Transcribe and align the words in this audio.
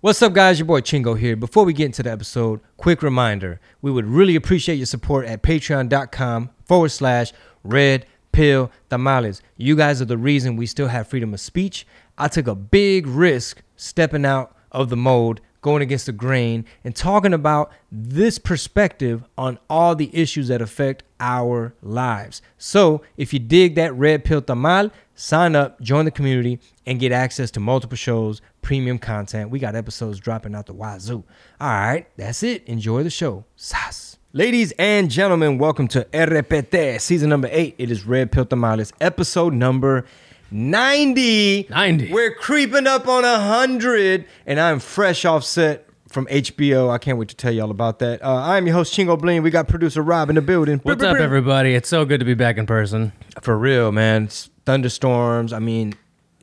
What's 0.00 0.22
up, 0.22 0.32
guys? 0.32 0.60
Your 0.60 0.66
boy 0.66 0.80
Chingo 0.80 1.18
here. 1.18 1.34
Before 1.34 1.64
we 1.64 1.72
get 1.72 1.86
into 1.86 2.04
the 2.04 2.12
episode, 2.12 2.60
quick 2.76 3.02
reminder 3.02 3.60
we 3.82 3.90
would 3.90 4.04
really 4.04 4.36
appreciate 4.36 4.76
your 4.76 4.86
support 4.86 5.26
at 5.26 5.42
patreon.com 5.42 6.50
forward 6.64 6.90
slash 6.90 7.32
red 7.64 8.06
pill 8.30 8.70
tamales. 8.90 9.42
You 9.56 9.74
guys 9.74 10.00
are 10.00 10.04
the 10.04 10.16
reason 10.16 10.54
we 10.54 10.66
still 10.66 10.86
have 10.86 11.08
freedom 11.08 11.34
of 11.34 11.40
speech. 11.40 11.84
I 12.16 12.28
took 12.28 12.46
a 12.46 12.54
big 12.54 13.08
risk 13.08 13.60
stepping 13.74 14.24
out 14.24 14.54
of 14.70 14.88
the 14.88 14.96
mold, 14.96 15.40
going 15.62 15.82
against 15.82 16.06
the 16.06 16.12
grain, 16.12 16.64
and 16.84 16.94
talking 16.94 17.34
about 17.34 17.72
this 17.90 18.38
perspective 18.38 19.24
on 19.36 19.58
all 19.68 19.96
the 19.96 20.16
issues 20.16 20.46
that 20.46 20.62
affect 20.62 21.02
our 21.20 21.74
lives. 21.82 22.42
So 22.56 23.02
if 23.16 23.32
you 23.32 23.38
dig 23.38 23.74
that 23.76 23.94
red 23.94 24.24
pill 24.24 24.42
tamal, 24.42 24.90
sign 25.14 25.56
up, 25.56 25.80
join 25.80 26.04
the 26.04 26.10
community, 26.10 26.60
and 26.86 27.00
get 27.00 27.12
access 27.12 27.50
to 27.52 27.60
multiple 27.60 27.96
shows, 27.96 28.40
premium 28.62 28.98
content. 28.98 29.50
We 29.50 29.58
got 29.58 29.74
episodes 29.74 30.18
dropping 30.20 30.54
out 30.54 30.66
the 30.66 30.74
wazoo. 30.74 31.24
All 31.60 31.68
right, 31.68 32.06
that's 32.16 32.42
it. 32.42 32.64
Enjoy 32.66 33.02
the 33.02 33.10
show. 33.10 33.44
Sas. 33.56 34.18
Ladies 34.32 34.72
and 34.78 35.10
gentlemen, 35.10 35.58
welcome 35.58 35.88
to 35.88 36.04
RPT, 36.12 37.00
season 37.00 37.30
number 37.30 37.48
eight. 37.50 37.74
It 37.78 37.90
is 37.90 38.04
Red 38.04 38.30
Pill 38.30 38.44
Tamales, 38.44 38.92
episode 39.00 39.54
number 39.54 40.04
90. 40.50 41.66
90. 41.68 42.12
We're 42.12 42.34
creeping 42.34 42.86
up 42.86 43.08
on 43.08 43.22
100, 43.22 44.26
and 44.46 44.60
I'm 44.60 44.80
fresh 44.80 45.24
off 45.24 45.44
set 45.44 45.87
from 46.08 46.26
HBO. 46.26 46.90
I 46.90 46.98
can't 46.98 47.18
wait 47.18 47.28
to 47.28 47.36
tell 47.36 47.52
y'all 47.52 47.70
about 47.70 47.98
that. 48.00 48.22
Uh, 48.22 48.34
I'm 48.36 48.66
your 48.66 48.74
host, 48.74 48.94
Chingo 48.94 49.18
Bling. 49.18 49.42
We 49.42 49.50
got 49.50 49.68
producer 49.68 50.02
Rob 50.02 50.28
in 50.30 50.34
the 50.36 50.42
building. 50.42 50.78
What's 50.82 51.02
up, 51.02 51.18
everybody? 51.18 51.74
It's 51.74 51.88
so 51.88 52.04
good 52.04 52.18
to 52.20 52.26
be 52.26 52.34
back 52.34 52.56
in 52.56 52.66
person. 52.66 53.12
For 53.42 53.56
real, 53.58 53.92
man. 53.92 54.24
It's 54.24 54.50
thunderstorms. 54.64 55.52
I 55.52 55.58
mean, 55.58 55.94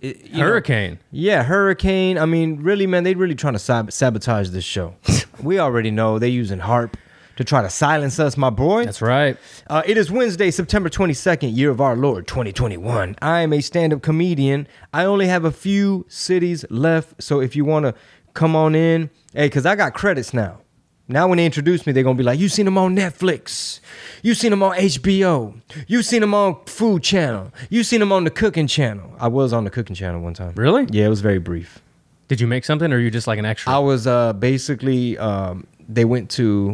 it- 0.02 0.26
you 0.26 0.38
know- 0.40 0.46
Hurricane. 0.48 1.00
yeah, 1.12 1.44
hurricane. 1.44 2.18
I 2.18 2.26
mean, 2.26 2.62
really, 2.62 2.86
man, 2.88 3.04
They're 3.04 3.16
really 3.16 3.36
trying 3.36 3.54
to 3.54 3.60
sab- 3.60 3.92
sabotage 3.92 4.50
this 4.50 4.64
show. 4.66 4.96
we 5.42 5.60
already 5.60 5.92
know 5.92 6.20
they 6.20 6.30
using 6.30 6.60
HAARP 6.60 6.94
to 7.38 7.44
try 7.44 7.62
to 7.62 7.70
silence 7.70 8.18
us, 8.18 8.38
my 8.38 8.50
boy. 8.50 8.86
That's 8.86 9.02
right. 9.02 9.36
Uh, 9.68 9.82
it 9.86 9.98
is 9.98 10.10
Wednesday, 10.10 10.52
September 10.52 10.88
22nd, 10.90 11.54
year 11.56 11.70
of 11.70 11.82
our 11.82 11.96
Lord 11.98 12.28
2021. 12.28 13.18
I 13.22 13.42
am 13.42 13.52
a 13.52 13.60
stand 13.62 13.92
up 13.94 14.02
comedian. 14.02 14.68
I 14.94 15.04
only 15.04 15.28
have 15.28 15.44
a 15.44 15.52
few 15.52 16.06
cities 16.08 16.64
left. 16.70 17.22
So 17.22 17.42
if 17.42 17.54
you 17.56 17.66
want 17.66 17.86
to 17.88 17.94
come 18.34 18.56
on 18.56 18.74
in, 18.74 19.10
hey, 19.36 19.48
because 19.48 19.66
I 19.66 19.76
got 19.76 19.94
credits 19.94 20.34
now. 20.34 20.60
Now, 21.08 21.28
when 21.28 21.38
they 21.38 21.46
introduce 21.46 21.86
me, 21.86 21.94
they're 21.94 22.04
going 22.04 22.18
to 22.18 22.22
be 22.22 22.26
like, 22.26 22.40
you 22.40 22.50
seen 22.50 22.66
them 22.66 22.80
on 22.80 22.96
Netflix. 22.96 23.80
You 24.24 24.34
seen 24.34 24.50
them 24.50 24.64
on 24.64 24.76
HBO. 24.76 25.62
You 25.88 26.02
seen 26.02 26.22
them 26.22 26.34
on 26.34 26.64
Food 26.66 27.04
Channel. 27.04 27.52
You 27.70 27.84
seen 27.84 28.00
them 28.00 28.12
on 28.12 28.24
the 28.24 28.32
Cooking 28.32 28.66
Channel. 28.66 29.14
I 29.20 29.28
was 29.28 29.54
on 29.54 29.66
the 29.66 29.70
Cooking 29.70 29.96
Channel 29.96 30.22
one 30.22 30.34
time. 30.34 30.54
Really? 30.56 30.88
Yeah, 30.90 31.06
it 31.06 31.10
was 31.10 31.22
very 31.22 31.38
brief. 31.38 31.80
Did 32.28 32.42
you 32.42 32.48
make 32.48 32.66
something 32.66 32.92
or 32.92 32.96
are 32.96 33.00
you 33.00 33.12
just 33.12 33.28
like 33.28 33.38
an 33.38 33.46
extra? 33.46 33.72
I 33.72 33.78
was 33.78 34.08
uh, 34.08 34.34
basically 34.34 35.16
um, 35.20 35.68
they 35.88 36.06
went 36.06 36.32
to 36.32 36.72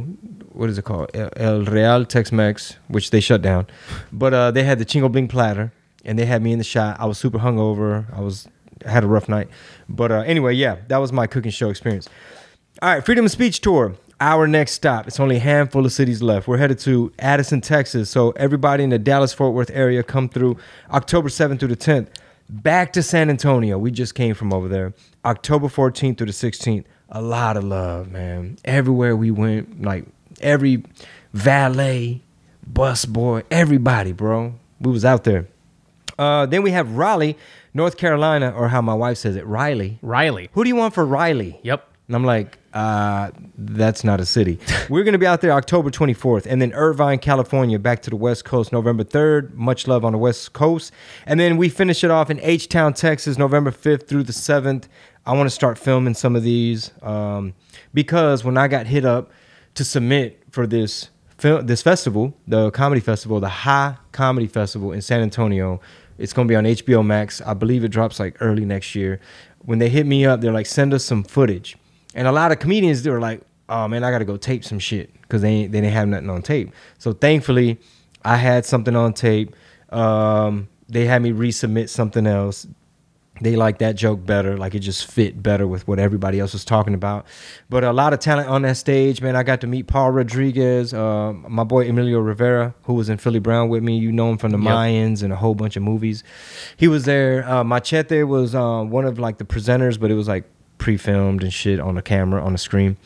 what 0.54 0.70
is 0.70 0.78
it 0.78 0.84
called 0.84 1.12
El, 1.14 1.30
El 1.36 1.66
Real 1.66 2.06
Tex 2.06 2.32
Mex, 2.32 2.78
which 2.88 3.12
they 3.12 3.20
shut 3.20 3.42
down, 3.42 3.68
but 4.14 4.34
uh, 4.34 4.52
they 4.52 4.64
had 4.64 4.80
the 4.80 4.86
Chingo 4.86 5.12
Bling 5.12 5.28
platter, 5.28 5.74
and 6.06 6.18
they 6.18 6.26
had 6.26 6.42
me 6.42 6.54
in 6.54 6.58
the 6.58 6.64
shot. 6.64 7.00
I 7.00 7.06
was 7.06 7.18
super 7.18 7.40
hungover. 7.40 8.06
I 8.16 8.22
was 8.22 8.48
I 8.86 8.90
had 8.90 9.04
a 9.04 9.08
rough 9.08 9.28
night, 9.28 9.50
but 9.90 10.12
uh, 10.12 10.22
anyway, 10.22 10.54
yeah, 10.54 10.78
that 10.88 10.98
was 10.98 11.12
my 11.12 11.28
cooking 11.28 11.52
show 11.52 11.70
experience. 11.70 12.08
All 12.84 12.90
right, 12.90 13.06
Freedom 13.06 13.26
of 13.26 13.32
Speech 13.32 13.62
tour. 13.62 13.96
Our 14.20 14.48
next 14.48 14.72
stop. 14.72 15.08
It's 15.08 15.20
only 15.20 15.36
a 15.36 15.40
handful 15.40 15.86
of 15.86 15.92
cities 15.92 16.24
left. 16.24 16.48
We're 16.48 16.58
headed 16.58 16.80
to 16.80 17.14
Addison, 17.20 17.62
Texas. 17.62 18.10
So 18.10 18.32
everybody 18.32 18.84
in 18.84 18.90
the 18.90 18.98
Dallas 18.98 19.34
Fort 19.34 19.54
Worth 19.54 19.70
area 19.72 20.02
come 20.02 20.28
through 20.28 20.58
October 20.90 21.30
7th 21.30 21.60
through 21.60 21.68
the 21.68 21.76
10th. 21.76 22.08
Back 22.50 22.92
to 22.94 23.04
San 23.04 23.30
Antonio. 23.30 23.78
We 23.78 23.92
just 23.92 24.16
came 24.16 24.34
from 24.34 24.52
over 24.52 24.68
there. 24.68 24.96
October 25.24 25.68
14th 25.68 26.18
through 26.18 26.26
the 26.26 26.32
16th. 26.32 26.86
A 27.10 27.22
lot 27.22 27.56
of 27.56 27.64
love, 27.64 28.12
man. 28.12 28.58
Everywhere 28.66 29.16
we 29.16 29.30
went, 29.30 29.84
like 29.84 30.06
every 30.40 30.84
valet, 31.34 32.22
bus 32.66 33.06
boy, 33.06 33.44
everybody, 33.52 34.12
bro. 34.12 34.56
We 34.80 34.90
was 34.90 35.06
out 35.06 35.24
there. 35.24 35.48
Uh, 36.18 36.48
then 36.48 36.64
we 36.64 36.72
have 36.72 36.94
Raleigh, 36.94 37.38
North 37.76 37.98
Carolina, 37.98 38.50
or 38.50 38.70
how 38.70 38.82
my 38.82 38.96
wife 38.96 39.20
says 39.20 39.36
it, 39.36 39.46
Riley. 39.46 40.00
Riley. 40.02 40.50
Who 40.54 40.64
do 40.64 40.68
you 40.68 40.76
want 40.76 40.96
for 40.96 41.06
Riley? 41.06 41.60
Yep. 41.62 41.90
And 42.12 42.16
I'm 42.18 42.26
like, 42.26 42.58
uh, 42.74 43.32
that's 43.58 44.04
not 44.04 44.20
a 44.20 44.26
city. 44.26 44.60
We're 44.90 45.06
going 45.06 45.14
to 45.14 45.18
be 45.18 45.26
out 45.26 45.40
there 45.40 45.54
October 45.54 45.90
24th. 45.90 46.46
And 46.46 46.62
then 46.62 46.74
Irvine, 46.74 47.20
California, 47.20 47.80
back 47.80 48.02
to 48.02 48.10
the 48.10 48.18
West 48.18 48.44
Coast, 48.44 48.74
November 48.74 49.06
3rd. 49.06 49.54
Much 49.54 49.88
love 49.88 50.04
on 50.04 50.12
the 50.12 50.18
West 50.18 50.52
Coast. 50.52 50.92
And 51.26 51.40
then 51.40 51.56
we 51.56 51.70
finish 51.70 52.04
it 52.04 52.12
off 52.12 52.30
in 52.30 52.38
H 52.42 52.68
Town, 52.68 52.94
Texas, 52.94 53.38
November 53.38 53.72
5th 53.72 54.08
through 54.08 54.24
the 54.24 54.34
7th. 54.34 54.90
I 55.26 55.32
want 55.32 55.48
to 55.48 55.52
start 55.52 55.78
filming 55.78 56.14
some 56.14 56.36
of 56.36 56.44
these 56.44 56.92
um, 57.02 57.54
because 57.94 58.44
when 58.44 58.58
I 58.58 58.68
got 58.68 58.88
hit 58.88 59.06
up 59.06 59.32
to 59.76 59.86
submit 59.86 60.44
for 60.50 60.68
this 60.68 61.12
film, 61.38 61.66
this 61.66 61.82
festival, 61.82 62.34
the 62.46 62.72
comedy 62.72 63.00
festival, 63.00 63.40
the 63.40 63.48
High 63.48 63.96
Comedy 64.12 64.48
Festival 64.48 64.92
in 64.92 65.02
San 65.02 65.22
Antonio, 65.22 65.80
it's 66.18 66.34
going 66.34 66.46
to 66.46 66.52
be 66.52 66.58
on 66.58 66.66
HBO 66.66 67.06
Max. 67.06 67.40
I 67.40 67.54
believe 67.54 67.86
it 67.86 67.88
drops 67.88 68.20
like 68.20 68.36
early 68.42 68.66
next 68.66 68.96
year. 68.96 69.22
When 69.60 69.80
they 69.80 69.88
hit 69.88 70.06
me 70.06 70.26
up, 70.26 70.42
they're 70.42 70.52
like, 70.52 70.66
send 70.66 70.94
us 70.94 71.06
some 71.06 71.24
footage. 71.24 71.78
And 72.16 72.28
a 72.28 72.32
lot 72.32 72.52
of 72.52 72.60
comedians, 72.60 73.04
they 73.04 73.10
were 73.10 73.20
like, 73.22 73.42
oh 73.70 73.88
man, 73.88 74.04
I 74.04 74.12
got 74.12 74.20
to 74.20 74.26
go 74.26 74.38
tape 74.38 74.64
some 74.66 74.80
shit 74.80 75.14
because 75.22 75.42
they, 75.42 75.50
ain't- 75.50 75.72
they 75.72 75.80
didn't 75.82 75.94
have 75.94 76.08
nothing 76.08 76.30
on 76.30 76.42
tape. 76.42 76.72
So 76.98 77.14
thankfully, 77.14 77.80
I 78.24 78.36
had 78.38 78.66
something 78.66 78.96
on 78.96 79.14
tape. 79.14 79.56
Um, 79.90 80.68
they 80.90 81.06
had 81.06 81.22
me 81.22 81.32
resubmit 81.32 81.90
something 81.90 82.28
else. 82.28 82.68
They 83.40 83.56
liked 83.56 83.80
that 83.80 83.96
joke 83.96 84.24
better. 84.24 84.56
Like 84.56 84.76
it 84.76 84.80
just 84.80 85.10
fit 85.10 85.42
better 85.42 85.66
with 85.66 85.88
what 85.88 85.98
everybody 85.98 86.40
else 86.40 86.54
was 86.54 86.64
talking 86.64 86.94
about. 86.94 87.26
But 87.70 87.84
a 87.84 87.92
lot 87.92 88.14
of 88.14 88.20
talent 88.20 88.50
on 88.50 88.62
that 88.64 88.78
stage, 88.78 89.20
man. 89.22 89.36
I 89.36 89.42
got 89.42 89.62
to 89.62 89.68
meet 89.68 89.88
Paul 89.88 90.12
Rodriguez, 90.12 90.94
uh, 90.94 91.34
my 91.34 91.64
boy 91.64 91.90
Emilio 91.90 92.20
Rivera, 92.20 92.76
who 92.84 92.94
was 92.94 93.10
in 93.10 93.18
Filly 93.18 93.40
Brown 93.40 93.70
with 93.70 93.82
me. 93.82 93.98
You 93.98 94.12
know 94.12 94.30
him 94.30 94.38
from 94.38 94.52
the 94.52 94.60
Yep. 94.60 94.68
Mayans 94.68 95.24
and 95.24 95.34
a 95.34 95.36
whole 95.38 95.56
bunch 95.56 95.76
of 95.76 95.82
movies. 95.82 96.24
He 96.78 96.88
was 96.88 97.06
there. 97.06 97.48
Uh, 97.50 97.64
Machete 97.64 98.22
was 98.24 98.54
uh, 98.54 98.84
one 98.84 99.06
of 99.06 99.18
like 99.18 99.40
the 99.40 99.46
presenters, 99.46 100.00
but 100.00 100.12
it 100.12 100.16
was 100.16 100.28
like 100.28 100.44
pre-filmed 100.82 101.44
and 101.44 101.54
shit 101.54 101.80
on 101.80 101.96
a 101.96 102.02
camera 102.02 102.44
on 102.44 102.56
a 102.56 102.58
screen. 102.58 102.98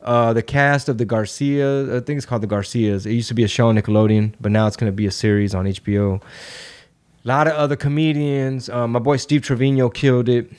Uh, 0.00 0.32
the 0.32 0.42
cast 0.42 0.88
of 0.88 0.96
the 0.96 1.04
Garcia, 1.04 1.96
I 1.96 2.00
think 2.00 2.16
it's 2.16 2.24
called 2.24 2.42
the 2.42 2.46
Garcias. 2.46 3.04
It 3.04 3.12
used 3.12 3.26
to 3.28 3.34
be 3.34 3.42
a 3.42 3.48
show 3.48 3.66
on 3.68 3.76
Nickelodeon, 3.76 4.34
but 4.40 4.52
now 4.52 4.68
it's 4.68 4.76
gonna 4.76 4.92
be 4.92 5.06
a 5.06 5.10
series 5.10 5.52
on 5.52 5.66
HBO. 5.66 6.22
A 6.22 7.28
lot 7.28 7.48
of 7.48 7.54
other 7.54 7.74
comedians. 7.74 8.68
Uh, 8.68 8.86
my 8.86 9.00
boy 9.00 9.16
Steve 9.16 9.42
Trevino 9.42 9.88
killed 9.90 10.28
it. 10.28 10.52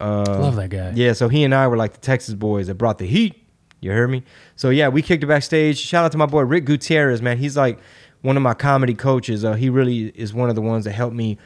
Uh, 0.00 0.24
Love 0.26 0.56
that 0.56 0.70
guy. 0.70 0.92
Yeah, 0.94 1.12
so 1.12 1.28
he 1.28 1.44
and 1.44 1.54
I 1.54 1.68
were 1.68 1.76
like 1.76 1.92
the 1.92 2.00
Texas 2.00 2.34
boys 2.34 2.68
that 2.68 2.76
brought 2.76 2.96
the 2.96 3.06
heat. 3.06 3.34
You 3.80 3.92
heard 3.92 4.08
me? 4.08 4.22
So 4.56 4.70
yeah, 4.70 4.88
we 4.88 5.02
kicked 5.02 5.22
it 5.22 5.26
backstage. 5.26 5.76
Shout 5.78 6.06
out 6.06 6.12
to 6.12 6.18
my 6.18 6.24
boy 6.24 6.40
Rick 6.40 6.64
Gutierrez, 6.64 7.20
man. 7.20 7.36
He's 7.36 7.54
like 7.58 7.78
one 8.22 8.38
of 8.38 8.42
my 8.42 8.54
comedy 8.54 8.94
coaches. 8.94 9.44
Uh, 9.44 9.52
he 9.52 9.68
really 9.68 10.06
is 10.14 10.32
one 10.32 10.48
of 10.48 10.54
the 10.54 10.62
ones 10.62 10.86
that 10.86 10.92
helped 10.92 11.14
me 11.14 11.36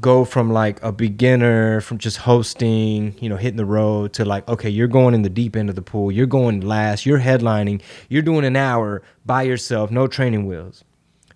go 0.00 0.24
from 0.24 0.52
like 0.52 0.82
a 0.82 0.92
beginner, 0.92 1.80
from 1.80 1.98
just 1.98 2.18
hosting, 2.18 3.16
you 3.20 3.28
know, 3.28 3.36
hitting 3.36 3.56
the 3.56 3.64
road 3.64 4.12
to 4.14 4.24
like, 4.24 4.48
okay, 4.48 4.70
you're 4.70 4.88
going 4.88 5.14
in 5.14 5.22
the 5.22 5.30
deep 5.30 5.56
end 5.56 5.68
of 5.68 5.74
the 5.74 5.82
pool. 5.82 6.12
You're 6.12 6.26
going 6.26 6.60
last. 6.60 7.06
You're 7.06 7.20
headlining. 7.20 7.82
You're 8.08 8.22
doing 8.22 8.44
an 8.44 8.56
hour 8.56 9.02
by 9.26 9.42
yourself, 9.42 9.90
no 9.90 10.06
training 10.06 10.46
wheels. 10.46 10.84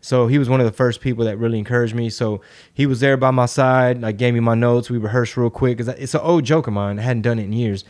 So 0.00 0.26
he 0.26 0.38
was 0.38 0.48
one 0.48 0.60
of 0.60 0.66
the 0.66 0.72
first 0.72 1.00
people 1.00 1.24
that 1.26 1.38
really 1.38 1.58
encouraged 1.58 1.94
me. 1.94 2.10
So 2.10 2.40
he 2.74 2.86
was 2.86 2.98
there 3.00 3.16
by 3.16 3.30
my 3.30 3.46
side, 3.46 4.00
like 4.00 4.16
gave 4.16 4.34
me 4.34 4.40
my 4.40 4.54
notes. 4.54 4.90
We 4.90 4.98
rehearsed 4.98 5.36
real 5.36 5.50
quick 5.50 5.78
because 5.78 5.94
it's 5.96 6.14
an 6.14 6.20
old 6.20 6.44
joke 6.44 6.66
of 6.66 6.72
mine. 6.72 6.98
I 6.98 7.02
hadn't 7.02 7.22
done 7.22 7.38
it 7.38 7.44
in 7.44 7.52
years. 7.52 7.84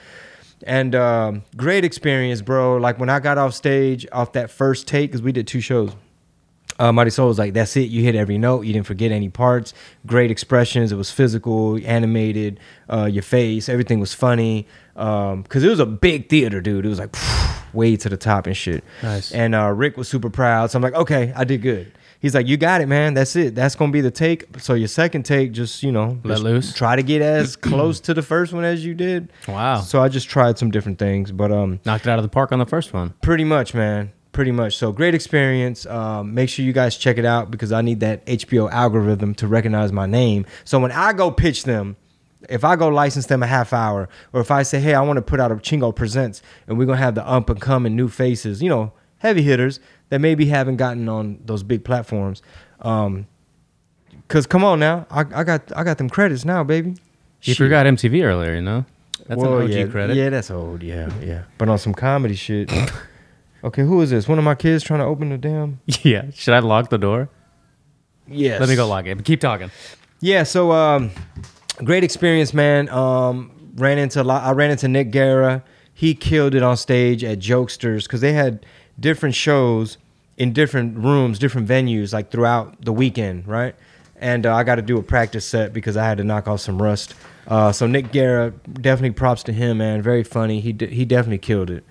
And 0.65 0.95
um, 0.95 1.43
great 1.57 1.85
experience, 1.85 2.43
bro. 2.43 2.77
Like 2.77 2.99
when 2.99 3.09
I 3.09 3.19
got 3.19 3.39
off 3.39 3.55
stage 3.55 4.07
off 4.13 4.33
that 4.33 4.51
first 4.51 4.87
take, 4.87 5.11
because 5.11 5.23
we 5.23 5.33
did 5.33 5.47
two 5.47 5.61
shows. 5.61 5.93
Uh, 6.83 6.91
Marisol 6.91 7.29
was 7.29 7.39
like, 7.39 7.53
"That's 7.55 7.77
it. 7.77 7.91
You 7.91 8.03
hit 8.03 8.17
every 8.17 8.39
note. 8.39 8.63
You 8.63 8.73
didn't 8.73 8.87
forget 8.87 9.13
any 9.13 9.29
parts. 9.29 9.73
Great 10.05 10.31
expressions. 10.33 10.91
It 10.91 10.97
was 10.97 11.13
physical, 11.13 11.79
animated. 11.85 12.59
Uh, 12.91 13.05
your 13.05 13.23
face, 13.23 13.69
everything 13.69 14.01
was 14.01 14.13
funny. 14.13 14.67
Because 14.95 15.63
it 15.63 15.69
was 15.69 15.79
a 15.81 15.87
big 15.87 16.29
theater, 16.29 16.61
dude. 16.61 16.85
It 16.85 16.89
was 16.89 16.99
like 16.99 17.15
way 17.73 17.95
to 17.97 18.09
the 18.09 18.17
top 18.17 18.47
and 18.49 18.57
shit. 18.57 18.83
Nice. 19.03 19.31
And 19.33 19.55
uh, 19.55 19.69
Rick 19.69 19.97
was 19.97 20.09
super 20.09 20.29
proud. 20.29 20.71
So 20.71 20.79
I'm 20.79 20.83
like, 20.83 20.95
okay, 20.95 21.33
I 21.37 21.45
did 21.45 21.63
good. 21.63 21.93
He's 22.21 22.35
like, 22.35 22.47
you 22.47 22.57
got 22.57 22.81
it, 22.81 22.87
man. 22.87 23.15
That's 23.15 23.35
it. 23.37 23.55
That's 23.55 23.75
gonna 23.75 23.91
be 23.93 24.01
the 24.01 24.11
take. 24.11 24.47
So 24.61 24.75
your 24.75 24.89
second 24.89 25.25
take, 25.25 25.53
just 25.53 25.83
you 25.83 25.91
know, 25.93 26.19
Let 26.25 26.41
loose. 26.41 26.73
Try 26.73 26.97
to 26.97 27.03
get 27.03 27.23
as 27.23 27.57
close 27.71 28.01
to 28.01 28.15
the 28.15 28.23
first 28.23 28.53
one 28.53 28.65
as 28.65 28.85
you 28.85 28.95
did. 28.95 29.33
Wow. 29.49 29.81
So 29.81 30.01
I 30.03 30.09
just 30.09 30.29
tried 30.29 30.59
some 30.59 30.71
different 30.71 30.99
things, 30.99 31.33
but 31.33 31.51
um, 31.51 31.81
Knocked 31.85 32.07
it 32.07 32.11
out 32.11 32.19
of 32.19 32.23
the 32.25 32.29
park 32.29 32.53
on 32.53 32.59
the 32.59 32.67
first 32.67 32.93
one. 32.93 33.15
pretty 33.23 33.45
much, 33.45 33.73
man. 33.75 34.13
Pretty 34.33 34.51
much. 34.51 34.77
So 34.79 34.93
great 34.93 35.15
experience. 35.15 35.85
Um, 35.85 36.33
make 36.33 36.49
sure 36.49 36.65
you 36.65 36.73
guys 36.73 36.97
check 36.97 37.19
it 37.19 37.25
out 37.27 37.51
because 37.51 37.71
I 37.71 37.83
need 37.83 38.01
that 38.01 38.25
HBO 38.25 38.71
algorithm 38.71 39.35
to 39.37 39.47
recognize 39.47 39.93
my 39.93 40.07
name. 40.07 40.47
So 40.65 40.79
when 40.81 40.91
I 40.91 41.13
go 41.13 41.31
pitch 41.31 41.65
them, 41.65 41.97
if 42.49 42.65
I 42.65 42.77
go 42.77 42.89
license 42.89 43.27
them 43.27 43.43
a 43.43 43.47
half 43.47 43.73
hour, 43.75 44.09
or 44.33 44.41
if 44.41 44.51
I 44.51 44.63
say, 44.63 44.81
hey, 44.81 44.95
I 44.95 45.03
want 45.03 45.19
to 45.19 45.23
put 45.23 45.39
out 45.39 45.53
a 45.53 45.57
Chingo 45.57 45.95
Presents, 45.95 46.43
and 46.67 46.79
we're 46.79 46.87
gonna 46.87 46.97
have 46.97 47.15
the 47.15 47.27
up 47.27 47.51
and 47.51 47.61
coming 47.61 47.95
new 47.95 48.09
faces, 48.09 48.63
you 48.63 48.71
know, 48.71 48.93
heavy 49.19 49.43
hitters 49.43 49.81
that 50.09 50.21
maybe 50.21 50.47
haven't 50.47 50.77
gotten 50.77 51.09
on 51.09 51.39
those 51.45 51.63
big 51.63 51.85
platforms. 51.85 52.43
Um, 52.81 53.27
Cause 54.29 54.47
come 54.47 54.65
on 54.65 54.81
now, 54.81 55.07
I, 55.11 55.21
I 55.21 55.45
got 55.45 55.71
I 55.77 55.85
got 55.85 55.99
them 55.99 56.09
credits 56.09 56.45
now, 56.47 56.65
baby. 56.65 56.97
You 57.43 57.55
forgot 57.55 57.85
MTV 57.85 58.25
earlier, 58.25 58.55
you 58.55 58.63
know? 58.63 58.87
That's 59.27 59.41
Well, 59.41 59.59
an 59.59 59.65
OG 59.65 59.71
yeah, 59.71 59.87
credit. 59.89 60.17
Yeah, 60.17 60.31
that's 60.31 60.51
old. 60.51 60.83
Yeah, 60.83 61.11
yeah. 61.21 61.43
But 61.59 61.69
on 61.69 61.77
some 61.79 61.93
comedy 61.93 62.35
shit. 62.35 62.73
okay, 63.65 63.83
who 63.83 64.01
is 64.01 64.11
this? 64.11 64.29
One 64.29 64.39
of 64.39 64.45
my 64.45 64.55
kids 64.55 64.85
trying 64.85 65.01
to 65.01 65.07
open 65.07 65.29
the 65.31 65.39
damn. 65.39 65.81
Yeah. 66.03 66.31
Should 66.35 66.55
I 66.55 66.59
lock 66.61 66.91
the 66.91 66.99
door? 66.99 67.29
Yes. 68.29 68.61
Let 68.61 68.69
me 68.69 68.77
go 68.77 68.87
lock 68.89 69.07
it. 69.07 69.17
But 69.17 69.25
keep 69.25 69.41
talking. 69.41 69.71
Yeah. 70.21 70.43
So, 70.45 70.73
um, 70.73 71.11
great 71.85 72.05
experience, 72.05 72.55
man. 72.55 72.89
Um, 72.89 73.51
ran 73.77 73.99
into. 73.99 74.21
I 74.23 74.53
ran 74.53 74.71
into 74.71 74.89
Nick 74.89 75.11
Guerra. 75.11 75.63
He 75.95 76.15
killed 76.15 76.55
it 76.55 76.63
on 76.63 76.77
stage 76.77 77.23
at 77.25 77.39
Jokesters 77.39 78.05
because 78.05 78.21
they 78.21 78.33
had 78.33 78.65
different 78.99 79.35
shows 79.35 79.99
in 80.39 80.53
different 80.53 80.97
rooms, 80.99 81.39
different 81.39 81.69
venues, 81.69 82.13
like 82.13 82.31
throughout 82.31 82.83
the 82.85 82.93
weekend, 82.93 83.47
right? 83.47 83.75
And 84.17 84.47
uh, 84.47 84.55
I 84.55 84.65
got 84.65 84.77
to 84.77 84.83
do 84.83 84.99
a 84.99 85.03
practice 85.03 85.45
set 85.45 85.73
because 85.73 85.97
I 85.97 86.05
had 86.05 86.19
to 86.19 86.25
knock 86.25 86.49
off 86.49 86.61
some 86.61 86.81
rust. 86.81 87.15
Uh, 87.47 87.73
so 87.73 87.87
Nick 87.87 88.13
Guerra, 88.13 88.53
definitely 88.73 89.11
props 89.11 89.43
to 89.45 89.53
him, 89.53 89.79
man. 89.79 90.01
Very 90.01 90.23
funny. 90.23 90.61
He 90.61 90.73
d- 90.73 90.87
he 90.87 91.05
definitely 91.05 91.39
killed 91.39 91.71
it. 91.71 91.85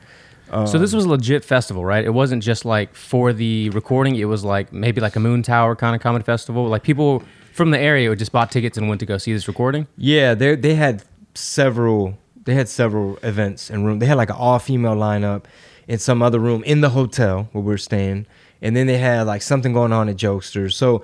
So 0.65 0.77
this 0.77 0.93
was 0.93 1.05
a 1.05 1.09
legit 1.09 1.45
festival, 1.45 1.85
right? 1.85 2.03
It 2.03 2.13
wasn't 2.13 2.43
just 2.43 2.65
like 2.65 2.93
for 2.93 3.31
the 3.33 3.69
recording. 3.69 4.15
It 4.15 4.25
was 4.25 4.43
like 4.43 4.73
maybe 4.73 4.99
like 5.01 5.15
a 5.15 5.19
Moontower 5.19 5.77
kind 5.77 5.95
of 5.95 6.01
comedy 6.01 6.23
festival. 6.23 6.67
Like 6.67 6.83
people 6.83 7.23
from 7.53 7.71
the 7.71 7.79
area 7.79 8.09
would 8.09 8.19
just 8.19 8.31
bought 8.31 8.51
tickets 8.51 8.77
and 8.77 8.89
went 8.89 8.99
to 8.99 9.05
go 9.05 9.17
see 9.17 9.33
this 9.33 9.47
recording. 9.47 9.87
Yeah, 9.97 10.33
they 10.33 10.55
they 10.55 10.75
had 10.75 11.03
several 11.35 12.17
they 12.43 12.53
had 12.55 12.67
several 12.67 13.17
events 13.23 13.69
and 13.69 13.85
room. 13.85 13.99
They 13.99 14.05
had 14.05 14.17
like 14.17 14.29
an 14.29 14.35
all 14.35 14.59
female 14.59 14.95
lineup 14.95 15.45
in 15.87 15.99
some 15.99 16.21
other 16.21 16.39
room 16.39 16.63
in 16.63 16.81
the 16.81 16.89
hotel 16.89 17.49
where 17.51 17.63
we 17.63 17.73
are 17.73 17.77
staying, 17.77 18.25
and 18.61 18.75
then 18.75 18.87
they 18.87 18.97
had 18.97 19.27
like 19.27 19.41
something 19.41 19.73
going 19.73 19.93
on 19.93 20.09
at 20.09 20.17
Jokesters. 20.17 20.73
So 20.73 21.03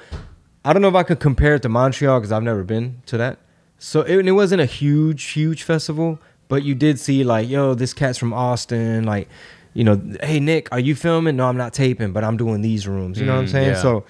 I 0.65 0.73
don't 0.73 0.81
know 0.81 0.89
if 0.89 0.95
I 0.95 1.03
could 1.03 1.19
compare 1.19 1.55
it 1.55 1.61
to 1.63 1.69
Montreal 1.69 2.19
because 2.19 2.31
I've 2.31 2.43
never 2.43 2.63
been 2.63 3.01
to 3.05 3.17
that. 3.17 3.39
So 3.79 4.01
it, 4.01 4.25
it 4.25 4.31
wasn't 4.31 4.61
a 4.61 4.65
huge 4.65 5.23
huge 5.23 5.63
festival, 5.63 6.19
but 6.47 6.63
you 6.63 6.75
did 6.75 6.99
see 6.99 7.23
like 7.23 7.47
yo 7.49 7.73
this 7.73 7.93
cat's 7.93 8.17
from 8.17 8.33
Austin 8.33 9.03
like. 9.03 9.27
You 9.73 9.83
know, 9.83 10.01
hey 10.23 10.39
Nick, 10.39 10.69
are 10.71 10.79
you 10.79 10.95
filming? 10.95 11.35
No, 11.35 11.45
I'm 11.45 11.55
not 11.57 11.71
taping, 11.71 12.11
but 12.11 12.23
I'm 12.23 12.35
doing 12.35 12.61
these 12.63 12.87
rooms. 12.87 13.19
You 13.19 13.27
know 13.27 13.33
what 13.35 13.41
I'm 13.41 13.45
Mm, 13.45 13.51
saying? 13.51 13.67
yeah. 13.73 13.81
So 13.81 14.05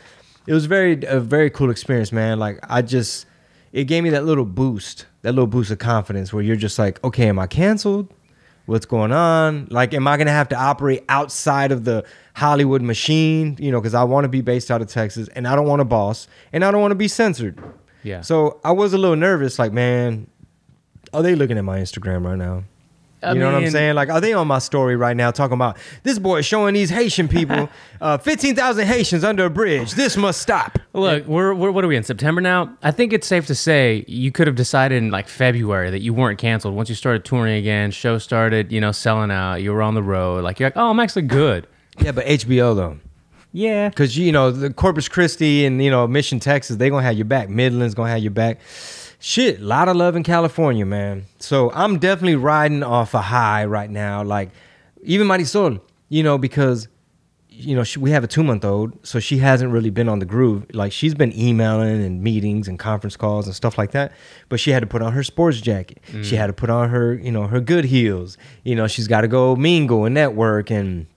it 0.46 0.54
was 0.54 0.66
very 0.66 1.04
a 1.06 1.20
very 1.20 1.50
cool 1.50 1.70
experience, 1.70 2.14
man. 2.14 2.40
Like 2.40 2.58
I 2.70 2.82
just 2.82 3.26
it 3.74 3.84
gave 3.84 4.02
me 4.02 4.10
that 4.12 4.24
little 4.24 4.46
boost, 4.46 5.08
that 5.24 5.34
little 5.34 5.46
boost 5.48 5.70
of 5.70 5.80
confidence 5.80 6.32
where 6.32 6.42
you're 6.42 6.56
just 6.56 6.80
like, 6.80 7.04
okay, 7.04 7.28
am 7.28 7.38
I 7.38 7.48
canceled? 7.48 8.14
What's 8.66 8.86
going 8.86 9.12
on? 9.12 9.68
Like, 9.70 9.94
am 9.94 10.08
I 10.08 10.16
gonna 10.16 10.32
have 10.32 10.48
to 10.50 10.56
operate 10.56 11.04
outside 11.10 11.74
of 11.74 11.84
the 11.84 12.06
Hollywood 12.36 12.82
machine? 12.82 13.58
You 13.60 13.72
know, 13.74 13.82
because 13.82 13.94
I 13.94 14.06
want 14.06 14.24
to 14.24 14.30
be 14.30 14.40
based 14.40 14.72
out 14.72 14.82
of 14.82 14.88
Texas, 14.88 15.28
and 15.36 15.46
I 15.50 15.56
don't 15.58 15.68
want 15.68 15.82
a 15.82 15.86
boss, 15.86 16.30
and 16.54 16.64
I 16.64 16.72
don't 16.72 16.80
want 16.80 16.92
to 16.92 16.96
be 16.96 17.10
censored. 17.10 17.62
Yeah. 18.04 18.22
So 18.22 18.62
I 18.64 18.72
was 18.72 18.94
a 18.94 18.98
little 18.98 19.18
nervous, 19.18 19.60
like, 19.60 19.74
man, 19.74 20.28
are 21.14 21.24
they 21.24 21.36
looking 21.36 21.58
at 21.58 21.64
my 21.64 21.80
Instagram 21.80 22.26
right 22.26 22.38
now? 22.38 22.64
I 23.24 23.34
you 23.34 23.40
know 23.40 23.52
what 23.52 23.64
I'm 23.64 23.70
saying? 23.72 23.96
Like, 23.96 24.10
are 24.10 24.22
they 24.22 24.34
on 24.34 24.48
my 24.48 24.60
story 24.60 24.96
right 24.96 25.18
now 25.18 25.32
talking 25.32 25.56
about 25.56 25.78
this 26.04 26.20
boy 26.20 26.42
showing 26.42 26.76
these 26.76 26.92
Haitian 26.92 27.28
people 27.28 27.68
uh, 28.02 28.20
15,000 28.20 28.86
Haitians 28.86 29.24
under 29.24 29.46
a 29.46 29.50
bridge? 29.50 29.94
This 29.94 30.16
must 30.16 30.40
stop. 30.40 30.78
Look, 30.94 31.26
we're, 31.26 31.54
we're 31.54 31.72
what 31.72 31.84
are 31.84 31.88
we 31.88 31.96
in 31.96 32.04
September 32.04 32.42
now? 32.42 32.78
I 32.84 32.92
think 32.92 33.14
it's 33.14 33.26
safe 33.26 33.48
to 33.48 33.56
say 33.56 34.06
you 34.08 34.32
could 34.32 34.46
have 34.46 34.56
decided 34.56 35.02
in 35.02 35.10
like 35.10 35.28
February 35.28 35.90
that 35.90 36.02
you 36.02 36.14
weren't 36.14 36.38
canceled 36.38 36.76
once 36.76 36.90
you 36.90 36.96
started 36.96 37.26
touring 37.26 37.58
again. 37.58 37.90
Show 37.90 38.20
started, 38.20 38.72
you 38.72 38.80
know, 38.80 38.92
selling 38.92 39.32
out. 39.32 39.56
You 39.56 39.74
were 39.74 39.82
on 39.82 39.96
the 39.96 40.04
road. 40.04 40.44
Like 40.44 40.60
you're 40.60 40.68
like, 40.68 40.78
oh, 40.78 40.90
I'm 40.90 41.00
actually 41.00 41.24
good. 41.24 41.66
Yeah, 42.00 42.12
but 42.12 42.26
HBO 42.28 42.76
though. 42.76 43.00
Yeah. 43.52 43.90
Because 43.90 44.16
you 44.16 44.32
know 44.32 44.52
the 44.52 44.72
Corpus 44.72 45.08
Christi 45.08 45.66
and 45.66 45.84
you 45.84 45.90
know 45.90 46.06
Mission, 46.08 46.40
Texas, 46.40 46.76
they're 46.76 46.92
gonna 46.92 47.02
have 47.02 47.18
your 47.18 47.26
back. 47.26 47.50
Midland's 47.50 47.96
gonna 47.96 48.12
have 48.12 48.22
your 48.22 48.32
back. 48.32 48.60
Shit, 49.20 49.60
a 49.60 49.64
lot 49.64 49.88
of 49.88 49.96
love 49.96 50.16
in 50.16 50.24
California, 50.24 50.86
man. 50.86 51.26
So 51.40 51.72
I'm 51.72 51.98
definitely 51.98 52.36
riding 52.36 52.84
off 52.84 53.14
a 53.14 53.22
high 53.22 53.66
right 53.66 53.90
now. 53.90 54.24
Like 54.24 54.52
even 55.04 55.28
Marisol, 55.28 55.82
you 56.10 56.22
know, 56.22 56.38
because 56.38 56.88
you 57.50 57.76
know 57.76 57.84
she, 57.84 57.98
we 57.98 58.12
have 58.12 58.24
a 58.24 58.28
two 58.28 58.44
month 58.44 58.64
old, 58.64 59.06
so 59.06 59.20
she 59.20 59.40
hasn't 59.40 59.72
really 59.72 59.90
been 59.90 60.08
on 60.08 60.20
the 60.20 60.26
groove. 60.26 60.68
Like 60.74 60.92
she's 60.92 61.16
been 61.16 61.38
emailing 61.38 62.04
and 62.04 62.22
meetings 62.22 62.68
and 62.68 62.78
conference 62.78 63.18
calls 63.18 63.48
and 63.48 63.56
stuff 63.56 63.78
like 63.78 63.92
that. 63.92 64.12
But 64.50 64.60
she 64.60 64.70
had 64.70 64.82
to 64.82 64.88
put 64.88 65.02
on 65.02 65.14
her 65.14 65.24
sports 65.24 65.62
jacket. 65.62 66.00
She 66.08 66.36
mm. 66.36 66.38
had 66.38 66.48
to 66.48 66.54
put 66.54 66.70
on 66.70 66.90
her 66.90 67.16
you 67.16 67.32
know 67.32 67.48
her 67.48 67.60
good 67.60 67.86
heels. 67.86 68.38
You 68.64 68.76
know 68.76 68.88
she's 68.88 69.08
got 69.08 69.22
to 69.22 69.28
go 69.28 69.56
mingle 69.56 70.06
and 70.06 70.14
network 70.14 70.70
and 70.70 71.08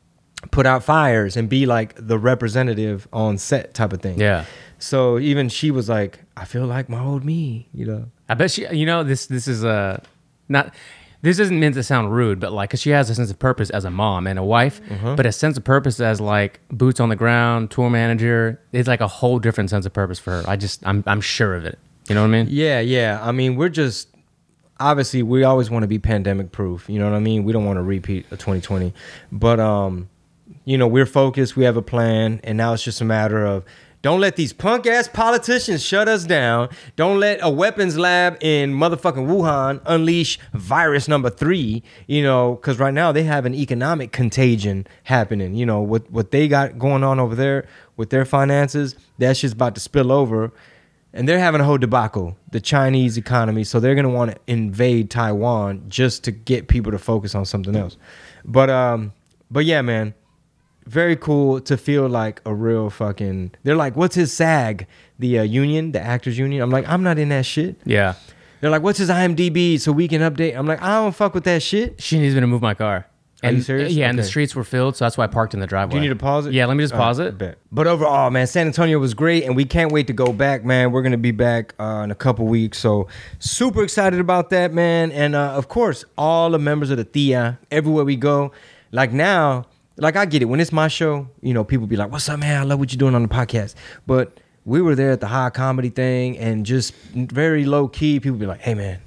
put 0.51 0.65
out 0.65 0.83
fires 0.83 1.37
and 1.37 1.49
be 1.49 1.67
like 1.67 1.95
the 1.97 2.19
representative 2.19 3.07
on 3.13 3.37
set 3.37 3.75
type 3.75 3.93
of 3.93 4.01
thing. 4.01 4.19
Yeah. 4.19 4.47
So 4.79 5.19
even 5.19 5.51
she 5.51 5.71
was 5.71 5.89
like, 5.89 6.21
I 6.41 6.47
feel 6.47 6.65
like 6.67 6.89
my 6.89 6.99
old 7.05 7.23
me, 7.23 7.69
you 7.75 7.85
know. 7.85 8.07
I 8.27 8.35
bet 8.35 8.51
she. 8.51 8.67
You 8.75 8.87
know, 8.87 9.05
this 9.05 9.27
this 9.27 9.47
is 9.47 9.63
uh, 9.63 10.01
not. 10.49 10.75
This 11.23 11.39
isn't 11.39 11.61
meant 11.61 11.75
to 11.75 11.83
sound 11.83 12.15
rude, 12.15 12.41
but 12.41 12.51
like, 12.51 12.71
cause 12.71 12.81
she 12.81 12.89
has 12.91 13.11
a 13.11 13.15
sense 13.15 13.31
of 13.31 13.39
purpose 13.39 13.69
as 13.69 13.85
a 13.85 13.91
mom 13.91 14.27
and 14.27 14.39
a 14.39 14.43
wife, 14.43 14.81
but 15.17 15.27
a 15.27 15.33
sense 15.33 15.59
of 15.59 15.65
purpose 15.65 16.01
as 16.01 16.19
like 16.19 16.61
boots 16.71 16.99
on 16.99 17.11
the 17.11 17.17
ground, 17.17 17.71
tour 17.71 17.91
manager. 17.91 18.59
It's 18.73 18.89
like 18.89 19.03
a 19.03 19.07
whole 19.07 19.39
different 19.39 19.69
sense 19.69 19.85
of 19.85 19.93
purpose 19.93 20.19
for 20.19 20.31
her. 20.31 20.49
I 20.49 20.57
just, 20.57 20.83
I'm, 20.87 21.05
I'm 21.07 21.21
sure 21.21 21.55
of 21.55 21.67
it. 21.67 21.79
You 22.09 22.15
know 22.15 22.23
what 22.23 22.29
I 22.29 22.31
mean? 22.31 22.47
Yeah, 22.49 22.81
yeah. 22.81 23.21
I 23.23 23.33
mean, 23.33 23.57
we're 23.57 23.69
just 23.69 24.09
obviously 24.79 25.23
we 25.23 25.45
always 25.45 25.69
want 25.69 25.83
to 25.83 25.89
be 25.89 25.99
pandemic 25.99 26.53
proof. 26.53 26.89
You 26.89 26.99
know 26.99 27.11
what 27.11 27.17
I 27.17 27.21
mean? 27.21 27.45
We 27.45 27.53
don't 27.53 27.67
want 27.67 27.77
to 27.77 27.83
repeat 27.83 28.25
a 28.31 28.39
2020, 28.39 28.95
but 29.31 29.61
um, 29.61 30.09
you 30.65 30.79
know, 30.79 30.89
we're 30.89 31.05
focused. 31.05 31.55
We 31.55 31.65
have 31.65 31.77
a 31.77 31.83
plan, 31.83 32.41
and 32.45 32.57
now 32.57 32.73
it's 32.73 32.83
just 32.83 33.03
a 33.03 33.05
matter 33.05 33.45
of. 33.45 33.65
Don't 34.03 34.21
let 34.21 34.37
these 34.37 34.53
punk 34.53 34.87
ass 34.87 35.09
politicians 35.09 35.83
shut 35.83 36.09
us 36.09 36.25
down. 36.25 36.71
Don't 36.97 37.21
let 37.21 37.39
a 37.43 37.51
weapons 37.51 37.99
lab 37.99 38.39
in 38.41 38.73
motherfucking 38.73 39.27
Wuhan 39.27 39.83
unleash 39.85 40.39
virus 40.55 41.07
number 41.07 41.29
three. 41.29 41.83
You 42.07 42.23
know, 42.23 42.55
because 42.55 42.79
right 42.79 42.95
now 42.95 43.13
they 43.13 43.25
have 43.25 43.45
an 43.45 43.55
economic 43.55 44.13
contagion 44.13 44.87
happening. 45.05 45.55
You 45.55 45.67
know 45.67 45.81
what 45.81 46.11
what 46.11 46.31
they 46.31 46.49
got 46.49 46.79
going 46.79 47.05
on 47.05 47.21
over 47.21 47.35
there 47.35 47.67
with 47.97 48.11
their 48.11 48.25
finances. 48.25 48.97
That 49.19 49.37
shit's 49.37 49.53
about 49.53 49.75
to 49.75 49.81
spill 49.81 50.11
over 50.11 50.53
and 51.13 51.29
they're 51.29 51.39
having 51.39 51.61
a 51.61 51.65
whole 51.65 51.79
debacle 51.79 52.37
the 52.53 52.61
chinese 52.61 53.17
economy 53.17 53.65
so 53.65 53.81
they're 53.81 53.95
going 53.95 54.05
to 54.05 54.11
want 54.11 54.31
to 54.31 54.37
invade 54.47 55.11
taiwan 55.11 55.83
just 55.89 56.25
to 56.25 56.31
get 56.31 56.69
people 56.69 56.93
to 56.93 56.99
focus 56.99 57.35
on 57.35 57.45
something 57.45 57.75
else 57.77 57.97
but 58.45 58.71
um 58.71 59.13
but 59.51 59.65
yeah 59.65 59.83
man 59.83 60.15
very 60.91 61.15
cool 61.17 61.61
to 61.61 61.77
feel 61.77 62.09
like 62.09 62.41
a 62.45 62.53
real 62.53 62.91
fucking 62.91 63.53
they're 63.63 63.77
like 63.77 63.95
what's 63.97 64.17
his 64.17 64.33
sag 64.33 64.87
the 65.19 65.39
uh, 65.39 65.43
union 65.43 65.93
the 65.93 66.01
actors 66.01 66.37
union 66.37 66.61
i'm 66.63 66.71
like 66.71 66.87
i'm 66.89 67.03
not 67.03 67.17
in 67.19 67.29
that 67.29 67.47
shit 67.47 67.77
Yeah. 67.85 68.15
they're 68.61 68.71
like 68.71 68.83
what's 68.83 68.99
his 68.99 69.09
imdb 69.09 69.79
so 69.81 69.93
we 69.93 70.09
can 70.09 70.21
update 70.21 70.57
i'm 70.57 70.67
like 70.67 70.83
i 70.83 70.89
don't 71.01 71.15
fuck 71.15 71.33
with 71.35 71.45
that 71.45 71.63
shit 71.63 72.03
She 72.03 72.19
needs 72.19 72.35
me 72.35 72.41
to 72.41 72.47
move 72.47 72.63
my 72.63 72.75
car. 72.75 73.07
Are 73.43 73.49
And, 73.49 73.57
you 73.57 73.63
serious? 73.63 73.93
Yeah, 73.95 74.11
and 74.11 74.19
the 74.19 74.23
Okay. 74.23 74.29
streets 74.29 74.55
were 74.55 74.65
filled, 74.65 74.97
so 74.97 75.05
that's 75.07 75.17
why 75.17 75.25
I 75.25 75.27
parked 75.29 75.55
in 75.55 75.61
the 75.61 75.67
driveway. 75.67 75.93
Do 75.93 75.97
you 75.97 76.03
need 76.03 76.09
to 76.19 76.23
pause 76.23 76.45
it? 76.47 76.53
Yeah, 76.53 76.67
let 76.67 76.77
me 76.77 76.85
just 76.85 76.93
pause 76.93 77.19
it. 77.21 77.39
bet. 77.39 77.57
But 77.73 77.87
overall, 77.87 78.29
man, 78.29 78.47
San 78.47 78.67
Antonio 78.67 78.99
was 78.99 79.15
great, 79.15 79.45
and 79.45 79.57
we 79.57 79.65
can't 79.65 79.91
wait 79.91 80.09
to 80.09 80.13
go 80.13 80.31
back, 80.35 80.63
man. 80.63 80.93
We're 80.93 81.01
gonna 81.01 81.17
be 81.17 81.31
back 81.31 81.73
uh, 81.81 82.03
in 82.05 82.11
a 82.11 82.15
couple 82.15 82.45
weeks, 82.47 82.77
so 82.77 83.09
super 83.39 83.83
excited 83.83 84.21
about 84.21 84.51
that, 84.51 84.75
man. 84.75 85.11
And 85.13 85.35
uh, 85.35 85.53
of 85.61 85.69
course, 85.69 86.05
all 86.19 86.51
the 86.51 86.59
members 86.59 86.91
of 86.91 86.99
the 86.99 87.05
Thea, 87.05 87.59
everywhere 87.71 88.05
we 88.05 88.17
go, 88.17 88.53
like 88.93 89.11
now, 89.11 89.65
like 90.01 90.17
I 90.17 90.25
get 90.27 90.43
it 90.43 90.47
when 90.47 90.61
it's 90.61 90.73
my 90.73 90.89
show, 90.89 91.29
you 91.43 91.55
know, 91.55 91.65
people 91.65 91.87
be 91.87 91.97
like, 91.97 92.11
"What's 92.11 92.29
up, 92.29 92.41
man? 92.41 92.61
I 92.61 92.65
love 92.65 92.79
what 92.79 92.93
you're 92.93 92.99
doing 92.99 93.15
on 93.15 93.23
the 93.23 93.29
podcast," 93.29 93.75
but 94.07 94.39
we 94.65 94.81
were 94.83 94.95
there 94.95 95.11
at 95.13 95.21
the 95.21 95.27
high 95.29 95.51
comedy 95.51 95.91
thing, 95.91 96.39
and 96.39 96.67
just 96.67 96.95
very 97.15 97.65
low 97.65 97.89
key, 97.89 98.21
people 98.21 98.39
be 98.39 98.47
like, 98.47 98.61
"Hey, 98.61 98.75
man." 98.75 99.01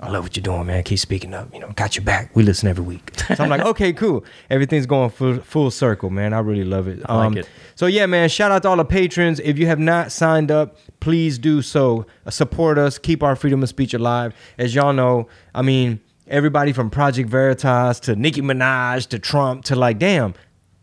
I 0.00 0.10
love 0.10 0.22
what 0.22 0.36
you're 0.36 0.42
doing, 0.44 0.64
man. 0.66 0.84
Keep 0.84 1.00
speaking 1.00 1.34
up. 1.34 1.52
You 1.52 1.58
know, 1.58 1.72
got 1.72 1.96
your 1.96 2.04
back. 2.04 2.30
We 2.36 2.44
listen 2.44 2.68
every 2.68 2.84
week. 2.84 3.10
So 3.36 3.44
I'm 3.44 3.50
like, 3.50 3.60
okay, 3.60 3.92
cool. 3.92 4.24
Everything's 4.48 4.86
going 4.86 5.10
full, 5.10 5.40
full 5.40 5.70
circle, 5.70 6.08
man. 6.08 6.32
I 6.32 6.38
really 6.38 6.64
love 6.64 6.88
it. 6.88 6.98
Um, 7.10 7.16
I 7.18 7.26
like 7.26 7.36
it. 7.38 7.50
So 7.74 7.86
yeah, 7.86 8.06
man. 8.06 8.28
Shout 8.30 8.50
out 8.50 8.62
to 8.62 8.68
all 8.68 8.76
the 8.76 8.84
patrons. 8.84 9.38
If 9.40 9.58
you 9.58 9.66
have 9.66 9.78
not 9.78 10.12
signed 10.12 10.50
up, 10.50 10.78
please 11.00 11.36
do 11.36 11.60
so. 11.60 12.06
Support 12.30 12.78
us. 12.78 12.96
Keep 12.96 13.22
our 13.22 13.36
freedom 13.36 13.62
of 13.62 13.68
speech 13.68 13.92
alive. 13.92 14.34
As 14.56 14.74
y'all 14.74 14.92
know, 14.94 15.28
I 15.54 15.60
mean, 15.62 16.00
everybody 16.28 16.72
from 16.72 16.90
Project 16.90 17.28
Veritas 17.28 18.00
to 18.00 18.16
Nicki 18.16 18.40
Minaj 18.42 19.06
to 19.08 19.18
Trump 19.18 19.64
to 19.64 19.76
like, 19.76 19.98
damn, 19.98 20.34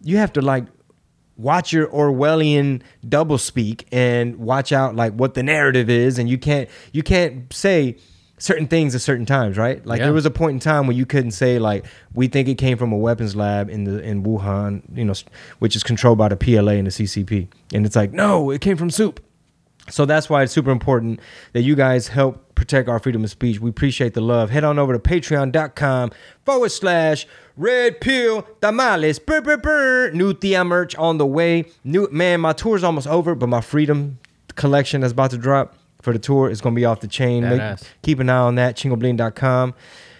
you 0.02 0.18
have 0.18 0.34
to 0.34 0.42
like 0.42 0.66
watch 1.38 1.74
your 1.74 1.88
Orwellian 1.88 2.82
doublespeak 3.06 3.84
and 3.92 4.38
watch 4.38 4.72
out 4.72 4.96
like 4.96 5.14
what 5.14 5.34
the 5.34 5.44
narrative 5.44 5.90
is, 5.90 6.18
and 6.18 6.30
you 6.30 6.38
can't 6.38 6.70
you 6.92 7.04
can't 7.04 7.52
say 7.54 7.98
certain 8.38 8.68
things 8.68 8.94
at 8.94 9.02
certain 9.02 9.26
times, 9.26 9.58
right? 9.58 9.86
Like 9.86 10.00
Yeah. 10.00 10.06
there 10.06 10.14
was 10.14 10.26
a 10.26 10.32
point 10.32 10.56
in 10.56 10.60
time 10.60 10.88
where 10.88 10.96
you 10.96 11.06
couldn't 11.06 11.32
say 11.32 11.58
like 11.58 11.86
we 12.14 12.28
think 12.28 12.48
it 12.50 12.56
came 12.56 12.78
from 12.78 12.92
a 12.92 12.98
weapons 12.98 13.36
lab 13.36 13.70
in 13.70 13.86
the 13.86 14.02
in 14.04 14.24
Wuhan, 14.24 14.82
you 14.94 15.06
know, 15.06 15.14
which 15.60 15.76
is 15.76 15.84
controlled 15.84 16.18
by 16.18 16.28
the 16.30 16.36
PLA 16.36 16.74
and 16.74 16.88
the 16.88 16.92
CCP, 16.92 17.48
and 17.74 17.86
it's 17.86 17.96
like 17.96 18.12
no, 18.12 18.50
it 18.52 18.62
came 18.62 18.78
from 18.78 18.90
soup. 18.90 19.22
So 19.90 20.06
that's 20.06 20.30
why 20.30 20.44
it's 20.44 20.52
super 20.54 20.72
important 20.72 21.20
that 21.54 21.62
you 21.62 21.76
guys 21.76 22.08
help 22.08 22.56
protect 22.56 22.90
our 22.90 22.98
freedom 23.00 23.24
of 23.24 23.30
speech. 23.30 23.60
We 23.60 23.70
appreciate 23.70 24.14
the 24.14 24.22
love. 24.22 24.50
Head 24.50 24.64
on 24.64 24.80
over 24.80 24.94
to 24.94 25.00
patreon.com 25.00 26.12
forward 26.44 26.70
slash 26.70 27.28
red 27.56 28.02
pill 28.02 28.48
tamales. 28.62 29.20
Brr, 29.20 29.42
brr, 29.42 29.58
brr. 29.58 30.12
New 30.14 30.34
Thea 30.34 30.64
merch 30.64 30.96
on 30.96 31.18
the 31.18 31.26
way. 31.26 31.66
New 31.84 32.08
man, 32.12 32.42
my 32.42 32.54
tour's 32.54 32.84
almost 32.84 33.08
over, 33.08 33.36
but 33.36 33.48
my 33.48 33.62
freedom 33.62 34.18
collection 34.56 35.02
that's 35.02 35.14
about 35.14 35.32
to 35.32 35.38
drop 35.38 35.76
for 36.02 36.14
the 36.14 36.20
tour 36.20 36.50
is 36.50 36.62
gonna 36.62 36.76
be 36.76 36.86
off 36.86 37.02
the 37.02 37.08
chain. 37.08 37.44
Make- 37.44 37.60
keep 38.02 38.20
an 38.20 38.30
eye 38.30 38.38
on 38.38 38.56
that, 38.56 38.76
chingobling.com. 38.78 39.74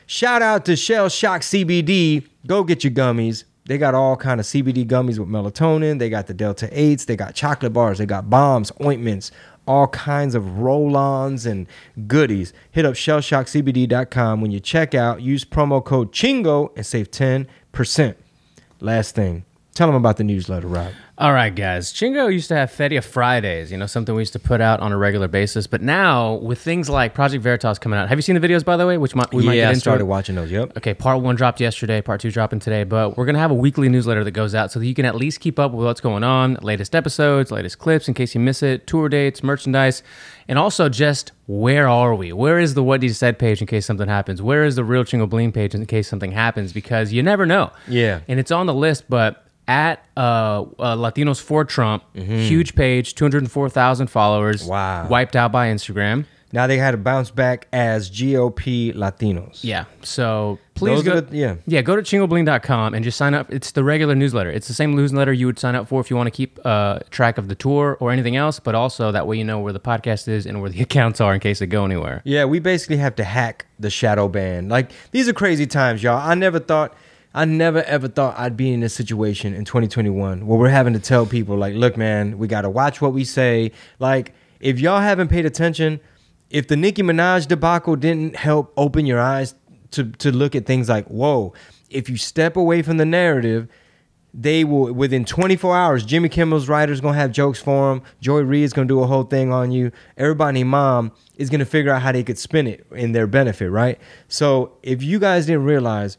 Shout 0.08 0.42
out 0.42 0.66
to 0.66 0.76
Shell 0.76 1.10
Shock 1.10 1.42
CBD. 1.42 2.28
Go 2.46 2.64
get 2.64 2.84
your 2.84 2.92
gummies. 2.92 3.44
They 3.68 3.80
got 3.80 3.96
all 3.96 4.16
kind 4.16 4.40
of 4.40 4.46
CBD 4.46 4.86
gummies 4.86 5.18
with 5.18 5.28
melatonin. 5.28 5.98
They 5.98 6.10
got 6.10 6.28
the 6.28 6.36
Delta 6.36 6.68
8s. 6.68 7.06
They 7.08 7.16
got 7.16 7.34
chocolate 7.34 7.74
bars. 7.74 7.98
They 7.98 8.06
got 8.06 8.30
bombs, 8.30 8.72
ointments, 8.84 9.32
all 9.68 9.88
kinds 9.88 10.36
of 10.36 10.60
roll-ons 10.60 11.46
and 11.46 11.68
goodies. 12.08 12.54
Hit 12.72 12.86
up 12.86 12.94
shellshockcbd.com 12.96 14.42
when 14.42 14.52
you 14.52 14.60
check 14.60 14.94
out. 14.94 15.22
Use 15.22 15.46
promo 15.46 15.84
code 15.84 16.12
CHINGO 16.12 16.72
and 16.76 16.86
save 16.86 17.12
10%. 17.12 18.16
Last 18.80 19.16
thing. 19.16 19.45
Tell 19.76 19.88
them 19.88 19.96
about 19.98 20.16
the 20.16 20.24
newsletter, 20.24 20.68
Rob. 20.68 20.94
All 21.18 21.34
right, 21.34 21.54
guys. 21.54 21.92
Chingo 21.92 22.32
used 22.32 22.48
to 22.48 22.56
have 22.56 22.72
Feria 22.72 23.02
Fridays, 23.02 23.74
you 23.74 23.78
know, 23.78 23.88
something 23.88 24.16
we 24.16 24.22
used 24.22 24.32
to 24.34 24.40
put 24.40 24.62
out 24.62 24.80
on 24.80 24.94
a 24.94 24.98
regular 24.98 25.28
basis. 25.28 25.68
But 25.68 25.82
now, 25.82 26.36
with 26.36 26.60
things 26.60 26.90
like 26.90 27.14
Project 27.14 27.44
Veritas 27.44 27.78
coming 27.78 28.00
out, 28.00 28.08
have 28.08 28.18
you 28.18 28.22
seen 28.22 28.40
the 28.40 28.46
videos, 28.46 28.64
by 28.64 28.78
the 28.78 28.88
way? 28.88 28.98
Which 28.98 29.16
might, 29.16 29.34
we 29.34 29.46
might 29.46 29.56
yeah, 29.56 29.64
get 29.64 29.68
I 29.68 29.72
into. 29.72 29.82
started 29.82 30.06
watching 30.06 30.36
those. 30.36 30.50
Yep. 30.50 30.78
Okay, 30.78 30.94
part 30.94 31.22
one 31.22 31.36
dropped 31.36 31.60
yesterday, 31.60 32.02
part 32.02 32.22
two 32.22 32.32
dropping 32.32 32.60
today, 32.60 32.86
but 32.86 33.18
we're 33.18 33.26
gonna 33.26 33.40
have 33.40 33.52
a 33.52 33.56
weekly 33.56 33.90
newsletter 33.90 34.24
that 34.24 34.32
goes 34.32 34.56
out 34.56 34.72
so 34.72 34.80
that 34.80 34.86
you 34.86 34.94
can 34.94 35.04
at 35.04 35.16
least 35.16 35.42
keep 35.42 35.60
up 35.60 35.74
with 35.74 35.86
what's 35.86 36.02
going 36.02 36.24
on, 36.24 36.56
latest 36.62 36.96
episodes, 36.96 37.52
latest 37.52 37.80
clips 37.80 38.08
in 38.08 38.14
case 38.14 38.34
you 38.34 38.40
miss 38.40 38.64
it, 38.64 38.88
tour 38.88 39.10
dates, 39.10 39.44
merchandise, 39.44 40.04
and 40.48 40.58
also 40.58 40.88
just 40.88 41.34
where 41.48 41.88
are 41.88 42.16
we? 42.16 42.34
Where 42.34 42.60
is 42.60 42.76
the 42.76 42.84
What 42.84 43.04
He 43.04 43.10
Said 43.10 43.40
page 43.40 43.60
in 43.62 43.68
case 43.68 43.86
something 43.86 44.08
happens? 44.08 44.42
Where 44.42 44.64
is 44.64 44.76
the 44.76 44.84
Real 44.84 45.04
Chingo 45.04 45.30
Bling 45.30 45.52
page 45.52 45.76
in 45.76 45.86
case 45.86 46.08
something 46.08 46.32
happens? 46.32 46.74
Because 46.74 47.12
you 47.14 47.22
never 47.22 47.46
know. 47.46 47.72
Yeah. 47.88 48.22
And 48.28 48.40
it's 48.40 48.52
on 48.52 48.66
the 48.66 48.74
list, 48.74 49.06
but 49.10 49.45
at 49.68 50.06
uh, 50.16 50.20
uh, 50.80 50.96
Latinos 50.96 51.42
for 51.42 51.66
Trump, 51.66 52.04
huge 52.16 52.76
page, 52.76 53.16
204,000 53.16 54.08
followers. 54.08 54.62
Mm-hmm. 54.62 54.70
Wow. 54.72 55.08
Wiped 55.08 55.36
out 55.36 55.52
by 55.52 55.68
Instagram. 55.70 56.26
Now 56.52 56.68
they 56.68 56.78
had 56.78 56.92
to 56.92 56.98
bounce 56.98 57.32
back 57.32 57.68
as 57.74 58.10
GOP 58.10 58.94
Latinos. 58.94 59.60
Yeah. 59.62 59.86
So 60.04 60.58
please 60.76 61.04
Those 61.04 61.04
go. 61.04 61.20
the- 61.22 61.36
yeah. 61.36 61.56
Yeah. 61.68 61.82
Go 61.82 61.98
to 61.98 62.02
chingobling.com 62.02 62.94
and 62.94 63.04
just 63.04 63.18
sign 63.18 63.34
up. 63.34 63.52
It's 63.52 63.72
the 63.72 63.84
regular 63.84 64.16
newsletter. 64.16 64.52
It's 64.52 64.70
the 64.70 64.74
same 64.74 64.96
newsletter 64.96 65.34
you 65.34 65.48
would 65.48 65.60
sign 65.60 65.76
up 65.76 65.90
for 65.90 66.00
if 66.00 66.10
you 66.10 66.16
want 66.16 66.28
to 66.28 66.32
keep 66.32 66.58
uh, 66.64 67.00
track 67.10 67.38
of 67.38 67.50
the 67.50 67.56
tour 67.56 67.98
or 68.00 68.12
anything 68.12 68.38
else, 68.38 68.62
but 68.62 68.74
also 68.74 69.12
that 69.12 69.28
way 69.28 69.38
you 69.38 69.44
know 69.44 69.60
where 69.60 69.74
the 69.74 69.82
podcast 69.82 70.30
is 70.30 70.46
and 70.46 70.62
where 70.62 70.70
the 70.70 70.82
accounts 70.88 71.20
are 71.20 71.34
in 71.34 71.42
case 71.42 71.60
they 71.60 71.66
go 71.68 71.84
anywhere. 71.84 72.22
Yeah, 72.24 72.46
we 72.46 72.60
basically 72.60 72.98
have 72.98 73.16
to 73.16 73.26
hack 73.26 73.66
the 73.78 73.90
shadow 73.90 74.30
ban. 74.30 74.70
Like 74.70 74.92
these 75.12 75.28
are 75.28 75.34
crazy 75.34 75.68
times, 75.68 76.02
y'all. 76.04 76.18
I 76.26 76.36
never 76.36 76.60
thought 76.60 76.96
I 77.36 77.44
never 77.44 77.84
ever 77.84 78.08
thought 78.08 78.40
I'd 78.40 78.56
be 78.56 78.72
in 78.72 78.80
this 78.80 78.94
situation 78.94 79.54
in 79.54 79.66
2021 79.66 80.48
where 80.48 80.58
we're 80.58 80.70
having 80.70 80.94
to 80.94 81.02
tell 81.02 81.26
people 81.26 81.58
like, 81.58 81.76
look, 81.76 81.98
man, 81.98 82.38
we 82.38 82.48
got 82.48 82.62
to 82.62 82.70
watch 82.70 83.02
what 83.02 83.12
we 83.12 83.26
say. 83.26 83.74
Like 84.00 84.34
if 84.62 84.80
y'all 84.80 85.02
haven't 85.02 85.28
paid 85.28 85.46
attention, 85.46 86.00
if 86.50 86.70
the 86.70 86.78
Nicki 86.78 87.04
Minaj 87.04 87.46
debacle 87.48 87.98
didn't 87.98 88.38
help 88.38 88.72
open 88.78 89.06
your 89.06 89.20
eyes 89.20 89.54
to 89.92 90.06
to 90.14 90.32
look 90.32 90.56
at 90.56 90.66
things 90.66 90.88
like, 90.88 91.08
whoa, 91.08 91.54
if 91.90 92.10
you 92.10 92.16
step 92.16 92.56
away 92.56 92.82
from 92.82 92.96
the 92.96 93.06
narrative, 93.06 93.68
they 94.34 94.64
will 94.64 94.94
within 94.94 95.26
24 95.26 95.76
hours. 95.76 96.06
Jimmy 96.06 96.30
Kimmel's 96.30 96.70
writer's 96.70 97.02
gonna 97.02 97.18
have 97.18 97.34
jokes 97.34 97.62
for 97.62 97.92
him. 97.92 98.02
Joy 98.22 98.44
Reid's 98.44 98.72
gonna 98.72 98.88
do 98.88 99.02
a 99.02 99.08
whole 99.08 99.24
thing 99.24 99.52
on 99.52 99.74
you. 99.74 99.92
Everybody, 100.16 100.64
mom 100.64 101.12
is 101.36 101.50
gonna 101.50 101.66
figure 101.66 101.92
out 101.92 102.02
how 102.02 102.14
they 102.14 102.24
could 102.24 102.38
spin 102.38 102.66
it 102.66 102.88
in 102.92 103.12
their 103.12 103.28
benefit, 103.28 103.70
right? 103.70 104.00
So 104.30 104.78
if 104.84 105.04
you 105.04 105.20
guys 105.20 105.48
didn't 105.48 105.66
realize 105.66 106.18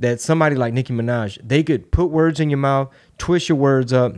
that 0.00 0.20
somebody 0.20 0.56
like 0.56 0.74
Nicki 0.74 0.92
Minaj, 0.92 1.38
they 1.42 1.62
could 1.62 1.90
put 1.92 2.06
words 2.10 2.40
in 2.40 2.50
your 2.50 2.58
mouth, 2.58 2.88
twist 3.18 3.48
your 3.48 3.56
words 3.56 3.92
up, 3.92 4.16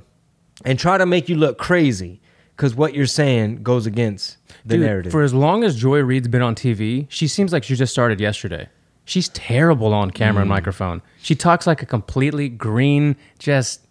and 0.65 0.79
try 0.79 0.97
to 0.99 1.05
make 1.07 1.29
you 1.29 1.37
look 1.37 1.59
crazy 1.59 2.21
because 2.57 2.75
what 2.75 2.95
you're 2.95 3.07
saying 3.07 3.63
goes 3.63 3.85
against 3.87 4.37
the 4.65 4.77
Dude, 4.77 4.87
narrative. 4.87 5.13
For 5.13 5.23
as 5.23 5.35
long 5.35 5.65
as 5.65 5.77
Joy 5.77 6.01
Reid's 6.01 6.29
been 6.29 6.43
on 6.43 6.55
TV, 6.55 7.07
she 7.09 7.27
seems 7.29 7.53
like 7.53 7.65
she 7.65 7.75
just 7.75 7.93
started 7.93 8.21
yesterday. 8.21 8.69
She's 9.05 9.29
terrible 9.31 9.93
on 9.93 10.11
camera 10.13 10.41
Mm. 10.41 10.43
and 10.43 10.49
microphone. 10.51 11.03
She 11.21 11.35
talks 11.35 11.67
like 11.67 11.83
a 11.83 11.87
completely 11.87 12.49
green, 12.49 13.17
just 13.41 13.85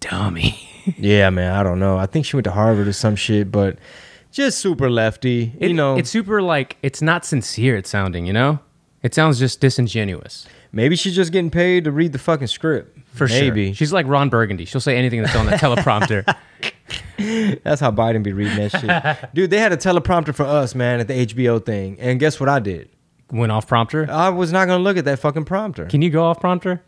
dummy. 0.00 0.58
yeah, 0.98 1.28
man, 1.30 1.52
I 1.52 1.62
don't 1.62 1.78
know. 1.78 1.98
I 1.98 2.06
think 2.06 2.24
she 2.26 2.36
went 2.36 2.44
to 2.44 2.50
Harvard 2.52 2.88
or 2.88 2.92
some 2.92 3.16
shit, 3.16 3.52
but 3.52 3.78
just 4.32 4.58
super 4.58 4.88
lefty. 4.90 5.52
It- 5.58 5.68
you 5.68 5.74
know, 5.74 5.96
it's 5.96 6.08
super 6.10 6.40
like 6.40 6.76
it's 6.82 7.02
not 7.02 7.24
sincere. 7.26 7.76
It's 7.76 7.90
sounding, 7.90 8.24
you 8.26 8.32
know, 8.32 8.58
it 9.02 9.14
sounds 9.14 9.38
just 9.38 9.60
disingenuous. 9.60 10.46
Maybe 10.74 10.96
she's 10.96 11.14
just 11.14 11.32
getting 11.32 11.50
paid 11.50 11.84
to 11.84 11.92
read 11.92 12.12
the 12.12 12.18
fucking 12.18 12.48
script. 12.48 12.98
For 13.14 13.28
maybe. 13.28 13.68
sure, 13.68 13.74
she's 13.74 13.92
like 13.92 14.06
Ron 14.06 14.28
Burgundy. 14.28 14.64
She'll 14.64 14.80
say 14.80 14.96
anything 14.96 15.22
that's 15.22 15.36
on 15.36 15.46
the 15.46 15.52
teleprompter. 15.56 16.24
That's 17.62 17.80
how 17.80 17.90
Biden 17.92 18.22
be 18.22 18.32
reading 18.32 18.56
that 18.56 18.70
shit. 19.20 19.34
Dude, 19.34 19.50
they 19.50 19.58
had 19.58 19.72
a 19.72 19.76
teleprompter 19.76 20.34
for 20.34 20.42
us, 20.42 20.74
man, 20.74 21.00
at 21.00 21.08
the 21.08 21.26
HBO 21.26 21.64
thing. 21.64 21.98
And 22.00 22.18
guess 22.18 22.40
what 22.40 22.48
I 22.48 22.58
did? 22.58 22.88
Went 23.30 23.52
off 23.52 23.66
prompter. 23.68 24.10
I 24.10 24.28
was 24.30 24.52
not 24.52 24.66
going 24.66 24.78
to 24.78 24.82
look 24.82 24.96
at 24.96 25.04
that 25.04 25.20
fucking 25.20 25.44
prompter. 25.44 25.86
Can 25.86 26.02
you 26.02 26.10
go 26.10 26.24
off 26.24 26.40
prompter? 26.40 26.82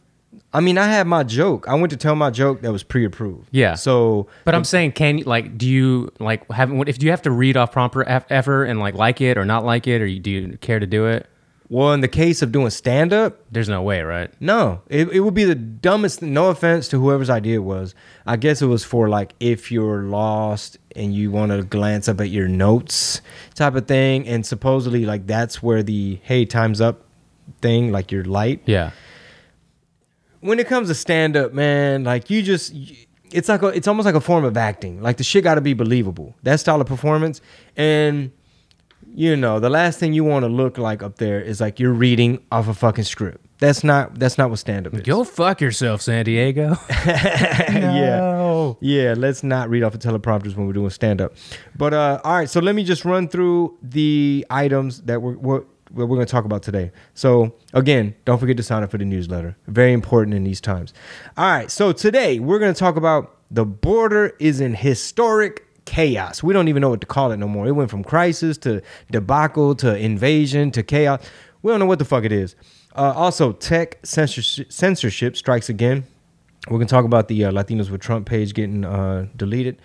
I 0.52 0.60
mean, 0.60 0.78
I 0.78 0.86
had 0.86 1.06
my 1.06 1.22
joke. 1.22 1.66
I 1.68 1.74
went 1.74 1.90
to 1.90 1.96
tell 1.96 2.14
my 2.14 2.30
joke 2.30 2.60
that 2.62 2.72
was 2.72 2.82
pre 2.82 3.04
approved. 3.04 3.48
Yeah. 3.52 3.74
So, 3.74 4.26
But 4.44 4.54
I'm 4.54 4.64
saying, 4.64 4.92
can 4.92 5.18
you 5.18 5.24
like? 5.24 5.56
Do 5.56 5.66
you 5.68 6.10
like 6.18 6.50
have? 6.52 6.72
If 6.88 6.98
do 6.98 7.06
you 7.06 7.10
have 7.12 7.22
to 7.22 7.30
read 7.30 7.56
off 7.56 7.72
prompter 7.72 8.02
ever 8.04 8.64
and 8.64 8.80
like 8.80 8.94
like 8.94 9.20
it 9.20 9.38
or 9.38 9.44
not 9.44 9.64
like 9.64 9.86
it, 9.86 10.02
or 10.02 10.06
you, 10.06 10.18
do 10.20 10.30
you 10.30 10.58
care 10.58 10.78
to 10.78 10.86
do 10.86 11.06
it? 11.06 11.28
Well, 11.68 11.92
in 11.92 12.00
the 12.00 12.08
case 12.08 12.42
of 12.42 12.52
doing 12.52 12.70
stand 12.70 13.12
up, 13.12 13.40
There's 13.50 13.68
no 13.68 13.82
way, 13.82 14.02
right? 14.02 14.30
no, 14.40 14.82
it, 14.88 15.08
it 15.08 15.20
would 15.20 15.34
be 15.34 15.44
the 15.44 15.54
dumbest. 15.56 16.22
No 16.22 16.48
offense 16.50 16.88
to 16.88 17.00
whoever's 17.00 17.28
idea 17.30 17.56
it 17.56 17.64
was. 17.64 17.94
I 18.26 18.36
guess 18.36 18.62
it 18.62 18.66
was 18.66 18.84
for 18.84 19.08
like 19.08 19.34
if 19.40 19.72
you're 19.72 20.02
lost 20.04 20.78
and 20.94 21.14
you 21.14 21.30
want 21.30 21.52
to 21.52 21.62
glance 21.62 22.08
up 22.08 22.20
at 22.20 22.30
your 22.30 22.48
notes 22.48 23.20
type 23.54 23.74
of 23.74 23.86
thing. 23.86 24.26
And 24.28 24.46
supposedly, 24.46 25.04
like, 25.04 25.26
that's 25.26 25.62
where 25.62 25.82
the 25.82 26.20
hey, 26.22 26.44
time's 26.44 26.80
up 26.80 27.02
thing, 27.60 27.90
like 27.92 28.10
your 28.12 28.24
light. 28.24 28.62
Yeah. 28.66 28.90
when 30.40 30.58
it 30.58 30.68
comes 30.68 30.88
to 30.88 30.94
stand 30.94 31.36
up, 31.36 31.52
man, 31.52 32.04
like 32.04 32.30
you 32.30 32.42
just 32.42 32.72
it's 33.32 33.48
like 33.48 33.62
a, 33.62 33.66
it's 33.68 33.88
almost 33.88 34.06
like 34.06 34.14
a 34.14 34.20
form 34.20 34.44
of 34.44 34.56
acting. 34.56 35.02
Like 35.02 35.16
the 35.16 35.24
shit 35.24 35.42
got 35.44 35.56
to 35.56 35.60
be 35.60 35.74
believable. 35.74 36.34
That 36.44 36.60
style 36.60 36.80
of 36.80 36.86
performance 36.86 37.40
and 37.76 38.30
you 39.16 39.34
know, 39.34 39.58
the 39.58 39.70
last 39.70 39.98
thing 39.98 40.12
you 40.12 40.24
want 40.24 40.42
to 40.42 40.48
look 40.48 40.76
like 40.76 41.02
up 41.02 41.16
there 41.16 41.40
is 41.40 41.58
like 41.58 41.80
you're 41.80 41.94
reading 41.94 42.44
off 42.52 42.68
a 42.68 42.74
fucking 42.74 43.04
script. 43.04 43.38
That's 43.58 43.82
not 43.82 44.18
that's 44.18 44.36
not 44.36 44.50
what 44.50 44.58
stand 44.58 44.86
up 44.86 44.92
is. 44.92 45.00
Go 45.00 45.24
fuck 45.24 45.62
yourself, 45.62 46.02
San 46.02 46.26
Diego. 46.26 46.76
yeah. 46.90 48.74
Yeah, 48.80 49.14
let's 49.16 49.42
not 49.42 49.70
read 49.70 49.82
off 49.82 49.92
the 49.92 49.98
teleprompters 49.98 50.54
when 50.54 50.66
we're 50.66 50.74
doing 50.74 50.90
stand 50.90 51.22
up. 51.22 51.32
But 51.74 51.94
uh 51.94 52.20
all 52.24 52.34
right, 52.34 52.50
so 52.50 52.60
let 52.60 52.74
me 52.74 52.84
just 52.84 53.06
run 53.06 53.26
through 53.26 53.78
the 53.82 54.44
items 54.50 55.00
that 55.02 55.22
we're 55.22 55.38
what 55.38 55.64
what 55.90 56.08
we're 56.08 56.16
going 56.16 56.26
to 56.26 56.30
talk 56.30 56.44
about 56.44 56.64
today. 56.64 56.90
So, 57.14 57.54
again, 57.72 58.16
don't 58.24 58.38
forget 58.38 58.56
to 58.56 58.62
sign 58.64 58.82
up 58.82 58.90
for 58.90 58.98
the 58.98 59.04
newsletter. 59.04 59.56
Very 59.68 59.92
important 59.92 60.34
in 60.34 60.42
these 60.42 60.60
times. 60.60 60.92
All 61.36 61.48
right, 61.48 61.70
so 61.70 61.92
today 61.92 62.40
we're 62.40 62.58
going 62.58 62.74
to 62.74 62.78
talk 62.78 62.96
about 62.96 63.36
the 63.52 63.64
border 63.64 64.34
is 64.40 64.60
in 64.60 64.74
historic 64.74 65.65
chaos. 65.86 66.42
We 66.42 66.52
don't 66.52 66.68
even 66.68 66.82
know 66.82 66.90
what 66.90 67.00
to 67.00 67.06
call 67.06 67.32
it 67.32 67.38
no 67.38 67.48
more. 67.48 67.66
It 67.66 67.72
went 67.72 67.90
from 67.90 68.04
crisis 68.04 68.58
to 68.58 68.82
debacle 69.10 69.74
to 69.76 69.96
invasion 69.96 70.70
to 70.72 70.82
chaos. 70.82 71.22
We 71.62 71.70
don't 71.72 71.80
know 71.80 71.86
what 71.86 71.98
the 71.98 72.04
fuck 72.04 72.24
it 72.24 72.32
is. 72.32 72.54
Uh, 72.94 73.12
also, 73.16 73.52
tech 73.52 73.98
censorship, 74.02 74.72
censorship 74.72 75.36
strikes 75.36 75.68
again. 75.68 76.04
We're 76.68 76.78
gonna 76.78 76.86
talk 76.86 77.04
about 77.04 77.28
the 77.28 77.44
uh, 77.46 77.52
Latinos 77.52 77.90
with 77.90 78.00
Trump 78.00 78.26
page 78.26 78.52
getting 78.54 78.84
uh, 78.84 79.26
deleted. 79.36 79.80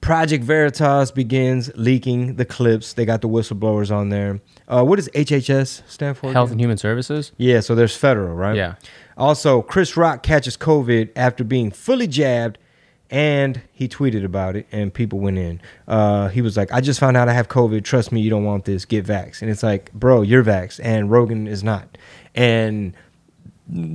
Project 0.00 0.44
Veritas 0.44 1.10
begins 1.10 1.70
leaking 1.74 2.36
the 2.36 2.44
clips. 2.44 2.94
They 2.94 3.04
got 3.04 3.20
the 3.20 3.28
whistleblowers 3.28 3.94
on 3.94 4.08
there. 4.08 4.40
Uh, 4.66 4.82
what 4.82 4.96
does 4.96 5.08
HHS 5.10 5.82
stand 5.86 6.16
for? 6.16 6.32
Health 6.32 6.48
again? 6.48 6.52
and 6.52 6.60
Human 6.60 6.78
Services. 6.78 7.32
Yeah, 7.36 7.60
so 7.60 7.74
there's 7.74 7.94
federal, 7.94 8.34
right? 8.34 8.56
Yeah. 8.56 8.76
Also, 9.18 9.60
Chris 9.60 9.96
Rock 9.98 10.22
catches 10.22 10.56
COVID 10.56 11.10
after 11.16 11.44
being 11.44 11.70
fully 11.70 12.06
jabbed, 12.06 12.56
and 13.10 13.60
he 13.72 13.88
tweeted 13.88 14.24
about 14.24 14.54
it, 14.56 14.66
and 14.70 14.94
people 14.94 15.18
went 15.18 15.36
in. 15.38 15.60
Uh, 15.88 16.28
he 16.28 16.40
was 16.40 16.56
like, 16.56 16.72
"I 16.72 16.80
just 16.80 17.00
found 17.00 17.16
out 17.16 17.28
I 17.28 17.32
have 17.32 17.48
COVID. 17.48 17.84
Trust 17.84 18.12
me, 18.12 18.20
you 18.20 18.30
don't 18.30 18.44
want 18.44 18.64
this. 18.64 18.84
Get 18.84 19.04
vax." 19.04 19.42
And 19.42 19.50
it's 19.50 19.62
like, 19.62 19.92
bro, 19.92 20.22
you're 20.22 20.44
vax, 20.44 20.80
and 20.82 21.10
Rogan 21.10 21.46
is 21.46 21.64
not. 21.64 21.98
And 22.34 22.94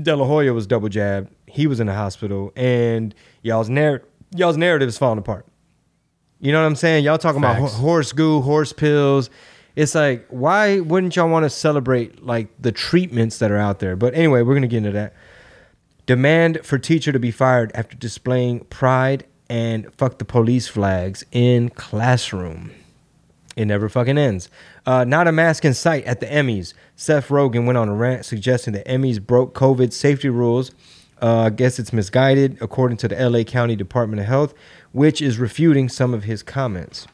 De 0.04 0.16
La 0.16 0.26
Hoya 0.26 0.54
was 0.54 0.68
double 0.68 0.90
jabbed. 0.90 1.30
He 1.48 1.68
was 1.68 1.80
in 1.80 1.88
the 1.88 1.94
hospital, 1.94 2.52
and 2.56 3.16
y'all's 3.42 3.70
narr- 3.70 4.04
y'all's 4.36 4.58
narrative 4.58 4.90
is 4.90 4.98
falling 4.98 5.20
apart. 5.20 5.46
You 6.42 6.52
know 6.52 6.62
what 6.62 6.68
I'm 6.68 6.76
saying? 6.76 7.06
Y'all 7.06 7.18
talking 7.18 7.40
about 7.40 7.58
Facts. 7.60 7.74
ho- 7.74 7.82
horse 7.82 8.12
goo, 8.12 8.42
horse 8.42 8.74
pills. 8.74 9.30
It's 9.76 9.96
like, 9.96 10.26
why 10.30 10.80
wouldn't 10.82 11.16
y'all 11.16 11.30
want 11.30 11.44
to 11.44 11.50
celebrate 11.50 12.24
like 12.26 12.48
the 12.62 12.72
treatments 12.72 13.40
that 13.40 13.52
are 13.52 13.58
out 13.58 13.80
there? 13.80 13.96
But 13.96 14.14
anyway, 14.14 14.42
we're 14.42 14.54
gonna 14.54 14.68
get 14.68 14.78
into 14.78 14.92
that. 14.92 15.14
Demand 16.06 16.60
for 16.64 16.78
teacher 16.78 17.12
to 17.12 17.20
be 17.20 17.32
fired 17.32 17.72
after 17.74 17.96
displaying 17.96 18.62
pride 18.66 19.26
and 19.50 19.92
fuck 19.94 20.18
the 20.18 20.26
police 20.26 20.68
flags 20.68 21.26
in 21.32 21.70
classroom. 21.70 22.72
It 23.56 23.66
never 23.66 23.88
fucking 23.88 24.18
ends. 24.18 24.50
Uh, 24.86 25.04
not 25.06 25.28
a 25.28 25.32
mask 25.32 25.64
in 25.64 25.74
sight 25.74 26.04
at 26.06 26.20
the 26.20 26.26
Emmys. 26.26 26.74
Seth 26.96 27.30
Rogen 27.30 27.66
went 27.66 27.78
on 27.78 27.90
a 27.90 27.94
rant 27.94 28.26
suggesting 28.26 28.74
the 28.74 28.84
Emmys 28.84 29.26
broke 29.26 29.54
COVID 29.54 29.94
safety 29.94 30.30
rules. 30.30 30.72
Uh, 31.22 31.44
I 31.44 31.50
guess 31.50 31.80
it's 31.80 31.94
misguided, 31.94 32.58
according 32.62 32.98
to 32.98 33.08
the 33.08 33.30
LA 33.30 33.44
County 33.44 33.76
Department 33.76 34.20
of 34.20 34.28
Health, 34.28 34.54
which 34.92 35.22
is 35.22 35.38
refuting 35.38 35.88
some 35.88 36.14
of 36.14 36.26
his 36.26 36.44
comments. 36.44 37.08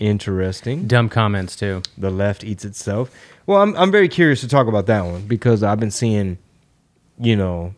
Interesting. 0.00 0.88
Dumb 0.88 1.08
comments 1.08 1.54
too. 1.54 1.82
The 1.96 2.10
left 2.10 2.42
eats 2.42 2.64
itself. 2.64 3.14
Well, 3.46 3.62
I'm 3.62 3.76
I'm 3.76 3.92
very 3.92 4.08
curious 4.08 4.40
to 4.40 4.48
talk 4.48 4.66
about 4.66 4.86
that 4.86 5.04
one 5.04 5.22
because 5.26 5.62
I've 5.62 5.78
been 5.78 5.92
seeing, 5.92 6.38
you 7.18 7.36
know, 7.36 7.74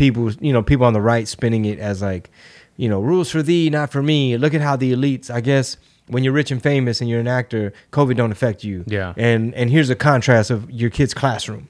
people 0.00 0.32
you 0.40 0.50
know 0.50 0.62
people 0.62 0.86
on 0.86 0.94
the 0.94 1.00
right 1.00 1.28
spinning 1.28 1.66
it 1.66 1.78
as 1.78 2.00
like, 2.00 2.30
you 2.78 2.88
know, 2.88 3.00
rules 3.00 3.30
for 3.30 3.42
thee, 3.42 3.68
not 3.68 3.92
for 3.92 4.02
me. 4.02 4.38
Look 4.38 4.54
at 4.54 4.62
how 4.62 4.74
the 4.74 4.94
elites. 4.94 5.30
I 5.30 5.42
guess 5.42 5.76
when 6.06 6.24
you're 6.24 6.32
rich 6.32 6.50
and 6.50 6.62
famous 6.62 7.02
and 7.02 7.10
you're 7.10 7.20
an 7.20 7.28
actor, 7.28 7.74
COVID 7.92 8.16
don't 8.16 8.32
affect 8.32 8.64
you. 8.64 8.82
Yeah. 8.86 9.12
And 9.18 9.54
and 9.54 9.70
here's 9.70 9.90
a 9.90 9.94
contrast 9.94 10.50
of 10.50 10.70
your 10.70 10.88
kid's 10.88 11.12
classroom. 11.12 11.68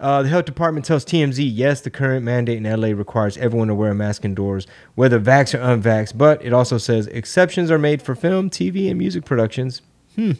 Uh, 0.00 0.24
the 0.24 0.28
health 0.28 0.44
department 0.44 0.84
tells 0.84 1.06
TMZ, 1.06 1.48
yes, 1.54 1.80
the 1.80 1.88
current 1.88 2.22
mandate 2.22 2.58
in 2.58 2.64
LA 2.64 2.88
requires 2.88 3.38
everyone 3.38 3.68
to 3.68 3.74
wear 3.74 3.92
a 3.92 3.94
mask 3.94 4.26
indoors, 4.26 4.66
whether 4.94 5.18
vax 5.18 5.54
or 5.54 5.58
unvax, 5.58 6.12
but 6.14 6.44
it 6.44 6.52
also 6.52 6.76
says 6.76 7.06
exceptions 7.06 7.70
are 7.70 7.78
made 7.78 8.02
for 8.02 8.14
film, 8.14 8.50
TV, 8.50 8.90
and 8.90 8.98
music 8.98 9.24
productions. 9.24 9.80
Hmm. 10.16 10.32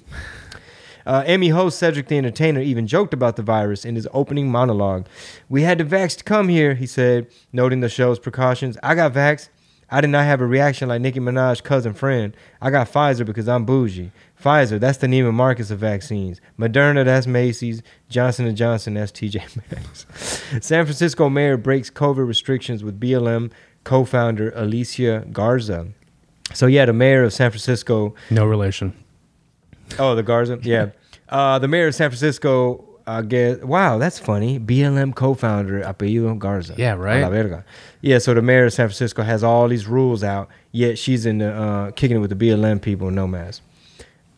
Uh, 1.06 1.22
Emmy 1.24 1.48
host 1.48 1.78
Cedric 1.78 2.08
the 2.08 2.18
Entertainer 2.18 2.60
even 2.60 2.86
joked 2.86 3.14
about 3.14 3.36
the 3.36 3.42
virus 3.42 3.84
in 3.84 3.94
his 3.94 4.08
opening 4.12 4.50
monologue. 4.50 5.06
We 5.48 5.62
had 5.62 5.78
the 5.78 5.84
vax 5.84 6.16
to 6.18 6.24
come 6.24 6.48
here, 6.48 6.74
he 6.74 6.86
said, 6.86 7.28
noting 7.52 7.80
the 7.80 7.88
show's 7.88 8.18
precautions. 8.18 8.76
I 8.82 8.94
got 8.94 9.14
vax. 9.14 9.48
I 9.88 10.00
did 10.00 10.10
not 10.10 10.24
have 10.24 10.40
a 10.40 10.46
reaction 10.46 10.88
like 10.88 11.00
Nicki 11.00 11.20
Minaj's 11.20 11.60
cousin 11.60 11.94
friend. 11.94 12.36
I 12.60 12.70
got 12.70 12.90
Pfizer 12.92 13.24
because 13.24 13.48
I'm 13.48 13.64
bougie. 13.64 14.10
Pfizer, 14.42 14.80
that's 14.80 14.98
the 14.98 15.06
Neiman 15.06 15.34
Marcus 15.34 15.70
of 15.70 15.78
vaccines. 15.78 16.40
Moderna, 16.58 17.04
that's 17.04 17.28
Macy's. 17.28 17.82
Johnson 18.08 18.54
& 18.56 18.56
Johnson, 18.56 18.94
that's 18.94 19.12
TJ 19.12 19.56
Maxx. 19.70 20.06
San 20.66 20.84
Francisco 20.84 21.28
mayor 21.28 21.56
breaks 21.56 21.88
COVID 21.88 22.26
restrictions 22.26 22.82
with 22.82 22.98
BLM 22.98 23.52
co-founder 23.84 24.52
Alicia 24.56 25.24
Garza. 25.32 25.86
So 26.52 26.66
yeah, 26.66 26.84
the 26.84 26.92
mayor 26.92 27.22
of 27.22 27.32
San 27.32 27.50
Francisco 27.50 28.14
No 28.30 28.44
relation. 28.44 28.92
Oh, 29.98 30.14
the 30.14 30.22
Garza. 30.22 30.58
Yeah. 30.62 30.90
Uh, 31.28 31.58
the 31.58 31.68
mayor 31.68 31.88
of 31.88 31.94
San 31.94 32.10
Francisco. 32.10 32.84
I 33.08 33.22
guess. 33.22 33.58
Wow, 33.58 33.98
that's 33.98 34.18
funny. 34.18 34.58
BLM 34.58 35.14
co-founder 35.14 35.80
apellido 35.82 36.36
Garza. 36.36 36.74
Yeah, 36.76 36.94
right. 36.94 37.18
A 37.18 37.22
la 37.22 37.30
verga. 37.30 37.64
Yeah. 38.00 38.18
So 38.18 38.34
the 38.34 38.42
mayor 38.42 38.64
of 38.66 38.72
San 38.72 38.88
Francisco 38.88 39.22
has 39.22 39.44
all 39.44 39.68
these 39.68 39.86
rules 39.86 40.24
out, 40.24 40.48
yet 40.72 40.98
she's 40.98 41.24
in 41.24 41.38
the 41.38 41.52
uh, 41.52 41.90
kicking 41.92 42.16
it 42.16 42.20
with 42.20 42.36
the 42.36 42.36
BLM 42.36 42.82
people, 42.82 43.12
no 43.12 43.28
mask. 43.28 43.62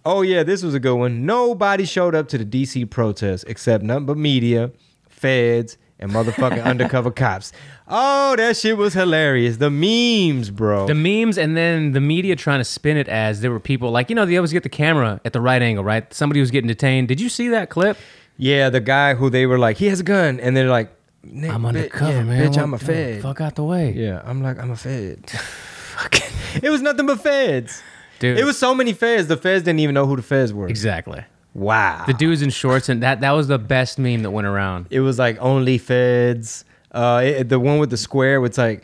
Oh 0.05 0.21
yeah, 0.21 0.43
this 0.43 0.63
was 0.63 0.75
a 0.75 0.81
good 0.81 0.97
one. 0.97 1.25
Nobody 1.25 1.87
showed 1.87 2.15
up 2.15 2.29
to 2.29 2.39
the 2.39 2.45
DC 2.45 2.89
protest 2.91 3.45
except 3.49 3.83
nothing 3.85 4.05
but 4.05 4.19
media, 4.19 4.71
feds, 5.09 5.79
and 5.99 6.11
motherfucking 6.13 6.63
undercover 6.65 7.11
cops. 7.11 7.53
Oh, 7.89 8.37
that 8.37 8.57
shit 8.57 8.77
was 8.77 8.95
hilarious. 8.95 9.57
The 9.57 9.71
memes, 9.71 10.51
bro. 10.51 10.87
The 10.87 10.95
memes 10.95 11.39
and 11.39 11.57
then 11.57 11.93
the 11.93 12.01
media 12.01 12.37
trying 12.37 12.61
to 12.61 12.65
spin 12.65 12.97
it 12.97 13.09
as 13.09 13.41
there 13.41 13.51
were 13.51 13.61
people 13.61 13.91
like 13.91 14.09
you 14.11 14.17
know 14.17 14.27
they 14.27 14.37
always 14.37 14.53
get 14.53 14.63
the 14.63 14.69
camera 14.69 15.21
at 15.25 15.33
the 15.33 15.41
right 15.41 15.61
angle, 15.63 15.85
right? 15.85 16.13
Somebody 16.13 16.41
was 16.41 16.51
getting 16.51 16.69
detained. 16.69 17.09
Did 17.09 17.21
you 17.21 17.29
see 17.29 17.49
that 17.49 17.71
clip? 17.71 17.97
Yeah, 18.37 18.71
the 18.71 18.81
guy 18.81 19.15
who 19.15 19.31
they 19.31 19.47
were 19.47 19.59
like, 19.59 19.79
he 19.79 19.87
has 19.87 19.99
a 20.01 20.05
gun, 20.05 20.39
and 20.39 20.57
they're 20.57 20.69
like, 20.69 20.91
I'm 21.25 21.67
undercover, 21.67 22.13
yeah, 22.13 22.23
man. 22.23 22.45
Bitch, 22.47 22.51
What- 22.51 22.59
I'm 22.59 22.75
a 22.75 22.79
fed. 22.79 23.23
Fuck 23.23 23.41
out 23.41 23.57
the 23.57 23.65
way. 23.65 23.93
Yeah, 23.93 24.23
I'm 24.25 24.43
like, 24.43 24.59
I'm 24.61 24.71
a 24.71 24.77
fed. 24.77 25.25
it 26.63 26.71
was 26.71 26.81
nothing 26.81 27.07
but 27.07 27.21
feds. 27.21 27.83
Dude. 28.21 28.39
It 28.39 28.45
was 28.45 28.59
so 28.59 28.75
many 28.75 28.93
feds. 28.93 29.27
The 29.29 29.37
feds 29.37 29.65
didn't 29.65 29.81
even 29.81 29.95
know 29.95 30.07
who 30.07 30.17
the 30.17 30.23
feds 30.23 30.53
were. 30.53 30.69
Exactly. 30.69 31.25
Wow. 31.59 32.05
The 32.07 32.15
dudes 32.15 32.43
in 32.43 32.51
shorts 32.51 32.89
and 32.89 33.03
that 33.03 33.21
that 33.21 33.33
was 33.33 33.49
the 33.49 33.59
best 33.59 33.99
meme 33.99 34.23
that 34.23 34.31
went 34.31 34.47
around. 34.47 34.87
it 34.91 35.01
was 35.01 35.19
like 35.19 35.37
only 35.41 35.79
feds. 35.79 36.65
Uh, 36.93 37.23
it- 37.25 37.49
the 37.49 37.59
one 37.61 37.79
with 37.79 37.91
the 37.91 37.97
square, 37.97 38.45
it's 38.45 38.59
like 38.59 38.83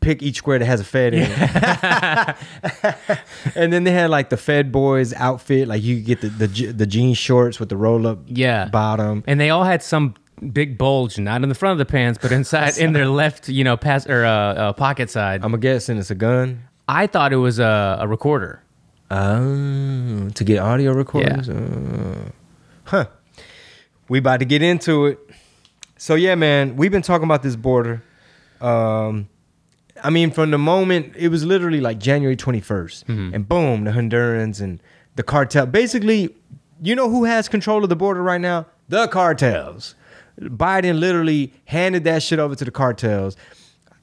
pick 0.00 0.22
each 0.22 0.36
square 0.36 0.58
that 0.58 0.64
has 0.66 0.80
a 0.80 0.84
fed 0.84 1.14
in 1.14 1.22
it. 1.30 2.36
and 3.54 3.72
then 3.72 3.84
they 3.84 3.92
had 3.92 4.10
like 4.10 4.30
the 4.30 4.36
Fed 4.36 4.72
boys 4.72 5.12
outfit, 5.14 5.68
like 5.68 5.82
you 5.82 6.00
get 6.00 6.20
the 6.20 6.28
the, 6.28 6.46
the 6.72 6.86
jean 6.86 7.14
shorts 7.14 7.58
with 7.60 7.68
the 7.68 7.76
roll 7.76 8.06
up 8.06 8.18
Yeah. 8.26 8.66
bottom. 8.66 9.22
And 9.26 9.40
they 9.40 9.50
all 9.50 9.64
had 9.64 9.82
some 9.82 10.14
big 10.52 10.76
bulge, 10.76 11.18
not 11.18 11.42
in 11.42 11.48
the 11.48 11.54
front 11.54 11.72
of 11.72 11.78
the 11.78 11.90
pants, 11.90 12.18
but 12.20 12.32
inside 12.32 12.76
in 12.78 12.92
their 12.92 13.06
left, 13.06 13.48
you 13.48 13.62
know, 13.64 13.76
pass 13.76 14.06
or 14.08 14.24
uh, 14.24 14.30
uh, 14.30 14.72
pocket 14.72 15.08
side. 15.10 15.44
I'm 15.44 15.58
guessing 15.60 15.98
it's 15.98 16.10
a 16.10 16.16
gun. 16.16 16.64
I 16.88 17.06
thought 17.06 17.32
it 17.32 17.36
was 17.36 17.58
a, 17.60 17.98
a 18.00 18.08
recorder. 18.08 18.60
Oh, 19.12 20.30
to 20.30 20.44
get 20.44 20.58
audio 20.58 20.92
recordings. 20.92 21.48
Uh, 21.48 22.30
huh. 22.84 23.06
We 24.08 24.18
about 24.18 24.38
to 24.40 24.46
get 24.46 24.62
into 24.62 25.06
it. 25.06 25.18
So 25.98 26.14
yeah, 26.14 26.34
man, 26.34 26.76
we've 26.76 26.90
been 26.90 27.02
talking 27.02 27.24
about 27.24 27.42
this 27.42 27.54
border. 27.54 28.02
Um, 28.60 29.28
I 30.02 30.10
mean, 30.10 30.30
from 30.30 30.50
the 30.50 30.58
moment 30.58 31.14
it 31.16 31.28
was 31.28 31.44
literally 31.44 31.80
like 31.80 31.98
January 31.98 32.36
21st, 32.36 33.34
and 33.34 33.48
boom, 33.48 33.84
the 33.84 33.90
Hondurans 33.90 34.60
and 34.60 34.82
the 35.16 35.22
cartel. 35.22 35.66
Basically, 35.66 36.34
you 36.80 36.94
know 36.94 37.10
who 37.10 37.24
has 37.24 37.48
control 37.48 37.82
of 37.82 37.90
the 37.90 37.96
border 37.96 38.22
right 38.22 38.40
now? 38.40 38.66
The 38.88 39.08
cartels. 39.08 39.94
Biden 40.40 40.98
literally 40.98 41.52
handed 41.66 42.04
that 42.04 42.22
shit 42.22 42.38
over 42.38 42.54
to 42.54 42.64
the 42.64 42.70
cartels. 42.70 43.36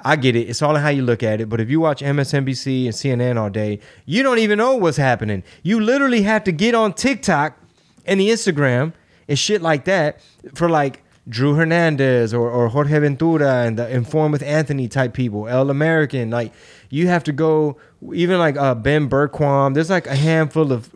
I 0.01 0.15
get 0.15 0.35
it. 0.35 0.49
It's 0.49 0.61
all 0.61 0.75
how 0.75 0.89
you 0.89 1.01
look 1.01 1.23
at 1.23 1.41
it. 1.41 1.49
But 1.49 1.59
if 1.59 1.69
you 1.69 1.79
watch 1.79 2.01
MSNBC 2.01 2.85
and 2.85 2.93
CNN 2.93 3.37
all 3.37 3.49
day, 3.49 3.79
you 4.05 4.23
don't 4.23 4.39
even 4.39 4.57
know 4.57 4.75
what's 4.75 4.97
happening. 4.97 5.43
You 5.63 5.79
literally 5.79 6.21
have 6.21 6.43
to 6.45 6.51
get 6.51 6.73
on 6.73 6.93
TikTok 6.93 7.57
and 8.05 8.19
the 8.19 8.29
Instagram 8.29 8.93
and 9.27 9.37
shit 9.37 9.61
like 9.61 9.85
that 9.85 10.21
for 10.55 10.69
like 10.69 11.03
Drew 11.27 11.53
Hernandez 11.53 12.33
or, 12.33 12.49
or 12.49 12.69
Jorge 12.69 12.99
Ventura 12.99 13.63
and 13.63 13.77
the 13.77 13.87
Inform 13.89 14.31
with 14.31 14.41
Anthony 14.41 14.87
type 14.87 15.13
people, 15.13 15.47
El 15.47 15.69
American. 15.69 16.29
Like 16.29 16.53
you 16.89 17.07
have 17.07 17.23
to 17.25 17.31
go, 17.31 17.77
even 18.13 18.39
like 18.39 18.57
uh, 18.57 18.75
Ben 18.75 19.09
Bergquam. 19.09 19.73
There's 19.73 19.89
like 19.89 20.07
a 20.07 20.15
handful 20.15 20.71
of 20.71 20.89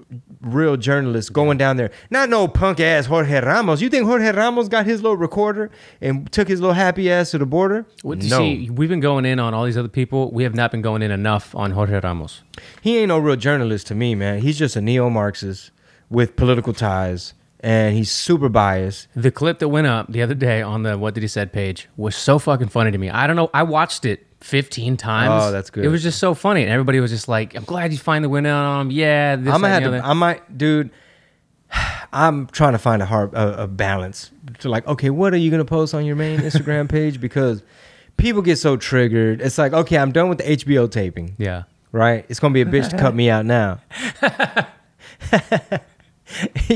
real 0.44 0.78
journalists 0.78 1.30
going 1.30 1.58
down 1.58 1.78
there. 1.78 1.92
Not 2.10 2.30
no 2.30 2.48
punk 2.48 2.80
ass 2.80 3.06
Jorge 3.08 3.40
Ramos. 3.42 3.82
You 3.82 3.90
think 3.90 4.06
Jorge 4.06 4.32
Ramos 4.32 4.68
got 4.68 4.86
his 4.86 5.02
little 5.02 5.18
recorder 5.18 5.72
and 6.02 6.32
took 6.32 6.48
his 6.48 6.60
little 6.60 6.74
happy 6.74 7.12
ass 7.12 7.32
to 7.32 7.38
the 7.38 7.46
border? 7.46 7.86
What, 8.02 8.22
you 8.22 8.30
See, 8.30 8.70
we've 8.70 8.90
been 8.90 9.00
going 9.00 9.26
in 9.26 9.40
on 9.40 9.54
all 9.54 9.66
these 9.66 9.78
other 9.78 9.88
people. 9.88 10.32
We 10.32 10.44
have 10.44 10.56
not 10.56 10.72
been 10.72 10.82
going 10.82 11.02
in 11.02 11.12
enough 11.12 11.56
on 11.56 11.72
Jorge 11.72 12.00
Ramos. 12.00 12.42
he 12.82 12.98
ain't 12.98 13.08
no 13.08 13.18
real 13.18 13.36
journalist 13.36 13.88
to 13.88 13.96
me, 13.96 14.16
man. 14.16 14.42
He's 14.42 14.58
just 14.58 14.76
a 14.76 14.82
neo-Marxist 14.82 15.72
with 16.10 16.36
political 16.36 16.74
ties, 16.74 17.34
and 17.62 17.96
he's 17.96 18.12
super 18.12 18.50
biased. 18.50 19.08
The 19.16 19.32
clip 19.32 19.60
that 19.60 19.70
went 19.70 19.88
up 19.88 20.12
the 20.12 20.22
other 20.22 20.36
day 20.36 20.62
on 20.62 20.84
the 20.84 20.98
What 20.98 21.14
Did 21.14 21.22
He 21.24 21.28
Said 21.28 21.52
page 21.54 21.88
was 21.98 22.16
so 22.16 22.38
fucking 22.40 22.68
funny 22.68 22.92
to 22.92 22.98
me. 22.98 23.10
I 23.10 23.26
don't 23.26 23.36
know. 23.36 23.50
I 23.54 23.64
watched 23.64 24.06
it 24.06 24.28
15 24.44 24.98
times. 24.98 25.44
Oh, 25.46 25.52
that's 25.52 25.70
good. 25.70 25.86
It 25.86 25.88
was 25.88 26.04
just 26.04 26.20
so 26.20 26.34
funny. 26.34 26.64
And 26.64 26.72
everybody 26.72 27.00
was 27.00 27.12
just 27.12 27.30
like, 27.30 27.56
I'm 27.56 27.64
glad 27.64 27.94
you 27.94 27.98
finally 27.98 28.28
went 28.28 28.46
in 28.46 28.52
on 28.52 28.88
him. 28.88 28.92
Yeah. 28.92 29.38
This, 29.38 29.54
I'm 29.54 29.62
gonna 29.62 29.74
have 29.74 29.84
to. 29.84 30.06
I 30.06 30.14
might, 30.14 30.58
dude. 30.58 30.92
I'm 32.12 32.48
trying 32.48 32.74
to 32.74 32.78
find 32.78 33.02
a 33.02 33.06
hard 33.06 33.34
a, 33.34 33.64
a 33.64 33.68
balance 33.68 34.32
to 34.60 34.70
like. 34.70 34.86
Okay, 34.86 35.10
what 35.10 35.34
are 35.34 35.38
you 35.38 35.50
gonna 35.50 35.64
post 35.66 35.94
on 35.96 36.06
your 36.06 36.18
main 36.18 36.40
Instagram 36.42 36.90
page? 36.90 37.22
Because 37.22 37.64
people 38.18 38.42
get 38.42 38.58
so 38.58 38.76
triggered. 38.76 39.42
It's 39.42 39.58
like, 39.58 39.72
okay, 39.74 39.98
I'm 39.98 40.12
done 40.12 40.28
with 40.30 40.40
the 40.40 40.44
HBO 40.44 40.92
taping. 40.92 41.36
yeah. 41.38 41.64
Right? 41.94 42.26
It's 42.28 42.40
gonna 42.40 42.54
be 42.54 42.62
a 42.62 42.66
bitch 42.66 42.90
to 42.90 42.98
cut 42.98 43.16
me 43.16 43.30
out 43.30 43.46
now. 43.46 43.80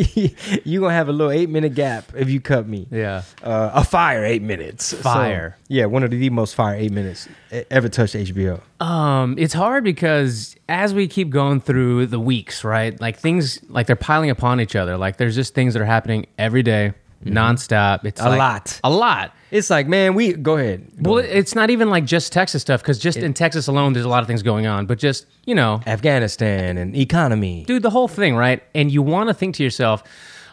you 0.66 0.80
gonna 0.80 0.94
have 0.94 1.10
a 1.10 1.12
little 1.12 1.32
eight 1.32 1.50
minute 1.50 1.74
gap 1.76 2.06
if 2.16 2.30
you 2.30 2.40
cut 2.42 2.68
me. 2.68 2.88
Yeah. 2.92 3.24
Uh, 3.44 3.72
a 3.74 3.84
fire 3.84 4.24
eight 4.26 4.42
minutes. 4.42 4.86
So, 4.86 4.98
Fire. 4.98 5.58
yeah, 5.68 5.86
one 5.86 6.04
of 6.04 6.12
the 6.12 6.30
most 6.30 6.56
fire 6.56 6.76
eight 6.76 6.92
minutes 6.92 7.28
ever 7.72 7.90
touched 7.90 8.16
HBO. 8.16 8.62
Um, 8.80 9.36
it's 9.38 9.54
hard 9.54 9.84
because 9.84 10.56
as 10.70 10.94
we 10.94 11.08
keep 11.08 11.30
going 11.30 11.62
through 11.62 12.08
the 12.08 12.20
weeks, 12.20 12.64
right? 12.64 13.00
Like 13.00 13.18
things 13.18 13.60
like 13.70 13.88
they're 13.88 13.96
piling 13.96 14.30
upon 14.30 14.60
each 14.62 14.76
other. 14.76 14.98
Like 14.98 15.18
there's 15.18 15.36
just 15.36 15.54
things 15.54 15.74
that 15.74 15.82
are 15.82 15.86
happening 15.86 16.28
every 16.38 16.64
day, 16.64 16.94
nonstop. 17.26 18.06
It's 18.06 18.20
Mm-hmm. 18.22 18.28
A 18.28 18.30
like- 18.32 18.40
lot. 18.40 18.80
A 18.84 18.90
lot. 18.90 19.34
It's 19.50 19.70
like, 19.70 19.88
man, 19.88 20.14
we 20.14 20.34
go 20.34 20.58
ahead. 20.58 20.88
Go 21.02 21.12
Well, 21.12 21.20
ahead. 21.20 21.36
it's 21.38 21.56
not 21.56 21.70
even 21.70 21.90
like 21.90 22.06
just 22.06 22.34
Texas 22.34 22.62
stuff 22.62 22.82
because 22.82 23.00
just 23.00 23.18
in 23.18 23.34
Texas 23.34 23.68
alone, 23.68 23.94
there's 23.94 24.06
a 24.06 24.10
lot 24.10 24.22
of 24.22 24.28
things 24.28 24.44
going 24.44 24.68
on. 24.68 24.86
But 24.86 24.98
just 25.00 25.26
you 25.46 25.56
know, 25.56 25.82
Afghanistan 25.88 26.78
and 26.78 26.96
economy. 26.96 27.64
dude, 27.66 27.84
the 27.84 27.90
whole 27.90 28.08
thing, 28.08 28.36
right? 28.36 28.62
And 28.76 28.92
you 28.92 29.02
want 29.02 29.30
to 29.30 29.34
think 29.34 29.56
to 29.56 29.64
yourself, 29.64 30.04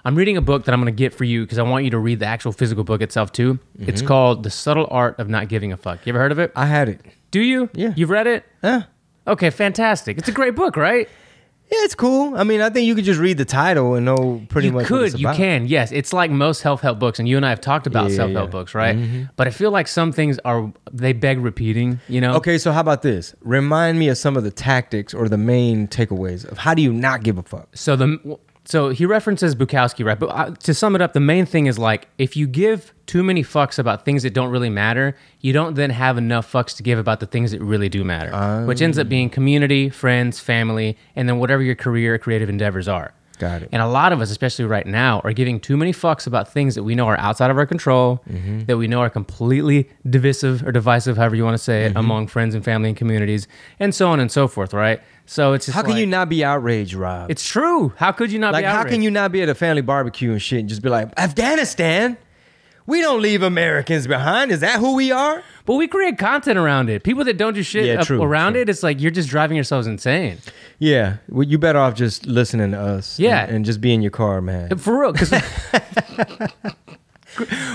I'm 0.05 0.15
reading 0.15 0.37
a 0.37 0.43
book 0.43 0.65
that 0.67 0.73
I'm 0.73 0.81
going 0.81 0.95
to 0.95 0.97
get 0.97 1.15
for 1.15 1.25
you 1.25 1.43
because 1.43 1.59
I 1.59 1.63
want 1.63 1.85
you 1.85 1.91
to 1.91 1.99
read 1.99 2.21
the 2.21 2.27
actual 2.27 2.53
physical 2.53 2.85
book 2.85 3.01
itself 3.03 3.33
too. 3.33 3.59
It's 3.79 4.01
Mm-hmm. 4.01 4.07
called 4.09 4.43
The 4.43 4.51
Subtle 4.51 4.87
Art 4.91 5.19
of 5.19 5.29
Not 5.29 5.49
Giving 5.49 5.73
a 5.73 5.77
Fuck. 5.77 6.07
You 6.07 6.11
ever 6.13 6.19
heard 6.21 6.33
of 6.33 6.39
it? 6.39 6.53
I 6.55 6.67
had 6.67 6.89
it. 6.89 7.01
Do 7.31 7.41
you? 7.41 7.71
Yeah. 7.75 7.95
You've 7.97 8.11
read 8.11 8.27
it? 8.27 8.45
Huh? 8.63 8.83
Okay, 9.27 9.49
fantastic. 9.51 10.19
It's 10.19 10.29
a 10.29 10.33
great 10.33 10.55
book, 10.55 10.77
right? 10.77 11.09
Yeah, 11.75 11.85
it's 11.87 11.95
cool. 11.97 12.37
I 12.37 12.45
mean, 12.45 12.61
I 12.61 12.71
think 12.71 12.87
you 12.87 12.95
could 12.95 13.05
just 13.05 13.19
read 13.19 13.37
the 13.37 13.45
title 13.45 13.95
and 13.95 14.07
know 14.07 14.41
pretty 14.49 14.69
you 14.69 14.73
much. 14.73 14.83
what 14.89 15.13
could, 15.13 15.19
you 15.19 15.27
can, 15.33 15.67
yes. 15.67 15.91
It's 15.91 16.13
like 16.13 16.31
most 16.31 16.61
self 16.61 16.81
help 16.81 17.01
books, 17.01 17.19
and 17.19 17.29
you 17.29 17.37
and 17.37 17.45
I 17.45 17.49
have 17.51 17.61
talked 17.61 17.89
about 17.89 18.11
Yeah, 18.11 18.17
self 18.17 18.31
help 18.31 18.47
yeah. 18.47 18.51
books, 18.51 18.75
right? 18.77 18.97
Mm-hmm. 18.97 19.25
But 19.35 19.49
I 19.49 19.51
feel 19.51 19.73
like 19.73 19.89
some 19.89 20.13
things 20.13 20.39
are 20.45 20.73
they 20.93 21.13
beg 21.13 21.39
repeating. 21.41 21.99
You 22.09 22.21
know? 22.21 22.37
Okay, 22.37 22.59
so 22.59 22.71
how 22.71 22.81
about 22.81 23.03
this? 23.03 23.35
Remind 23.41 23.99
me 23.99 24.09
of 24.09 24.17
some 24.19 24.37
of 24.37 24.45
the 24.45 24.53
tactics 24.53 25.13
or 25.15 25.29
the 25.29 25.37
main 25.39 25.89
takeaways 25.89 26.45
of 26.45 26.59
how 26.59 26.75
do 26.75 26.83
you 26.83 26.93
not 26.93 27.25
give 27.25 27.39
a 27.39 27.43
fuck? 27.43 27.69
So 27.77 27.97
the 27.97 28.39
so 28.65 28.89
he 28.89 29.05
references 29.05 29.55
Bukowski, 29.55 30.05
right? 30.05 30.19
But 30.19 30.27
uh, 30.27 30.51
to 30.63 30.73
sum 30.75 30.95
it 30.95 31.03
up, 31.03 31.13
the 31.13 31.21
main 31.21 31.45
thing 31.47 31.67
is 31.67 31.79
like 31.79 32.09
if 32.19 32.37
you 32.37 32.47
give 32.47 32.93
too 33.07 33.23
many 33.23 33.43
fucks 33.43 33.79
about 33.79 34.05
things 34.05 34.23
that 34.23 34.33
don't 34.33 34.51
really 34.51 34.71
matter, 34.71 35.15
you 35.41 35.53
don't 35.53 35.75
then 35.75 35.91
have 35.91 36.17
enough 36.17 36.51
fucks 36.51 36.75
to 36.77 36.83
give 36.83 36.99
about 36.99 37.21
the 37.21 37.27
things 37.27 37.51
that 37.51 37.61
really 37.61 37.89
do 37.91 38.03
matter, 38.05 38.31
which 38.67 38.81
ends 38.81 38.99
up 38.99 39.09
being 39.09 39.29
community, 39.29 39.91
friends, 39.91 40.41
family, 40.41 40.97
and 41.15 41.29
then 41.29 41.39
whatever 41.39 41.63
your 41.63 41.75
career 41.75 42.15
or 42.15 42.19
creative 42.19 42.49
endeavors 42.49 42.89
are. 42.89 43.13
Got 43.39 43.63
it. 43.63 43.69
And 43.73 43.83
a 43.83 43.87
lot 43.89 44.13
of 44.13 44.21
us, 44.21 44.31
especially 44.31 44.65
right 44.65 44.87
now, 44.87 45.21
are 45.25 45.33
giving 45.33 45.59
too 45.61 45.77
many 45.77 45.93
fucks 45.93 46.27
about 46.27 46.53
things 46.53 46.75
that 46.77 46.83
we 46.85 46.95
know 46.95 47.07
are 47.09 47.19
outside 47.19 47.51
of 47.51 47.59
our 47.59 47.67
control, 47.67 48.23
Mm-hmm. 48.31 48.65
that 48.67 48.77
we 48.77 48.87
know 48.89 49.01
are 49.01 49.11
completely 49.11 49.89
divisive 50.09 50.67
or 50.67 50.73
divisive, 50.73 51.17
however 51.17 51.35
you 51.37 51.45
want 51.45 51.55
to 51.55 51.63
say 51.63 51.85
it, 51.85 51.89
Mm-hmm. 51.91 51.99
among 51.99 52.27
friends 52.29 52.55
and 52.55 52.65
family 52.65 52.89
and 52.91 52.97
communities, 52.97 53.47
and 53.81 53.95
so 53.95 54.09
on 54.11 54.21
and 54.21 54.31
so 54.31 54.47
forth, 54.49 54.73
right? 54.73 55.01
So 55.27 55.53
it's 55.55 55.67
just 55.67 55.75
How 55.77 55.83
can 55.83 55.93
like- 55.93 56.01
you 56.01 56.07
not 56.07 56.29
be 56.29 56.45
outraged, 56.45 56.95
Rob? 56.95 57.31
It's 57.31 57.47
true. 57.47 57.93
How 57.97 58.13
could 58.13 58.31
you 58.31 58.39
not 58.39 58.53
like, 58.53 58.63
be 58.63 58.67
outraged? 58.67 58.77
Like, 58.79 58.87
how 58.87 58.91
can 58.95 59.03
you 59.03 59.11
not 59.11 59.33
be 59.33 59.43
at 59.43 59.49
a 59.49 59.55
family 59.55 59.83
barbecue 59.83 60.33
and 60.33 60.41
shit 60.43 60.61
and 60.61 60.69
just 60.69 60.83
be 60.83 60.89
like, 60.91 61.09
Afghanistan? 61.19 62.17
We 62.87 63.01
don't 63.01 63.23
leave 63.23 63.43
Americans 63.43 64.07
behind. 64.07 64.53
Is 64.53 64.61
that 64.61 64.79
who 64.79 64.95
we 64.95 65.11
are? 65.11 65.43
But 65.65 65.77
we 65.77 65.89
create 65.89 66.19
content 66.19 66.59
around 66.59 66.91
it. 66.91 67.03
People 67.03 67.25
that 67.25 67.39
don't 67.39 67.55
do 67.55 67.63
shit 67.63 67.87
Yeah, 67.87 68.01
up 68.01 68.07
true, 68.07 68.23
around 68.23 68.53
true. 68.53 68.63
it, 68.63 68.69
it's 68.69 68.83
like 68.83 69.01
you're 69.01 69.11
just 69.11 69.31
driving 69.31 69.57
yourselves 69.57 69.87
insane. 69.87 70.37
Yeah. 70.79 71.17
Well, 71.31 71.45
you 71.45 71.57
better 71.59 71.79
off 71.79 71.95
just 71.95 72.27
listening 72.27 72.73
to 72.73 72.79
us. 72.81 73.19
Yeah. 73.19 73.47
And, 73.47 73.65
just 73.65 73.81
be 73.81 73.95
in 73.95 74.03
your 74.03 74.11
car, 74.11 74.43
man. 74.43 74.77
For 74.77 75.01
real. 75.01 75.15
'cause- 75.15 75.33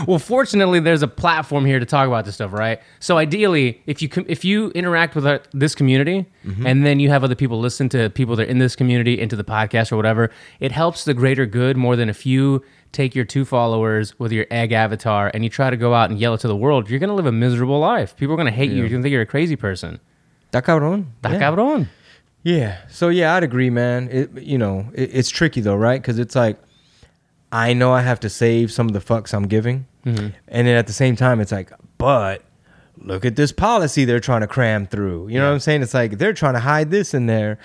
well, 0.07 0.19
fortunately, 0.19 0.79
there's 0.79 1.01
a 1.01 1.07
platform 1.07 1.65
here 1.65 1.79
to 1.79 1.85
talk 1.85 2.07
about 2.07 2.23
this 2.25 2.35
stuff, 2.35 2.53
right? 2.53 2.79
So 2.99 3.17
ideally, 3.17 3.81
if 3.87 4.01
you 4.01 4.07
com- 4.07 4.25
if 4.29 4.45
you 4.45 4.69
interact 4.71 5.15
with 5.15 5.27
our, 5.27 5.41
this 5.53 5.75
community, 5.75 6.25
Mm-hmm. 6.45 6.65
and 6.65 6.85
then 6.85 7.01
you 7.01 7.09
have 7.09 7.23
other 7.25 7.35
people 7.35 7.59
listen 7.59 7.89
to 7.89 8.09
people 8.09 8.37
that 8.37 8.47
are 8.47 8.49
in 8.49 8.59
this 8.59 8.73
community, 8.75 9.19
into 9.19 9.35
the 9.35 9.43
podcast 9.43 9.91
or 9.91 9.97
whatever, 9.97 10.31
it 10.61 10.71
helps 10.71 11.03
the 11.03 11.13
greater 11.13 11.45
good 11.45 11.75
more 11.75 11.97
than 11.97 12.09
a 12.09 12.15
you 12.23 12.63
take 12.91 13.15
your 13.15 13.25
two 13.25 13.45
followers 13.45 14.17
with 14.19 14.31
your 14.31 14.45
egg 14.49 14.71
avatar 14.71 15.31
and 15.33 15.43
you 15.43 15.49
try 15.49 15.69
to 15.69 15.77
go 15.77 15.93
out 15.93 16.09
and 16.09 16.19
yell 16.19 16.33
it 16.33 16.39
to 16.41 16.47
the 16.47 16.55
world. 16.55 16.89
You're 16.89 16.99
gonna 16.99 17.15
live 17.15 17.25
a 17.25 17.31
miserable 17.31 17.79
life. 17.79 18.15
People 18.15 18.33
are 18.33 18.37
gonna 18.37 18.51
hate 18.51 18.71
you. 18.71 18.77
You're 18.77 18.89
gonna 18.89 19.03
think 19.03 19.11
you're 19.11 19.21
a 19.21 19.27
crazy 19.27 19.55
person. 19.55 19.99
Está 20.51 20.61
cabrón. 20.63 21.05
Está 21.21 21.33
Yeah. 21.33 21.39
cabrón. 21.39 21.87
Yeah. 22.43 22.77
So 22.89 23.09
yeah, 23.09 23.35
I'd 23.35 23.43
agree, 23.43 23.69
man. 23.69 24.09
It 24.11 24.41
you 24.41 24.57
know 24.57 24.89
it, 24.93 25.11
it's 25.13 25.29
tricky 25.29 25.61
though, 25.61 25.75
right? 25.75 26.01
Because 26.01 26.19
it's 26.19 26.35
like 26.35 26.57
I 27.51 27.73
know 27.73 27.91
I 27.91 28.01
have 28.01 28.19
to 28.21 28.29
save 28.29 28.71
some 28.71 28.87
of 28.87 28.93
the 28.93 28.99
fucks 28.99 29.33
I'm 29.33 29.47
giving, 29.47 29.87
mm-hmm. 30.05 30.27
and 30.47 30.67
then 30.67 30.77
at 30.77 30.87
the 30.87 30.93
same 30.93 31.15
time, 31.15 31.41
it's 31.41 31.51
like, 31.51 31.71
but 31.97 32.43
look 33.01 33.25
at 33.25 33.35
this 33.35 33.51
policy 33.51 34.05
they're 34.05 34.19
trying 34.19 34.41
to 34.41 34.47
cram 34.47 34.85
through. 34.85 35.29
You 35.29 35.39
know 35.39 35.47
what 35.47 35.53
I'm 35.53 35.59
saying? 35.59 35.81
It's 35.81 35.93
like 35.93 36.17
they're 36.17 36.33
trying 36.33 36.53
to 36.53 36.59
hide 36.59 36.91
this 36.91 37.13
in 37.13 37.25
there. 37.25 37.57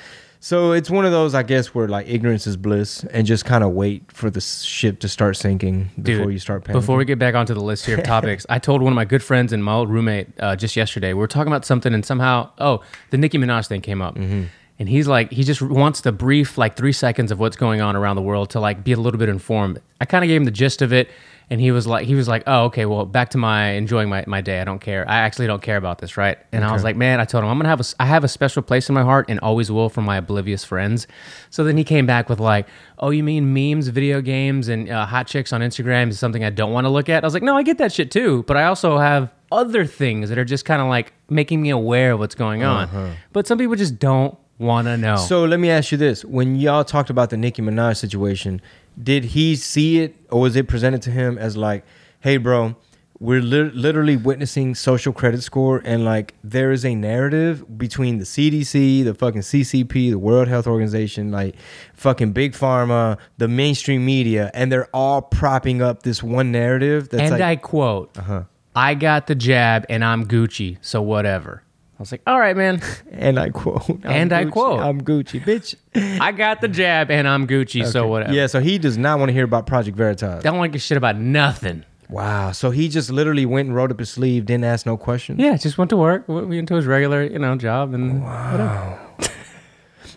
So 0.45 0.73
it's 0.73 0.91
one 0.91 1.07
of 1.07 1.11
those, 1.11 1.35
I 1.35 1.43
guess, 1.43 1.75
where 1.75 1.89
like 1.89 2.07
ignorance 2.07 2.47
is 2.47 2.59
bliss, 2.59 3.03
and 3.05 3.27
just 3.27 3.47
kind 3.47 3.65
of 3.65 3.71
wait 3.71 4.13
for 4.13 4.29
the 4.29 4.43
ship 4.43 5.01
to 5.01 5.09
start 5.09 5.39
sinking 5.39 5.89
before 6.03 6.27
Dude, 6.27 6.35
you 6.35 6.39
start 6.39 6.65
panicking. 6.65 6.73
Before 6.75 6.99
we 6.99 7.07
get 7.07 7.19
back 7.19 7.35
onto 7.35 7.55
the 7.55 7.63
list 7.63 7.87
here 7.87 7.97
of 7.97 8.05
topics, 8.17 8.45
I 8.51 8.59
told 8.59 8.83
one 8.83 8.93
of 8.93 8.95
my 8.95 9.07
good 9.07 9.23
friends 9.23 9.55
and 9.55 9.65
my 9.65 9.73
old 9.73 9.89
roommate 9.89 10.29
uh, 10.39 10.55
just 10.55 10.77
yesterday. 10.77 11.15
We 11.15 11.21
were 11.21 11.29
talking 11.29 11.51
about 11.51 11.65
something, 11.65 11.95
and 11.95 12.05
somehow, 12.05 12.51
oh, 12.59 12.83
the 13.09 13.17
Nicki 13.17 13.39
Minaj 13.39 13.69
thing 13.69 13.81
came 13.81 14.03
up, 14.03 14.17
Mm-hmm. 14.17 14.43
and 14.81 14.87
he's 14.87 15.09
like, 15.09 15.33
he 15.33 15.45
just 15.45 15.63
wants 15.63 16.03
the 16.03 16.13
brief, 16.13 16.59
like 16.59 16.77
three 16.77 16.93
seconds 16.93 17.33
of 17.33 17.41
what's 17.41 17.57
going 17.57 17.81
on 17.81 17.97
around 17.97 18.17
the 18.17 18.23
world 18.23 18.51
to 18.51 18.61
like 18.61 18.85
be 18.85 18.93
a 18.93 18.99
little 18.99 19.19
bit 19.19 19.31
informed. 19.31 19.81
I 19.99 20.05
kind 20.05 20.23
of 20.25 20.29
gave 20.29 20.43
him 20.43 20.45
the 20.45 20.51
gist 20.51 20.83
of 20.83 20.93
it, 20.93 21.09
and 21.51 21.61
he 21.61 21.71
was 21.71 21.87
like, 21.87 22.07
he 22.07 22.15
was 22.15 22.27
like, 22.27 22.43
oh, 22.47 22.65
okay, 22.65 22.87
well, 22.87 23.05
back 23.05 23.31
to 23.31 23.39
my 23.39 23.71
enjoying 23.71 24.09
my, 24.09 24.25
my 24.27 24.41
day. 24.41 24.61
I 24.61 24.65
don't 24.65 24.81
care. 24.81 25.09
I 25.09 25.19
actually 25.19 25.47
don't 25.47 25.63
care 25.63 25.77
about 25.77 25.99
this, 25.99 26.17
right? 26.17 26.39
And 26.53 26.65
I 26.65 26.73
was 26.73 26.83
like, 26.85 26.97
man, 26.97 27.21
I 27.21 27.25
told 27.25 27.45
him 27.45 27.51
I'm 27.51 27.59
gonna 27.59 27.69
have 27.69 27.81
a, 27.81 27.85
I 28.01 28.07
have 28.07 28.25
a 28.25 28.29
special 28.29 28.63
place 28.63 28.89
in 28.89 28.95
my 28.95 29.03
heart, 29.03 29.27
and 29.29 29.39
always 29.41 29.71
will 29.71 29.89
for 29.89 30.03
my 30.03 30.17
oblivious 30.17 30.65
friends. 30.65 31.07
So 31.51 31.65
then 31.65 31.77
he 31.77 31.85
came 31.85 32.07
back 32.07 32.29
with 32.29 32.41
like, 32.41 32.67
oh, 32.99 33.11
you 33.11 33.23
mean 33.23 33.53
memes, 33.53 33.89
video 33.89 34.21
games, 34.21 34.69
and 34.69 34.89
uh, 34.89 35.07
hot 35.07 35.27
chicks 35.27 35.53
on 35.53 35.61
Instagram 35.61 36.09
is 36.09 36.19
something 36.19 36.45
I 36.45 36.51
don't 36.51 36.73
want 36.73 36.87
to 36.87 36.91
look 36.91 37.09
at. 37.09 37.25
I 37.25 37.27
was 37.27 37.35
like, 37.35 37.43
no, 37.43 37.57
I 37.57 37.63
get 37.63 37.79
that 37.79 37.93
shit 37.93 38.11
too, 38.11 38.43
but 38.47 38.57
I 38.57 38.65
also 38.65 38.99
have 38.99 39.33
other 39.53 39.85
things 39.85 40.31
that 40.31 40.39
are 40.39 40.45
just 40.45 40.65
kind 40.65 40.81
of 40.83 40.89
like 40.89 41.13
making 41.29 41.61
me 41.63 41.71
aware 41.71 42.13
of 42.13 42.19
what's 42.19 42.35
going 42.35 42.63
on. 42.65 43.17
But 43.33 43.47
some 43.47 43.59
people 43.59 43.77
just 43.77 43.99
don't 43.99 44.37
want 44.59 44.87
to 44.87 44.97
know. 44.97 45.17
So 45.17 45.45
let 45.45 45.61
me 45.61 45.71
ask 45.71 45.93
you 45.93 45.99
this: 45.99 46.25
When 46.25 46.57
y'all 46.57 46.85
talked 46.85 47.11
about 47.11 47.31
the 47.31 47.37
Nicki 47.37 47.61
Minaj 47.63 47.97
situation, 47.97 48.61
did 49.03 49.25
he 49.25 49.57
see 49.57 50.01
it, 50.01 50.15
or 50.31 50.41
was 50.41 50.57
it 50.57 50.69
presented 50.69 51.03
to 51.03 51.11
him 51.11 51.37
as 51.39 51.57
like, 51.57 51.85
"Hey, 52.21 52.37
bro, 52.37 52.77
we're 53.21 53.41
li- 53.41 53.71
literally 53.75 54.17
witnessing 54.17 54.75
social 54.75 55.13
credit 55.13 55.43
score, 55.43 55.81
and 55.85 56.05
like 56.05 56.35
there 56.45 56.71
is 56.73 56.85
a 56.85 56.95
narrative 56.95 57.79
between 57.79 58.19
the 58.19 58.25
CDC, 58.25 59.03
the 59.05 59.15
fucking 59.15 59.43
CCP, 59.43 60.11
the 60.11 60.19
World 60.19 60.49
Health 60.49 60.67
Organization, 60.67 61.31
like 61.31 61.55
fucking 61.95 62.33
big 62.33 62.53
pharma, 62.53 63.19
the 63.39 63.49
mainstream 63.49 64.05
media, 64.05 64.51
and 64.55 64.71
they're 64.71 64.89
all 64.95 65.23
propping 65.23 65.83
up 65.83 66.03
this 66.03 66.23
one 66.23 66.53
narrative 66.53 67.09
that's 67.09 67.23
and 67.23 67.31
like, 67.33 67.41
I 67.43 67.57
quote, 67.57 68.17
Uh-huh. 68.19 68.45
I 68.77 68.95
got 68.95 69.27
the 69.29 69.35
jab 69.35 69.87
and 69.89 70.05
I'm 70.05 70.27
Gucci, 70.27 70.79
so 70.81 71.01
whatever. 71.03 71.63
I 71.97 72.03
was 72.03 72.11
like, 72.13 72.23
all 72.27 72.39
right, 72.41 72.57
man. 72.57 72.83
and 73.13 73.39
I 73.39 73.51
quote, 73.51 73.89
I'm 73.89 74.01
And 74.05 74.33
I 74.33 74.45
Gucci, 74.45 74.51
quote. 74.53 74.81
I'm 74.81 75.01
Gucci, 75.01 75.41
bitch. 75.41 75.77
I 76.21 76.33
got 76.33 76.61
the 76.61 76.69
jab 76.69 77.11
and 77.11 77.29
I'm 77.29 77.47
Gucci, 77.47 77.87
so 77.87 78.01
Okay. 78.01 78.09
whatever. 78.09 78.33
Yeah, 78.33 78.47
so 78.49 78.61
he 78.61 78.79
does 78.79 78.99
not 78.99 79.19
want 79.21 79.29
to 79.29 79.33
hear 79.33 79.45
about 79.45 79.67
Project 79.67 79.97
Veritas. 79.97 80.43
Don't 80.43 80.59
want 80.59 80.73
to 80.73 80.77
give 80.77 80.83
shit 80.83 80.97
about 80.99 81.17
nothing. 81.17 81.85
Wow. 82.11 82.51
So 82.53 82.71
he 82.71 82.89
just 82.89 83.11
literally 83.11 83.47
went 83.47 83.69
and 83.69 83.77
rolled 83.77 83.91
up 83.93 83.99
his 84.01 84.11
sleeve, 84.11 84.45
didn't 84.45 84.65
ask 84.65 84.87
no 84.87 84.97
questions. 84.97 85.39
Yeah, 85.41 85.57
just 85.57 85.79
went 85.79 85.89
to 85.91 85.97
work, 85.97 86.29
went 86.29 86.53
into 86.53 86.75
his 86.75 86.85
regular, 86.87 87.23
you 87.23 87.39
know, 87.39 87.57
job, 87.57 87.95
and 87.95 88.23
whatever. 88.23 88.99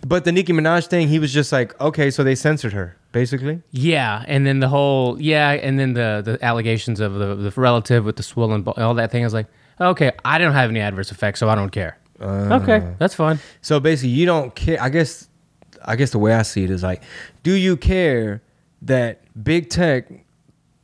But 0.05 0.23
the 0.25 0.31
Nicki 0.31 0.53
Minaj 0.53 0.87
thing, 0.87 1.07
he 1.07 1.19
was 1.19 1.33
just 1.33 1.51
like, 1.51 1.79
okay, 1.81 2.11
so 2.11 2.23
they 2.23 2.35
censored 2.35 2.71
her, 2.73 2.95
basically. 3.11 3.61
Yeah, 3.71 4.23
and 4.27 4.45
then 4.45 4.59
the 4.59 4.67
whole 4.69 5.19
yeah, 5.19 5.51
and 5.51 5.79
then 5.79 5.93
the 5.93 6.21
the 6.23 6.45
allegations 6.45 6.99
of 6.99 7.15
the 7.15 7.35
the 7.35 7.51
relative 7.59 8.05
with 8.05 8.15
the 8.15 8.23
swollen 8.23 8.61
ball, 8.61 8.75
all 8.77 8.93
that 8.93 9.11
thing. 9.11 9.23
I 9.23 9.25
was 9.25 9.33
like, 9.33 9.47
okay, 9.79 10.11
I 10.25 10.37
don't 10.37 10.53
have 10.53 10.69
any 10.69 10.79
adverse 10.79 11.11
effects, 11.11 11.39
so 11.39 11.49
I 11.49 11.55
don't 11.55 11.69
care. 11.71 11.97
Uh, 12.19 12.59
okay, 12.61 12.95
that's 12.97 13.13
fine. 13.13 13.39
So 13.61 13.79
basically, 13.79 14.09
you 14.09 14.25
don't 14.25 14.53
care. 14.55 14.81
I 14.81 14.89
guess, 14.89 15.27
I 15.85 15.95
guess 15.95 16.11
the 16.11 16.19
way 16.19 16.33
I 16.33 16.41
see 16.41 16.63
it 16.63 16.71
is 16.71 16.83
like, 16.83 17.03
do 17.43 17.53
you 17.53 17.77
care 17.77 18.41
that 18.81 19.21
big 19.43 19.69
tech 19.69 20.09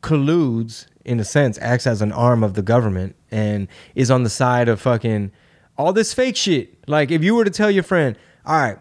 colludes, 0.02 0.86
in 1.06 1.20
a 1.20 1.24
sense, 1.24 1.58
acts 1.62 1.88
as 1.88 2.02
an 2.02 2.12
arm 2.12 2.44
of 2.44 2.54
the 2.54 2.62
government 2.62 3.16
and 3.32 3.68
is 3.96 4.12
on 4.12 4.24
the 4.24 4.30
side 4.30 4.70
of 4.70 4.80
fucking 4.80 5.32
all 5.78 5.94
this 5.94 6.14
fake 6.14 6.36
shit? 6.36 6.88
Like, 6.88 7.10
if 7.10 7.24
you 7.24 7.36
were 7.36 7.46
to 7.46 7.52
tell 7.52 7.72
your 7.72 7.84
friend, 7.84 8.16
all 8.46 8.56
right, 8.56 8.78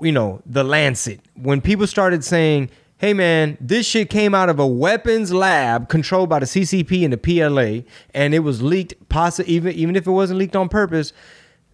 you 0.00 0.12
know, 0.12 0.40
the 0.46 0.62
Lancet, 0.62 1.20
when 1.34 1.60
people 1.60 1.86
started 1.86 2.24
saying, 2.24 2.70
hey 2.98 3.12
man, 3.12 3.58
this 3.60 3.86
shit 3.86 4.08
came 4.08 4.34
out 4.34 4.48
of 4.48 4.58
a 4.58 4.66
weapons 4.66 5.32
lab 5.32 5.88
controlled 5.88 6.28
by 6.28 6.38
the 6.38 6.46
CCP 6.46 7.04
and 7.04 7.12
the 7.12 7.18
PLA, 7.18 7.88
and 8.14 8.34
it 8.34 8.40
was 8.40 8.62
leaked, 8.62 8.94
possi- 9.08 9.44
even, 9.44 9.74
even 9.74 9.96
if 9.96 10.06
it 10.06 10.10
wasn't 10.10 10.38
leaked 10.38 10.56
on 10.56 10.68
purpose, 10.68 11.12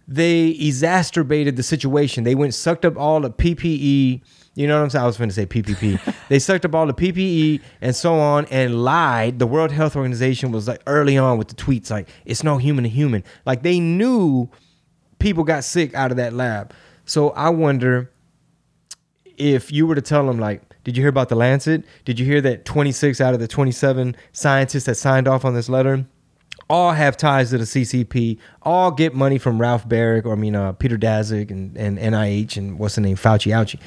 they 0.09 0.48
exacerbated 0.48 1.56
the 1.56 1.62
situation. 1.62 2.24
They 2.24 2.35
went, 2.35 2.54
sucked 2.54 2.85
up 2.85 2.96
all 2.96 3.20
the 3.20 3.30
PPE. 3.30 4.22
You 4.56 4.66
know 4.66 4.76
what 4.76 4.83
I'm 4.83 4.90
saying? 4.90 5.04
I 5.04 5.06
was 5.06 5.16
going 5.16 5.28
to 5.28 5.35
say 5.35 5.46
PPP. 5.46 6.14
they 6.28 6.40
sucked 6.40 6.64
up 6.64 6.74
all 6.74 6.87
the 6.87 6.94
PPE 6.94 7.61
and 7.80 7.94
so 7.94 8.14
on 8.14 8.46
and 8.46 8.83
lied. 8.83 9.38
The 9.38 9.46
World 9.46 9.70
Health 9.70 9.94
Organization 9.94 10.50
was 10.50 10.66
like 10.66 10.83
early 10.88 11.16
on 11.16 11.38
with 11.38 11.46
the 11.46 11.54
tweets, 11.54 11.90
like, 11.90 12.09
it's 12.24 12.42
no 12.42 12.59
human 12.59 12.83
to 12.83 12.90
human. 12.90 13.22
Like 13.46 13.62
they 13.62 13.78
knew 13.78 14.48
people 15.20 15.44
got 15.44 15.62
sick 15.62 15.94
out 15.94 16.11
of 16.11 16.16
that 16.16 16.33
lab. 16.33 16.74
So 17.04 17.30
I 17.30 17.50
wonder 17.50 18.11
if 19.37 19.70
you 19.70 19.87
were 19.87 19.94
to 19.94 20.02
tell 20.02 20.26
them 20.26 20.40
like 20.40 20.69
did 20.84 20.96
you 20.96 21.02
hear 21.02 21.10
about 21.10 21.28
the 21.28 21.34
lancet 21.34 21.84
did 22.04 22.18
you 22.18 22.26
hear 22.26 22.40
that 22.40 22.64
26 22.64 23.20
out 23.20 23.34
of 23.34 23.40
the 23.40 23.48
27 23.48 24.16
scientists 24.32 24.84
that 24.84 24.94
signed 24.96 25.28
off 25.28 25.44
on 25.44 25.54
this 25.54 25.68
letter 25.68 26.04
all 26.68 26.92
have 26.92 27.16
ties 27.16 27.50
to 27.50 27.58
the 27.58 27.64
ccp 27.64 28.38
all 28.62 28.90
get 28.90 29.14
money 29.14 29.38
from 29.38 29.60
ralph 29.60 29.88
baric 29.88 30.24
or 30.24 30.32
i 30.32 30.36
mean 30.36 30.54
uh, 30.56 30.72
peter 30.72 30.96
daszak 30.96 31.50
and, 31.50 31.76
and 31.76 31.98
nih 31.98 32.56
and 32.56 32.78
what's 32.78 32.94
the 32.94 33.00
name 33.00 33.16
fauci 33.16 33.52
ouchie 33.52 33.78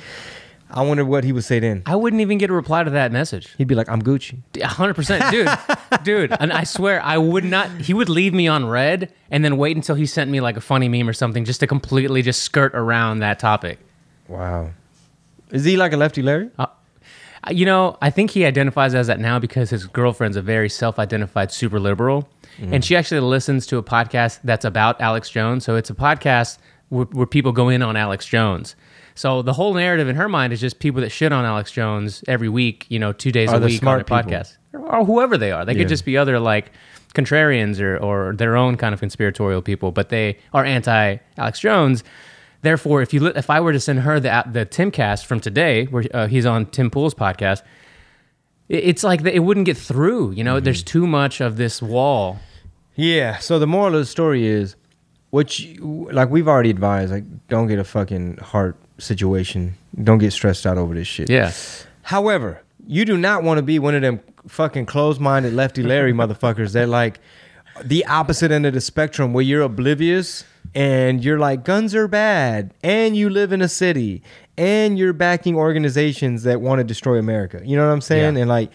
i 0.70 0.82
wonder 0.82 1.06
what 1.06 1.24
he 1.24 1.32
would 1.32 1.44
say 1.44 1.60
then 1.60 1.84
I 1.86 1.96
wouldn't 1.96 2.22
even 2.22 2.38
get 2.40 2.50
a 2.50 2.54
reply 2.54 2.84
to 2.84 2.90
that 2.90 3.12
message. 3.12 3.48
he'd 3.58 3.68
be 3.68 3.76
like 3.76 3.88
i'm 3.90 4.02
gucci 4.02 4.40
hundred 4.62 4.96
percent, 4.96 5.30
dude, 5.32 5.48
dude. 6.04 6.36
And 6.40 6.52
I 6.52 6.64
swear, 6.64 7.02
I 7.04 7.18
would 7.18 7.44
not. 7.46 7.70
He 7.82 7.94
would 7.94 8.10
leave 8.10 8.34
me 8.34 8.48
on 8.48 8.66
read, 8.66 9.12
and 9.30 9.46
then 9.46 9.58
wait 9.58 9.76
until 9.76 9.96
he 9.96 10.06
sent 10.08 10.32
me 10.32 10.42
like 10.42 10.58
a 10.58 10.62
funny 10.62 10.90
meme 10.90 11.08
or 11.08 11.14
something, 11.14 11.46
just 11.46 11.60
to 11.60 11.68
completely 11.68 12.22
just 12.24 12.42
skirt 12.44 12.74
around 12.74 13.20
that 13.20 13.38
topic. 13.40 13.78
wow 14.28 14.72
is 15.52 15.64
he 15.64 15.78
like 15.78 15.94
a 15.94 15.98
lefty 15.98 16.22
larry 16.24 16.50
Uh, 16.58 16.66
You 17.52 17.66
know, 17.66 17.98
I 18.02 18.10
think 18.10 18.32
he 18.32 18.46
identifies 18.46 18.96
as 18.96 19.08
that 19.08 19.20
now 19.20 19.38
because 19.40 19.70
his 19.70 19.86
girlfriend's 19.86 20.38
a 20.38 20.42
very 20.42 20.70
self-identified 20.70 21.52
super 21.52 21.80
liberal, 21.80 22.30
and 22.60 22.86
she 22.86 22.96
actually 22.96 23.20
listens 23.22 23.66
to 23.68 23.78
a 23.78 23.84
podcast 23.84 24.40
that's 24.44 24.64
about 24.64 25.02
Alex 25.02 25.30
Jones. 25.30 25.66
So 25.66 25.76
it's 25.76 25.90
a 25.90 25.96
podcast 25.96 26.58
where, 26.90 27.06
where 27.06 27.26
people 27.26 27.52
go 27.52 27.70
in 27.70 27.82
on 27.82 27.96
Alex 27.98 28.26
Jones. 28.26 28.76
So 29.16 29.42
the 29.42 29.54
whole 29.54 29.74
narrative 29.74 30.08
in 30.08 30.16
her 30.16 30.30
mind 30.30 30.54
is 30.54 30.62
just 30.62 30.80
people 30.80 31.02
that 31.02 31.10
shit 31.10 31.32
on 31.32 31.46
Alex 31.46 31.72
Jones 31.72 32.24
every 32.28 32.50
week. 32.50 32.86
You 32.90 33.00
know, 33.00 33.12
two 33.12 33.32
days 33.32 33.50
Are 33.50 33.58
a 33.58 33.60
week 33.60 33.74
on 33.74 33.80
smart 33.80 34.08
their 34.08 34.18
podcast, 34.24 34.58
or 34.74 35.04
whoever 35.06 35.38
they 35.38 35.52
are. 35.52 35.66
They 35.66 35.74
Yeah. 35.74 35.80
could 35.80 35.90
just 35.90 36.06
be 36.06 36.18
other 36.18 36.40
like 36.40 36.72
contrarians 37.14 37.80
or 37.82 37.98
or 37.98 38.34
their 38.36 38.56
own 38.56 38.78
kind 38.78 38.94
of 38.94 39.00
conspiratorial 39.00 39.62
people, 39.62 39.92
but 39.92 40.10
they 40.10 40.38
are 40.54 40.64
anti 40.64 41.18
Alex 41.38 41.60
Jones. 41.60 42.04
Therefore, 42.64 43.02
if 43.02 43.14
you 43.14 43.20
li- 43.20 43.34
if 43.36 43.50
I 43.50 43.60
were 43.60 43.74
to 43.74 43.80
send 43.80 44.00
her 44.00 44.20
the 44.20 44.44
the 44.50 44.66
Timcast 44.66 45.26
from 45.26 45.40
today, 45.40 45.84
where 45.86 46.06
uh, 46.14 46.28
he's 46.28 46.46
on 46.46 46.66
Tim 46.68 46.90
Pool's 46.90 47.14
podcast, 47.14 47.62
it, 48.70 48.86
it's 48.86 49.04
like 49.04 49.24
the, 49.24 49.36
it 49.36 49.40
wouldn't 49.40 49.66
get 49.66 49.78
through. 49.78 50.32
You 50.32 50.46
know, 50.46 50.60
there's 50.62 50.82
too 50.82 51.06
much 51.06 51.42
of 51.42 51.58
this 51.58 51.82
wall. 51.82 52.40
Yeah. 52.96 53.38
So 53.40 53.60
the 53.60 53.68
moral 53.68 53.96
of 53.96 54.00
the 54.00 54.06
story 54.06 54.48
is, 54.48 54.78
which 55.32 55.76
like 55.82 56.30
we've 56.30 56.48
already 56.48 56.70
advised, 56.70 57.12
like 57.12 57.26
don't 57.50 57.68
get 57.68 57.80
a 57.80 57.84
fucking 57.84 58.38
heart 58.38 58.78
situation. 58.98 59.76
Don't 60.02 60.20
get 60.20 60.32
stressed 60.32 60.66
out 60.66 60.78
over 60.78 60.94
this 60.94 61.08
shit. 61.08 61.30
Yeah. 61.30 61.52
However, 62.04 62.62
you 62.88 63.04
do 63.04 63.18
not 63.18 63.44
want 63.44 63.58
to 63.58 63.62
be 63.62 63.78
one 63.78 63.94
of 63.94 64.02
them 64.02 64.22
fucking 64.48 64.86
closed-minded 64.86 65.54
lefty 65.54 65.84
Larry 65.84 66.14
motherfuckers 66.22 66.72
that 66.74 66.88
like 66.88 67.20
the 67.84 68.06
opposite 68.06 68.52
end 68.52 68.66
of 68.66 68.74
the 68.74 68.82
spectrum 68.82 69.34
where 69.34 69.44
you're 69.44 69.62
oblivious 69.62 70.46
and 70.76 71.24
you're 71.24 71.40
like 71.40 71.64
guns 71.64 71.94
are 71.94 72.08
bad 72.08 72.74
and 72.84 73.16
you 73.16 73.30
live 73.30 73.52
in 73.52 73.62
a 73.62 73.70
city 73.70 74.24
and 74.58 74.98
you're 74.98 75.14
backing 75.14 75.56
organizations 75.56 76.44
that 76.44 76.62
want 76.62 76.80
to 76.80 76.84
destroy 76.84 77.18
America. 77.18 77.62
You 77.64 77.76
know 77.78 77.86
what 77.86 77.94
I'm 77.94 78.02
saying? 78.02 78.36
Yeah. 78.36 78.42
And 78.42 78.50
like 78.50 78.72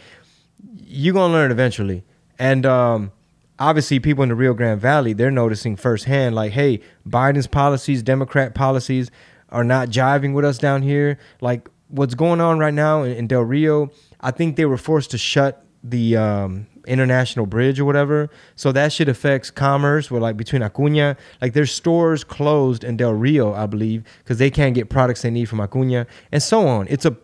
you're 0.76 1.14
gonna 1.14 1.32
learn 1.32 1.50
eventually. 1.50 2.04
And 2.38 2.64
um, 2.64 3.12
obviously, 3.58 3.98
people 3.98 4.22
in 4.22 4.28
the 4.28 4.34
Rio 4.34 4.54
Grande 4.54 4.80
Valley 4.80 5.12
they're 5.12 5.30
noticing 5.30 5.76
firsthand, 5.76 6.34
like, 6.34 6.52
hey, 6.52 6.80
Biden's 7.06 7.46
policies, 7.46 8.02
Democrat 8.02 8.54
policies, 8.54 9.11
are 9.50 9.64
not 9.64 9.88
jiving 9.88 10.34
with 10.34 10.44
us 10.44 10.58
down 10.58 10.82
here. 10.82 11.18
Like 11.40 11.68
what's 11.88 12.14
going 12.14 12.40
on 12.40 12.58
right 12.58 12.74
now 12.74 13.02
in, 13.02 13.12
in 13.12 13.26
Del 13.26 13.42
Rio, 13.42 13.90
I 14.20 14.30
think 14.30 14.56
they 14.56 14.66
were 14.66 14.76
forced 14.76 15.11
to 15.12 15.18
shut 15.18 15.64
the 15.82 16.16
um, 16.16 16.66
international 16.88 17.46
bridge 17.46 17.79
or 17.79 17.85
whatever. 17.85 18.31
So 18.57 18.72
that 18.72 18.92
shit 18.92 19.09
affects 19.09 19.51
commerce. 19.51 20.11
With 20.11 20.22
like 20.22 20.37
between 20.37 20.62
Acuna, 20.62 21.16
like 21.40 21.53
there's 21.53 21.70
stores 21.70 22.24
closed 22.24 22.85
in 22.85 22.96
Del 22.96 23.12
Rio, 23.12 23.53
I 23.53 23.66
believe, 23.66 24.05
because 24.18 24.38
they 24.38 24.51
can't 24.51 24.74
get 24.74 24.88
products 24.88 25.22
they 25.22 25.31
need 25.31 25.46
from 25.46 25.61
Acuna, 25.61 26.07
and 26.33 26.42
so 26.42 26.66
on. 26.66 26.87
It's 26.88 27.05
a, 27.05 27.16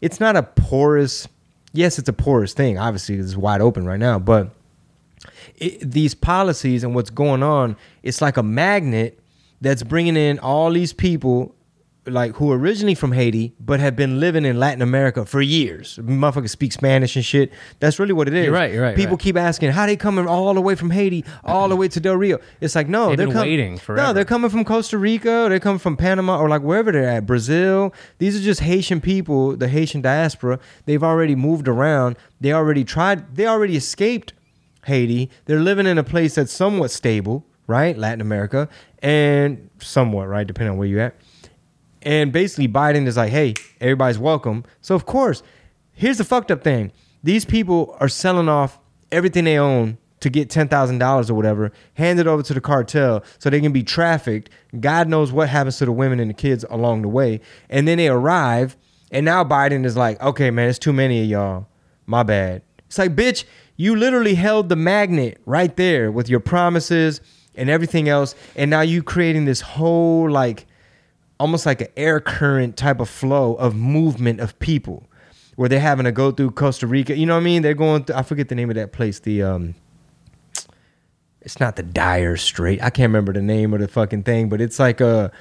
it's 0.00 0.20
not 0.20 0.36
a 0.36 0.42
porous. 0.42 1.28
Yes, 1.72 1.98
it's 1.98 2.08
a 2.08 2.14
porous 2.14 2.54
thing. 2.54 2.78
Obviously, 2.78 3.16
it's 3.16 3.36
wide 3.36 3.60
open 3.60 3.84
right 3.84 3.98
now, 3.98 4.18
but 4.18 4.50
it, 5.56 5.90
these 5.90 6.14
policies 6.14 6.84
and 6.84 6.94
what's 6.94 7.10
going 7.10 7.42
on, 7.42 7.76
it's 8.02 8.22
like 8.22 8.36
a 8.36 8.42
magnet 8.42 9.18
that's 9.60 9.82
bringing 9.82 10.16
in 10.16 10.38
all 10.38 10.70
these 10.70 10.92
people 10.92 11.54
like 12.10 12.34
who 12.36 12.50
are 12.52 12.58
originally 12.58 12.94
from 12.94 13.12
Haiti 13.12 13.54
but 13.60 13.80
have 13.80 13.96
been 13.96 14.20
living 14.20 14.44
in 14.44 14.58
Latin 14.58 14.82
America 14.82 15.24
for 15.24 15.40
years. 15.40 15.98
Motherfuckers 16.02 16.50
speak 16.50 16.72
Spanish 16.72 17.16
and 17.16 17.24
shit. 17.24 17.52
That's 17.80 17.98
really 17.98 18.12
what 18.12 18.28
it 18.28 18.34
is. 18.34 18.46
You're 18.46 18.54
right, 18.54 18.72
you're 18.72 18.82
right, 18.82 18.96
People 18.96 19.12
right. 19.16 19.20
keep 19.20 19.36
asking 19.36 19.70
how 19.70 19.86
they 19.86 19.96
coming 19.96 20.26
all 20.26 20.54
the 20.54 20.60
way 20.60 20.74
from 20.74 20.90
Haiti 20.90 21.24
all 21.44 21.68
the 21.68 21.76
way 21.76 21.88
to 21.88 22.00
Del 22.00 22.16
Rio. 22.16 22.38
It's 22.60 22.74
like 22.74 22.88
no, 22.88 23.08
They've 23.08 23.18
they're 23.18 23.26
been 23.26 23.34
com- 23.34 23.42
waiting 23.42 23.80
No, 23.88 24.12
they're 24.12 24.24
coming 24.24 24.50
from 24.50 24.64
Costa 24.64 24.98
Rica. 24.98 25.46
They're 25.48 25.60
coming 25.60 25.78
from 25.78 25.96
Panama 25.96 26.38
or 26.38 26.48
like 26.48 26.62
wherever 26.62 26.90
they're 26.92 27.08
at, 27.08 27.26
Brazil. 27.26 27.92
These 28.18 28.38
are 28.38 28.42
just 28.42 28.60
Haitian 28.60 29.00
people, 29.00 29.56
the 29.56 29.68
Haitian 29.68 30.00
diaspora. 30.00 30.58
They've 30.86 31.02
already 31.02 31.34
moved 31.34 31.68
around. 31.68 32.16
They 32.40 32.52
already 32.52 32.84
tried. 32.84 33.34
They 33.36 33.46
already 33.46 33.76
escaped 33.76 34.32
Haiti. 34.86 35.30
They're 35.46 35.60
living 35.60 35.86
in 35.86 35.98
a 35.98 36.04
place 36.04 36.34
that's 36.34 36.52
somewhat 36.52 36.90
stable, 36.90 37.44
right? 37.66 37.96
Latin 37.96 38.20
America, 38.20 38.68
and 39.02 39.68
somewhat 39.80 40.28
right, 40.28 40.46
depending 40.46 40.72
on 40.72 40.78
where 40.78 40.88
you're 40.88 41.00
at. 41.00 41.14
And 42.02 42.32
basically, 42.32 42.68
Biden 42.68 43.06
is 43.06 43.16
like, 43.16 43.30
hey, 43.30 43.54
everybody's 43.80 44.18
welcome. 44.18 44.64
So, 44.80 44.94
of 44.94 45.06
course, 45.06 45.42
here's 45.92 46.18
the 46.18 46.24
fucked 46.24 46.50
up 46.50 46.62
thing 46.62 46.92
these 47.22 47.44
people 47.44 47.96
are 48.00 48.08
selling 48.08 48.48
off 48.48 48.78
everything 49.10 49.44
they 49.44 49.58
own 49.58 49.98
to 50.20 50.30
get 50.30 50.48
$10,000 50.48 51.30
or 51.30 51.34
whatever, 51.34 51.72
hand 51.94 52.18
it 52.18 52.26
over 52.26 52.42
to 52.42 52.54
the 52.54 52.60
cartel 52.60 53.22
so 53.38 53.50
they 53.50 53.60
can 53.60 53.72
be 53.72 53.82
trafficked. 53.82 54.50
God 54.80 55.08
knows 55.08 55.32
what 55.32 55.48
happens 55.48 55.78
to 55.78 55.84
the 55.84 55.92
women 55.92 56.20
and 56.20 56.30
the 56.30 56.34
kids 56.34 56.64
along 56.70 57.02
the 57.02 57.08
way. 57.08 57.40
And 57.68 57.86
then 57.86 57.98
they 57.98 58.08
arrive, 58.08 58.76
and 59.10 59.24
now 59.24 59.44
Biden 59.44 59.84
is 59.84 59.96
like, 59.96 60.20
okay, 60.20 60.50
man, 60.50 60.68
it's 60.68 60.78
too 60.78 60.92
many 60.92 61.22
of 61.22 61.28
y'all. 61.28 61.66
My 62.06 62.22
bad. 62.22 62.62
It's 62.86 62.98
like, 62.98 63.14
bitch, 63.14 63.44
you 63.76 63.94
literally 63.94 64.34
held 64.34 64.68
the 64.68 64.76
magnet 64.76 65.40
right 65.46 65.74
there 65.76 66.10
with 66.10 66.28
your 66.28 66.40
promises 66.40 67.20
and 67.54 67.68
everything 67.68 68.08
else. 68.08 68.34
And 68.56 68.70
now 68.70 68.80
you're 68.80 69.02
creating 69.02 69.44
this 69.44 69.60
whole, 69.60 70.30
like, 70.30 70.66
almost 71.40 71.66
like 71.66 71.80
an 71.80 71.88
air 71.96 72.20
current 72.20 72.76
type 72.76 73.00
of 73.00 73.08
flow 73.08 73.54
of 73.54 73.74
movement 73.74 74.40
of 74.40 74.58
people 74.58 75.08
where 75.56 75.68
they're 75.68 75.80
having 75.80 76.04
to 76.04 76.12
go 76.12 76.30
through 76.30 76.52
Costa 76.52 76.86
Rica. 76.86 77.16
You 77.16 77.26
know 77.26 77.34
what 77.34 77.40
I 77.40 77.44
mean? 77.44 77.62
They're 77.62 77.74
going 77.74 78.04
through, 78.04 78.16
I 78.16 78.22
forget 78.22 78.48
the 78.48 78.54
name 78.54 78.70
of 78.70 78.76
that 78.76 78.92
place. 78.92 79.20
The 79.20 79.42
um 79.42 79.74
it's 81.40 81.60
not 81.60 81.76
the 81.76 81.82
Dire 81.82 82.36
Strait. 82.36 82.82
I 82.82 82.90
can't 82.90 83.08
remember 83.08 83.32
the 83.32 83.42
name 83.42 83.72
of 83.72 83.80
the 83.80 83.88
fucking 83.88 84.24
thing, 84.24 84.48
but 84.48 84.60
it's 84.60 84.78
like 84.78 85.00
a 85.00 85.32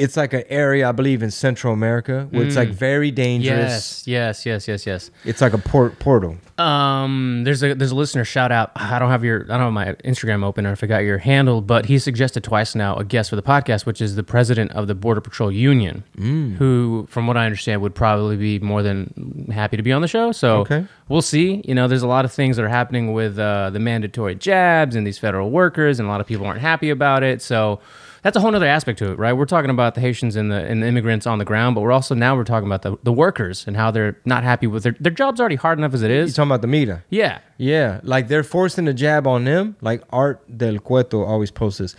it's 0.00 0.16
like 0.16 0.32
an 0.32 0.44
area 0.48 0.88
I 0.88 0.92
believe 0.92 1.22
in 1.22 1.30
Central 1.30 1.72
America 1.72 2.26
where 2.30 2.44
it's 2.44 2.56
like 2.56 2.70
very 2.70 3.10
dangerous. 3.10 4.06
Yes, 4.06 4.44
yes, 4.44 4.46
yes, 4.46 4.66
yes, 4.68 4.86
yes. 4.86 5.10
It's 5.24 5.40
like 5.40 5.52
a 5.52 5.58
port 5.58 5.98
portal. 5.98 6.36
Um, 6.58 7.42
there's 7.44 7.62
a 7.62 7.74
there's 7.74 7.90
a 7.90 7.96
listener 7.96 8.24
shout 8.24 8.52
out. 8.52 8.72
I 8.76 8.98
don't 8.98 9.10
have 9.10 9.24
your 9.24 9.44
I 9.44 9.56
don't 9.58 9.60
have 9.60 9.72
my 9.72 9.92
Instagram 10.04 10.44
open 10.44 10.66
or 10.66 10.72
if 10.72 10.82
I 10.82 10.86
got 10.86 10.98
your 11.04 11.18
handle, 11.18 11.60
but 11.60 11.86
he 11.86 11.98
suggested 11.98 12.44
twice 12.44 12.74
now 12.74 12.96
a 12.96 13.04
guest 13.04 13.30
for 13.30 13.36
the 13.36 13.42
podcast, 13.42 13.86
which 13.86 14.00
is 14.00 14.16
the 14.16 14.22
president 14.22 14.72
of 14.72 14.86
the 14.86 14.94
Border 14.94 15.20
Patrol 15.20 15.50
Union, 15.52 16.04
Mm. 16.18 16.56
who, 16.56 17.06
from 17.08 17.26
what 17.26 17.36
I 17.36 17.44
understand, 17.46 17.80
would 17.82 17.94
probably 17.94 18.36
be 18.36 18.58
more 18.58 18.82
than 18.82 19.48
happy 19.52 19.76
to 19.76 19.82
be 19.82 19.92
on 19.92 20.02
the 20.02 20.08
show. 20.08 20.32
So 20.32 20.58
Okay. 20.60 20.84
we'll 21.08 21.22
see. 21.22 21.62
You 21.64 21.74
know, 21.74 21.88
there's 21.88 22.02
a 22.02 22.08
lot 22.08 22.24
of 22.24 22.32
things 22.32 22.56
that 22.56 22.64
are 22.64 22.68
happening 22.68 23.12
with 23.12 23.38
uh, 23.38 23.70
the 23.70 23.78
mandatory 23.80 24.34
jabs 24.34 24.96
and 24.96 25.06
these 25.06 25.18
federal 25.18 25.50
workers, 25.50 25.98
and 25.98 26.08
a 26.08 26.10
lot 26.10 26.20
of 26.20 26.26
people 26.26 26.46
aren't 26.46 26.60
happy 26.60 26.90
about 26.90 27.22
it. 27.22 27.42
So. 27.42 27.80
That's 28.22 28.36
a 28.36 28.40
whole 28.40 28.54
other 28.54 28.66
aspect 28.66 28.98
to 28.98 29.12
it, 29.12 29.18
right? 29.18 29.32
We're 29.32 29.46
talking 29.46 29.70
about 29.70 29.94
the 29.94 30.00
Haitians 30.00 30.36
and 30.36 30.50
the 30.52 30.56
and 30.56 30.82
the 30.82 30.86
immigrants 30.86 31.26
on 31.26 31.38
the 31.38 31.44
ground, 31.44 31.74
but 31.74 31.80
we're 31.80 31.92
also 31.92 32.14
now 32.14 32.36
we're 32.36 32.44
talking 32.44 32.66
about 32.68 32.82
the, 32.82 32.96
the 33.02 33.12
workers 33.12 33.66
and 33.66 33.76
how 33.76 33.90
they're 33.90 34.18
not 34.24 34.44
happy 34.44 34.66
with 34.66 34.82
their 34.82 34.96
their 35.00 35.12
job's 35.12 35.40
already 35.40 35.56
hard 35.56 35.78
enough 35.78 35.94
as 35.94 36.02
it 36.02 36.10
is. 36.10 36.18
You 36.18 36.24
is. 36.30 36.36
talking 36.36 36.50
about 36.50 36.60
the 36.60 36.66
meter? 36.68 37.04
Yeah. 37.08 37.40
Yeah, 37.56 38.00
like 38.02 38.28
they're 38.28 38.42
forcing 38.42 38.88
a 38.88 38.94
jab 38.94 39.26
on 39.26 39.44
them. 39.44 39.76
Like 39.80 40.02
Art 40.10 40.40
del 40.58 40.78
Cueto 40.78 41.24
always 41.24 41.50
posts 41.50 41.78
this. 41.78 41.96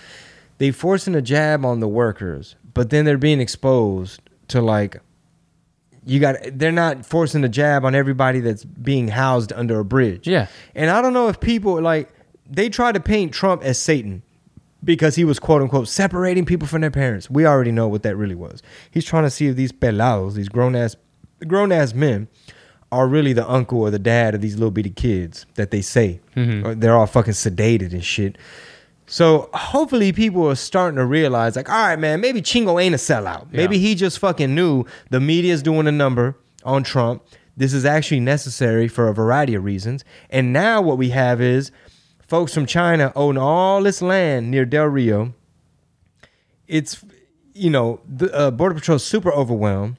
They 0.58 0.72
forcing 0.72 1.16
a 1.16 1.22
jab 1.22 1.66
on 1.66 1.80
the 1.80 1.88
workers, 1.88 2.56
but 2.74 2.90
then 2.92 3.06
they're 3.06 3.18
being 3.18 3.40
exposed 3.42 4.22
to 4.50 4.62
like 4.62 5.02
you 6.06 6.20
got. 6.20 6.38
They're 6.54 6.72
not 6.72 7.06
forcing 7.06 7.44
a 7.44 7.50
jab 7.50 7.86
on 7.86 7.96
everybody 7.96 8.40
that's 8.40 8.64
being 8.64 9.08
housed 9.08 9.54
under 9.54 9.80
a 9.80 9.86
bridge. 9.86 10.28
Yeah. 10.28 10.48
and 10.76 10.90
I 10.90 11.02
don't 11.02 11.14
know 11.14 11.28
if 11.30 11.40
people 11.40 11.82
like 11.82 12.10
they 12.50 12.70
try 12.70 12.92
to 12.92 13.00
paint 13.00 13.34
Trump 13.34 13.64
as 13.64 13.80
Satan 13.80 14.24
because 14.84 15.16
he 15.16 15.24
was 15.24 15.40
quote 15.40 15.62
unquote 15.62 15.88
separating 15.88 16.46
people 16.46 16.68
from 16.68 16.82
their 16.82 16.92
parents. 16.92 17.30
We 17.30 17.46
already 17.46 17.72
know 17.72 17.88
what 17.88 18.04
that 18.04 18.16
really 18.16 18.36
was. 18.36 18.62
He's 18.90 19.06
trying 19.06 19.24
to 19.24 19.30
see 19.30 19.48
if 19.48 19.56
these 19.56 19.72
pelados, 19.72 20.34
these 20.34 20.50
grown 20.50 20.76
ass 20.76 20.96
grown 21.48 21.72
ass 21.72 21.94
men, 21.94 22.28
are 22.92 23.08
really 23.08 23.34
the 23.34 23.50
uncle 23.50 23.80
or 23.82 23.90
the 23.90 24.00
dad 24.00 24.36
of 24.36 24.42
these 24.42 24.56
little 24.56 24.72
bitty 24.72 24.90
kids 24.92 25.46
that 25.56 25.72
they 25.72 25.82
say. 25.82 26.20
Or 26.36 26.76
They're 26.76 26.96
all 26.96 27.08
fucking 27.08 27.34
sedated 27.34 27.94
and 27.94 28.04
shit. 28.04 28.38
So 29.08 29.50
hopefully 29.54 30.12
people 30.14 30.48
are 30.50 30.56
starting 30.56 30.96
to 30.98 31.06
realize, 31.06 31.56
like, 31.58 31.70
all 31.70 31.76
right, 31.88 32.00
man, 32.00 32.22
maybe 32.22 32.42
Chingo 32.42 32.82
ain't 32.82 32.96
a 32.96 32.98
sellout. 32.98 33.52
Maybe 33.52 33.78
Yeah. 33.78 33.90
he 33.90 33.96
just 33.96 34.20
fucking 34.20 34.54
knew 34.56 34.86
the 35.10 35.20
media's 35.20 35.62
doing 35.62 35.86
a 35.88 35.92
number 35.92 36.38
on 36.64 36.84
Trump. 36.84 37.24
This 37.58 37.74
is 37.74 37.84
actually 37.84 38.22
necessary 38.22 38.88
for 38.88 39.10
a 39.10 39.14
variety 39.14 39.54
of 39.54 39.66
reasons. 39.66 40.06
And 40.30 40.54
now 40.54 40.82
what 40.82 40.98
we 40.98 41.10
have 41.10 41.42
is 41.42 41.72
folks 42.32 42.54
from 42.54 42.66
China 42.66 43.12
own 43.14 43.38
all 43.38 43.84
this 43.84 44.02
land 44.02 44.50
near 44.50 44.64
Del 44.64 44.86
Rio. 44.86 45.34
It's, 46.66 47.04
you 47.54 47.70
know, 47.70 48.00
the 48.08 48.34
uh, 48.34 48.52
Border 48.52 48.74
Patrol's 48.74 49.04
super 49.04 49.34
overwhelmed. 49.34 49.98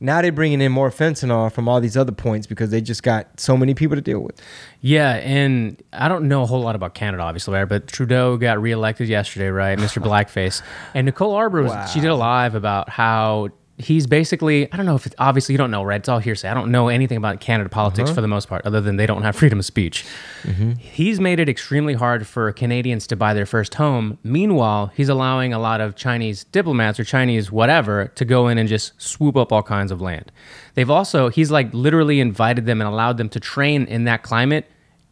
Now 0.00 0.22
they're 0.22 0.32
bringing 0.32 0.62
in 0.62 0.72
more 0.72 0.90
fentanyl 0.90 1.52
from 1.52 1.68
all 1.68 1.78
these 1.82 1.94
other 1.94 2.12
points 2.12 2.46
because 2.46 2.70
they 2.70 2.80
just 2.80 3.02
got 3.02 3.38
so 3.38 3.54
many 3.54 3.74
people 3.74 3.96
to 3.96 4.00
deal 4.00 4.20
with. 4.20 4.40
Yeah, 4.80 5.16
and 5.16 5.82
I 5.92 6.08
don't 6.08 6.26
know 6.26 6.42
a 6.42 6.46
whole 6.46 6.62
lot 6.62 6.74
about 6.74 6.94
Canada, 6.94 7.22
obviously? 7.22 7.62
But 7.66 7.86
Trudeau 7.86 8.38
got 8.38 8.62
reelected 8.62 9.06
yesterday, 9.06 9.48
right? 9.48 9.78
Mr. 9.78 10.02
Blackface. 10.02 10.62
And 10.94 11.04
Nicole 11.04 11.34
Arbour, 11.34 11.64
was, 11.64 11.92
she 11.92 12.00
did 12.00 12.08
a 12.08 12.14
live 12.14 12.54
about 12.54 12.88
how 12.88 13.50
he's 13.78 14.06
basically, 14.06 14.70
I 14.72 14.76
don't 14.76 14.86
know 14.86 14.96
if 14.96 15.06
it's, 15.06 15.14
obviously 15.18 15.52
you 15.52 15.58
don't 15.58 15.70
know, 15.70 15.84
right? 15.84 16.00
It's 16.00 16.08
all 16.08 16.18
hearsay. 16.18 16.48
I 16.48 16.54
don't 16.54 16.70
know 16.70 16.88
anything 16.88 17.16
about 17.16 17.40
Canada 17.40 17.70
politics 17.70 18.10
uh-huh. 18.10 18.16
for 18.16 18.20
the 18.20 18.28
most 18.28 18.48
part, 18.48 18.66
other 18.66 18.80
than 18.80 18.96
they 18.96 19.06
don't 19.06 19.22
have 19.22 19.36
freedom 19.36 19.60
of 19.60 19.64
speech. 19.64 20.04
Mm-hmm. 20.42 20.72
He's 20.72 21.20
made 21.20 21.38
it 21.38 21.48
extremely 21.48 21.94
hard 21.94 22.26
for 22.26 22.52
Canadians 22.52 23.06
to 23.06 23.16
buy 23.16 23.34
their 23.34 23.46
first 23.46 23.76
home. 23.76 24.18
Meanwhile, 24.24 24.92
he's 24.94 25.08
allowing 25.08 25.52
a 25.52 25.58
lot 25.58 25.80
of 25.80 25.94
Chinese 25.94 26.44
diplomats 26.44 26.98
or 26.98 27.04
Chinese 27.04 27.52
whatever 27.52 28.08
to 28.16 28.24
go 28.24 28.48
in 28.48 28.58
and 28.58 28.68
just 28.68 29.00
swoop 29.00 29.36
up 29.36 29.52
all 29.52 29.62
kinds 29.62 29.92
of 29.92 30.00
land. 30.00 30.32
They've 30.74 30.90
also, 30.90 31.28
he's 31.28 31.50
like 31.50 31.72
literally 31.72 32.20
invited 32.20 32.66
them 32.66 32.80
and 32.80 32.88
allowed 32.88 33.16
them 33.16 33.28
to 33.30 33.40
train 33.40 33.84
in 33.86 34.04
that 34.04 34.22
climate, 34.22 34.66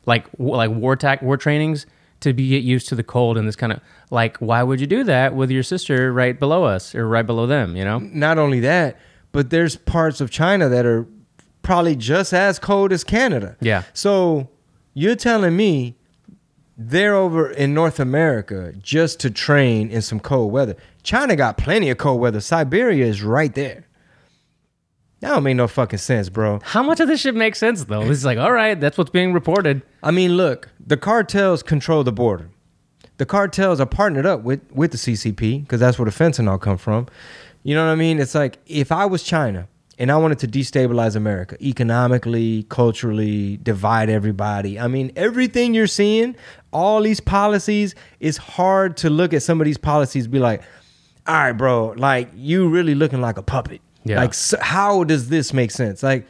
like 0.06 0.26
like 0.38 0.70
war 0.70 0.96
tac 0.96 1.22
war 1.22 1.36
trainings 1.36 1.86
to 2.20 2.32
be 2.32 2.48
get 2.48 2.62
used 2.62 2.88
to 2.88 2.94
the 2.94 3.02
cold 3.02 3.36
and 3.36 3.46
this 3.46 3.56
kind 3.56 3.72
of 3.72 3.80
like 4.10 4.36
why 4.38 4.62
would 4.62 4.80
you 4.80 4.86
do 4.86 5.04
that 5.04 5.34
with 5.34 5.50
your 5.50 5.62
sister 5.62 6.12
right 6.12 6.38
below 6.38 6.64
us 6.64 6.94
or 6.94 7.06
right 7.08 7.26
below 7.26 7.46
them, 7.46 7.76
you 7.76 7.84
know? 7.84 7.98
not 7.98 8.38
only 8.38 8.60
that, 8.60 8.98
but 9.32 9.50
there's 9.50 9.76
parts 9.76 10.20
of 10.20 10.30
China 10.30 10.68
that 10.68 10.86
are 10.86 11.06
probably 11.62 11.96
just 11.96 12.32
as 12.32 12.58
cold 12.58 12.92
as 12.92 13.04
Canada. 13.04 13.56
Yeah. 13.60 13.82
So 13.92 14.48
you're 14.94 15.16
telling 15.16 15.56
me 15.56 15.96
they're 16.76 17.14
over 17.14 17.50
in 17.50 17.74
North 17.74 17.98
America 17.98 18.72
just 18.80 19.20
to 19.20 19.30
train 19.30 19.90
in 19.90 20.02
some 20.02 20.20
cold 20.20 20.52
weather. 20.52 20.76
China 21.02 21.34
got 21.36 21.56
plenty 21.56 21.90
of 21.90 21.98
cold 21.98 22.20
weather. 22.20 22.40
Siberia 22.40 23.06
is 23.06 23.22
right 23.22 23.54
there. 23.54 23.85
That 25.26 25.32
don't 25.32 25.42
make 25.42 25.56
no 25.56 25.66
fucking 25.66 25.98
sense, 25.98 26.28
bro. 26.28 26.60
How 26.62 26.84
much 26.84 27.00
of 27.00 27.08
this 27.08 27.20
shit 27.20 27.34
makes 27.34 27.58
sense 27.58 27.82
though? 27.82 28.02
It's 28.02 28.24
like, 28.24 28.38
all 28.38 28.52
right, 28.52 28.78
that's 28.78 28.96
what's 28.96 29.10
being 29.10 29.32
reported. 29.32 29.82
I 30.00 30.12
mean, 30.12 30.36
look, 30.36 30.68
the 30.78 30.96
cartels 30.96 31.64
control 31.64 32.04
the 32.04 32.12
border. 32.12 32.48
The 33.16 33.26
cartels 33.26 33.80
are 33.80 33.86
partnered 33.86 34.24
up 34.24 34.42
with 34.42 34.60
with 34.70 34.92
the 34.92 34.98
CCP 34.98 35.62
because 35.62 35.80
that's 35.80 35.98
where 35.98 36.08
the 36.08 36.12
fentanyl 36.12 36.50
all 36.50 36.58
come 36.58 36.76
from. 36.78 37.08
You 37.64 37.74
know 37.74 37.84
what 37.84 37.90
I 37.90 37.96
mean? 37.96 38.20
It's 38.20 38.36
like 38.36 38.58
if 38.66 38.92
I 38.92 39.04
was 39.06 39.24
China 39.24 39.66
and 39.98 40.12
I 40.12 40.16
wanted 40.16 40.38
to 40.38 40.46
destabilize 40.46 41.16
America 41.16 41.56
economically, 41.60 42.64
culturally, 42.68 43.56
divide 43.56 44.08
everybody. 44.08 44.78
I 44.78 44.86
mean, 44.86 45.10
everything 45.16 45.74
you're 45.74 45.88
seeing, 45.88 46.36
all 46.72 47.02
these 47.02 47.18
policies, 47.18 47.96
it's 48.20 48.36
hard 48.36 48.96
to 48.98 49.10
look 49.10 49.34
at 49.34 49.42
some 49.42 49.60
of 49.60 49.64
these 49.64 49.78
policies 49.78 50.26
and 50.26 50.32
be 50.32 50.38
like, 50.38 50.62
all 51.26 51.34
right, 51.34 51.52
bro, 51.52 51.94
like 51.96 52.30
you 52.32 52.68
really 52.68 52.94
looking 52.94 53.20
like 53.20 53.38
a 53.38 53.42
puppet. 53.42 53.80
Yeah. 54.06 54.20
Like, 54.20 54.34
so 54.34 54.58
how 54.60 55.04
does 55.04 55.28
this 55.28 55.52
make 55.52 55.70
sense? 55.70 56.02
Like, 56.02 56.26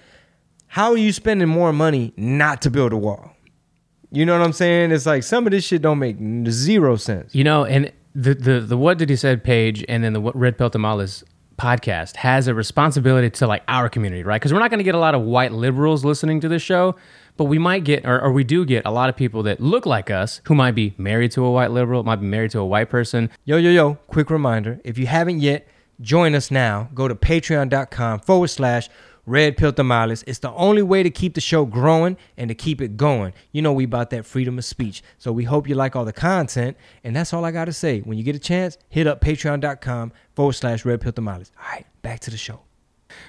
how 0.66 0.90
are 0.90 0.96
you 0.96 1.12
spending 1.12 1.48
more 1.48 1.72
money 1.72 2.12
not 2.16 2.62
to 2.62 2.70
build 2.70 2.92
a 2.92 2.96
wall? 2.96 3.32
You 4.10 4.24
know 4.24 4.38
what 4.38 4.44
I'm 4.44 4.52
saying? 4.52 4.92
It's 4.92 5.06
like 5.06 5.22
some 5.22 5.46
of 5.46 5.50
this 5.50 5.64
shit 5.64 5.82
don't 5.82 5.98
make 5.98 6.16
zero 6.50 6.96
sense. 6.96 7.34
You 7.34 7.44
know, 7.44 7.64
and 7.64 7.92
the 8.14 8.34
the 8.34 8.60
the 8.60 8.76
what 8.76 8.98
did 8.98 9.10
he 9.10 9.16
said 9.16 9.44
page 9.44 9.84
and 9.88 10.02
then 10.02 10.12
the 10.12 10.20
what 10.20 10.36
Red 10.36 10.56
Pill 10.56 10.70
Tamales 10.70 11.22
podcast 11.58 12.16
has 12.16 12.48
a 12.48 12.54
responsibility 12.54 13.30
to 13.30 13.46
like 13.46 13.62
our 13.68 13.88
community, 13.88 14.22
right? 14.22 14.40
Because 14.40 14.52
we're 14.52 14.60
not 14.60 14.70
going 14.70 14.78
to 14.78 14.84
get 14.84 14.94
a 14.94 14.98
lot 14.98 15.14
of 15.14 15.22
white 15.22 15.52
liberals 15.52 16.04
listening 16.04 16.40
to 16.40 16.48
this 16.48 16.62
show, 16.62 16.96
but 17.36 17.44
we 17.44 17.58
might 17.58 17.84
get 17.84 18.06
or, 18.06 18.20
or 18.20 18.32
we 18.32 18.44
do 18.44 18.64
get 18.64 18.84
a 18.84 18.90
lot 18.90 19.08
of 19.08 19.16
people 19.16 19.42
that 19.44 19.60
look 19.60 19.86
like 19.86 20.10
us 20.10 20.40
who 20.46 20.54
might 20.54 20.72
be 20.72 20.94
married 20.98 21.32
to 21.32 21.44
a 21.44 21.50
white 21.50 21.70
liberal, 21.70 22.02
might 22.02 22.16
be 22.16 22.26
married 22.26 22.50
to 22.52 22.60
a 22.60 22.66
white 22.66 22.90
person. 22.90 23.30
Yo, 23.44 23.56
yo, 23.56 23.70
yo, 23.70 23.94
quick 24.06 24.30
reminder 24.30 24.80
if 24.84 24.98
you 24.98 25.06
haven't 25.06 25.40
yet, 25.40 25.66
join 26.00 26.34
us 26.34 26.50
now. 26.50 26.88
Go 26.94 27.08
to 27.08 27.14
patreon.com 27.14 28.20
forward 28.20 28.48
slash 28.48 28.88
red 29.24 29.56
pill 29.56 29.72
tamales. 29.72 30.22
It's 30.26 30.38
the 30.38 30.52
only 30.52 30.82
way 30.82 31.02
to 31.02 31.10
keep 31.10 31.34
the 31.34 31.40
show 31.40 31.64
growing 31.64 32.16
and 32.36 32.48
to 32.48 32.54
keep 32.54 32.80
it 32.80 32.96
going. 32.96 33.32
You 33.52 33.62
know, 33.62 33.72
we 33.72 33.84
about 33.84 34.10
that 34.10 34.24
freedom 34.24 34.58
of 34.58 34.64
speech. 34.64 35.02
So 35.18 35.32
we 35.32 35.44
hope 35.44 35.68
you 35.68 35.74
like 35.74 35.96
all 35.96 36.04
the 36.04 36.12
content. 36.12 36.76
And 37.02 37.14
that's 37.16 37.32
all 37.32 37.44
I 37.44 37.50
got 37.50 37.64
to 37.64 37.72
say. 37.72 38.00
When 38.00 38.18
you 38.18 38.24
get 38.24 38.36
a 38.36 38.40
chance, 38.40 38.78
hit 38.88 39.06
up 39.06 39.20
patreon.com 39.20 40.12
forward 40.34 40.52
slash 40.52 40.84
red 40.84 41.00
pill 41.00 41.12
tamales. 41.12 41.50
All 41.58 41.68
right, 41.72 41.86
back 42.02 42.20
to 42.20 42.30
the 42.30 42.36
show. 42.36 42.60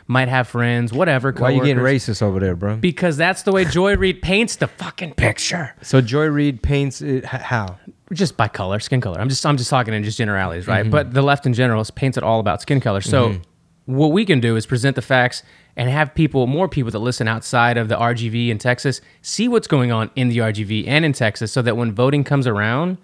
Might 0.06 0.28
have 0.28 0.48
friends, 0.48 0.92
whatever. 0.92 1.32
Why 1.32 1.52
you 1.52 1.62
getting 1.62 1.78
coworkers. 1.78 2.08
racist 2.08 2.22
over 2.22 2.40
there, 2.40 2.56
bro? 2.56 2.76
Because 2.78 3.16
that's 3.16 3.44
the 3.44 3.52
way 3.52 3.64
Joy 3.64 3.96
Reid 3.96 4.22
paints 4.22 4.56
the 4.58 4.68
fucking 4.68 5.14
picture. 5.14 5.76
So 5.82 6.02
Joy 6.02 6.26
Reid 6.26 6.62
paints 6.62 7.02
it 7.02 7.24
h- 7.24 7.30
how? 7.42 7.78
Just 8.14 8.38
by 8.38 8.48
color, 8.48 8.80
skin 8.80 9.02
color. 9.02 9.20
I'm 9.20 9.30
just 9.30 9.46
I'm 9.46 9.58
just 9.58 9.70
talking 9.70 9.94
in 9.94 10.04
just 10.04 10.18
generalities, 10.18 10.68
right? 10.68 10.82
Mm-hmm. 10.84 10.92
But 10.92 11.14
the 11.14 11.22
left 11.22 11.46
in 11.46 11.54
general 11.54 11.84
paints 11.96 12.18
it 12.18 12.24
all 12.24 12.40
about 12.40 12.62
skin 12.62 12.80
color. 12.80 13.02
So 13.02 13.38
what 13.86 14.12
we 14.12 14.26
can 14.26 14.40
do 14.40 14.56
is 14.56 14.66
present 14.66 14.96
the 14.96 15.02
facts 15.02 15.44
and 15.76 15.90
have 15.90 16.14
people, 16.16 16.48
more 16.48 16.68
people 16.68 16.92
that 16.92 17.00
listen 17.00 17.28
outside 17.28 17.78
of 17.78 17.88
the 17.88 17.96
RGV 17.96 18.50
in 18.50 18.58
Texas, 18.58 19.00
see 19.22 19.48
what's 19.48 19.68
going 19.68 19.92
on 19.92 20.10
in 20.16 20.30
the 20.30 20.40
RGV 20.40 20.88
and 20.88 21.06
in 21.06 21.14
Texas, 21.14 21.52
so 21.52 21.62
that 21.62 21.78
when 21.78 21.92
voting 21.94 22.24
comes 22.24 22.48
around, 22.48 22.98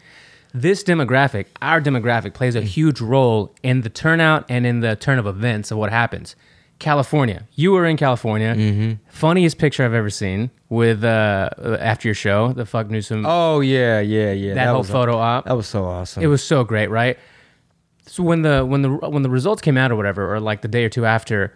this 0.53 0.83
demographic, 0.83 1.45
our 1.61 1.79
demographic, 1.81 2.33
plays 2.33 2.55
a 2.55 2.61
Mm. 2.61 2.65
huge 2.65 3.01
role 3.01 3.55
in 3.63 3.81
the 3.81 3.89
turnout 3.89 4.45
and 4.49 4.65
in 4.65 4.79
the 4.81 4.95
turn 4.95 5.19
of 5.19 5.25
events 5.27 5.71
of 5.71 5.77
what 5.77 5.89
happens. 5.91 6.35
California, 6.79 7.47
you 7.53 7.71
were 7.71 7.85
in 7.85 7.95
California. 7.97 8.53
Mm-hmm. 8.55 8.93
Funniest 9.09 9.57
picture 9.57 9.85
I've 9.85 9.93
ever 9.93 10.09
seen 10.09 10.51
with 10.69 11.03
uh, 11.03 11.49
after 11.79 12.07
your 12.07 12.15
show, 12.15 12.51
the 12.53 12.65
fuck 12.65 12.89
Newsom, 12.89 13.25
Oh, 13.25 13.61
yeah, 13.61 13.99
yeah, 14.01 14.31
yeah. 14.31 14.53
that, 14.55 14.67
whole 14.67 14.83
photo 14.83 15.17
op. 15.17 15.45
That 15.45 15.55
was 15.55 15.67
so 15.67 15.85
awesome. 15.85 16.23
It 16.23 16.27
was 16.27 16.43
so 16.43 16.63
great, 16.63 16.89
right? 16.89 17.17
So 18.05 18.21
when 18.23 18.41
the 18.41 18.65
when 18.65 18.81
the 18.81 18.89
when 18.89 19.21
the 19.23 19.29
results 19.29 19.61
came 19.61 19.77
out 19.77 19.91
or 19.91 19.95
whatever, 19.95 20.33
or 20.35 20.39
like 20.41 20.61
the 20.61 20.67
day 20.67 20.83
or 20.83 20.89
two 20.89 21.05
after, 21.05 21.53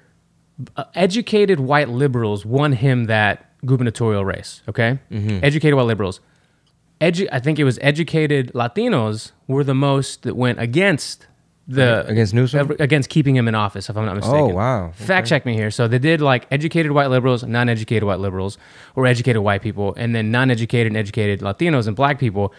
uh, 0.78 0.86
educated 0.96 1.60
white 1.60 1.90
liberals 1.90 2.46
won 2.46 2.72
him 2.72 3.06
that 3.06 3.52
gubernatorial 3.66 4.24
race. 4.24 4.62
Okay, 4.70 4.98
Mm-hmm. 5.12 5.40
educated 5.44 5.76
white 5.76 5.88
liberals. 5.88 6.22
Edu- 7.02 7.28
I 7.32 7.40
think 7.40 7.60
it 7.60 7.64
was 7.66 7.78
educated 7.82 8.54
Latinos 8.54 9.32
were 9.48 9.64
the 9.64 9.76
most 9.76 10.24
that 10.24 10.36
went 10.36 10.60
against 10.60 11.28
the 11.68 12.06
Against 12.08 12.34
Newsom? 12.34 12.76
against 12.80 13.10
keeping 13.10 13.36
him 13.36 13.48
in 13.48 13.56
office. 13.56 13.90
If 13.90 13.98
I'm 13.98 14.06
not 14.06 14.14
oh, 14.14 14.16
mistaken. 14.16 14.40
Oh, 14.40 14.48
wow. 14.48 14.92
Fact 14.94 15.28
check 15.28 15.46
me 15.46 15.54
here. 15.54 15.70
So 15.70 15.88
they 15.88 16.00
did 16.00 16.22
like 16.22 16.48
educated 16.50 16.92
white 16.94 17.10
liberals, 17.10 17.44
non-educated 17.44 18.04
white 18.04 18.20
liberals, 18.20 18.58
or 18.96 19.06
educated 19.06 19.42
white 19.42 19.62
people, 19.62 19.94
and 19.96 20.16
then 20.16 20.32
non-educated 20.32 20.88
and 20.88 20.98
educated 20.98 21.42
Latinos 21.42 21.88
and 21.88 21.96
black 21.96 22.20
people, 22.20 22.54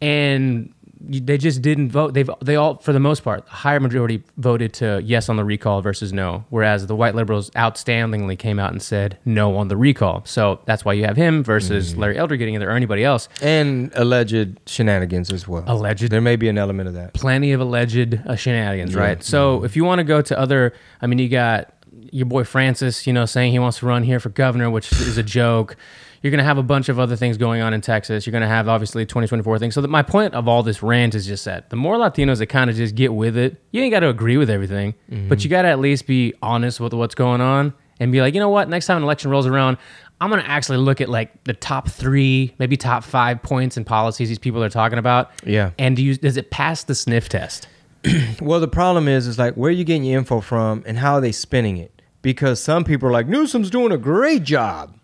and 0.00 0.72
they 1.00 1.38
just 1.38 1.62
didn't 1.62 1.90
vote. 1.90 2.14
They've 2.14 2.28
they 2.42 2.56
all 2.56 2.76
for 2.78 2.92
the 2.92 2.98
most 3.00 3.22
part, 3.22 3.44
the 3.46 3.52
higher 3.52 3.78
majority 3.80 4.22
voted 4.36 4.72
to 4.74 5.00
yes 5.04 5.28
on 5.28 5.36
the 5.36 5.44
recall 5.44 5.80
versus 5.80 6.12
no, 6.12 6.44
whereas 6.50 6.86
the 6.88 6.96
white 6.96 7.14
liberals 7.14 7.50
outstandingly 7.50 8.38
came 8.38 8.58
out 8.58 8.72
and 8.72 8.82
said 8.82 9.16
no 9.24 9.56
on 9.56 9.68
the 9.68 9.76
recall. 9.76 10.22
So 10.24 10.60
that's 10.66 10.84
why 10.84 10.94
you 10.94 11.04
have 11.04 11.16
him 11.16 11.44
versus 11.44 11.94
Mm. 11.94 11.98
Larry 11.98 12.18
Elder 12.18 12.36
getting 12.36 12.54
in 12.54 12.60
there 12.60 12.70
or 12.70 12.76
anybody 12.76 13.04
else. 13.04 13.28
and 13.40 13.92
alleged 13.94 14.58
shenanigans 14.66 15.32
as 15.32 15.46
well. 15.46 15.64
Alleged. 15.66 16.10
There 16.10 16.20
may 16.20 16.36
be 16.36 16.48
an 16.48 16.58
element 16.58 16.88
of 16.88 16.94
that. 16.94 17.14
plenty 17.14 17.52
of 17.52 17.60
alleged 17.60 18.20
uh, 18.26 18.34
shenanigans, 18.36 18.94
right? 18.94 19.22
So 19.22 19.64
if 19.64 19.76
you 19.76 19.84
want 19.84 20.00
to 20.00 20.04
go 20.04 20.20
to 20.22 20.38
other, 20.38 20.72
I 21.00 21.06
mean, 21.06 21.18
you 21.20 21.28
got 21.28 21.72
your 22.10 22.26
boy 22.26 22.42
Francis, 22.44 23.06
you 23.06 23.12
know, 23.12 23.26
saying 23.26 23.52
he 23.52 23.58
wants 23.58 23.78
to 23.78 23.86
run 23.86 24.02
here 24.02 24.18
for 24.18 24.30
governor, 24.30 24.70
which 24.70 24.90
is 24.92 25.18
a 25.18 25.22
joke. 25.22 25.76
You're 26.22 26.30
going 26.30 26.38
to 26.38 26.44
have 26.44 26.58
a 26.58 26.62
bunch 26.62 26.88
of 26.88 26.98
other 26.98 27.16
things 27.16 27.36
going 27.36 27.60
on 27.60 27.72
in 27.74 27.80
Texas. 27.80 28.26
You're 28.26 28.32
going 28.32 28.42
to 28.42 28.48
have 28.48 28.68
obviously 28.68 29.04
2024 29.06 29.58
things. 29.58 29.74
So 29.74 29.80
that 29.80 29.88
my 29.88 30.02
point 30.02 30.34
of 30.34 30.48
all 30.48 30.62
this 30.62 30.82
rant 30.82 31.14
is 31.14 31.26
just 31.26 31.44
that 31.44 31.70
the 31.70 31.76
more 31.76 31.96
Latinos 31.96 32.38
that 32.38 32.46
kind 32.46 32.70
of 32.70 32.76
just 32.76 32.94
get 32.94 33.14
with 33.14 33.36
it, 33.36 33.62
you 33.70 33.82
ain't 33.82 33.92
got 33.92 34.00
to 34.00 34.08
agree 34.08 34.36
with 34.36 34.50
everything, 34.50 34.94
but 35.08 35.14
mm-hmm. 35.16 35.34
you 35.38 35.48
got 35.48 35.62
to 35.62 35.68
at 35.68 35.78
least 35.78 36.06
be 36.06 36.34
honest 36.42 36.80
with 36.80 36.92
what's 36.92 37.14
going 37.14 37.40
on 37.40 37.72
and 38.00 38.12
be 38.12 38.20
like, 38.20 38.34
you 38.34 38.40
know 38.40 38.48
what? 38.48 38.68
Next 38.68 38.86
time 38.86 38.96
an 38.98 39.02
election 39.02 39.30
rolls 39.30 39.46
around, 39.46 39.78
I'm 40.20 40.30
going 40.30 40.42
to 40.42 40.50
actually 40.50 40.78
look 40.78 41.00
at 41.00 41.08
like 41.08 41.44
the 41.44 41.52
top 41.54 41.88
three, 41.88 42.54
maybe 42.58 42.76
top 42.76 43.04
five 43.04 43.42
points 43.42 43.76
and 43.76 43.86
policies 43.86 44.28
these 44.28 44.38
people 44.38 44.62
are 44.62 44.68
talking 44.68 44.98
about. 44.98 45.30
Yeah. 45.44 45.70
And 45.78 45.96
do 45.96 46.02
you, 46.02 46.16
does 46.16 46.36
it 46.36 46.50
pass 46.50 46.84
the 46.84 46.94
sniff 46.94 47.28
test? 47.28 47.68
Well, 48.40 48.60
the 48.60 48.68
problem 48.68 49.08
is, 49.08 49.26
is 49.26 49.38
like 49.38 49.54
where 49.54 49.68
are 49.68 49.72
you 49.72 49.84
getting 49.84 50.04
your 50.04 50.18
info 50.18 50.40
from 50.40 50.84
and 50.86 50.98
how 50.98 51.14
are 51.14 51.20
they 51.20 51.32
spinning 51.32 51.76
it? 51.76 52.00
Because 52.22 52.62
some 52.62 52.84
people 52.84 53.08
are 53.08 53.12
like, 53.12 53.26
Newsom's 53.26 53.70
doing 53.70 53.92
a 53.92 53.98
great 53.98 54.44
job. 54.44 54.97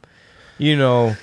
You 0.59 0.77
know, 0.77 1.17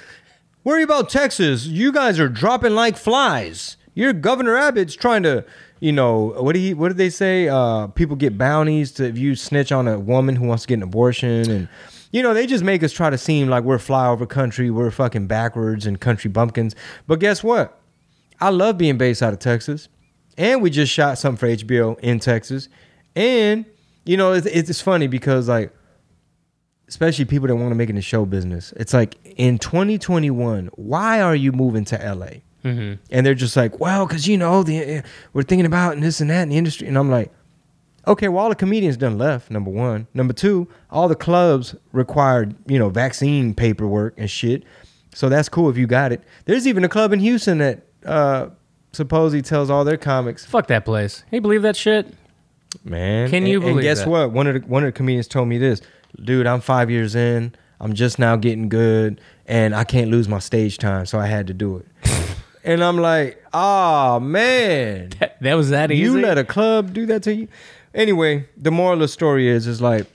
worry 0.63 0.83
about 0.83 1.09
Texas. 1.09 1.65
You 1.65 1.91
guys 1.91 2.19
are 2.19 2.29
dropping 2.29 2.75
like 2.75 2.97
flies. 2.97 3.77
Your 3.93 4.13
Governor 4.13 4.55
Abbott's 4.55 4.95
trying 4.95 5.23
to, 5.23 5.45
you 5.79 5.91
know, 5.91 6.33
what 6.37 6.53
do 6.53 6.59
he? 6.59 6.73
What 6.73 6.89
did 6.89 6.97
they 6.97 7.09
say? 7.09 7.47
Uh, 7.47 7.87
people 7.87 8.15
get 8.15 8.37
bounties 8.37 8.91
to 8.93 9.05
if 9.05 9.17
you 9.17 9.35
snitch 9.35 9.71
on 9.71 9.87
a 9.87 9.99
woman 9.99 10.35
who 10.35 10.45
wants 10.45 10.63
to 10.63 10.67
get 10.67 10.75
an 10.75 10.83
abortion, 10.83 11.49
and 11.49 11.67
you 12.11 12.21
know 12.21 12.33
they 12.33 12.45
just 12.45 12.63
make 12.63 12.83
us 12.83 12.91
try 12.91 13.09
to 13.09 13.17
seem 13.17 13.49
like 13.49 13.63
we're 13.63 13.77
flyover 13.77 14.27
country, 14.27 14.69
we're 14.69 14.91
fucking 14.91 15.27
backwards 15.27 15.85
and 15.85 15.99
country 15.99 16.29
bumpkins. 16.29 16.75
But 17.07 17.19
guess 17.19 17.43
what? 17.43 17.79
I 18.39 18.49
love 18.49 18.77
being 18.77 18.97
based 18.97 19.21
out 19.21 19.33
of 19.33 19.39
Texas, 19.39 19.89
and 20.37 20.61
we 20.61 20.69
just 20.69 20.91
shot 20.91 21.17
something 21.17 21.37
for 21.37 21.63
HBO 21.63 21.99
in 21.99 22.19
Texas, 22.19 22.69
and 23.15 23.65
you 24.05 24.17
know 24.17 24.33
it's, 24.33 24.47
it's 24.47 24.81
funny 24.81 25.07
because 25.07 25.49
like 25.49 25.73
especially 26.91 27.23
people 27.23 27.47
that 27.47 27.55
want 27.55 27.69
to 27.71 27.75
make 27.75 27.87
it 27.87 27.91
in 27.91 27.95
the 27.95 28.01
show 28.01 28.25
business. 28.25 28.73
It's 28.75 28.93
like 28.93 29.15
in 29.37 29.57
2021, 29.57 30.67
why 30.75 31.21
are 31.21 31.33
you 31.37 31.53
moving 31.53 31.85
to 31.85 31.95
LA? 31.95 32.41
Mm-hmm. 32.65 32.95
And 33.09 33.25
they're 33.25 33.33
just 33.33 33.55
like, 33.55 33.79
well, 33.79 34.05
because 34.05 34.27
you 34.27 34.37
know 34.37 34.61
the 34.61 34.97
uh, 34.97 35.01
we're 35.31 35.43
thinking 35.43 35.65
about 35.65 35.93
and 35.93 36.03
this 36.03 36.19
and 36.19 36.29
that 36.29 36.43
in 36.43 36.49
the 36.49 36.57
industry. 36.57 36.89
And 36.89 36.97
I'm 36.97 37.09
like, 37.09 37.31
okay, 38.05 38.27
well, 38.27 38.43
all 38.43 38.49
the 38.49 38.55
comedians 38.55 38.97
done 38.97 39.17
left. 39.17 39.49
Number 39.49 39.71
one, 39.71 40.05
number 40.13 40.33
two, 40.33 40.67
all 40.89 41.07
the 41.07 41.15
clubs 41.15 41.75
required 41.93 42.55
you 42.67 42.77
know 42.77 42.89
vaccine 42.89 43.55
paperwork 43.55 44.13
and 44.17 44.29
shit. 44.29 44.63
So 45.15 45.29
that's 45.29 45.47
cool 45.47 45.69
if 45.69 45.77
you 45.77 45.87
got 45.87 46.11
it. 46.11 46.21
There's 46.43 46.67
even 46.67 46.83
a 46.83 46.89
club 46.89 47.13
in 47.13 47.21
Houston 47.21 47.59
that 47.59 47.85
uh, 48.05 48.49
supposedly 48.91 49.41
tells 49.41 49.69
all 49.69 49.85
their 49.85 49.97
comics 49.97 50.45
Fuck 50.45 50.67
that 50.67 50.83
place. 50.83 51.23
You 51.31 51.39
believe 51.39 51.61
that 51.61 51.77
shit? 51.77 52.13
man. 52.83 53.29
Can 53.29 53.43
And- 53.43 53.47
you 53.47 53.59
believe? 53.59 53.75
and, 53.77 53.81
guess 53.83 53.99
that? 54.01 54.09
what? 54.09 54.31
One 54.31 54.47
of 54.47 54.53
the 54.53 54.59
one 54.67 54.83
of 54.83 54.87
the 54.87 54.91
comedians 54.97 55.27
told 55.29 55.47
me 55.47 55.57
this, 55.57 55.81
dude. 56.23 56.47
I'm 56.47 56.61
five 56.61 56.89
years 56.89 57.15
in. 57.15 57.53
I'm 57.79 57.93
just 57.93 58.19
now 58.19 58.35
getting 58.35 58.69
good, 58.69 59.19
and 59.47 59.73
I 59.75 59.83
can't 59.83 60.11
lose 60.11 60.27
my 60.27 60.39
stage 60.39 60.77
time, 60.77 61.05
so 61.07 61.19
I 61.19 61.25
had 61.25 61.47
to 61.47 61.53
do 61.53 61.77
it. 61.77 61.87
and 62.63 62.83
I'm 62.83 62.97
like, 62.97 63.43
oh 63.53 64.19
man, 64.19 65.09
That 65.41 65.55
was 65.55 65.71
that 65.71 65.91
easy. 65.91 66.03
you 66.03 66.21
let 66.21 66.37
a 66.37 66.43
club 66.43 66.93
do 66.93 67.07
that 67.07 67.23
to 67.23 67.33
you. 67.33 67.47
Anyway, 67.95 68.47
the 68.55 68.69
moral 68.71 68.93
of 68.93 68.99
the 68.99 69.07
story 69.07 69.47
is, 69.49 69.65
is 69.65 69.81
like, 69.81 70.05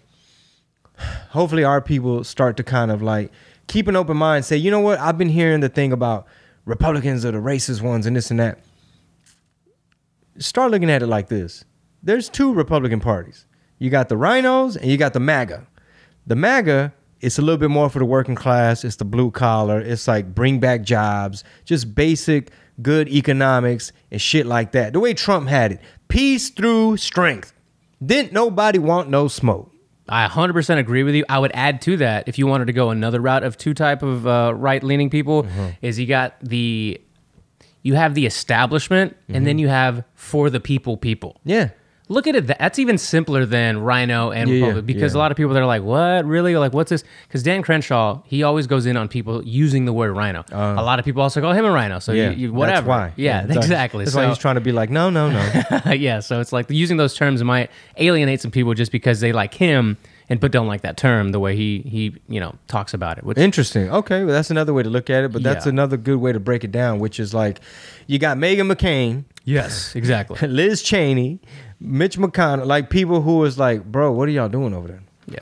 hopefully 1.30 1.64
our 1.64 1.80
people 1.80 2.22
start 2.24 2.56
to 2.58 2.62
kind 2.62 2.90
of 2.92 3.02
like 3.02 3.32
keep 3.66 3.88
an 3.88 3.96
open 3.96 4.16
mind. 4.16 4.44
Say, 4.44 4.56
you 4.56 4.70
know 4.70 4.80
what? 4.80 5.00
I've 5.00 5.18
been 5.18 5.28
hearing 5.28 5.60
the 5.60 5.68
thing 5.68 5.92
about 5.92 6.26
Republicans 6.64 7.24
are 7.24 7.32
the 7.32 7.38
racist 7.38 7.82
ones 7.82 8.06
and 8.06 8.14
this 8.16 8.30
and 8.30 8.38
that. 8.40 8.60
Start 10.38 10.70
looking 10.70 10.90
at 10.90 11.02
it 11.02 11.06
like 11.06 11.28
this. 11.28 11.64
There's 12.02 12.28
two 12.28 12.52
Republican 12.54 13.00
parties. 13.00 13.44
You 13.78 13.90
got 13.90 14.08
the 14.08 14.14
RINOs 14.14 14.76
and 14.76 14.86
you 14.90 14.96
got 14.96 15.12
the 15.12 15.20
MAGA. 15.20 15.66
The 16.26 16.36
MAGA, 16.36 16.92
it's 17.20 17.38
a 17.38 17.42
little 17.42 17.58
bit 17.58 17.70
more 17.70 17.88
for 17.88 17.98
the 17.98 18.04
working 18.04 18.34
class. 18.34 18.84
It's 18.84 18.96
the 18.96 19.04
blue 19.04 19.30
collar. 19.30 19.80
It's 19.80 20.06
like 20.08 20.34
bring 20.34 20.60
back 20.60 20.82
jobs, 20.82 21.44
just 21.64 21.94
basic 21.94 22.50
good 22.82 23.08
economics 23.08 23.92
and 24.10 24.20
shit 24.20 24.44
like 24.46 24.72
that. 24.72 24.92
The 24.92 25.00
way 25.00 25.14
Trump 25.14 25.48
had 25.48 25.72
it, 25.72 25.80
peace 26.08 26.50
through 26.50 26.96
strength. 26.98 27.52
Didn't 28.04 28.32
nobody 28.32 28.78
want 28.78 29.08
no 29.08 29.28
smoke. 29.28 29.72
I 30.08 30.28
100% 30.28 30.78
agree 30.78 31.02
with 31.02 31.14
you. 31.14 31.24
I 31.28 31.38
would 31.38 31.50
add 31.54 31.80
to 31.82 31.96
that 31.96 32.28
if 32.28 32.38
you 32.38 32.46
wanted 32.46 32.66
to 32.66 32.72
go 32.72 32.90
another 32.90 33.20
route 33.20 33.42
of 33.42 33.56
two 33.56 33.74
type 33.74 34.02
of 34.02 34.26
uh, 34.26 34.52
right-leaning 34.54 35.10
people 35.10 35.44
Mm-hmm. 35.44 35.66
is 35.82 35.98
you 35.98 36.06
got 36.06 36.34
the 36.42 37.00
you 37.82 37.94
have 37.94 38.14
the 38.14 38.26
establishment 38.26 39.16
and 39.28 39.36
Mm-hmm. 39.36 39.44
then 39.44 39.58
you 39.58 39.68
have 39.68 40.04
for 40.14 40.50
the 40.50 40.60
people 40.60 40.96
people. 40.96 41.40
Yeah. 41.44 41.70
Look 42.08 42.28
at 42.28 42.36
it. 42.36 42.46
That's 42.46 42.78
even 42.78 42.98
simpler 42.98 43.44
than 43.44 43.78
RINO 43.82 44.30
and 44.30 44.48
Yeah, 44.48 44.60
Republic 44.66 44.86
because 44.86 45.14
yeah. 45.14 45.18
a 45.18 45.20
lot 45.20 45.32
of 45.32 45.36
people 45.36 45.52
they're 45.54 45.66
like, 45.66 45.82
"What 45.82 46.24
really? 46.24 46.56
Like, 46.56 46.72
what's 46.72 46.90
this?" 46.90 47.02
Because 47.26 47.42
Dan 47.42 47.62
Crenshaw, 47.62 48.22
he 48.26 48.44
always 48.44 48.68
goes 48.68 48.86
in 48.86 48.96
on 48.96 49.08
people 49.08 49.44
using 49.44 49.86
the 49.86 49.92
word 49.92 50.16
RINO. 50.16 50.44
a 50.52 50.82
lot 50.84 51.00
of 51.00 51.04
people 51.04 51.20
also 51.20 51.40
call 51.40 51.52
him 51.52 51.64
a 51.64 51.72
RINO. 51.72 51.98
So 51.98 52.12
Uh. 52.12 52.16
Yeah. 52.16 52.30
you, 52.30 52.36
you, 52.36 52.52
whatever. 52.52 52.86
That's 52.86 52.88
why. 52.88 53.12
Yeah, 53.16 53.42
that's- 53.42 53.56
exactly. 53.64 54.04
That's 54.04 54.14
so, 54.14 54.22
why 54.22 54.28
he's 54.28 54.38
trying 54.38 54.54
to 54.54 54.60
be 54.60 54.70
like, 54.72 54.88
no, 54.88 55.10
no, 55.10 55.30
no. 55.30 55.92
yeah, 55.92 56.20
so 56.20 56.40
it's 56.40 56.52
like 56.52 56.70
using 56.70 56.96
those 56.96 57.14
terms 57.14 57.42
might 57.42 57.70
alienate 57.96 58.40
some 58.40 58.52
people 58.52 58.72
just 58.74 58.92
because 58.92 59.18
they 59.20 59.32
like 59.32 59.54
him 59.54 59.96
and 60.28 60.38
but 60.40 60.50
don't 60.52 60.66
like 60.68 60.80
that 60.82 60.96
term 60.96 61.30
the 61.32 61.38
way 61.40 61.54
he 61.56 61.80
he 61.86 62.14
you 62.28 62.38
know 62.40 62.54
talks 62.68 62.94
about 62.94 63.18
it. 63.18 63.24
Which 63.24 63.36
Interesting. 63.38 63.90
Okay, 63.90 64.22
well, 64.24 64.32
that's 64.34 64.50
another 64.50 64.72
way 64.72 64.82
to 64.84 64.90
look 64.90 65.10
at 65.10 65.24
it, 65.24 65.32
but 65.32 65.42
that's 65.42 65.66
Yeah. 65.66 65.70
another 65.70 65.96
good 65.96 66.18
way 66.18 66.32
to 66.32 66.38
break 66.40 66.62
it 66.62 66.70
down, 66.72 66.98
which 67.00 67.18
is 67.18 67.34
like 67.34 67.60
you 68.06 68.18
got 68.20 68.36
Meghan 68.36 68.70
McCain, 68.72 69.24
yes, 69.44 69.94
exactly. 69.96 70.46
Liz 70.48 70.82
Cheney, 70.82 71.40
Mitch 71.80 72.18
McConnell, 72.18 72.66
like 72.66 72.90
people 72.90 73.22
who 73.22 73.44
is 73.44 73.58
like, 73.58 73.84
bro, 73.84 74.12
what 74.12 74.28
are 74.28 74.32
y'all 74.32 74.48
doing 74.48 74.74
over 74.74 74.88
there? 74.88 75.02
yeah. 75.28 75.38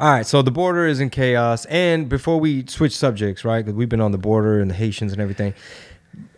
All 0.00 0.12
right, 0.12 0.24
so 0.24 0.42
the 0.42 0.52
border 0.52 0.86
is 0.86 1.00
in 1.00 1.10
chaos. 1.10 1.64
And 1.64 2.08
before 2.08 2.38
we 2.38 2.64
switch 2.66 2.96
subjects, 2.96 3.44
right, 3.44 3.64
because 3.64 3.76
we've 3.76 3.88
been 3.88 4.00
on 4.00 4.12
the 4.12 4.18
border 4.18 4.60
and 4.60 4.70
the 4.70 4.74
Haitians 4.74 5.12
and 5.12 5.20
everything. 5.20 5.54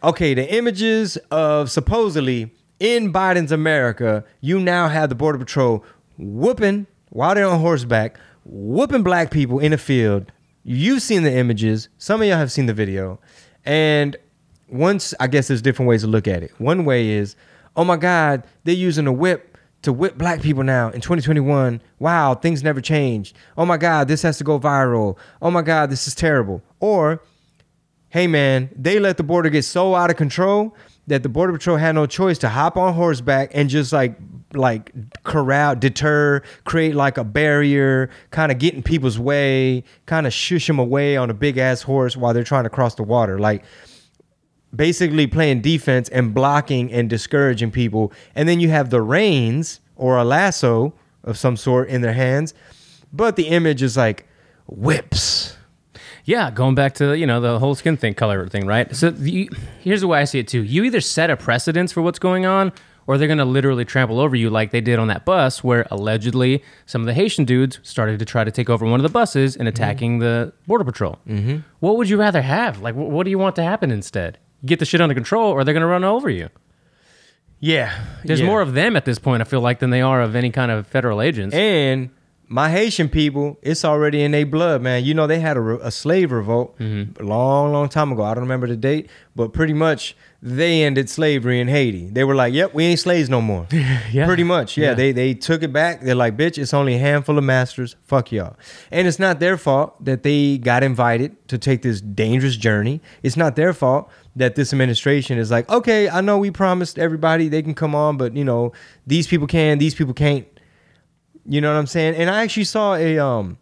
Okay, 0.03 0.33
the 0.33 0.51
images 0.51 1.19
of 1.31 1.71
supposedly 1.71 2.51
in 2.79 3.13
Biden's 3.13 3.53
America, 3.53 4.25
you 4.41 4.59
now 4.59 4.89
have 4.89 5.11
the 5.11 5.15
Border 5.15 5.37
Patrol 5.37 5.85
whooping 6.17 6.87
while 7.11 7.35
they're 7.35 7.47
on 7.47 7.61
horseback, 7.61 8.19
whooping 8.45 9.03
black 9.03 9.31
people 9.31 9.59
in 9.59 9.75
a 9.75 9.79
field. 9.79 10.33
You've 10.65 11.03
seen 11.03 11.23
the 11.23 11.33
images. 11.33 11.91
Some 11.99 12.23
of 12.23 12.29
y'all 12.29 12.39
have 12.39 12.51
seen 12.51 12.65
the 12.65 12.75
video. 12.75 13.21
And 13.67 14.17
once, 14.69 15.13
I 15.21 15.27
guess 15.27 15.49
there's 15.49 15.61
different 15.61 15.89
ways 15.91 16.01
to 16.01 16.07
look 16.07 16.27
at 16.27 16.43
it. 16.43 16.53
One 16.59 16.87
way 16.87 17.11
is, 17.11 17.37
oh 17.77 17.85
my 17.85 17.97
God, 17.97 18.45
they're 18.65 18.75
using 18.75 19.07
a 19.07 19.13
whip 19.13 19.59
to 19.83 19.93
whip 19.93 20.19
black 20.19 20.43
people 20.43 20.63
now 20.63 20.91
in 20.91 21.01
2021. 21.01 21.81
Wow, 21.99 22.35
things 22.35 22.63
never 22.63 22.81
changed. 22.81 23.37
Oh 23.57 23.65
my 23.65 23.77
God, 23.77 24.09
this 24.09 24.23
has 24.23 24.39
to 24.39 24.45
go 24.45 24.61
viral. 24.61 25.17
Oh 25.41 25.51
my 25.51 25.63
God, 25.63 25.91
this 25.91 26.07
is 26.07 26.15
terrible. 26.15 26.63
Or, 26.81 27.23
hey 28.11 28.27
man, 28.27 28.71
they 28.77 28.99
let 28.99 29.17
the 29.17 29.23
border 29.23 29.49
get 29.49 29.65
so 29.65 29.95
out 29.95 30.11
of 30.11 30.17
control 30.17 30.75
that 31.07 31.23
the 31.23 31.29
border 31.29 31.53
patrol 31.53 31.77
had 31.77 31.95
no 31.95 32.07
choice 32.07 32.39
to 32.39 32.49
hop 32.49 32.77
on 32.77 32.95
horseback 32.95 33.51
and 33.55 33.69
just 33.69 33.93
like 33.93 34.17
like 34.53 34.93
corral, 35.23 35.77
deter, 35.77 36.43
create 36.65 36.95
like 36.95 37.19
a 37.19 37.25
barrier, 37.25 38.11
kind 38.31 38.51
of 38.51 38.59
get 38.59 38.75
in 38.75 38.83
people's 38.83 39.19
way, 39.19 39.85
kind 40.07 40.27
of 40.27 40.33
shush 40.33 40.67
them 40.67 40.79
away 40.79 41.17
on 41.17 41.31
a 41.31 41.35
big 41.35 41.57
ass 41.57 41.83
horse 41.83 42.17
while 42.17 42.35
they're 42.35 42.45
trying 42.45 42.65
to 42.65 42.71
cross 42.71 42.97
the 42.97 43.03
water. 43.03 43.39
Like 43.39 43.65
basically 44.75 45.27
playing 45.27 45.61
defense 45.61 46.09
and 46.09 46.35
blocking 46.35 46.93
and 46.93 47.11
discouraging 47.11 47.71
people. 47.71 48.13
And 48.35 48.49
then 48.49 48.61
you 48.61 48.69
have 48.71 48.91
the 48.91 49.03
reins 49.03 49.81
or 49.97 50.17
a 50.17 50.25
lasso 50.25 50.95
of 51.25 51.37
some 51.37 51.57
sort 51.57 51.89
in 51.89 52.01
their 52.01 52.13
hands. 52.13 52.55
But 53.13 53.37
the 53.37 53.49
image 53.49 53.83
is 53.83 53.97
like 53.97 54.27
whips. 54.67 55.57
Yeah, 56.25 56.51
going 56.51 56.75
back 56.75 56.95
to 56.95 57.17
you 57.17 57.27
know 57.27 57.41
the 57.41 57.59
whole 57.59 57.75
skin 57.75 57.97
thing, 57.97 58.15
color 58.15 58.47
thing, 58.47 58.67
right? 58.67 58.95
So 58.95 59.09
you, 59.09 59.49
here's 59.81 60.03
the 60.03 60.07
way 60.07 60.21
I 60.21 60.25
see 60.25 60.39
it 60.39 60.49
too. 60.49 60.63
You 60.63 60.85
either 60.85 61.01
set 61.01 61.31
a 61.31 61.37
precedence 61.37 61.93
for 61.93 62.03
what's 62.03 62.19
going 62.19 62.47
on, 62.47 62.73
or 63.07 63.19
they're 63.19 63.27
going 63.27 63.39
to 63.39 63.45
literally 63.45 63.85
trample 63.85 64.21
over 64.21 64.37
you 64.37 64.51
like 64.51 64.71
they 64.71 64.81
did 64.81 64.99
on 64.99 65.09
that 65.09 65.25
bus, 65.25 65.65
where 65.65 65.87
allegedly 65.91 66.63
some 66.87 67.03
of 67.03 67.07
the 67.07 67.15
Haitian 67.15 67.45
dudes 67.45 67.81
started 67.83 68.19
to 68.21 68.25
try 68.25 68.45
to 68.45 68.51
take 68.51 68.71
over 68.71 68.87
one 68.87 69.01
of 69.01 69.03
the 69.03 69.09
buses 69.09 69.57
and 69.57 69.67
attacking 69.67 70.21
the 70.21 70.53
border 70.67 70.85
patrol. 70.85 71.19
Mm-hmm. 71.27 71.59
What 71.81 71.97
would 71.97 72.09
you 72.09 72.19
rather 72.19 72.43
have? 72.43 72.81
Like, 72.81 72.95
what 72.95 73.25
do 73.25 73.31
you 73.31 73.39
want 73.39 73.57
to 73.57 73.65
happen 73.65 73.91
instead? 73.91 74.39
Get 74.65 74.79
the 74.79 74.85
shit 74.85 75.01
under 75.01 75.15
control, 75.15 75.53
or 75.53 75.65
they're 75.65 75.75
going 75.75 75.83
to 75.83 75.87
run 75.87 76.05
over 76.05 76.29
you. 76.29 76.49
Yeah. 77.61 77.95
There's 78.25 78.41
yeah. 78.41 78.47
more 78.47 78.61
of 78.61 78.75
them 78.75 78.97
at 78.97 79.05
this 79.05 79.19
point. 79.19 79.41
I 79.41 79.45
feel 79.45 79.61
like 79.61 79.79
than 79.79 79.91
they 79.91 80.01
are 80.01 80.23
of 80.23 80.35
any 80.35 80.51
kind 80.51 80.71
of 80.71 80.87
federal 80.87 81.23
agents. 81.23 81.55
And 81.55 82.11
my 82.53 82.69
Haitian 82.69 83.09
people, 83.09 83.59
it's 83.63 83.85
already 83.85 84.23
in 84.23 84.33
their 84.33 84.45
blood, 84.45 84.83
man. 84.83 85.05
You 85.05 85.15
know, 85.15 85.29
they 85.29 85.39
had 85.39 85.57
a, 85.57 85.61
re- 85.61 85.79
a 85.81 85.91
slave 85.93 86.33
revolt 86.33 86.77
Mm-hmm. 86.81 87.23
a 87.23 87.27
long, 87.27 87.73
long 87.73 87.89
time 87.89 88.11
ago. 88.11 88.25
I 88.25 88.35
don't 88.35 88.43
remember 88.43 88.67
the 88.67 88.77
date, 88.77 89.09
but 89.37 89.53
pretty 89.53 89.73
much 89.73 90.17
they 90.43 90.83
ended 90.83 91.09
slavery 91.09 91.61
in 91.61 91.69
Haiti. 91.69 92.11
They 92.11 92.25
were 92.25 92.35
like, 92.35 92.53
"Yep, 92.53 92.75
we 92.75 92.85
ain't 92.87 92.99
slaves 92.99 93.29
no 93.31 93.41
more." 93.41 93.69
Yeah. 94.11 94.27
Pretty 94.27 94.43
much, 94.43 94.77
yeah. 94.77 94.89
Yeah. 94.89 94.95
They 94.95 95.13
they 95.13 95.35
took 95.35 95.63
it 95.63 95.73
back. 95.73 96.01
They're 96.01 96.17
like, 96.17 96.37
"Bitch, 96.37 96.59
it's 96.59 96.75
only 96.75 96.95
a 96.97 96.99
handful 96.99 97.39
of 97.39 97.45
masters. 97.45 97.95
Fuck 98.03 98.33
y'all." 98.33 98.57
And 98.91 99.07
it's 99.07 99.21
not 99.21 99.39
their 99.39 99.57
fault 99.57 100.05
that 100.05 100.25
they 100.25 100.59
got 100.59 100.83
invited 100.83 101.37
to 101.49 101.57
take 101.59 101.83
this 101.83 102.01
dangerous 102.01 102.57
journey. 102.57 103.01
It's 103.23 103.37
not 103.37 103.55
their 103.55 103.73
fault 103.73 104.11
that 104.35 104.57
this 104.57 104.73
administration 104.73 105.39
is 105.39 105.51
like, 105.53 105.71
"Okay, 105.71 106.09
I 106.09 106.21
know 106.21 106.37
we 106.39 106.51
promised 106.51 106.99
everybody 106.99 107.49
they 107.49 107.63
can 107.63 107.75
come 107.75 107.95
on, 107.95 108.17
but 108.17 108.35
you 108.35 108.45
know, 108.45 108.73
these 109.07 109.29
people 109.29 109.47
can, 109.47 109.79
these 109.79 109.95
people 109.95 110.15
can't." 110.15 110.47
You 111.47 111.61
know 111.61 111.73
what 111.73 111.79
I'm 111.79 111.87
saying? 111.87 112.15
And 112.17 112.31
I 112.31 112.43
actually 112.43 112.65
saw 112.65 112.95
a 112.95 113.19
um 113.19 113.59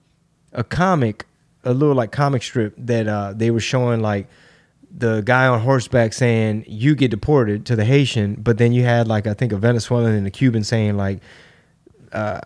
a 0.52 0.64
comic, 0.64 1.26
a 1.64 1.72
little 1.72 1.94
like 1.94 2.12
comic 2.12 2.42
strip 2.42 2.74
that 2.78 3.08
uh 3.08 3.32
they 3.34 3.50
were 3.50 3.60
showing 3.60 4.00
like 4.00 4.28
the 4.90 5.20
guy 5.20 5.46
on 5.46 5.60
horseback 5.60 6.12
saying 6.12 6.64
you 6.66 6.94
get 6.94 7.10
deported 7.10 7.66
to 7.66 7.76
the 7.76 7.84
Haitian, 7.84 8.36
but 8.36 8.58
then 8.58 8.72
you 8.72 8.84
had 8.84 9.06
like 9.08 9.26
I 9.26 9.34
think 9.34 9.52
a 9.52 9.56
Venezuelan 9.56 10.14
and 10.14 10.26
a 10.26 10.30
Cuban 10.30 10.64
saying 10.64 10.96
like 10.96 11.20
uh 12.12 12.40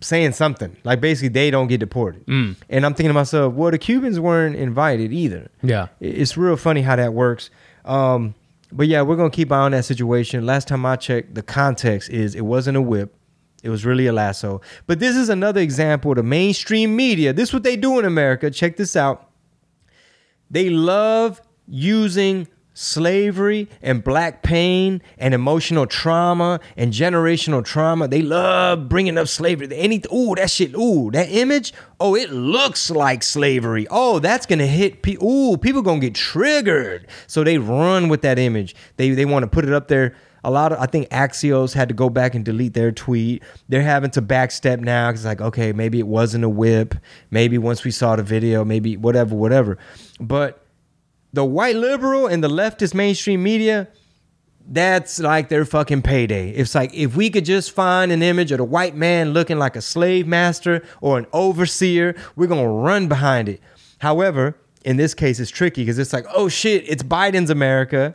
saying 0.00 0.32
something 0.32 0.76
like 0.84 1.00
basically 1.00 1.28
they 1.28 1.50
don't 1.50 1.66
get 1.66 1.80
deported. 1.80 2.24
Mm. 2.26 2.56
And 2.68 2.86
I'm 2.86 2.94
thinking 2.94 3.10
to 3.10 3.14
myself, 3.14 3.54
well, 3.54 3.70
the 3.70 3.78
Cubans 3.78 4.20
weren't 4.20 4.56
invited 4.56 5.12
either. 5.12 5.50
Yeah. 5.62 5.88
It's 6.00 6.36
real 6.36 6.56
funny 6.56 6.82
how 6.82 6.96
that 6.96 7.14
works. 7.14 7.50
Um, 7.84 8.34
but 8.70 8.86
yeah, 8.86 9.02
we're 9.02 9.16
gonna 9.16 9.30
keep 9.30 9.50
eye 9.50 9.58
on 9.58 9.72
that 9.72 9.84
situation. 9.84 10.44
Last 10.46 10.68
time 10.68 10.84
I 10.84 10.96
checked, 10.96 11.34
the 11.34 11.42
context 11.42 12.10
is 12.10 12.34
it 12.34 12.42
wasn't 12.42 12.76
a 12.76 12.82
whip. 12.82 13.14
It 13.62 13.70
was 13.70 13.84
really 13.84 14.06
a 14.06 14.12
lasso. 14.12 14.60
But 14.86 15.00
this 15.00 15.16
is 15.16 15.28
another 15.28 15.60
example 15.60 16.12
of 16.12 16.16
the 16.16 16.22
mainstream 16.22 16.94
media. 16.94 17.32
This 17.32 17.50
is 17.50 17.52
what 17.52 17.64
they 17.64 17.76
do 17.76 17.98
in 17.98 18.04
America. 18.04 18.50
Check 18.50 18.76
this 18.76 18.94
out. 18.94 19.30
They 20.50 20.70
love 20.70 21.42
using 21.66 22.48
slavery 22.80 23.68
and 23.82 24.04
black 24.04 24.44
pain 24.44 25.02
and 25.18 25.34
emotional 25.34 25.84
trauma 25.84 26.60
and 26.76 26.92
generational 26.92 27.64
trauma. 27.64 28.06
They 28.06 28.22
love 28.22 28.88
bringing 28.88 29.18
up 29.18 29.26
slavery. 29.26 29.68
Any 29.72 30.00
ooh 30.12 30.36
that 30.36 30.48
shit. 30.48 30.76
Ooh 30.76 31.10
that 31.10 31.28
image. 31.28 31.74
Oh, 31.98 32.14
it 32.14 32.30
looks 32.30 32.88
like 32.88 33.24
slavery. 33.24 33.88
Oh, 33.90 34.20
that's 34.20 34.46
gonna 34.46 34.66
hit. 34.66 35.02
people. 35.02 35.28
ooh, 35.28 35.56
people 35.56 35.82
gonna 35.82 35.98
get 35.98 36.14
triggered. 36.14 37.08
So 37.26 37.42
they 37.42 37.58
run 37.58 38.08
with 38.08 38.22
that 38.22 38.38
image. 38.38 38.76
They 38.96 39.10
they 39.10 39.24
want 39.24 39.42
to 39.42 39.48
put 39.48 39.64
it 39.64 39.72
up 39.72 39.88
there. 39.88 40.14
A 40.44 40.50
lot 40.50 40.72
of 40.72 40.78
I 40.78 40.86
think 40.86 41.08
Axios 41.10 41.74
had 41.74 41.88
to 41.88 41.94
go 41.94 42.08
back 42.08 42.34
and 42.34 42.44
delete 42.44 42.74
their 42.74 42.92
tweet. 42.92 43.42
They're 43.68 43.82
having 43.82 44.10
to 44.12 44.22
backstep 44.22 44.80
now 44.80 45.10
because 45.10 45.24
like 45.24 45.40
okay 45.40 45.72
maybe 45.72 45.98
it 45.98 46.06
wasn't 46.06 46.44
a 46.44 46.48
whip. 46.48 46.94
Maybe 47.30 47.58
once 47.58 47.84
we 47.84 47.90
saw 47.90 48.16
the 48.16 48.22
video, 48.22 48.64
maybe 48.64 48.96
whatever 48.96 49.34
whatever. 49.34 49.78
But 50.20 50.64
the 51.32 51.44
white 51.44 51.76
liberal 51.76 52.26
and 52.26 52.42
the 52.42 52.48
leftist 52.48 52.94
mainstream 52.94 53.42
media, 53.42 53.88
that's 54.70 55.18
like 55.18 55.48
their 55.48 55.64
fucking 55.64 56.02
payday. 56.02 56.50
It's 56.50 56.74
like 56.74 56.92
if 56.94 57.16
we 57.16 57.30
could 57.30 57.44
just 57.44 57.72
find 57.72 58.12
an 58.12 58.22
image 58.22 58.52
of 58.52 58.58
the 58.58 58.64
white 58.64 58.94
man 58.94 59.32
looking 59.32 59.58
like 59.58 59.76
a 59.76 59.82
slave 59.82 60.26
master 60.26 60.84
or 61.00 61.18
an 61.18 61.26
overseer, 61.32 62.14
we're 62.36 62.46
gonna 62.46 62.68
run 62.68 63.08
behind 63.08 63.48
it. 63.48 63.60
However, 63.98 64.56
in 64.84 64.96
this 64.96 65.14
case, 65.14 65.40
it's 65.40 65.50
tricky 65.50 65.82
because 65.82 65.98
it's 65.98 66.12
like, 66.12 66.26
oh 66.34 66.48
shit, 66.48 66.84
it's 66.88 67.02
Biden's 67.02 67.50
America. 67.50 68.14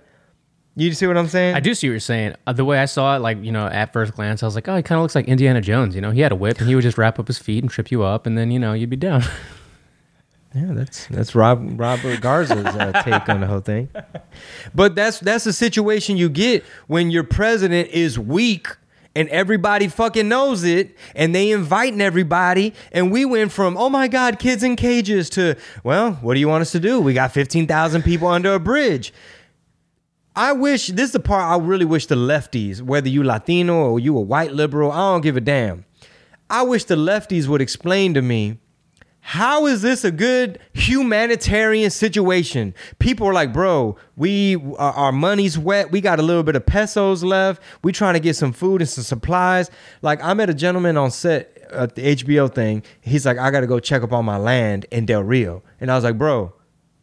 You 0.76 0.92
see 0.94 1.06
what 1.06 1.18
I'm 1.18 1.28
saying? 1.28 1.56
I 1.56 1.60
do 1.60 1.76
see 1.76 1.88
what 1.88 1.92
you're 1.92 2.00
saying. 2.00 2.36
Uh, 2.48 2.54
the 2.54 2.66
way 2.66 2.80
I 2.80 2.86
saw 2.86 3.16
it, 3.16 3.20
like 3.20 3.44
you 3.44 3.52
know, 3.52 3.68
at 3.68 3.94
first 3.94 4.14
glance, 4.14 4.42
I 4.42 4.48
was 4.48 4.56
like, 4.56 4.68
oh, 4.68 4.76
he 4.76 4.82
kind 4.82 4.98
of 4.98 5.04
looks 5.04 5.14
like 5.14 5.28
Indiana 5.28 5.62
Jones. 5.62 5.94
You 5.94 6.02
know, 6.02 6.12
he 6.12 6.22
had 6.22 6.32
a 6.32 6.36
whip 6.36 6.60
and 6.60 6.68
he 6.68 6.74
would 6.74 6.82
just 6.82 6.98
wrap 6.98 7.20
up 7.20 7.28
his 7.28 7.38
feet 7.38 7.64
and 7.64 7.70
trip 7.70 7.92
you 7.92 8.04
up, 8.04 8.26
and 8.26 8.38
then 8.38 8.50
you 8.50 8.58
know 8.60 8.74
you'd 8.74 8.90
be 8.90 8.96
down. 8.96 9.24
Yeah, 10.56 10.68
that's 10.74 11.08
that's 11.08 11.34
Rob 11.34 11.80
Robert 11.80 12.22
Garza's 12.22 12.64
uh, 12.64 13.02
take 13.04 13.28
on 13.28 13.42
the 13.42 13.48
whole 13.48 13.60
thing. 13.60 13.90
But 14.76 14.94
that's 14.94 15.20
that's 15.20 15.46
the 15.46 15.54
situation 15.54 16.16
you 16.16 16.30
get 16.30 16.64
when 16.86 17.10
your 17.10 17.24
president 17.24 17.90
is 17.90 18.20
weak 18.20 18.68
and 19.16 19.28
everybody 19.30 19.88
fucking 19.88 20.28
knows 20.28 20.64
it 20.64 20.96
and 21.16 21.34
they 21.34 21.50
inviting 21.50 22.02
everybody 22.02 22.76
and 22.92 23.12
we 23.12 23.26
went 23.26 23.52
from 23.52 23.78
oh 23.78 23.90
my 23.90 24.08
god 24.08 24.38
kids 24.40 24.64
in 24.64 24.76
cages 24.76 25.30
to 25.32 25.56
well 25.84 26.14
what 26.22 26.34
do 26.36 26.40
you 26.40 26.48
want 26.48 26.62
us 26.62 26.72
to 26.72 26.80
do 26.80 27.00
we 27.00 27.14
got 27.14 27.32
15,000 27.32 28.02
people 28.02 28.28
under 28.28 28.54
a 28.56 28.60
bridge 28.60 29.14
I 30.36 30.54
wish 30.54 30.88
this 30.88 31.08
is 31.08 31.12
the 31.12 31.20
part 31.20 31.44
I 31.44 31.64
really 31.64 31.86
wish 31.86 32.08
the 32.08 32.16
lefties 32.16 32.82
whether 32.82 33.10
you 33.10 33.24
Latino 33.24 33.76
or 33.92 34.00
you 34.00 34.18
a 34.18 34.22
white 34.22 34.52
liberal 34.54 34.92
I 34.92 35.14
don't 35.14 35.22
give 35.22 35.38
a 35.38 35.42
damn 35.42 35.86
I 36.50 36.64
wish 36.64 36.86
the 36.86 36.96
lefties 36.96 37.48
would 37.48 37.62
explain 37.62 38.14
to 38.16 38.22
me 38.22 38.60
How 39.26 39.68
is 39.68 39.82
this 39.82 40.04
a 40.04 40.12
good 40.12 40.60
humanitarian 40.74 41.90
situation? 41.92 42.74
People 43.00 43.26
are 43.26 43.34
like, 43.34 43.54
bro, 43.54 43.96
we 44.18 44.58
our 44.78 45.14
money's 45.14 45.58
wet. 45.58 45.92
We 45.92 46.02
got 46.02 46.20
a 46.20 46.22
little 46.22 46.44
bit 46.44 46.58
of 46.58 46.66
pesos 46.66 47.24
left. 47.24 47.62
We 47.84 47.94
trying 47.94 48.16
to 48.16 48.20
get 48.20 48.36
some 48.36 48.52
food 48.52 48.82
and 48.82 48.90
some 48.90 49.06
supplies. 49.06 49.72
Like 50.02 50.22
I 50.22 50.34
met 50.34 50.50
a 50.50 50.54
gentleman 50.54 50.98
on 50.98 51.10
set 51.10 51.58
at 51.72 51.96
the 51.96 52.02
HBO 52.16 52.54
thing. 52.54 52.84
He's 53.00 53.26
like, 53.26 53.38
I 53.38 53.50
got 53.50 53.62
to 53.62 53.68
go 53.68 53.80
check 53.80 54.04
up 54.04 54.12
on 54.12 54.26
my 54.26 54.38
land 54.38 54.88
in 54.92 55.06
Del 55.06 55.24
Rio, 55.24 55.64
and 55.80 55.90
I 55.90 55.96
was 55.96 56.04
like, 56.04 56.18
bro, 56.18 56.54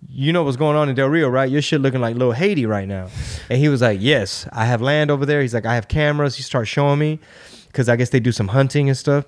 you 0.09 0.33
know 0.33 0.43
what's 0.43 0.57
going 0.57 0.77
on 0.77 0.89
in 0.89 0.95
Del 0.95 1.09
Rio, 1.09 1.29
right? 1.29 1.51
Your 1.51 1.63
shit 1.63 1.81
looking 1.81 2.01
like 2.01 2.15
little 2.15 2.33
Haiti 2.33 2.67
right 2.67 2.89
now. 2.89 3.09
And 3.49 3.59
he 3.59 3.69
was 3.69 3.83
like, 3.83 3.99
yes, 4.01 4.49
I 4.53 4.65
have 4.65 4.81
land 4.81 5.11
over 5.11 5.27
there. 5.27 5.41
He's 5.43 5.55
like, 5.55 5.67
I 5.67 5.75
have 5.75 5.89
cameras. 5.89 6.37
He 6.37 6.43
starts 6.43 6.69
showing 6.69 6.99
me 6.99 7.21
because 7.67 7.89
I 7.89 7.97
guess 7.97 8.11
they 8.11 8.21
do 8.21 8.33
some 8.33 8.49
hunting 8.49 8.89
and 8.89 8.97
stuff. 8.97 9.27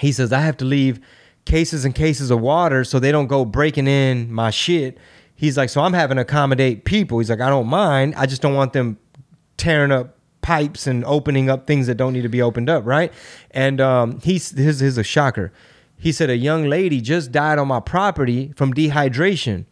He 0.00 0.12
says, 0.12 0.32
I 0.32 0.40
have 0.40 0.56
to 0.58 0.64
leave 0.64 1.00
cases 1.44 1.84
and 1.84 1.94
cases 1.94 2.30
of 2.30 2.40
water 2.40 2.84
so 2.84 2.98
they 2.98 3.12
don't 3.12 3.26
go 3.26 3.44
breaking 3.44 3.86
in 3.86 4.32
my 4.32 4.50
shit. 4.50 4.98
He's 5.34 5.56
like, 5.56 5.70
so 5.70 5.80
I'm 5.82 5.92
having 5.92 6.16
to 6.16 6.22
accommodate 6.22 6.84
people. 6.84 7.18
He's 7.18 7.30
like, 7.30 7.40
I 7.40 7.48
don't 7.48 7.66
mind. 7.66 8.14
I 8.16 8.26
just 8.26 8.42
don't 8.42 8.54
want 8.54 8.72
them 8.72 8.98
tearing 9.56 9.92
up 9.92 10.16
pipes 10.40 10.86
and 10.86 11.04
opening 11.04 11.48
up 11.48 11.66
things 11.66 11.86
that 11.86 11.96
don't 11.96 12.12
need 12.12 12.22
to 12.22 12.28
be 12.28 12.42
opened 12.42 12.68
up, 12.68 12.84
right? 12.84 13.12
And 13.50 13.80
um, 13.80 14.20
he's 14.20 14.50
his 14.50 14.82
is 14.82 14.98
a 14.98 15.04
shocker. 15.04 15.52
He 15.98 16.10
said 16.10 16.30
a 16.30 16.36
young 16.36 16.64
lady 16.64 17.00
just 17.00 17.30
died 17.30 17.58
on 17.58 17.68
my 17.68 17.80
property 17.80 18.52
from 18.56 18.74
dehydration. 18.74 19.66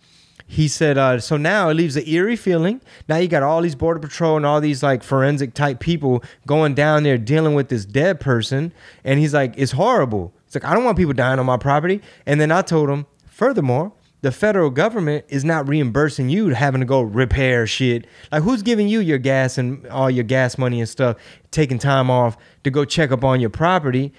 He 0.53 0.67
said, 0.67 0.99
uh, 0.99 1.21
so 1.21 1.37
now 1.37 1.69
it 1.69 1.75
leaves 1.75 1.95
an 1.95 2.03
eerie 2.09 2.35
feeling. 2.35 2.81
Now 3.09 3.19
you 3.19 3.29
got 3.29 3.45
all 3.45 3.63
these 3.63 3.77
border 3.77 4.01
patrol 4.01 4.37
and 4.37 4.45
all 4.45 4.61
these 4.61 4.83
like 4.83 5.05
forensic 5.05 5.55
type 5.55 5.79
people 5.79 6.25
going 6.45 6.75
down 6.75 7.05
there 7.05 7.17
dealing 7.19 7.55
with 7.55 7.69
this 7.69 7.85
dead 7.85 8.19
person. 8.19 8.73
And 9.05 9.21
he's 9.21 9.33
like, 9.33 9.55
it's 9.57 9.71
horrible. 9.71 10.35
It's 10.47 10.57
like, 10.57 10.65
I 10.65 10.75
don't 10.75 10.83
want 10.83 10.99
people 10.99 11.13
dying 11.13 11.39
on 11.39 11.47
my 11.47 11.57
property. 11.57 12.03
And 12.27 12.41
then 12.41 12.51
I 12.51 12.63
told 12.63 12.91
him, 12.91 13.07
furthermore, 13.27 13.93
the 14.23 14.33
federal 14.33 14.71
government 14.71 15.25
is 15.29 15.45
not 15.45 15.69
reimbursing 15.69 16.31
you 16.31 16.49
having 16.49 16.81
to 16.81 16.85
go 16.85 17.01
repair 17.01 17.65
shit. 17.69 18.09
Like, 18.33 18.43
who's 18.43 18.63
giving 18.63 18.89
you 18.89 18.99
your 18.99 19.19
gas 19.19 19.57
and 19.57 19.87
all 19.87 20.11
your 20.11 20.25
gas 20.25 20.59
money 20.59 20.81
and 20.81 20.89
stuff, 20.89 21.17
taking 21.53 21.79
time 21.79 22.11
off 22.11 22.37
to 22.65 22.71
go 22.73 22.85
check 22.85 23.13
up 23.13 23.23
on 23.23 23.39
your 23.39 23.51
property? 23.51 24.13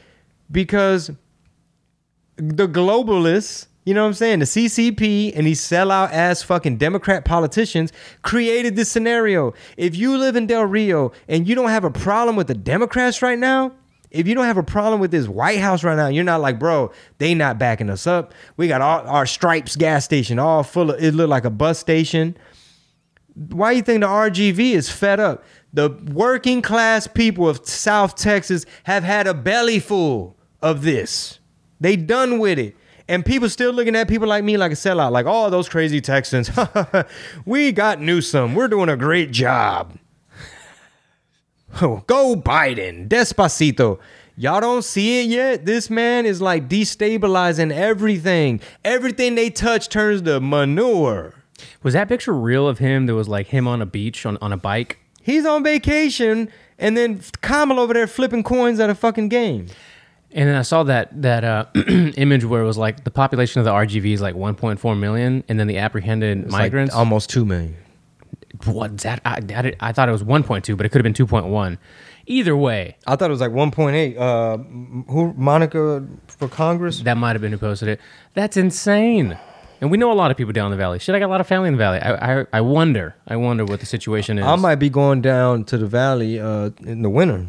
Because 0.50 1.12
the 2.38 2.70
globalists, 2.70 3.68
you 3.84 3.96
know 3.96 4.04
what 4.04 4.10
I'm 4.10 4.14
saying? 4.14 4.40
The 4.40 4.46
CCP 4.46 5.34
and 5.36 5.48
these 5.48 5.60
sellout 5.60 6.12
ass 6.12 6.44
fucking 6.44 6.78
Democrat 6.78 7.26
politicians 7.26 7.92
created 8.22 8.76
this 8.76 8.90
scenario. 8.90 9.54
If 9.76 9.96
you 9.96 10.18
live 10.18 10.36
in 10.36 10.46
Del 10.46 10.66
Rio 10.66 11.12
and 11.28 11.48
you 11.48 11.56
don't 11.56 11.70
have 11.70 11.84
a 11.84 11.90
problem 11.90 12.36
with 12.36 12.48
the 12.48 12.54
Democrats 12.54 13.24
right 13.24 13.40
now, 13.40 13.72
if 14.12 14.28
you 14.28 14.36
don't 14.36 14.46
have 14.46 14.58
a 14.58 14.64
problem 14.64 15.00
with 15.00 15.10
this 15.10 15.28
White 15.28 15.60
House 15.60 15.84
right 15.84 15.96
now, 15.96 16.08
you're 16.08 16.24
not 16.24 16.42
like, 16.42 16.60
bro, 16.60 16.92
they 17.18 17.34
not 17.34 17.58
backing 17.58 17.90
us 17.90 18.06
up. 18.06 18.34
We 18.56 18.68
got 18.68 18.82
all 18.82 19.08
our 19.08 19.26
Stripes 19.26 19.76
gas 19.76 20.06
station 20.06 20.38
all 20.38 20.64
full 20.64 20.92
of 20.92 21.02
it 21.02 21.14
looked 21.16 21.30
like 21.30 21.46
a 21.46 21.50
bus 21.50 21.80
station. 21.80 22.38
Why 23.34 23.72
you 23.72 23.82
think 23.82 24.02
the 24.02 24.08
RGV 24.08 24.74
is 24.74 24.92
fed 24.92 25.20
up? 25.20 25.44
The 25.74 25.90
working 26.12 26.62
class 26.62 27.08
people 27.08 27.48
of 27.48 27.66
South 27.66 28.16
Texas 28.16 28.66
have 28.84 29.04
had 29.04 29.26
a 29.26 29.34
belly 29.34 29.80
full 29.80 30.38
of 30.62 30.84
this. 30.84 31.40
They 31.80 31.96
done 31.96 32.38
with 32.38 32.60
it. 32.60 32.76
And 33.12 33.26
people 33.26 33.50
still 33.50 33.74
looking 33.74 33.94
at 33.98 34.08
people 34.08 34.30
like 34.30 34.42
me 34.42 34.56
like 34.56 34.72
a 34.72 34.76
sellout, 34.76 35.12
like, 35.12 35.26
oh, 35.28 35.50
those 35.50 35.68
crazy 35.68 36.00
Texans. 36.00 36.50
we 37.46 37.74
got 37.74 38.00
Newsom. 38.00 38.56
We're 38.56 38.70
doing 38.70 38.88
a 38.88 38.96
great 38.96 39.32
job. 39.32 39.98
Oh, 41.82 42.04
go 42.08 42.38
Biden. 42.38 43.10
Despacito. 43.10 44.00
Y'all 44.38 44.62
don't 44.62 44.86
see 44.86 45.24
it 45.24 45.28
yet? 45.28 45.66
This 45.66 45.90
man 45.90 46.26
is 46.26 46.42
like 46.42 46.70
destabilizing 46.70 47.74
everything. 47.74 48.62
Everything 48.86 49.36
they 49.36 49.50
touch 49.50 49.90
turns 49.90 50.22
to 50.22 50.40
manure. 50.40 51.34
Was 51.84 51.96
that 51.96 52.08
picture 52.08 52.32
real 52.32 52.66
of 52.66 52.80
him? 52.80 53.08
That 53.08 53.16
was 53.16 53.28
like 53.28 53.48
him 53.48 53.68
on 53.68 53.82
a 53.82 53.86
beach 53.86 54.26
on, 54.26 54.38
on 54.42 54.54
a 54.54 54.58
bike. 54.58 55.00
He's 55.22 55.46
on 55.46 55.66
vacation, 55.66 56.50
and 56.80 56.96
then 56.96 57.22
Kamala 57.42 57.82
over 57.82 57.94
there 57.94 58.08
flipping 58.08 58.42
coins 58.42 58.80
at 58.80 58.90
a 58.90 58.96
fucking 58.96 59.28
game. 59.28 59.68
And 60.34 60.48
then 60.48 60.56
I 60.56 60.62
saw 60.62 60.84
that 60.84 61.22
that 61.22 61.44
uh, 61.44 61.66
image 62.16 62.46
where 62.46 62.62
it 62.62 62.66
was 62.66 62.78
like 62.78 63.04
the 63.04 63.12
population 63.12 63.60
of 63.60 63.66
the 63.66 63.72
RGV 63.72 64.14
is 64.14 64.22
like 64.22 64.36
1.4 64.36 64.98
million, 65.00 65.44
and 65.50 65.60
then 65.60 65.68
the 65.68 65.78
apprehended 65.78 66.38
It's 66.44 66.52
like 66.52 66.62
migrants. 66.72 66.94
almost 66.96 67.30
two 67.30 67.46
million. 67.46 67.76
What's 68.66 69.04
that? 69.04 69.22
I, 69.26 69.40
that? 69.42 69.76
I 69.80 69.92
thought 69.92 70.08
it 70.08 70.12
was 70.12 70.24
1.2, 70.24 70.78
but 70.78 70.86
it 70.86 70.90
could 70.90 71.04
have 71.04 71.14
been 71.14 71.28
2.1. 71.28 71.78
Either 72.28 72.56
way, 72.56 72.96
I 73.08 73.16
thought 73.16 73.30
it 73.30 73.34
was 73.34 73.42
like 73.42 73.52
1.8. 73.52 74.18
Uh, 74.18 74.58
who 75.12 75.34
Monica 75.34 76.06
for 76.28 76.48
Congress? 76.48 77.02
that 77.02 77.18
might 77.18 77.34
have 77.34 77.42
been 77.42 77.52
who 77.52 77.58
posted 77.58 77.90
it. 77.90 78.00
That's 78.36 78.56
insane. 78.58 79.38
And 79.82 79.90
we 79.90 79.98
know 79.98 80.12
a 80.12 80.14
lot 80.14 80.30
of 80.30 80.38
people 80.38 80.54
down 80.54 80.68
in 80.68 80.72
the 80.72 80.78
valley. 80.78 81.00
Shit, 81.00 81.16
I 81.16 81.20
got 81.20 81.26
a 81.26 81.34
lot 81.34 81.42
of 81.42 81.48
family 81.48 81.68
in 81.70 81.74
the 81.74 81.80
valley. 81.80 82.00
I 82.00 82.42
I, 82.42 82.46
I 82.54 82.62
wonder. 82.62 83.16
I 83.28 83.36
wonder 83.36 83.66
what 83.66 83.80
the 83.80 83.88
situation 83.88 84.38
is. 84.38 84.46
I 84.46 84.56
might 84.56 84.76
be 84.76 84.90
going 84.90 85.22
down 85.22 85.64
to 85.66 85.78
the 85.78 85.88
valley 85.88 86.40
uh, 86.40 86.70
in 86.86 87.02
the 87.02 87.10
winter. 87.10 87.48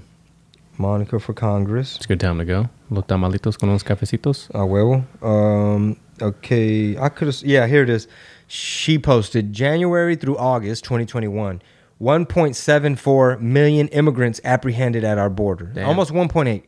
Monica 0.82 1.18
for 1.20 1.32
Congress. 1.32 1.96
It's 1.96 2.04
a 2.04 2.08
good 2.08 2.20
time 2.20 2.38
to 2.38 2.44
go. 2.44 2.68
Los 2.90 3.04
tamalitos 3.04 3.56
con 3.58 3.70
unos 3.70 3.84
cafecitos. 3.84 4.50
A 4.50 4.66
huevo. 4.66 5.04
Um, 5.22 5.96
okay, 6.20 6.98
I 6.98 7.08
could 7.08 7.28
have. 7.28 7.42
Yeah, 7.42 7.66
here 7.66 7.82
it 7.84 7.88
is. 7.88 8.08
She 8.48 8.98
posted 8.98 9.52
January 9.52 10.16
through 10.16 10.36
August 10.36 10.84
2021. 10.84 11.62
1.74 12.00 13.40
million 13.40 13.86
immigrants 13.88 14.40
apprehended 14.44 15.04
at 15.04 15.18
our 15.18 15.30
border. 15.30 15.66
Damn. 15.66 15.88
Almost 15.88 16.10
1.8. 16.12 16.64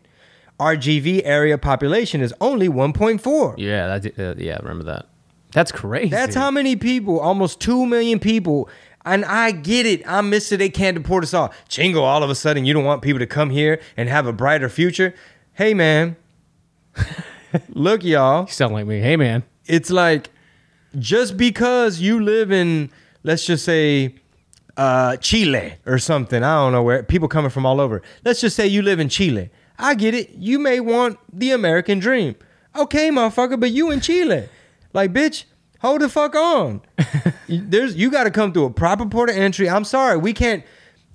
RGV 0.60 1.22
area 1.24 1.58
population 1.58 2.20
is 2.20 2.32
only 2.40 2.68
1.4. 2.68 3.54
Yeah, 3.58 3.98
that, 3.98 4.18
uh, 4.18 4.34
yeah, 4.38 4.54
I 4.54 4.62
remember 4.62 4.84
that. 4.84 5.06
That's 5.52 5.72
crazy. 5.72 6.08
That's 6.10 6.36
how 6.36 6.50
many 6.52 6.76
people, 6.76 7.18
almost 7.18 7.60
2 7.60 7.86
million 7.86 8.20
people. 8.20 8.68
And 9.04 9.24
I 9.24 9.50
get 9.50 9.86
it. 9.86 10.02
I'm 10.06 10.30
Mr. 10.30 10.56
They 10.56 10.70
can't 10.70 10.96
deport 10.96 11.24
us 11.24 11.34
all. 11.34 11.52
Chingo, 11.68 12.00
all 12.00 12.22
of 12.22 12.30
a 12.30 12.34
sudden, 12.34 12.64
you 12.64 12.72
don't 12.72 12.84
want 12.84 13.02
people 13.02 13.18
to 13.18 13.26
come 13.26 13.50
here 13.50 13.80
and 13.96 14.08
have 14.08 14.26
a 14.26 14.32
brighter 14.32 14.68
future. 14.68 15.14
Hey, 15.52 15.74
man. 15.74 16.16
Look, 17.68 18.02
y'all. 18.02 18.46
You 18.46 18.52
sound 18.52 18.72
like 18.72 18.86
me. 18.86 19.00
Hey, 19.00 19.16
man. 19.16 19.42
it's 19.66 19.90
like 19.90 20.30
just 20.98 21.36
because 21.36 22.00
you 22.00 22.20
live 22.22 22.52
in 22.52 22.90
let's 23.22 23.44
just 23.44 23.64
say 23.64 24.14
uh 24.76 25.16
Chile 25.18 25.74
or 25.86 25.98
something. 25.98 26.42
I 26.42 26.56
don't 26.56 26.72
know 26.72 26.82
where 26.82 27.02
people 27.02 27.28
coming 27.28 27.50
from 27.50 27.66
all 27.66 27.80
over. 27.80 28.02
Let's 28.24 28.40
just 28.40 28.56
say 28.56 28.66
you 28.66 28.82
live 28.82 29.00
in 29.00 29.08
Chile. 29.08 29.50
I 29.78 29.94
get 29.94 30.14
it. 30.14 30.30
You 30.30 30.58
may 30.58 30.80
want 30.80 31.18
the 31.32 31.50
American 31.50 31.98
dream. 31.98 32.36
Okay, 32.76 33.10
motherfucker, 33.10 33.58
but 33.58 33.70
you 33.70 33.90
in 33.90 34.00
Chile. 34.00 34.48
Like, 34.92 35.12
bitch, 35.12 35.44
hold 35.84 36.00
the 36.00 36.08
fuck 36.08 36.34
on. 36.34 36.80
There's 37.48 37.94
you 37.96 38.10
got 38.10 38.24
to 38.24 38.30
come 38.30 38.52
through 38.52 38.64
a 38.64 38.70
proper 38.70 39.06
port 39.06 39.28
of 39.30 39.36
entry. 39.36 39.68
I'm 39.68 39.84
sorry, 39.84 40.16
we 40.16 40.32
can't. 40.32 40.64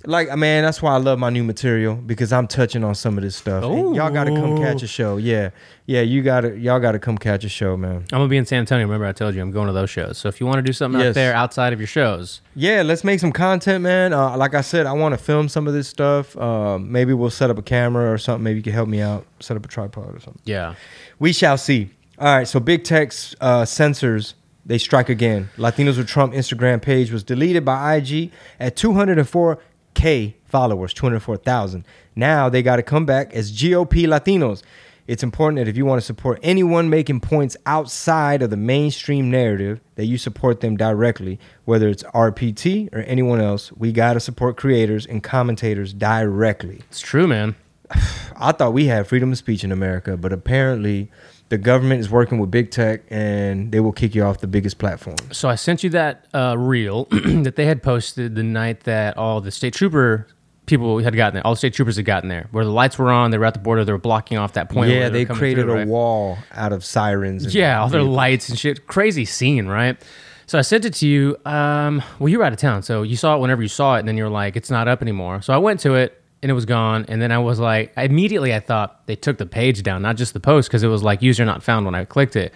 Like, 0.05 0.33
man, 0.37 0.63
that's 0.63 0.81
why 0.81 0.93
I 0.93 0.97
love 0.97 1.19
my 1.19 1.29
new 1.29 1.43
material 1.43 1.95
because 1.95 2.31
I'm 2.31 2.47
touching 2.47 2.85
on 2.85 2.95
some 2.95 3.17
of 3.17 3.23
this 3.23 3.35
stuff. 3.35 3.65
And 3.65 3.93
y'all 3.93 4.09
got 4.09 4.23
to 4.25 4.31
come 4.31 4.57
catch 4.57 4.81
a 4.81 4.87
show. 4.87 5.17
Yeah, 5.17 5.49
yeah, 5.87 5.99
you 5.99 6.21
got 6.21 6.41
to, 6.41 6.57
y'all 6.57 6.79
got 6.79 6.93
to 6.93 6.99
come 6.99 7.17
catch 7.17 7.43
a 7.43 7.49
show, 7.49 7.75
man. 7.75 7.95
I'm 8.13 8.19
gonna 8.19 8.29
be 8.29 8.37
in 8.37 8.45
San 8.45 8.59
Antonio. 8.59 8.85
Remember, 8.85 9.05
I 9.05 9.11
told 9.11 9.35
you 9.35 9.41
I'm 9.41 9.51
going 9.51 9.67
to 9.67 9.73
those 9.73 9.89
shows. 9.89 10.17
So 10.17 10.29
if 10.29 10.39
you 10.39 10.45
want 10.47 10.59
to 10.59 10.61
do 10.61 10.71
something 10.71 11.01
out 11.01 11.03
Yes. 11.03 11.15
there 11.15 11.33
outside 11.33 11.73
of 11.73 11.81
your 11.81 11.87
shows, 11.87 12.39
Yeah, 12.55 12.81
let's 12.83 13.03
make 13.03 13.19
some 13.19 13.33
content, 13.33 13.83
man. 13.83 14.13
Uh, 14.13 14.37
like 14.37 14.55
I 14.55 14.61
said, 14.61 14.85
I 14.85 14.93
want 14.93 15.15
to 15.15 15.17
film 15.17 15.49
some 15.49 15.67
of 15.67 15.73
this 15.73 15.89
stuff. 15.89 16.37
Uh, 16.37 16.77
maybe 16.79 17.11
we'll 17.11 17.29
set 17.29 17.49
up 17.49 17.57
a 17.57 17.61
camera 17.61 18.09
or 18.09 18.17
something. 18.17 18.43
Maybe 18.43 18.59
you 18.59 18.63
can 18.63 18.71
help 18.73 18.87
me 18.87 19.01
out, 19.01 19.25
set 19.41 19.57
up 19.57 19.65
a 19.65 19.67
tripod 19.67 20.15
or 20.15 20.19
something. 20.21 20.41
yeah, 20.45 20.75
We 21.19 21.33
shall 21.33 21.57
see. 21.57 21.89
All 22.17 22.37
right, 22.37 22.47
so 22.47 22.61
big 22.61 22.85
tech's 22.85 23.35
uh, 23.41 23.65
censors 23.65 24.33
they 24.65 24.77
strike 24.77 25.09
again. 25.09 25.49
Latinos 25.57 25.97
with 25.97 26.07
Trump 26.07 26.33
Instagram 26.33 26.81
page 26.81 27.11
was 27.11 27.23
deleted 27.23 27.65
by 27.65 27.95
IG 27.95 28.31
at 28.59 28.75
204k 28.75 30.33
followers, 30.45 30.93
204,000. 30.93 31.85
Now 32.15 32.49
they 32.49 32.61
got 32.61 32.77
to 32.77 32.83
come 32.83 33.05
back 33.05 33.33
as 33.33 33.51
GOP 33.51 34.05
Latinos. 34.05 34.63
It's 35.07 35.23
important 35.23 35.57
that 35.57 35.67
if 35.67 35.75
you 35.75 35.87
want 35.87 35.99
to 35.99 36.05
support 36.05 36.39
anyone 36.43 36.87
making 36.87 37.21
points 37.21 37.57
outside 37.65 38.43
of 38.43 38.51
the 38.51 38.57
mainstream 38.57 39.31
narrative, 39.31 39.81
that 39.95 40.05
you 40.05 40.19
support 40.19 40.61
them 40.61 40.77
directly, 40.77 41.39
whether 41.65 41.87
it's 41.87 42.03
RPT 42.03 42.93
or 42.93 42.99
anyone 42.99 43.41
else. 43.41 43.71
We 43.71 43.91
got 43.91 44.13
to 44.13 44.19
support 44.19 44.55
creators 44.55 45.07
and 45.07 45.23
commentators 45.23 45.93
directly. 45.93 46.81
it's 46.91 46.99
true, 46.99 47.25
man. 47.25 47.55
I 48.37 48.51
thought 48.51 48.73
we 48.73 48.85
had 48.85 49.07
freedom 49.07 49.31
of 49.31 49.39
speech 49.39 49.63
in 49.63 49.71
America, 49.71 50.15
but 50.15 50.31
apparently 50.31 51.09
the 51.49 51.57
government 51.57 51.99
is 51.99 52.09
working 52.09 52.39
with 52.39 52.51
big 52.51 52.71
tech 52.71 53.01
and 53.09 53.71
they 53.71 53.79
will 53.79 53.91
kick 53.91 54.15
you 54.15 54.23
off 54.23 54.39
the 54.39 54.47
biggest 54.47 54.77
platform. 54.77 55.17
So 55.31 55.49
I 55.49 55.55
sent 55.55 55.83
you 55.83 55.89
that 55.91 56.27
uh, 56.33 56.55
reel 56.57 57.05
that 57.11 57.55
they 57.55 57.65
had 57.65 57.83
posted 57.83 58.35
the 58.35 58.43
night 58.43 58.81
that 58.81 59.17
all 59.17 59.41
the 59.41 59.51
state 59.51 59.73
trooper 59.73 60.27
people 60.67 60.99
had 60.99 61.15
gotten 61.15 61.33
there. 61.33 61.45
All 61.45 61.53
the 61.53 61.57
state 61.57 61.73
troopers 61.73 61.95
had 61.97 62.05
gotten 62.05 62.29
there, 62.29 62.47
where 62.51 62.63
the 62.63 62.71
lights 62.71 62.97
were 62.97 63.11
on. 63.11 63.31
They 63.31 63.37
were 63.39 63.45
at 63.45 63.55
the 63.55 63.59
border. 63.59 63.83
They 63.83 63.91
were 63.91 63.97
blocking 63.97 64.37
off 64.37 64.53
that 64.53 64.69
point. 64.69 64.91
yeah, 64.91 65.05
were 65.05 65.09
they 65.09 65.25
created 65.25 65.63
through, 65.63 65.73
a 65.73 65.75
right? 65.77 65.87
wall 65.87 66.37
out 66.53 66.71
of 66.71 66.85
sirens. 66.85 67.43
And 67.45 67.53
Yeah, 67.53 67.81
all 67.81 67.89
their 67.89 68.03
lights 68.03 68.49
and 68.49 68.57
shit. 68.57 68.87
Crazy 68.87 69.25
scene, 69.25 69.65
right? 69.65 69.97
So 70.45 70.57
I 70.57 70.61
sent 70.61 70.85
it 70.85 70.93
to 70.95 71.07
you. 71.07 71.37
Um, 71.45 72.01
well, 72.19 72.29
you 72.29 72.39
were 72.39 72.43
out 72.43 72.53
of 72.53 72.59
town, 72.59 72.83
so 72.83 73.03
you 73.03 73.15
saw 73.15 73.35
it 73.35 73.39
whenever 73.39 73.61
you 73.61 73.67
saw 73.67 73.95
it, 73.95 73.99
and 73.99 74.07
then 74.07 74.17
you're 74.17 74.29
like, 74.29 74.55
it's 74.55 74.71
not 74.71 74.87
up 74.87 75.01
anymore. 75.01 75.41
So 75.41 75.53
I 75.53 75.57
went 75.57 75.79
to 75.81 75.95
it, 75.95 76.18
and 76.41 76.49
it 76.49 76.53
was 76.53 76.65
gone. 76.65 77.05
And 77.07 77.21
then 77.21 77.31
I 77.31 77.37
was 77.37 77.59
like, 77.59 77.93
immediately 77.97 78.53
I 78.53 78.59
thought 78.59 79.05
they 79.07 79.15
took 79.15 79.37
the 79.37 79.45
page 79.45 79.83
down, 79.83 80.01
not 80.01 80.17
just 80.17 80.33
the 80.33 80.39
post, 80.39 80.69
because 80.69 80.83
it 80.83 80.87
was 80.87 81.03
like 81.03 81.21
user 81.21 81.45
not 81.45 81.63
found 81.63 81.85
when 81.85 81.95
I 81.95 82.05
clicked 82.05 82.35
it. 82.35 82.53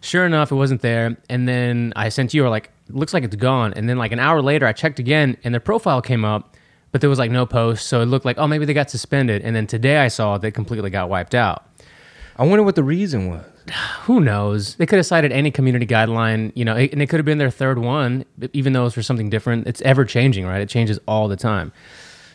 Sure 0.00 0.24
enough, 0.24 0.50
it 0.50 0.54
wasn't 0.54 0.80
there. 0.80 1.16
And 1.28 1.46
then 1.46 1.92
I 1.94 2.08
sent 2.08 2.32
you, 2.32 2.44
or 2.44 2.48
like, 2.48 2.70
looks 2.88 3.12
like 3.12 3.22
it's 3.22 3.36
gone. 3.36 3.74
And 3.74 3.88
then 3.88 3.98
like 3.98 4.12
an 4.12 4.18
hour 4.18 4.40
later, 4.42 4.66
I 4.66 4.72
checked 4.72 4.98
again, 4.98 5.36
and 5.44 5.54
their 5.54 5.60
profile 5.60 6.00
came 6.00 6.24
up, 6.24 6.56
but 6.90 7.00
there 7.00 7.10
was 7.10 7.18
like 7.18 7.30
no 7.30 7.46
post. 7.46 7.86
So 7.86 8.00
it 8.00 8.06
looked 8.06 8.24
like, 8.24 8.38
oh, 8.38 8.48
maybe 8.48 8.64
they 8.64 8.74
got 8.74 8.90
suspended. 8.90 9.42
And 9.42 9.54
then 9.54 9.66
today 9.66 9.98
I 9.98 10.08
saw 10.08 10.38
they 10.38 10.50
completely 10.50 10.90
got 10.90 11.08
wiped 11.08 11.34
out. 11.34 11.66
I 12.36 12.44
wonder 12.44 12.62
what 12.62 12.74
the 12.74 12.82
reason 12.82 13.28
was. 13.28 13.44
Who 14.02 14.20
knows? 14.20 14.76
They 14.76 14.86
could 14.86 14.96
have 14.96 15.06
cited 15.06 15.30
any 15.30 15.50
community 15.50 15.86
guideline, 15.86 16.52
you 16.54 16.64
know, 16.64 16.74
and 16.74 17.02
it 17.02 17.08
could 17.08 17.18
have 17.18 17.26
been 17.26 17.38
their 17.38 17.50
third 17.50 17.78
one, 17.78 18.24
even 18.52 18.72
though 18.72 18.86
it's 18.86 18.94
for 18.94 19.02
something 19.02 19.30
different. 19.30 19.66
It's 19.66 19.82
ever 19.82 20.04
changing, 20.04 20.46
right? 20.46 20.60
It 20.60 20.68
changes 20.68 20.98
all 21.06 21.28
the 21.28 21.36
time. 21.36 21.72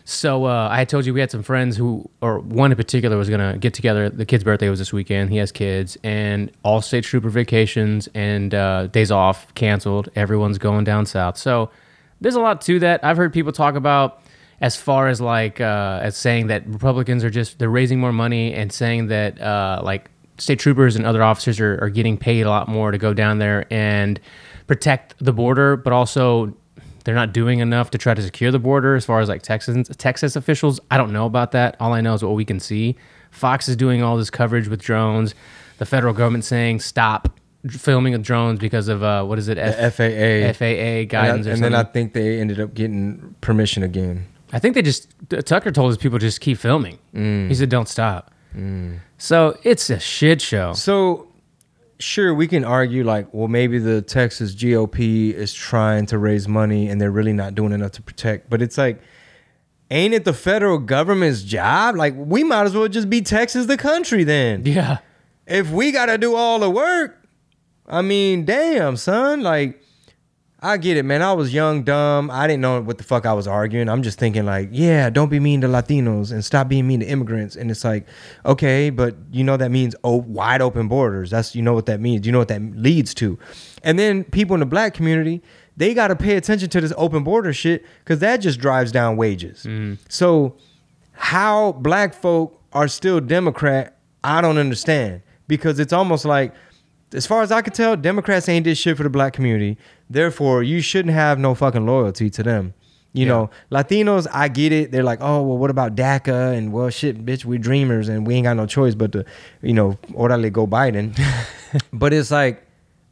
So 0.07 0.45
uh, 0.45 0.67
I 0.71 0.85
told 0.85 1.07
you 1.07 1.15
we 1.15 1.19
had 1.19 1.31
some 1.31 1.41
friends 1.41 1.75
who, 1.75 2.07
or 2.21 2.37
one 2.37 2.71
in 2.71 2.77
particular, 2.77 3.17
was 3.17 3.27
gonna 3.27 3.57
get 3.57 3.73
together. 3.73 4.07
The 4.07 4.25
kid's 4.25 4.43
birthday 4.43 4.69
was 4.69 4.77
this 4.77 4.93
weekend. 4.93 5.31
He 5.31 5.37
has 5.37 5.51
kids, 5.51 5.97
and 6.03 6.51
all 6.63 6.81
state 6.81 7.03
trooper 7.03 7.29
vacations 7.29 8.07
and 8.13 8.53
uh, 8.53 8.85
days 8.87 9.09
off 9.09 9.51
canceled. 9.55 10.09
Everyone's 10.15 10.59
going 10.59 10.83
down 10.83 11.07
south. 11.07 11.37
So 11.37 11.71
there's 12.21 12.35
a 12.35 12.39
lot 12.39 12.61
to 12.61 12.79
that. 12.79 13.03
I've 13.03 13.17
heard 13.17 13.33
people 13.33 13.51
talk 13.51 13.73
about 13.73 14.21
as 14.61 14.75
far 14.75 15.07
as 15.07 15.19
like 15.19 15.59
uh, 15.59 15.99
as 16.03 16.15
saying 16.15 16.47
that 16.47 16.67
Republicans 16.67 17.23
are 17.23 17.31
just 17.31 17.57
they're 17.57 17.67
raising 17.67 17.99
more 17.99 18.13
money 18.13 18.53
and 18.53 18.71
saying 18.71 19.07
that 19.07 19.41
uh, 19.41 19.81
like 19.83 20.11
state 20.37 20.59
troopers 20.59 20.95
and 20.95 21.03
other 21.05 21.23
officers 21.23 21.59
are, 21.59 21.83
are 21.83 21.89
getting 21.89 22.15
paid 22.15 22.45
a 22.45 22.49
lot 22.49 22.67
more 22.67 22.91
to 22.91 22.99
go 22.99 23.11
down 23.11 23.39
there 23.39 23.65
and 23.71 24.19
protect 24.67 25.15
the 25.17 25.33
border, 25.33 25.77
but 25.77 25.93
also 25.93 26.55
they're 27.05 27.15
not 27.15 27.31
doing 27.31 27.59
enough 27.59 27.91
to 27.91 27.97
try 27.97 28.13
to 28.13 28.21
secure 28.21 28.51
the 28.51 28.59
border 28.59 28.95
as 28.95 29.05
far 29.05 29.21
as 29.21 29.29
like 29.29 29.41
Texas 29.41 29.87
Texas 29.97 30.35
officials. 30.35 30.79
I 30.91 30.97
don't 30.97 31.13
know 31.13 31.25
about 31.25 31.51
that. 31.53 31.77
All 31.79 31.93
I 31.93 32.01
know 32.01 32.13
is 32.13 32.23
what 32.23 32.33
we 32.33 32.43
can 32.43 32.59
see. 32.59 32.95
Fox 33.31 33.69
is 33.69 33.75
doing 33.75 34.01
all 34.01 34.17
this 34.17 34.29
coverage 34.29 34.67
with 34.67 34.81
drones. 34.81 35.33
The 35.77 35.85
federal 35.85 36.13
government 36.13 36.43
saying 36.45 36.79
stop 36.81 37.39
filming 37.69 38.13
with 38.13 38.23
drones 38.23 38.59
because 38.59 38.87
of 38.87 39.03
uh, 39.03 39.23
what 39.23 39.39
is 39.39 39.47
it? 39.47 39.55
The 39.55 39.71
FAA. 39.91 40.53
FAA 40.53 41.09
guidance. 41.09 41.45
and, 41.45 41.47
I, 41.47 41.51
and 41.53 41.63
then 41.63 41.75
I 41.75 41.83
think 41.83 42.13
they 42.13 42.39
ended 42.39 42.59
up 42.59 42.73
getting 42.73 43.35
permission 43.41 43.83
again. 43.83 44.25
I 44.51 44.59
think 44.59 44.75
they 44.75 44.81
just 44.81 45.13
Tucker 45.45 45.71
told 45.71 45.89
his 45.89 45.97
people 45.97 46.17
just 46.17 46.41
keep 46.41 46.57
filming. 46.57 46.97
Mm. 47.13 47.49
He 47.49 47.55
said 47.55 47.69
don't 47.69 47.87
stop. 47.87 48.31
So 49.17 49.57
it's 49.63 49.89
a 49.89 49.99
shit 49.99 50.41
show. 50.41 50.73
So, 50.73 51.27
sure, 51.99 52.33
we 52.33 52.47
can 52.47 52.63
argue 52.63 53.03
like, 53.03 53.33
well, 53.33 53.47
maybe 53.47 53.79
the 53.79 54.01
Texas 54.01 54.55
GOP 54.55 55.33
is 55.33 55.53
trying 55.53 56.05
to 56.07 56.17
raise 56.17 56.47
money 56.47 56.89
and 56.89 56.99
they're 56.99 57.11
really 57.11 57.33
not 57.33 57.55
doing 57.55 57.71
enough 57.71 57.91
to 57.93 58.01
protect. 58.01 58.49
But 58.49 58.61
it's 58.61 58.77
like, 58.77 59.01
ain't 59.91 60.13
it 60.13 60.25
the 60.25 60.33
federal 60.33 60.77
government's 60.77 61.43
job? 61.43 61.95
Like, 61.95 62.13
we 62.17 62.43
might 62.43 62.63
as 62.63 62.75
well 62.75 62.87
just 62.87 63.09
be 63.09 63.21
Texas 63.21 63.65
the 63.65 63.77
country 63.77 64.23
then. 64.23 64.65
Yeah. 64.65 64.97
If 65.47 65.69
we 65.71 65.91
got 65.91 66.07
to 66.07 66.17
do 66.17 66.35
all 66.35 66.59
the 66.59 66.69
work, 66.69 67.17
I 67.87 68.01
mean, 68.01 68.45
damn, 68.45 68.97
son. 68.97 69.41
Like, 69.41 69.81
I 70.61 70.77
get 70.77 70.97
it, 70.97 71.03
man. 71.03 71.21
I 71.21 71.33
was 71.33 71.53
young, 71.53 71.83
dumb. 71.83 72.31
I 72.31 72.47
didn't 72.47 72.61
know 72.61 72.81
what 72.81 72.97
the 72.97 73.03
fuck 73.03 73.25
I 73.25 73.33
was 73.33 73.45
arguing. 73.45 73.89
I'm 73.89 74.01
just 74.01 74.17
thinking, 74.17 74.45
like, 74.45 74.69
yeah, 74.71 75.09
don't 75.09 75.29
be 75.29 75.39
mean 75.39 75.61
to 75.61 75.67
Latinos 75.67 76.31
and 76.31 76.43
stop 76.43 76.69
being 76.69 76.87
mean 76.87 77.01
to 77.01 77.05
immigrants. 77.05 77.55
And 77.55 77.69
it's 77.69 77.83
like, 77.83 78.07
okay, 78.45 78.89
but 78.89 79.15
you 79.31 79.43
know 79.43 79.57
that 79.57 79.69
means 79.69 79.95
oh, 80.03 80.15
wide 80.15 80.61
open 80.61 80.87
borders. 80.87 81.29
That's 81.29 81.55
you 81.55 81.61
know 81.61 81.73
what 81.73 81.85
that 81.87 81.99
means. 81.99 82.25
You 82.25 82.31
know 82.31 82.39
what 82.39 82.47
that 82.47 82.61
leads 82.61 83.13
to. 83.15 83.37
And 83.83 83.99
then 83.99 84.23
people 84.23 84.53
in 84.53 84.61
the 84.61 84.65
black 84.65 84.93
community, 84.93 85.43
they 85.77 85.93
got 85.93 86.07
to 86.07 86.15
pay 86.15 86.37
attention 86.37 86.69
to 86.69 86.81
this 86.81 86.93
open 86.97 87.23
border 87.23 87.53
shit 87.53 87.85
because 87.99 88.19
that 88.19 88.37
just 88.37 88.59
drives 88.59 88.91
down 88.91 89.17
wages. 89.17 89.63
Mm-hmm. 89.63 89.95
So 90.09 90.57
how 91.11 91.73
black 91.73 92.13
folk 92.13 92.61
are 92.73 92.87
still 92.87 93.19
Democrat, 93.19 93.97
I 94.23 94.41
don't 94.41 94.57
understand 94.57 95.21
because 95.47 95.79
it's 95.79 95.93
almost 95.93 96.25
like, 96.25 96.53
as 97.13 97.25
far 97.27 97.41
as 97.41 97.51
I 97.51 97.61
could 97.61 97.73
tell, 97.73 97.95
Democrats 97.95 98.49
ain't 98.49 98.65
did 98.65 98.77
shit 98.77 98.97
for 98.97 99.03
the 99.03 99.09
black 99.09 99.33
community. 99.33 99.77
Therefore, 100.09 100.63
you 100.63 100.81
shouldn't 100.81 101.13
have 101.13 101.39
no 101.39 101.55
fucking 101.55 101.85
loyalty 101.85 102.29
to 102.31 102.43
them. 102.43 102.73
You 103.13 103.25
Yeah. 103.25 103.31
know, 103.31 103.49
Latinos, 103.71 104.27
I 104.33 104.49
get 104.49 104.73
it. 104.73 104.91
They're 104.91 105.03
like, 105.03 105.19
oh, 105.21 105.41
well, 105.43 105.57
what 105.57 105.69
about 105.69 105.95
DACA? 105.95 106.57
And 106.57 106.73
well, 106.73 106.89
shit, 106.89 107.25
bitch, 107.25 107.45
we 107.45 107.57
dreamers 107.57 108.09
and 108.09 108.27
we 108.27 108.35
ain't 108.35 108.43
got 108.43 108.57
no 108.57 108.65
choice 108.65 108.93
but 108.95 109.13
to, 109.13 109.23
you 109.61 109.73
know, 109.73 109.97
orale 110.11 110.51
go 110.51 110.67
Biden. 110.67 111.17
but 111.93 112.11
it's 112.11 112.29
like, 112.31 112.61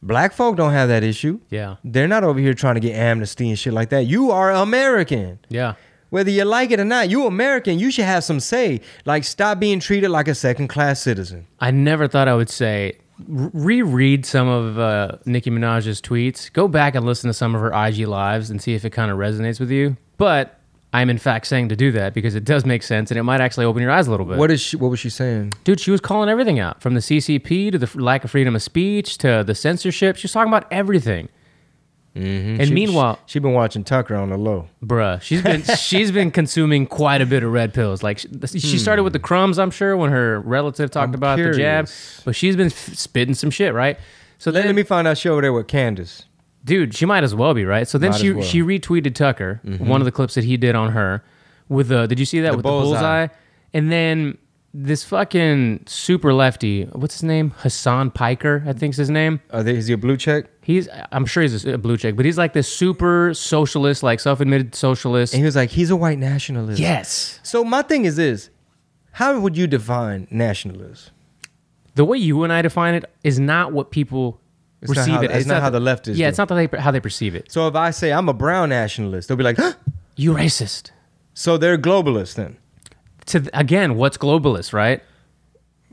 black 0.01 0.33
folk 0.33 0.57
don't 0.57 0.73
have 0.73 0.89
that 0.89 1.03
issue. 1.03 1.39
Yeah. 1.49 1.77
They're 1.85 2.09
not 2.09 2.25
over 2.25 2.37
here 2.39 2.53
trying 2.53 2.75
to 2.75 2.81
get 2.81 2.95
amnesty 2.95 3.47
and 3.49 3.57
shit 3.57 3.71
like 3.73 3.89
that. 3.89 4.01
You 4.05 4.31
are 4.31 4.51
American. 4.51 5.39
Yeah. 5.47 5.75
Whether 6.09 6.31
you 6.31 6.43
like 6.43 6.69
it 6.71 6.79
or 6.81 6.85
not, 6.85 7.09
you 7.09 7.25
American. 7.25 7.79
You 7.79 7.89
should 7.89 8.05
have 8.05 8.23
some 8.25 8.39
say. 8.41 8.81
Like, 9.05 9.23
stop 9.23 9.57
being 9.59 9.79
treated 9.79 10.09
like 10.09 10.27
a 10.27 10.35
second 10.35 10.67
class 10.67 11.01
citizen. 11.01 11.47
I 11.61 11.71
never 11.71 12.07
thought 12.09 12.27
I 12.27 12.35
would 12.35 12.49
say 12.49 12.97
reread 13.27 14.25
some 14.25 14.47
of 14.47 14.79
uh, 14.79 15.17
Nicki 15.25 15.49
Minaj's 15.49 16.01
tweets. 16.01 16.51
Go 16.51 16.67
back 16.67 16.95
and 16.95 17.05
listen 17.05 17.29
to 17.29 17.33
some 17.33 17.55
of 17.55 17.61
her 17.61 17.71
IG 17.73 18.07
lives 18.07 18.49
and 18.49 18.61
see 18.61 18.73
if 18.73 18.85
it 18.85 18.91
kind 18.91 19.11
of 19.11 19.17
resonates 19.17 19.59
with 19.59 19.71
you. 19.71 19.97
But 20.17 20.59
I'm 20.93 21.09
in 21.09 21.17
fact 21.17 21.47
saying 21.47 21.69
to 21.69 21.75
do 21.75 21.91
that 21.93 22.13
because 22.13 22.35
it 22.35 22.45
does 22.45 22.65
make 22.65 22.83
sense 22.83 23.09
and 23.09 23.19
it 23.19 23.23
might 23.23 23.41
actually 23.41 23.65
open 23.65 23.81
your 23.81 23.91
eyes 23.91 24.07
a 24.07 24.11
little 24.11 24.25
bit. 24.27 24.37
What 24.37 24.51
is 24.51 24.61
she? 24.61 24.77
What 24.77 24.91
was 24.91 24.99
she 24.99 25.09
saying? 25.09 25.53
Dude, 25.63 25.79
she 25.79 25.89
was 25.89 25.99
calling 25.99 26.29
everything 26.29 26.59
out 26.59 26.81
from 26.81 26.93
the 26.93 26.99
CCP 26.99 27.71
to 27.71 27.77
the 27.79 27.89
lack 28.01 28.23
of 28.23 28.31
freedom 28.31 28.55
of 28.55 28.61
speech 28.61 29.17
to 29.19 29.43
the 29.45 29.55
censorship. 29.55 30.17
She 30.17 30.25
was 30.25 30.31
talking 30.31 30.53
about 30.53 30.67
everything. 30.71 31.29
And 32.15 32.67
She- 32.67 32.73
meanwhile, 32.73 33.17
she, 33.25 33.33
she 33.33 33.39
been 33.39 33.53
watching 33.53 33.83
Tucker 33.83 34.15
on 34.15 34.29
the 34.29 34.37
low. 34.37 34.67
Bruh, 34.85 35.19
she's 35.21 35.41
been 35.41 35.63
she's 35.77 36.11
been 36.11 36.29
consuming 36.29 36.85
quite 36.85 37.21
a 37.21 37.25
bit 37.25 37.41
of 37.43 37.51
red 37.51 37.73
pills. 37.73 38.03
Like 38.03 38.19
she, 38.19 38.27
she 38.59 38.77
started 38.77 39.01
with 39.03 39.13
the 39.13 39.19
crumbs, 39.19 39.57
I'm 39.57 39.71
sure, 39.71 39.97
when 39.97 40.11
her 40.11 40.39
relative 40.41 40.91
talked 40.91 41.09
I'm 41.09 41.15
about 41.15 41.37
the 41.39 41.51
jab. 41.53 41.89
But 42.23 42.35
she's 42.35 42.55
been 42.55 42.67
f- 42.67 42.93
spitting 42.95 43.33
some 43.33 43.49
shit, 43.49 43.73
right? 43.73 43.97
So 44.37 44.51
Let, 44.51 44.59
then, 44.61 44.67
let 44.67 44.75
me 44.75 44.83
find 44.83 45.07
out 45.07 45.17
she 45.17 45.27
over 45.29 45.41
there 45.41 45.53
with 45.53 45.67
Candace. 45.67 46.25
dude, 46.63 46.93
she 46.93 47.05
might 47.05 47.23
as 47.23 47.33
well 47.33 47.53
be 47.53 47.65
right. 47.65 47.87
So 47.87 47.97
then 47.97 48.11
Might 48.11 48.19
she 48.19 48.31
well. 48.31 48.43
Mm-hmm. 48.43 48.49
she 48.49 48.61
retweeted 48.61 49.15
Tucker 49.15 49.59
one 49.79 49.99
of 50.01 50.05
the 50.05 50.11
clips 50.11 50.35
that 50.35 50.43
he 50.43 50.55
did 50.57 50.75
on 50.75 50.91
her 50.91 51.23
with 51.69 51.87
the. 51.87 52.05
Did 52.07 52.19
you 52.19 52.25
see 52.25 52.41
that 52.41 52.51
The 52.51 52.57
with 52.57 52.63
bullseye. 52.63 52.89
the 52.89 52.93
bullseye? 52.93 53.27
And 53.73 53.91
then 53.91 54.37
this 54.73 55.03
fucking 55.03 55.83
super 55.85 56.33
lefty, 56.33 56.85
what's 56.85 57.15
his 57.15 57.23
name? 57.23 57.53
Hasan 57.61 58.09
Piker, 58.11 58.63
I 58.65 58.73
think's 58.73 58.97
his 58.97 59.09
name. 59.09 59.39
Is 59.53 59.87
he 59.87 59.93
a 59.93 59.97
blue 59.97 60.17
check? 60.17 60.45
He's 60.61 60.87
I'm 61.11 61.25
sure 61.25 61.43
he's 61.43 61.65
a, 61.65 61.77
blue 61.77 61.97
check, 61.97 62.15
but 62.15 62.25
he's 62.25 62.37
like 62.37 62.53
this 62.53 62.73
super 62.73 63.33
socialist, 63.33 64.01
like 64.01 64.19
self-admitted 64.19 64.73
socialist. 64.75 65.33
And 65.33 65.39
he 65.41 65.45
was 65.45 65.55
like, 65.55 65.69
he's 65.69 65.89
a 65.91 65.95
white 65.95 66.17
nationalist. 66.17 66.79
yes. 66.79 67.39
So 67.43 67.63
my 67.63 67.81
thing 67.83 68.05
is 68.05 68.15
this: 68.15 68.49
How 69.11 69.39
would 69.39 69.55
you 69.57 69.67
define 69.67 70.27
nationalist? 70.31 71.11
the 71.95 72.03
way 72.05 72.17
you 72.17 72.43
and 72.43 72.51
I 72.51 72.63
define 72.63 72.95
it 72.95 73.05
is 73.23 73.39
not 73.39 73.71
what 73.71 73.91
people 73.91 74.39
It's 74.81 74.89
not 74.89 74.97
receive 74.97 75.13
how- 75.15 75.21
it. 75.21 75.31
it's 75.31 75.45
not 75.45 75.61
how 75.61 75.69
the 75.69 75.79
leftists 75.79 76.15
Yeah, 76.17 76.25
do. 76.25 76.29
it's 76.29 76.37
not 76.39 76.47
that 76.47 76.71
they, 76.71 76.79
how 76.79 76.89
they 76.89 76.99
perceive 76.99 77.35
it. 77.35 77.51
So 77.51 77.67
if 77.67 77.75
I 77.75 77.91
say 77.91 78.11
I'm 78.11 78.27
a 78.29 78.33
brown 78.33 78.69
nationalist, 78.69 79.27
they'll 79.27 79.37
be 79.37 79.43
like, 79.43 79.57
"Huh?" 79.57 79.73
You 80.15 80.33
racist. 80.33 80.89
so 81.35 81.57
they're 81.57 81.77
globalists 81.77 82.33
then. 82.35 82.57
To 83.27 83.49
again, 83.53 83.95
what's 83.95 84.17
globalist, 84.17 84.73
right? 84.73 85.01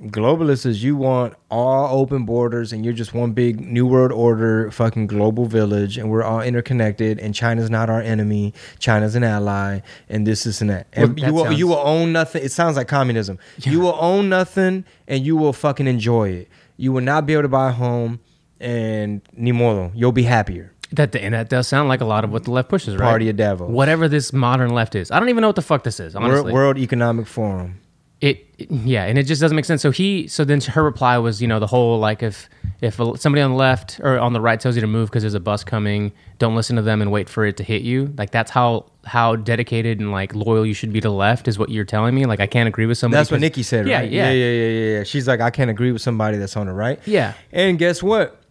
Globalist 0.02 0.64
is 0.64 0.82
you 0.82 0.96
want 0.96 1.34
all 1.50 2.00
open 2.00 2.24
borders 2.24 2.72
and 2.72 2.84
you're 2.86 2.94
just 2.94 3.12
one 3.12 3.32
big 3.32 3.60
new 3.60 3.86
world 3.86 4.12
order 4.12 4.70
fucking 4.70 5.06
global 5.06 5.44
village 5.44 5.98
and 5.98 6.10
we're 6.10 6.22
all 6.22 6.40
interconnected 6.40 7.18
and 7.18 7.34
China's 7.34 7.68
not 7.68 7.90
our 7.90 8.00
enemy, 8.00 8.54
China's 8.78 9.14
an 9.14 9.22
ally 9.24 9.80
and 10.08 10.26
this 10.26 10.44
this 10.44 10.62
and 10.62 10.70
that. 10.70 10.86
And 10.94 11.18
Well, 11.20 11.28
you 11.28 11.34
will 11.34 11.44
sounds- 11.44 11.58
you 11.58 11.68
will 11.68 11.82
own 11.84 12.12
nothing. 12.12 12.42
It 12.42 12.50
sounds 12.50 12.76
like 12.78 12.88
communism. 12.88 13.38
You 13.58 13.80
will 13.80 13.98
own 14.00 14.30
nothing 14.30 14.84
and 15.06 15.22
you 15.24 15.36
will 15.36 15.52
fucking 15.52 15.86
enjoy 15.86 16.30
it. 16.30 16.48
You 16.78 16.92
will 16.92 17.02
not 17.02 17.26
be 17.26 17.34
able 17.34 17.42
to 17.42 17.48
buy 17.48 17.68
a 17.68 17.72
home 17.72 18.20
and 18.58 19.20
ni 19.36 19.52
modo, 19.52 19.92
you'll 19.94 20.12
be 20.12 20.22
happier. 20.22 20.72
That 20.92 21.14
and 21.14 21.34
that 21.34 21.48
does 21.48 21.68
sound 21.68 21.88
like 21.88 22.00
a 22.00 22.04
lot 22.04 22.24
of 22.24 22.32
what 22.32 22.44
the 22.44 22.50
left 22.50 22.68
pushes, 22.68 22.96
right? 22.96 23.08
Party 23.08 23.28
of 23.28 23.36
Davos. 23.36 23.70
Whatever 23.70 24.08
this 24.08 24.32
modern 24.32 24.70
left 24.70 24.94
is, 24.96 25.10
I 25.10 25.20
don't 25.20 25.28
even 25.28 25.42
know 25.42 25.48
what 25.48 25.56
the 25.56 25.62
fuck 25.62 25.84
this 25.84 26.00
is. 26.00 26.16
Honestly, 26.16 26.42
World, 26.52 26.52
World 26.52 26.78
Economic 26.78 27.26
Forum. 27.26 27.80
it, 28.20 28.46
it- 28.58 28.70
yeah 28.70 29.04
and 29.04 29.16
it 29.16 29.22
just 29.22 29.40
doesn't 29.40 29.56
make 29.56 29.64
sense 29.64 29.80
so 29.80 29.90
he 29.90 30.28
so 30.28 30.44
then 30.44 30.60
her 30.60 30.82
reply 30.84 31.16
was 31.16 31.40
you 31.40 31.48
know 31.48 31.58
the 31.58 31.66
whole 31.66 31.98
like 31.98 32.22
if 32.22 32.50
if 32.82 32.96
somebody 32.96 33.40
on 33.40 33.52
the 33.52 33.56
left 33.56 33.98
or 34.02 34.18
on 34.18 34.34
the 34.34 34.40
right 34.40 34.60
tells 34.60 34.74
you 34.74 34.82
to 34.82 34.86
move 34.86 35.08
because 35.08 35.22
there's 35.22 35.32
a 35.32 35.40
bus 35.40 35.64
coming 35.64 36.12
don't 36.38 36.54
listen 36.54 36.76
to 36.76 36.82
them 36.82 37.00
and 37.00 37.10
wait 37.10 37.30
for 37.30 37.46
it 37.46 37.56
to 37.56 37.64
hit 37.64 37.80
you 37.80 38.12
like 38.18 38.30
that's 38.30 38.50
how 38.50 38.84
how 39.06 39.34
dedicated 39.36 39.98
and 40.00 40.12
like 40.12 40.34
loyal 40.34 40.66
you 40.66 40.74
should 40.74 40.92
be 40.92 41.00
to 41.00 41.08
the 41.08 41.14
left 41.14 41.48
is 41.48 41.58
what 41.58 41.70
you're 41.70 41.86
telling 41.86 42.14
me 42.14 42.26
like 42.26 42.40
i 42.40 42.46
can't 42.46 42.68
agree 42.68 42.84
with 42.84 42.98
somebody 42.98 43.18
That's 43.20 43.30
what 43.30 43.40
Nicki 43.40 43.62
said, 43.62 43.88
yeah, 43.88 44.00
right? 44.00 44.10
yeah, 44.10 44.30
yeah, 44.30 44.50
yeah, 44.50 44.68
yeah, 44.68 44.96
yeah. 44.98 45.04
She's 45.04 45.26
like, 45.26 45.40
I 45.40 45.48
can't 45.50 45.70
agree 45.70 45.90
with 45.92 46.02
somebody 46.02 46.36
that's 46.36 46.56
on 46.58 46.66
the 46.66 46.74
right. 46.74 47.00
Yeah. 47.06 47.32
And 47.52 47.78
guess 47.78 48.02
what? 48.02 48.42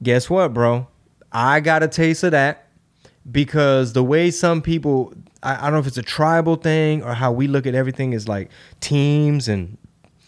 Guess 0.00 0.30
what, 0.30 0.54
bro? 0.54 0.86
I 1.32 1.60
got 1.60 1.82
a 1.82 1.88
taste 1.88 2.22
of 2.24 2.32
that 2.32 2.66
because 3.30 3.92
the 3.92 4.02
way 4.02 4.30
some 4.30 4.62
people, 4.62 5.12
I, 5.42 5.56
I 5.56 5.62
don't 5.64 5.74
know 5.74 5.78
if 5.78 5.86
it's 5.86 5.98
a 5.98 6.02
tribal 6.02 6.56
thing 6.56 7.02
or 7.02 7.14
how 7.14 7.32
we 7.32 7.46
look 7.46 7.66
at 7.66 7.74
everything 7.74 8.12
is 8.12 8.28
like 8.28 8.50
teams 8.80 9.48
and 9.48 9.76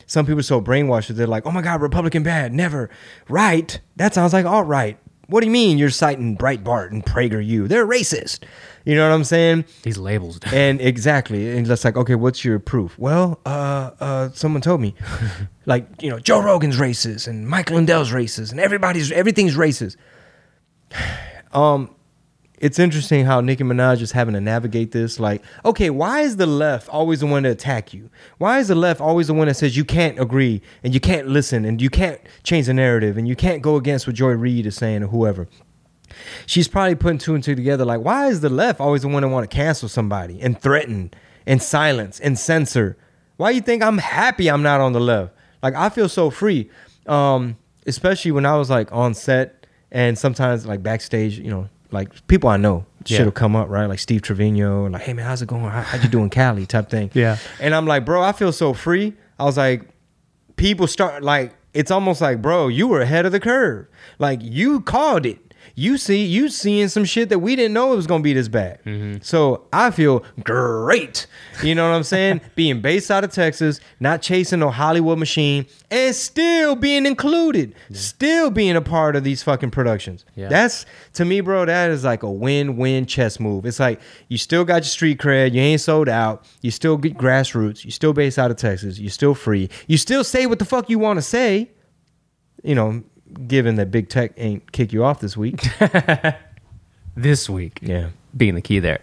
some 0.07 0.27
people 0.27 0.41
are 0.41 0.43
so 0.43 0.61
brainwashed 0.61 1.09
that 1.09 1.15
they're 1.15 1.27
like, 1.27 1.47
oh 1.47 1.51
my 1.51 1.63
God, 1.63 1.81
Republican 1.81 2.23
bad, 2.23 2.53
never. 2.53 2.91
Right. 3.29 3.81
That 3.97 4.15
sounds 4.15 4.33
like 4.33 4.45
alt 4.45 4.67
right. 4.67 4.99
What 5.29 5.41
do 5.41 5.47
you 5.47 5.53
mean 5.53 5.79
you're 5.79 5.89
citing 5.89 6.37
Breitbart 6.37 6.91
and 6.91 7.03
PragerU? 7.03 7.67
They're 7.67 7.87
racist. 7.87 8.41
You 8.85 8.95
know 8.97 9.09
what 9.09 9.15
I'm 9.15 9.25
saying? 9.25 9.65
These 9.83 9.97
labels. 9.97 10.39
And 10.53 10.81
exactly, 10.81 11.57
and 11.57 11.67
it's 11.67 11.85
like, 11.85 11.97
okay, 11.97 12.15
what's 12.15 12.45
your 12.45 12.59
proof? 12.59 12.99
Well, 12.99 13.41
uh, 13.47 13.93
uh, 14.01 14.29
someone 14.35 14.61
told 14.61 14.83
me, 14.83 14.95
like, 15.67 15.87
you 16.03 16.11
know, 16.11 16.19
Joe 16.19 16.43
Rogan's 16.43 16.77
racist 16.77 17.29
and 17.29 17.49
Michael 17.49 17.77
Lindell's 17.77 18.11
racist 18.11 18.51
and 18.51 18.61
everybody's 18.61 19.11
everything's 19.13 19.57
racist. 19.57 19.97
Um, 21.53 21.95
it's 22.63 22.79
interesting 22.79 23.25
how 23.25 23.41
Nicki 23.41 23.65
Minaj 23.65 24.01
is 24.01 24.13
having 24.13 24.35
to 24.35 24.41
navigate 24.41 24.93
this. 24.93 25.19
Like, 25.19 25.43
okay, 25.65 25.91
why 25.91 26.21
is 26.21 26.37
the 26.37 26.47
left 26.47 26.89
always 26.89 27.21
the 27.21 27.27
one 27.27 27.43
to 27.43 27.51
attack 27.51 27.93
you? 27.93 28.09
Why 28.39 28.61
is 28.61 28.69
the 28.69 28.77
left 28.77 29.01
always 29.01 29.27
the 29.27 29.35
one 29.35 29.49
that 29.49 29.55
says 29.55 29.77
you 29.77 29.85
can't 29.85 30.19
agree 30.21 30.63
and 30.85 30.95
you 30.95 31.01
can't 31.01 31.27
listen 31.27 31.65
and 31.65 31.83
you 31.83 31.91
can't 31.91 32.21
change 32.45 32.67
the 32.67 32.75
narrative 32.75 33.19
and 33.19 33.27
you 33.27 33.35
can't 33.35 33.63
go 33.63 33.75
against 33.75 34.07
what 34.07 34.15
Joy 34.15 34.31
Reid 34.31 34.65
is 34.65 34.77
saying 34.77 35.03
or 35.03 35.09
whoever? 35.09 35.49
She's 36.47 36.69
probably 36.69 36.95
putting 36.95 37.19
two 37.19 37.35
and 37.35 37.43
two 37.43 37.57
together. 37.57 37.85
Like, 37.85 38.01
why 38.01 38.29
is 38.29 38.43
the 38.43 38.49
left 38.49 38.81
always 38.81 39.03
the 39.03 39.09
one 39.09 39.23
that 39.23 39.29
want 39.29 39.51
to 39.51 39.55
cancel 39.55 39.89
somebody 39.89 40.41
and 40.41 40.61
threaten 40.61 41.13
and 41.47 41.61
silence 41.61 42.21
and 42.21 42.39
censor? 42.39 42.97
Why 43.39 43.51
you 43.51 43.61
think 43.61 43.83
I'm 43.83 43.99
happy 43.99 44.49
I'm 44.49 44.63
not 44.63 44.81
on 44.81 44.93
the 44.93 45.01
left? 45.01 45.35
Like, 45.63 45.75
I 45.75 45.89
feel 45.89 46.09
so 46.09 46.31
free. 46.31 46.71
Um, 47.07 47.57
especially 47.87 48.31
when 48.31 48.47
I 48.47 48.57
was 48.57 48.71
like 48.71 48.93
on 48.93 49.15
set 49.15 49.62
and 49.93 50.19
sometimes 50.19 50.67
like 50.67 50.83
backstage, 50.83 51.39
you 51.39 51.51
know, 51.51 51.69
like 51.93 52.27
people 52.27 52.49
I 52.49 52.57
know 52.57 52.85
Yeah. 53.07 53.19
shit 53.19 53.27
will 53.27 53.33
come 53.33 53.55
up, 53.55 53.69
right? 53.69 53.87
Like 53.87 53.99
Steve 54.01 54.23
Trevino, 54.23 54.87
like, 54.89 55.03
hey 55.03 55.13
man, 55.13 55.25
how's 55.27 55.43
it 55.43 55.47
going? 55.47 55.63
How, 55.63 55.83
how'd 55.83 56.03
you 56.03 56.09
doing, 56.09 56.31
Cali? 56.31 56.67
Type 56.67 56.89
thing. 56.91 57.11
Yeah. 57.15 57.37
And 57.61 57.75
I'm 57.75 57.87
like, 57.87 58.05
bro, 58.05 58.23
I 58.23 58.33
feel 58.33 58.51
so 58.53 58.73
free. 58.73 59.13
I 59.39 59.45
was 59.45 59.57
like, 59.57 59.83
people 60.57 60.87
start 60.87 61.23
like, 61.23 61.55
it's 61.75 61.91
almost 61.91 62.21
like, 62.21 62.43
bro, 62.43 62.69
you 62.69 62.87
were 62.89 63.01
ahead 63.01 63.27
of 63.27 63.33
the 63.33 63.41
curve. 63.41 63.87
Like 64.19 64.41
you 64.43 64.81
called 64.81 65.27
it. 65.27 65.39
You 65.75 65.97
see, 65.99 66.25
you 66.25 66.49
seeing 66.49 66.89
some 66.89 67.05
shit 67.05 67.29
that 67.31 67.39
we 67.39 67.57
didn't 67.57 67.73
know 67.73 67.93
it 67.93 67.97
was 67.97 68.07
gonna 68.07 68.23
be 68.23 68.33
this 68.33 68.49
bad. 68.49 68.83
Mm-hmm. 68.85 69.19
So 69.23 69.67
I 69.73 69.91
feel 69.91 70.25
great. 70.43 71.27
You 71.63 71.75
know 71.75 71.89
what 71.89 71.97
I'm 71.97 72.03
saying? 72.03 72.41
being 72.55 72.81
based 72.81 73.11
out 73.11 73.25
of 73.25 73.33
Texas, 73.33 73.81
not 74.01 74.23
chasing 74.23 74.61
no 74.61 74.71
Hollywood 74.71 75.19
machine, 75.19 75.67
and 75.91 76.15
still 76.15 76.77
being 76.77 77.07
included, 77.07 77.75
still 77.93 78.51
being 78.51 78.77
a 78.77 78.83
part 78.83 79.17
of 79.17 79.25
these 79.25 79.43
fucking 79.43 79.71
productions. 79.71 80.25
Yeah. 80.35 80.49
That's 80.49 80.87
to 81.15 81.25
me, 81.25 81.41
bro. 81.41 81.65
That 81.65 81.91
is 81.91 82.05
like 82.05 82.23
a 82.23 82.31
win-win 82.31 83.07
chess 83.07 83.41
move. 83.41 83.67
It's 83.67 83.81
like 83.81 84.01
you 84.29 84.39
still 84.39 84.65
got 84.65 84.77
your 84.77 84.85
street 84.85 85.19
cred, 85.19 85.53
you 85.53 85.61
ain't 85.61 85.81
sold 85.81 86.09
out, 86.09 86.47
you 86.61 86.71
still 86.71 86.97
get 86.97 87.17
grassroots, 87.17 87.85
you 87.85 87.91
still 87.91 88.13
based 88.13 88.39
out 88.39 88.51
of 88.51 88.57
Texas, 88.57 88.99
you're 88.99 89.11
still 89.11 89.35
free, 89.35 89.69
you 89.87 89.97
still 89.97 90.25
say 90.25 90.47
what 90.47 90.59
the 90.59 90.65
fuck 90.65 90.91
you 90.91 90.99
want 90.99 91.19
to 91.19 91.23
say. 91.23 91.71
You 92.63 92.77
know, 92.77 93.03
given 93.47 93.77
that 93.77 93.91
big 93.91 94.09
tech 94.09 94.33
ain't 94.37 94.73
kick 94.73 94.93
you 94.93 95.05
off 95.05 95.21
this 95.21 95.37
week. 95.37 95.67
this 97.17 97.49
week. 97.49 97.79
yeah. 97.83 98.11
being 98.37 98.55
the 98.55 98.63
key 98.63 98.79
there. 98.79 99.01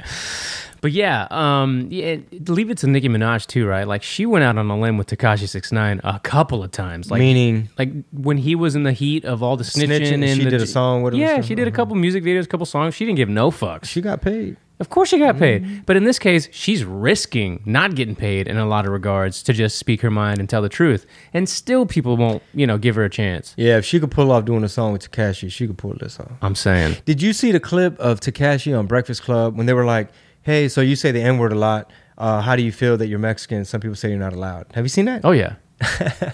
But 0.82 0.94
yeah, 0.94 1.28
um, 1.30 1.88
yeah, 1.90 2.18
leave 2.32 2.70
it 2.70 2.78
to 2.80 2.88
Nicki 2.88 3.10
Minaj 3.10 3.48
too, 3.48 3.68
right? 3.68 3.86
Like 3.86 4.02
she 4.02 4.26
went 4.26 4.46
out 4.46 4.58
on 4.58 4.70
a 4.70 4.80
limb 4.80 4.98
with 4.98 5.08
Tekashi 5.08 5.48
Six 5.48 5.72
Nine 5.72 6.00
a 6.04 6.20
couple 6.20 6.64
of 6.64 6.72
times, 6.72 7.12
like 7.12 7.20
Meaning, 7.20 7.70
like 7.78 7.92
when 8.14 8.38
he 8.38 8.56
was 8.56 8.76
in 8.76 8.84
the 8.84 8.94
heat 8.94 9.26
of 9.26 9.44
all 9.44 9.58
the 9.58 9.66
snitching, 9.66 9.88
Snitching, 9.90 10.24
and 10.24 10.38
she 10.38 10.46
the, 10.46 10.52
did 10.52 10.62
a 10.62 10.68
song 10.68 11.04
with 11.04 11.14
him 11.14 11.22
and 11.22 11.30
Yeah, 11.30 11.42
she 11.42 11.56
did 11.56 11.68
a 11.68 11.72
couple 11.72 11.96
music 11.96 12.24
videos, 12.24 12.46
a 12.46 12.48
couple 12.48 12.66
songs. 12.66 12.96
She 12.96 13.06
didn't 13.06 13.18
give 13.18 13.28
no 13.28 13.52
fucks. 13.52 13.86
she 13.86 14.00
got 14.00 14.22
paid. 14.22 14.56
Of 14.80 14.90
course, 14.90 15.10
she 15.10 15.20
got 15.20 15.38
paid, 15.38 15.86
but 15.86 15.98
in 15.98 16.06
this 16.06 16.18
case, 16.20 16.48
she's 16.52 16.86
risking 16.86 17.62
not 17.66 17.96
getting 17.96 18.16
paid 18.16 18.48
in 18.48 18.56
a 18.58 18.66
lot 18.66 18.86
of 18.86 18.94
regards 18.94 19.44
to 19.44 19.52
just 19.54 19.78
speak 19.78 20.00
her 20.02 20.10
mind 20.10 20.40
and 20.40 20.48
tell 20.50 20.62
the 20.62 20.70
truth, 20.70 21.06
and 21.34 21.50
still 21.50 21.86
people 21.86 22.16
won't, 22.16 22.42
you 22.54 22.66
know, 22.66 22.78
give 22.78 22.96
her 22.96 23.04
a 23.04 23.10
chance. 23.10 23.54
Yeah, 23.58 23.78
if 23.78 23.84
she 23.86 24.00
could 24.00 24.12
pull 24.12 24.32
off 24.32 24.46
doing 24.46 24.64
a 24.64 24.70
song 24.70 24.94
with 24.94 25.12
Tekashi, 25.12 25.52
she 25.52 25.68
could 25.68 25.78
pull 25.78 25.96
this 26.00 26.18
off. 26.20 26.32
I'm 26.42 26.56
saying, 26.56 26.96
Did 27.04 27.22
you 27.22 27.34
see 27.34 27.52
the 27.52 27.60
clip 27.60 28.00
of 28.00 28.22
Tekashi 28.22 28.78
on 28.78 28.88
Breakfast 28.88 29.22
Club 29.22 29.58
when 29.58 29.66
they 29.66 29.74
were 29.74 29.86
like, 29.86 30.10
"Hey, 30.44 30.70
so 30.70 30.80
you 30.80 30.96
say 30.96 31.12
the 31.12 31.22
N 31.22 31.38
word 31.40 31.52
a 31.52 31.56
lot. 31.58 31.92
Uh, 32.18 32.40
how 32.42 32.56
do 32.56 32.62
you 32.64 32.72
feel 32.72 32.96
that 32.98 33.08
you're 33.08 33.20
Mexican? 33.20 33.66
Some 33.66 33.82
people 33.82 33.96
say 33.96 34.10
you're 34.10 34.18
not 34.18 34.34
allowed." 34.34 34.68
Have 34.76 34.86
you 34.86 34.90
seen 34.90 35.06
that? 35.06 35.22
oh 35.26 35.32
yeah, 35.32 35.56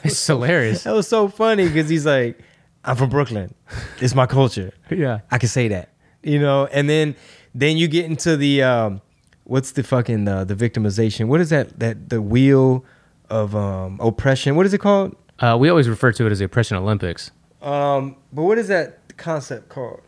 it's 0.04 0.26
hilarious. 0.28 0.84
That 0.84 0.94
was 0.94 1.08
so 1.08 1.30
funny 1.30 1.68
because 1.68 1.90
he's 1.90 2.06
like, 2.06 2.40
"I'm 2.84 2.96
from 2.96 3.10
Brooklyn. 3.10 3.56
It's 4.02 4.14
my 4.14 4.28
culture. 4.28 4.72
Yeah, 4.92 5.22
I 5.32 5.40
can 5.40 5.50
say 5.50 5.68
that." 5.70 5.90
You 6.22 6.40
know, 6.40 6.68
and 6.68 6.88
then 6.90 7.16
then 7.56 7.78
you 7.78 7.88
get 7.88 8.06
into 8.06 8.38
the 8.38 8.62
um, 8.62 9.02
what's 9.46 9.72
the 9.72 9.82
fucking 9.82 10.28
uh, 10.28 10.44
the 10.44 10.56
victimization? 10.56 11.28
What 11.28 11.42
is 11.42 11.50
that? 11.50 11.80
That 11.80 12.10
the 12.10 12.22
wheel 12.22 12.86
of 13.30 13.56
um, 13.56 14.00
oppression. 14.00 14.56
What 14.56 14.68
is 14.68 14.74
it 14.74 14.80
called? 14.80 15.16
uh, 15.40 15.58
we 15.60 15.70
always 15.70 15.90
refer 15.90 16.12
to 16.14 16.26
it 16.26 16.32
as 16.32 16.40
the 16.40 16.46
oppression 16.46 16.78
Olympics. 16.78 17.32
Um, 17.62 18.16
but 18.32 18.44
what 18.44 18.58
is 18.58 18.68
that 18.68 19.00
concept 19.18 19.70
called? 19.70 20.02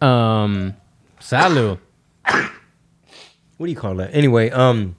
Um, 0.00 0.76
Salu. 1.20 1.78
what 2.24 2.50
do 3.58 3.66
you 3.66 3.76
call 3.76 3.94
that? 3.96 4.14
Anyway, 4.14 4.50
um, 4.50 4.96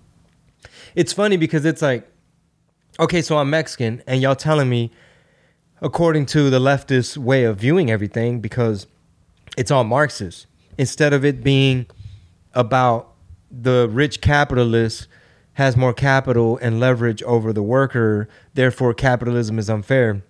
it's 0.96 1.14
funny 1.14 1.38
because 1.38 1.66
it's 1.66 1.82
like, 1.82 2.10
okay, 3.00 3.22
so 3.22 3.38
I'm 3.38 3.50
Mexican, 3.50 4.02
and 4.08 4.22
y'all 4.22 4.36
telling 4.36 4.70
me, 4.70 4.92
according 5.82 6.26
to 6.28 6.50
the 6.50 6.60
leftist 6.60 7.18
way 7.18 7.44
of 7.44 7.58
viewing 7.58 7.92
everything, 7.92 8.40
because 8.40 8.88
it's 9.58 9.72
all 9.72 9.84
Marxist, 9.84 10.48
instead 10.78 11.14
of 11.14 11.24
it 11.26 11.44
being 11.44 11.86
about 12.54 13.14
the 13.52 13.88
rich 13.92 14.22
capitalist 14.22 15.08
has 15.54 15.78
more 15.78 15.94
capital 15.94 16.58
and 16.62 16.80
leverage 16.80 17.22
over 17.24 17.54
the 17.54 17.62
worker, 17.62 18.28
therefore 18.54 18.94
capitalism 18.94 19.60
is 19.60 19.70
unfair. 19.70 20.24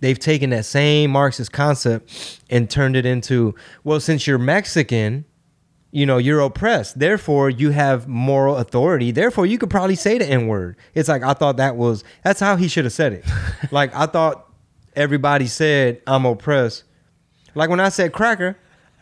They've 0.00 0.18
taken 0.18 0.50
that 0.50 0.64
same 0.64 1.10
Marxist 1.10 1.52
concept 1.52 2.40
and 2.50 2.68
turned 2.68 2.96
it 2.96 3.06
into, 3.06 3.54
well, 3.84 4.00
since 4.00 4.26
you're 4.26 4.38
Mexican, 4.38 5.24
you 5.90 6.06
know, 6.06 6.18
you're 6.18 6.40
oppressed. 6.40 6.98
Therefore, 6.98 7.50
you 7.50 7.70
have 7.70 8.08
moral 8.08 8.56
authority. 8.56 9.12
Therefore, 9.12 9.46
you 9.46 9.58
could 9.58 9.70
probably 9.70 9.94
say 9.94 10.18
the 10.18 10.26
N 10.26 10.48
word. 10.48 10.76
It's 10.94 11.08
like, 11.08 11.22
I 11.22 11.34
thought 11.34 11.58
that 11.58 11.76
was, 11.76 12.02
that's 12.24 12.40
how 12.40 12.56
he 12.56 12.66
should 12.66 12.84
have 12.84 12.92
said 12.92 13.12
it. 13.12 13.24
like, 13.70 13.94
I 13.94 14.06
thought 14.06 14.50
everybody 14.96 15.46
said, 15.46 16.02
I'm 16.06 16.24
oppressed. 16.24 16.84
Like 17.54 17.70
when 17.70 17.80
I 17.80 17.90
said 17.90 18.12
cracker 18.12 18.56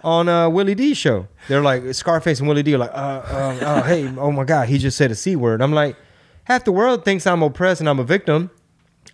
on 0.04 0.28
uh, 0.28 0.48
Willie 0.48 0.74
D 0.74 0.94
show, 0.94 1.26
they're 1.48 1.62
like, 1.62 1.94
Scarface 1.94 2.38
and 2.38 2.48
Willie 2.48 2.62
D 2.62 2.74
are 2.74 2.78
like, 2.78 2.90
uh, 2.92 2.94
uh, 2.94 3.58
oh, 3.62 3.82
hey, 3.82 4.06
oh 4.18 4.30
my 4.32 4.44
God, 4.44 4.68
he 4.68 4.78
just 4.78 4.96
said 4.96 5.10
a 5.10 5.14
C 5.14 5.36
word. 5.36 5.60
I'm 5.62 5.72
like, 5.72 5.96
half 6.44 6.64
the 6.64 6.72
world 6.72 7.04
thinks 7.04 7.26
I'm 7.26 7.42
oppressed 7.42 7.80
and 7.80 7.88
I'm 7.88 7.98
a 7.98 8.04
victim. 8.04 8.50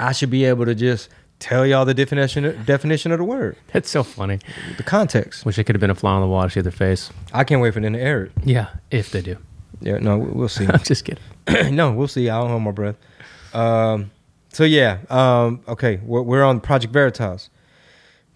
I 0.01 0.13
should 0.13 0.31
be 0.31 0.45
able 0.45 0.65
to 0.65 0.75
just 0.75 1.09
tell 1.39 1.65
y'all 1.67 1.85
the 1.85 1.95
definition 1.95 2.65
definition 2.65 3.13
of 3.13 3.19
the 3.19 3.25
word, 3.25 3.57
That's 3.73 3.89
so 3.89 4.03
funny. 4.03 4.41
the 4.77 4.83
context. 4.83 5.45
Wish 5.45 5.59
it 5.59 5.65
could 5.65 5.75
have 5.77 5.81
been 5.81 5.91
a 5.91 5.95
fly 5.95 6.13
on 6.13 6.21
the 6.21 6.27
wall 6.27 6.43
to 6.45 6.51
see 6.51 6.61
their 6.61 6.73
face. 6.73 7.11
I 7.33 7.45
can't 7.45 7.61
wait 7.61 7.75
for 7.75 7.81
them 7.81 7.93
to 7.93 8.01
air 8.01 8.25
it. 8.25 8.33
Yeah, 8.45 8.69
if 8.91 9.11
they 9.11 9.23
do. 9.23 9.37
Yeah, 9.81 9.99
no, 9.99 10.19
we'll 10.19 10.49
see. 10.49 10.67
I'm 10.69 10.81
just 10.83 11.05
kidding. 11.05 11.23
no, 11.77 11.93
we'll 11.93 12.09
see. 12.09 12.29
I 12.29 12.41
don't 12.41 12.51
hold 12.51 12.63
my 12.63 12.71
breath. 12.73 12.97
Um, 13.55 14.11
so 14.53 14.65
yeah, 14.65 14.99
um, 15.11 15.61
okay, 15.69 16.01
we're, 16.05 16.23
we're 16.23 16.43
on 16.45 16.61
Project 16.61 16.93
Veritas. 16.93 17.51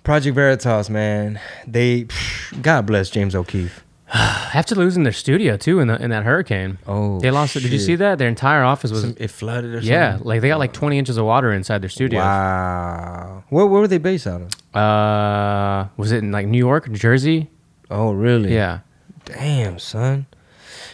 Project 0.04 0.34
Veritas, 0.34 0.90
man. 0.90 1.40
They, 1.66 2.06
God 2.62 2.86
bless 2.86 3.10
James 3.10 3.34
O'Keefe. 3.34 3.84
After 4.14 4.74
losing 4.74 5.04
their 5.04 5.12
studio 5.12 5.56
too 5.56 5.80
in 5.80 5.88
the, 5.88 6.00
in 6.02 6.10
that 6.10 6.24
hurricane. 6.24 6.78
Oh, 6.86 7.18
They 7.20 7.30
lost. 7.30 7.56
it. 7.56 7.60
Did 7.60 7.72
you 7.72 7.78
see 7.78 7.94
that? 7.96 8.18
Their 8.18 8.28
entire 8.28 8.62
office 8.62 8.90
was. 8.90 9.00
Some- 9.02 9.16
it 9.18 9.30
flooded 9.30 9.70
or 9.72 9.76
something. 9.78 9.90
yeah, 9.90 10.18
like 10.20 10.40
they 10.42 10.48
got 10.48 10.58
like 10.58 10.72
20 10.72 10.98
inches 10.98 11.16
of 11.16 11.24
water 11.24 11.52
inside 11.52 11.80
their 11.82 11.88
studio. 11.88 12.20
Wow. 12.20 13.44
Where, 13.48 13.64
where 13.66 13.80
were 13.80 13.88
they 13.88 13.98
based 13.98 14.26
out 14.26 14.42
of? 14.42 14.76
Uh, 14.78 15.88
was 15.96 16.12
it 16.12 16.18
in 16.18 16.30
like 16.32 16.46
New 16.46 16.58
York, 16.58 16.88
New 16.88 16.98
Jersey? 16.98 17.48
Oh, 17.90 18.12
really? 18.12 18.52
Yeah. 18.54 18.80
Damn, 19.24 19.78
son. 19.78 20.26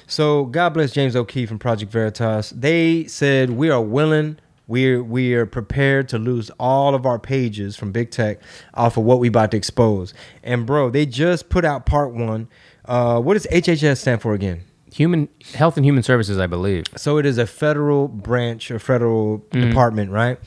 So 0.06 0.44
God 0.46 0.70
bless 0.74 0.92
James 0.92 1.16
O'Keefe 1.16 1.50
and 1.50 1.60
Project 1.60 1.90
Veritas. 1.92 2.50
They 2.50 3.04
said 3.06 3.50
we 3.50 3.68
are 3.70 3.80
willing, 3.82 4.38
we're 4.68 5.02
we 5.02 5.34
are 5.34 5.46
prepared 5.46 6.08
to 6.10 6.18
lose 6.18 6.50
all 6.60 6.94
of 6.94 7.04
our 7.06 7.18
pages 7.18 7.74
from 7.76 7.90
big 7.90 8.10
tech 8.12 8.38
off 8.74 8.96
of 8.96 9.02
what 9.04 9.18
we 9.18 9.28
about 9.28 9.50
to 9.50 9.56
expose. 9.56 10.14
And 10.44 10.64
bro, 10.66 10.90
they 10.90 11.06
just 11.06 11.48
put 11.48 11.64
out 11.64 11.84
part 11.86 12.12
one. 12.14 12.46
Uh, 12.84 13.20
what 13.20 13.34
does 13.34 13.46
HHS 13.50 13.98
stand 13.98 14.22
for 14.22 14.34
again? 14.34 14.60
Human 14.92 15.28
Health 15.54 15.76
and 15.76 15.84
Human 15.84 16.02
Services, 16.02 16.38
I 16.38 16.46
believe. 16.46 16.84
So 16.96 17.18
it 17.18 17.26
is 17.26 17.36
a 17.38 17.46
federal 17.46 18.08
branch 18.08 18.70
or 18.70 18.78
federal 18.78 19.38
department, 19.50 20.10
right? 20.10 20.38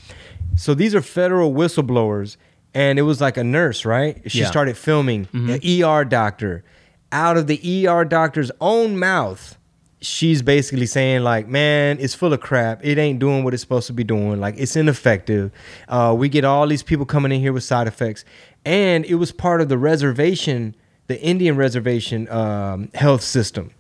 So 0.55 0.73
these 0.73 0.95
are 0.95 1.01
federal 1.01 1.53
whistleblowers, 1.53 2.37
and 2.73 2.97
it 2.97 3.03
was 3.03 3.21
like 3.21 3.37
a 3.37 3.43
nurse, 3.43 3.85
right? 3.85 4.19
She 4.29 4.39
Yeah. 4.41 4.49
started 4.49 4.77
filming 4.77 5.27
an 5.33 5.59
ER 5.63 6.03
doctor. 6.05 6.63
Out 7.11 7.37
of 7.37 7.47
the 7.47 7.59
ER 7.87 8.03
doctor's 8.05 8.51
own 8.59 8.97
mouth, 8.97 9.57
she's 10.01 10.41
basically 10.41 10.85
saying 10.85 11.23
like, 11.23 11.47
"Man, 11.47 11.97
it's 11.99 12.13
full 12.13 12.33
of 12.33 12.41
crap. 12.41 12.83
It 12.83 12.97
ain't 12.97 13.19
doing 13.19 13.43
what 13.43 13.53
it's 13.53 13.61
supposed 13.61 13.87
to 13.87 13.93
be 13.93 14.03
doing. 14.03 14.39
Like 14.39 14.55
it's 14.57 14.75
ineffective. 14.75 15.51
Uh, 15.87 16.15
we 16.17 16.27
get 16.29 16.43
all 16.43 16.67
these 16.67 16.83
people 16.83 17.05
coming 17.05 17.31
in 17.31 17.39
here 17.39 17.53
with 17.53 17.63
side 17.63 17.87
effects." 17.87 18.25
And 18.65 19.05
it 19.05 19.15
was 19.15 19.31
part 19.31 19.61
of 19.61 19.69
the 19.69 19.77
reservation, 19.77 20.75
the 21.07 21.19
Indian 21.21 21.55
reservation 21.55 22.29
um, 22.29 22.89
health 22.93 23.23
system. 23.23 23.71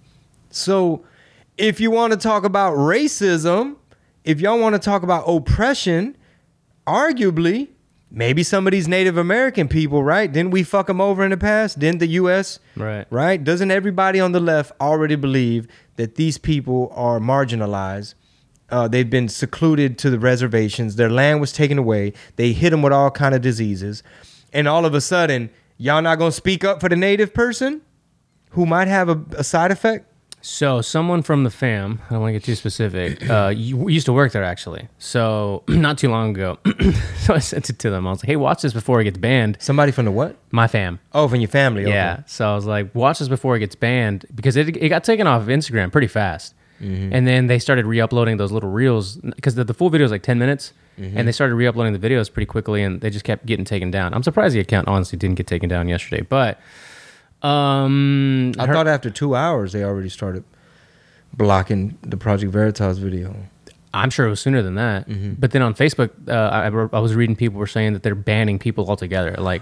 So, 0.49 1.03
if 1.57 1.79
you 1.79 1.91
want 1.91 2.13
to 2.13 2.19
talk 2.19 2.43
about 2.43 2.75
racism, 2.75 3.75
if 4.23 4.41
y'all 4.41 4.59
want 4.59 4.73
to 4.75 4.79
talk 4.79 5.03
about 5.03 5.25
oppression, 5.27 6.17
arguably, 6.87 7.69
maybe 8.11 8.43
some 8.43 8.67
of 8.67 8.71
these 8.71 8.87
Native 8.87 9.17
American 9.17 9.67
people, 9.67 10.03
right? 10.03 10.31
Didn't 10.31 10.51
we 10.51 10.63
fuck 10.63 10.87
them 10.87 10.99
over 10.99 11.23
in 11.23 11.31
the 11.31 11.37
past? 11.37 11.79
Didn't 11.79 11.99
the 11.99 12.07
U.S. 12.07 12.59
Right. 12.75 13.07
right? 13.09 13.41
Doesn't 13.41 13.71
everybody 13.71 14.19
on 14.19 14.33
the 14.33 14.39
left 14.39 14.73
already 14.81 15.15
believe 15.15 15.67
that 15.95 16.15
these 16.15 16.37
people 16.37 16.91
are 16.93 17.19
marginalized? 17.19 18.15
Uh, 18.69 18.87
they've 18.87 19.09
been 19.09 19.27
secluded 19.27 19.97
to 19.97 20.09
the 20.09 20.19
reservations. 20.19 20.95
Their 20.95 21.09
land 21.09 21.41
was 21.41 21.51
taken 21.51 21.77
away. 21.77 22.13
They 22.35 22.53
hit 22.53 22.69
them 22.69 22.81
with 22.81 22.93
all 22.93 23.11
kind 23.11 23.33
of 23.33 23.41
diseases, 23.41 24.03
and 24.53 24.67
all 24.67 24.85
of 24.85 24.93
a 24.93 25.01
sudden, 25.01 25.49
y'all 25.77 26.01
not 26.01 26.19
gonna 26.19 26.31
speak 26.31 26.63
up 26.63 26.79
for 26.79 26.89
the 26.89 26.95
native 26.95 27.33
person 27.33 27.81
who 28.51 28.65
might 28.65 28.87
have 28.87 29.09
a, 29.09 29.21
a 29.37 29.43
side 29.43 29.71
effect. 29.71 30.10
So 30.41 30.81
someone 30.81 31.21
from 31.21 31.43
the 31.43 31.49
fam, 31.51 32.01
I 32.09 32.13
don't 32.13 32.21
want 32.21 32.29
to 32.29 32.33
get 32.33 32.43
too 32.43 32.55
specific. 32.55 33.27
Uh, 33.29 33.53
you 33.55 33.87
used 33.89 34.05
to 34.07 34.13
work 34.13 34.31
there 34.31 34.43
actually. 34.43 34.87
So 34.97 35.63
not 35.67 35.97
too 35.97 36.09
long 36.09 36.31
ago, 36.31 36.57
so 37.19 37.33
I 37.35 37.39
sent 37.39 37.69
it 37.69 37.79
to 37.79 37.89
them. 37.89 38.07
I 38.07 38.11
was 38.11 38.23
like, 38.23 38.27
"Hey, 38.27 38.35
watch 38.35 38.61
this 38.63 38.73
before 38.73 38.99
it 39.01 39.05
gets 39.05 39.17
banned." 39.17 39.57
Somebody 39.59 39.91
from 39.91 40.05
the 40.05 40.11
what? 40.11 40.35
My 40.51 40.67
fam. 40.67 40.99
Oh, 41.13 41.27
from 41.27 41.39
your 41.41 41.47
family. 41.49 41.83
okay. 41.83 41.91
Yeah. 41.93 42.23
So 42.25 42.49
I 42.51 42.55
was 42.55 42.65
like, 42.65 42.93
watch 42.95 43.19
this 43.19 43.27
before 43.27 43.55
it 43.55 43.59
gets 43.59 43.75
banned 43.75 44.25
because 44.33 44.55
it, 44.57 44.75
it 44.77 44.89
got 44.89 45.03
taken 45.03 45.27
off 45.27 45.41
of 45.43 45.47
Instagram 45.47 45.91
pretty 45.91 46.07
fast. 46.07 46.55
And 46.83 47.27
then 47.27 47.45
they 47.45 47.59
started 47.59 47.85
re 47.85 47.99
uploading 48.01 48.37
those 48.37 48.51
little 48.51 48.71
reels 48.71 49.17
because 49.17 49.53
the, 49.53 49.63
the 49.63 49.73
full 49.75 49.91
video 49.91 50.03
is 50.05 50.09
like 50.09 50.23
10 50.23 50.39
minutes. 50.39 50.73
And 50.97 51.27
they 51.27 51.31
started 51.31 51.53
re 51.53 51.67
uploading 51.67 51.93
the 51.93 51.99
videos 51.99 52.31
pretty 52.33 52.47
quickly 52.47 52.81
and 52.81 53.01
they 53.01 53.11
just 53.11 53.23
kept 53.23 53.45
getting 53.45 53.65
taken 53.65 53.91
down. 53.91 54.15
I'm 54.15 54.23
surprised 54.23 54.55
the 54.55 54.59
account 54.61 54.87
honestly 54.87 55.15
didn't 55.19 55.35
get 55.35 55.45
taken 55.45 55.69
down 55.69 55.87
yesterday. 55.87 56.21
But 56.23 56.59
um, 57.43 58.53
I 58.59 58.65
her- 58.67 58.73
thought 58.73 58.87
after 58.87 59.09
two 59.09 59.35
hours 59.35 59.71
they 59.73 59.83
already 59.83 60.09
started 60.09 60.43
blocking 61.33 61.97
the 62.01 62.17
Project 62.17 62.51
Veritas 62.51 62.97
video. 62.97 63.35
I'm 63.93 64.09
sure 64.09 64.25
it 64.25 64.29
was 64.29 64.39
sooner 64.39 64.61
than 64.61 64.75
that. 64.75 65.05
But 65.39 65.51
then 65.51 65.61
on 65.61 65.73
Facebook, 65.73 66.11
uh, 66.29 66.31
I, 66.31 66.67
I 66.95 66.99
was 66.99 67.13
reading 67.13 67.35
people 67.35 67.59
were 67.59 67.67
saying 67.67 67.93
that 67.93 68.03
they're 68.03 68.15
banning 68.15 68.57
people 68.57 68.87
altogether. 68.89 69.35
Like, 69.37 69.61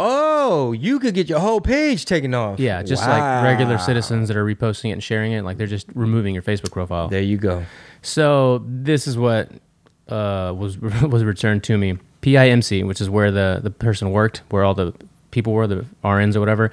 Oh, 0.00 0.70
you 0.72 1.00
could 1.00 1.14
get 1.14 1.28
your 1.28 1.40
whole 1.40 1.60
page 1.60 2.04
taken 2.04 2.32
off. 2.32 2.58
yeah, 2.60 2.82
just 2.84 3.04
Wow. 3.06 3.18
like 3.18 3.44
regular 3.44 3.78
citizens 3.78 4.28
that 4.28 4.36
are 4.36 4.44
reposting 4.44 4.90
it 4.90 4.92
and 4.92 5.02
sharing 5.02 5.32
it. 5.32 5.42
Like, 5.42 5.58
they're 5.58 5.66
just 5.66 5.86
removing 5.94 6.34
your 6.34 6.42
Facebook 6.42 6.70
profile. 6.72 7.08
There 7.08 7.20
you 7.22 7.36
go. 7.36 7.64
So 8.02 8.62
this 8.66 9.06
is 9.08 9.16
what 9.18 9.50
uh, 10.08 10.54
was 10.56 10.78
was 11.02 11.24
returned 11.24 11.64
to 11.64 11.76
me. 11.78 11.98
PIMC, 12.22 12.84
which 12.86 13.00
is 13.00 13.08
where 13.10 13.30
the 13.30 13.60
the 13.62 13.70
person 13.70 14.10
worked, 14.12 14.42
where 14.50 14.64
all 14.64 14.74
the 14.74 14.92
people 15.30 15.52
were, 15.52 15.66
the 15.68 15.84
RNs 16.04 16.34
or 16.36 16.40
whatever, 16.40 16.72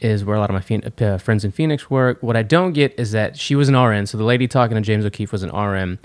is 0.00 0.24
where 0.24 0.36
a 0.36 0.40
lot 0.40 0.50
of 0.50 0.70
my 0.70 1.06
uh, 1.06 1.18
friends 1.18 1.44
in 1.44 1.50
Phoenix 1.50 1.90
work. 1.90 2.22
What 2.22 2.36
I 2.36 2.42
don't 2.42 2.72
get 2.72 2.98
is 2.98 3.12
that 3.12 3.36
she 3.36 3.54
was 3.54 3.68
an 3.68 3.76
RN. 3.76 4.06
So 4.06 4.18
the 4.18 4.24
lady 4.24 4.46
talking 4.46 4.76
to 4.76 4.80
James 4.80 5.04
O'Keefe 5.04 5.32
was 5.32 5.42
an 5.42 5.50
RN. 5.50 5.98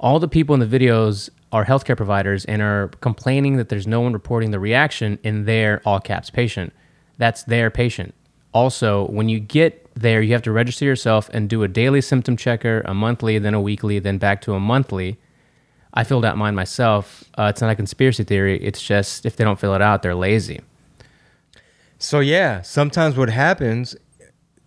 All 0.00 0.18
the 0.18 0.28
people 0.28 0.54
in 0.54 0.60
the 0.60 0.78
videos 0.78 1.30
are 1.52 1.64
healthcare 1.64 1.96
providers 1.96 2.44
and 2.46 2.60
are 2.60 2.88
complaining 3.00 3.56
that 3.56 3.68
there's 3.68 3.86
no 3.86 4.00
one 4.00 4.12
reporting 4.12 4.50
the 4.50 4.58
reaction 4.58 5.18
in 5.22 5.44
their 5.44 5.80
all 5.84 6.00
caps 6.00 6.30
patient. 6.30 6.72
That's 7.18 7.44
their 7.44 7.70
patient. 7.70 8.14
Also, 8.52 9.06
when 9.06 9.28
you 9.28 9.40
get 9.40 9.88
there, 9.94 10.20
you 10.20 10.32
have 10.32 10.42
to 10.42 10.52
register 10.52 10.84
yourself 10.84 11.30
and 11.32 11.48
do 11.48 11.62
a 11.62 11.68
daily 11.68 12.00
symptom 12.00 12.36
checker, 12.36 12.82
a 12.86 12.94
monthly, 12.94 13.38
then 13.38 13.54
a 13.54 13.60
weekly, 13.60 13.98
then 13.98 14.18
back 14.18 14.40
to 14.42 14.54
a 14.54 14.60
monthly. 14.60 15.18
I 15.92 16.02
filled 16.02 16.24
out 16.24 16.36
mine 16.36 16.56
myself. 16.56 17.24
Uh, 17.38 17.44
it's 17.44 17.60
not 17.60 17.70
a 17.70 17.76
conspiracy 17.76 18.24
theory. 18.24 18.60
It's 18.62 18.82
just 18.82 19.24
if 19.24 19.36
they 19.36 19.44
don't 19.44 19.58
fill 19.58 19.74
it 19.74 19.82
out, 19.82 20.02
they're 20.02 20.14
lazy. 20.14 20.60
So 21.98 22.20
yeah, 22.20 22.62
sometimes 22.62 23.16
what 23.16 23.30
happens, 23.30 23.96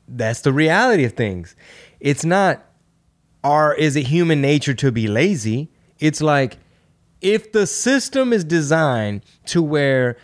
that's 0.08 0.42
the 0.42 0.54
reality 0.54 1.04
of 1.04 1.14
things. 1.14 1.56
It's 2.00 2.26
not 2.26 2.64
are 3.44 3.74
is 3.76 3.96
it 3.96 4.08
human 4.08 4.42
nature 4.42 4.74
to 4.74 4.92
be 4.92 5.08
lazy? 5.08 5.70
It's 6.00 6.22
like 6.22 6.58
if 7.22 7.52
the 7.52 7.66
system 7.66 8.34
is 8.34 8.44
designed 8.44 9.24
to 9.46 9.62
where 9.62 10.18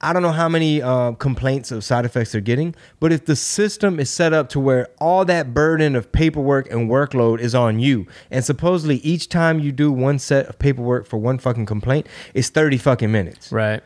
I 0.00 0.12
don't 0.12 0.22
know 0.22 0.32
how 0.32 0.50
many 0.50 0.82
uh, 0.82 1.12
complaints 1.12 1.70
of 1.72 1.82
side 1.82 2.04
effects 2.04 2.32
they're 2.32 2.40
getting, 2.42 2.74
but 3.00 3.10
if 3.10 3.24
the 3.24 3.36
system 3.36 3.98
is 3.98 4.10
set 4.10 4.34
up 4.34 4.50
to 4.50 4.60
where 4.60 4.88
all 4.98 5.24
that 5.24 5.54
burden 5.54 5.96
of 5.96 6.12
paperwork 6.12 6.70
and 6.70 6.90
workload 6.90 7.40
is 7.40 7.54
on 7.54 7.78
you, 7.78 8.06
and 8.30 8.44
supposedly 8.44 8.96
each 8.96 9.30
time 9.30 9.60
you 9.60 9.72
do 9.72 9.90
one 9.90 10.18
set 10.18 10.46
of 10.46 10.58
paperwork 10.58 11.06
for 11.06 11.16
one 11.16 11.38
fucking 11.38 11.64
complaint, 11.64 12.06
it's 12.34 12.50
30 12.50 12.76
fucking 12.76 13.10
minutes. 13.10 13.50
Right. 13.50 13.82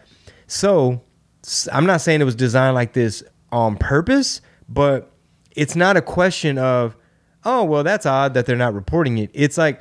So 0.49 1.03
I'm 1.73 1.87
not 1.87 2.01
saying 2.01 2.21
it 2.21 2.25
was 2.25 2.35
designed 2.35 2.75
like 2.75 2.93
this 2.93 3.23
on 3.53 3.77
purpose, 3.77 4.41
but 4.69 5.13
it's 5.53 5.77
not 5.77 5.97
a 5.97 6.03
question 6.03 6.59
of, 6.59 6.97
oh, 7.45 7.65
well, 7.65 7.83
that's 7.83 8.07
odd 8.07 8.35
that 8.35 8.47
they're 8.47 8.57
not 8.57 8.75
reporting 8.75 9.19
it. 9.19 9.31
It's 9.33 9.57
like 9.57 9.81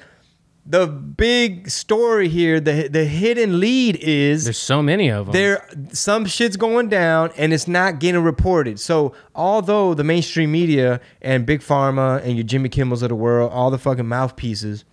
the 0.65 0.85
big 0.85 1.69
story 1.69 2.27
here, 2.27 2.59
the 2.59 2.89
the 2.89 3.05
hidden 3.05 3.59
lead 3.59 3.95
is 4.01 4.43
There's 4.43 4.57
so 4.57 4.81
many 4.81 5.09
of 5.09 5.27
them. 5.27 5.33
there 5.33 5.67
some 5.93 6.25
shit's 6.25 6.57
going 6.57 6.89
down 6.89 7.31
and 7.37 7.53
it's 7.53 7.67
not 7.67 7.99
getting 7.99 8.21
reported. 8.21 8.79
So 8.79 9.13
although 9.33 9.93
the 9.93 10.03
mainstream 10.03 10.51
media 10.51 10.99
and 11.21 11.45
big 11.45 11.61
pharma 11.61 12.21
and 12.23 12.35
your 12.35 12.43
Jimmy 12.43 12.67
Kimmels 12.69 13.01
of 13.01 13.09
the 13.09 13.15
world, 13.15 13.51
all 13.53 13.71
the 13.71 13.77
fucking 13.77 14.07
mouthpieces 14.07 14.83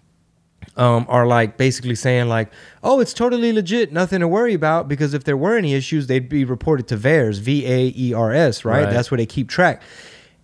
um, 0.76 1.06
are 1.08 1.26
like 1.26 1.56
basically 1.56 1.94
saying 1.94 2.28
like, 2.28 2.50
oh, 2.82 3.00
it's 3.00 3.14
totally 3.14 3.52
legit, 3.52 3.92
nothing 3.92 4.20
to 4.20 4.28
worry 4.28 4.54
about 4.54 4.88
because 4.88 5.14
if 5.14 5.24
there 5.24 5.36
were 5.36 5.56
any 5.56 5.74
issues, 5.74 6.06
they'd 6.06 6.28
be 6.28 6.44
reported 6.44 6.88
to 6.88 6.96
VAERS, 6.96 7.40
V 7.40 7.66
A 7.66 7.92
E 7.96 8.12
R 8.14 8.32
S, 8.32 8.64
right? 8.64 8.84
Right. 8.84 8.92
That's 8.92 9.10
where 9.10 9.18
they 9.18 9.26
keep 9.26 9.48
track. 9.48 9.82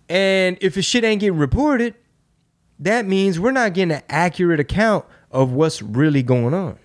And 0.09 0.57
if 0.61 0.75
the 0.75 0.81
shit 0.81 1.03
ain't 1.03 1.21
getting 1.21 1.37
reported, 1.37 1.95
that 2.81 3.05
means 3.05 3.39
we're 3.39 3.51
not 3.51 3.73
getting 3.73 3.95
an 3.95 4.03
accurate 4.09 4.59
account 4.59 5.05
of 5.31 5.53
what's 5.53 5.81
really 5.81 6.23
going 6.23 6.53
on 6.53 6.77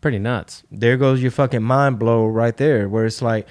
Pretty 0.00 0.18
nuts. 0.18 0.62
there 0.70 0.96
goes 0.96 1.20
your 1.20 1.30
fucking 1.30 1.62
mind 1.62 1.98
blow 1.98 2.26
right 2.26 2.56
there 2.56 2.88
where 2.88 3.04
it's 3.04 3.22
like 3.22 3.46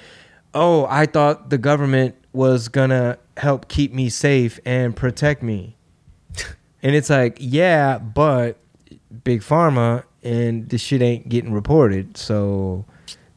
oh 0.54 0.86
i 0.90 1.06
thought 1.06 1.48
the 1.50 1.56
government 1.58 2.14
was 2.32 2.68
gonna 2.68 3.18
help 3.36 3.68
keep 3.68 3.92
me 3.92 4.08
safe 4.08 4.58
and 4.66 4.94
protect 4.96 5.42
me 5.42 5.76
and 6.82 6.94
it's 6.94 7.08
like 7.08 7.36
yeah 7.38 7.98
but 7.98 8.58
big 9.24 9.42
pharma 9.42 10.04
and 10.22 10.68
this 10.68 10.80
shit 10.80 11.02
ain't 11.02 11.28
getting 11.28 11.52
reported 11.52 12.16
so 12.16 12.84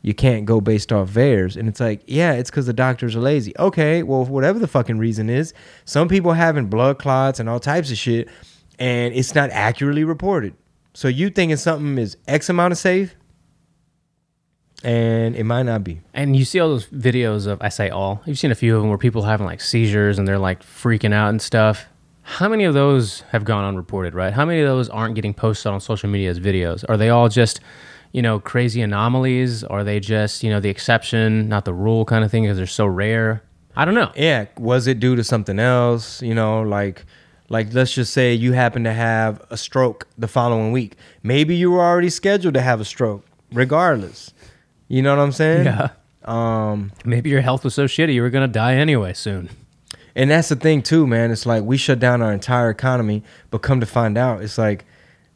you 0.01 0.13
can't 0.13 0.45
go 0.45 0.61
based 0.61 0.93
off 0.93 1.13
theirs. 1.13 1.57
And 1.57 1.67
it's 1.67 1.79
like 1.79 2.01
yeah 2.05 2.33
it's 2.33 2.49
because 2.49 2.65
the 2.65 2.73
doctors 2.73 3.15
are 3.15 3.21
lazy. 3.21 3.53
Okay 3.57 4.03
well 4.03 4.25
whatever 4.25 4.59
the 4.59 4.67
fucking 4.67 4.97
reason 4.97 5.29
is 5.29 5.53
some 5.85 6.07
people 6.07 6.33
having 6.33 6.67
blood 6.67 6.99
clots 6.99 7.39
and 7.39 7.49
all 7.49 7.59
types 7.59 7.91
of 7.91 7.97
shit 7.97 8.27
and 8.79 9.13
it's 9.13 9.35
not 9.35 9.49
accurately 9.51 10.03
reported. 10.03 10.53
So 10.93 11.07
you 11.07 11.29
thinking 11.29 11.57
something 11.57 11.97
is 11.97 12.17
x 12.27 12.49
amount 12.49 12.71
of 12.71 12.77
safe? 12.77 13.15
And 14.83 15.35
it 15.35 15.45
might 15.45 15.63
not 15.63 15.83
be. 15.83 16.01
And 16.13 16.35
you 16.35 16.45
see 16.45 16.59
all 16.59 16.69
those 16.69 16.85
videos 16.85 17.47
of, 17.47 17.59
I 17.61 17.69
say 17.69 17.89
all, 17.89 18.21
you've 18.25 18.37
seen 18.37 18.51
a 18.51 18.55
few 18.55 18.75
of 18.75 18.81
them 18.81 18.89
where 18.89 18.97
people 18.99 19.23
having 19.23 19.45
like 19.45 19.59
seizures 19.59 20.19
and 20.19 20.27
they're 20.27 20.37
like 20.37 20.61
freaking 20.61 21.13
out 21.13 21.29
and 21.29 21.41
stuff. 21.41 21.87
How 22.27 22.49
many 22.49 22.63
of 22.63 22.73
those 22.73 23.21
have 23.31 23.45
gone 23.45 23.63
unreported, 23.63 24.15
right? 24.15 24.33
How 24.33 24.45
many 24.45 24.59
of 24.61 24.67
those 24.67 24.89
aren't 24.89 25.13
getting 25.15 25.33
posted 25.33 25.71
on 25.71 25.79
social 25.79 26.09
media 26.09 26.29
as 26.31 26.39
videos? 26.39 26.83
Are 26.89 26.97
they 26.97 27.09
all 27.09 27.29
just, 27.29 27.59
you 28.13 28.21
know, 28.21 28.39
crazy 28.39 28.81
anomalies? 28.81 29.63
Are 29.63 29.83
they 29.83 29.99
just, 29.99 30.43
you 30.43 30.49
know, 30.49 30.59
the 30.59 30.69
exception, 30.69 31.47
not 31.47 31.65
the 31.65 31.73
rule 31.73 32.03
kind 32.03 32.23
of 32.25 32.31
thing 32.31 32.43
because 32.43 32.57
they're 32.57 32.65
so 32.65 32.87
rare? 32.87 33.43
I 33.77 33.85
don't 33.85 33.93
know. 33.93 34.11
yeah 34.15 34.45
was 34.57 34.87
it 34.87 34.99
due 35.01 35.17
to 35.17 35.23
something 35.25 35.59
else 35.59 36.21
you 36.21 36.33
know 36.33 36.61
like 36.61 37.03
like 37.49 37.73
let's 37.73 37.93
just 37.93 38.13
say 38.13 38.33
you 38.33 38.53
happen 38.53 38.85
to 38.85 38.93
have 38.93 39.41
a 39.49 39.57
stroke 39.57 40.07
the 40.17 40.29
following 40.29 40.71
week 40.71 40.95
maybe 41.23 41.57
you 41.57 41.69
were 41.71 41.81
already 41.83 42.09
scheduled 42.09 42.53
to 42.53 42.61
have 42.61 42.79
a 42.79 42.85
stroke 42.85 43.25
regardless 43.51 44.33
you 44.87 45.01
know 45.01 45.13
what 45.13 45.21
i'm 45.21 45.33
saying 45.33 45.65
Yeah. 45.65 45.89
um 46.23 46.93
Maybe 47.03 47.29
your 47.29 47.41
health 47.41 47.65
was 47.65 47.73
so 47.75 47.83
shitty 47.83 48.13
you 48.13 48.21
were 48.21 48.29
going 48.29 48.47
to 48.47 48.53
die 48.53 48.75
anyway 48.75 49.11
soon. 49.11 49.49
And 50.15 50.31
that's 50.31 50.49
the 50.49 50.55
thing 50.55 50.81
too 50.81 51.05
man. 51.07 51.31
It's 51.31 51.45
like 51.45 51.63
we 51.63 51.77
shut 51.77 51.99
down 51.99 52.21
our 52.21 52.31
entire 52.33 52.69
economy 52.69 53.23
but 53.51 53.59
come 53.59 53.79
to 53.79 53.85
find 53.85 54.17
out 54.17 54.41
it's 54.41 54.57
like 54.57 54.85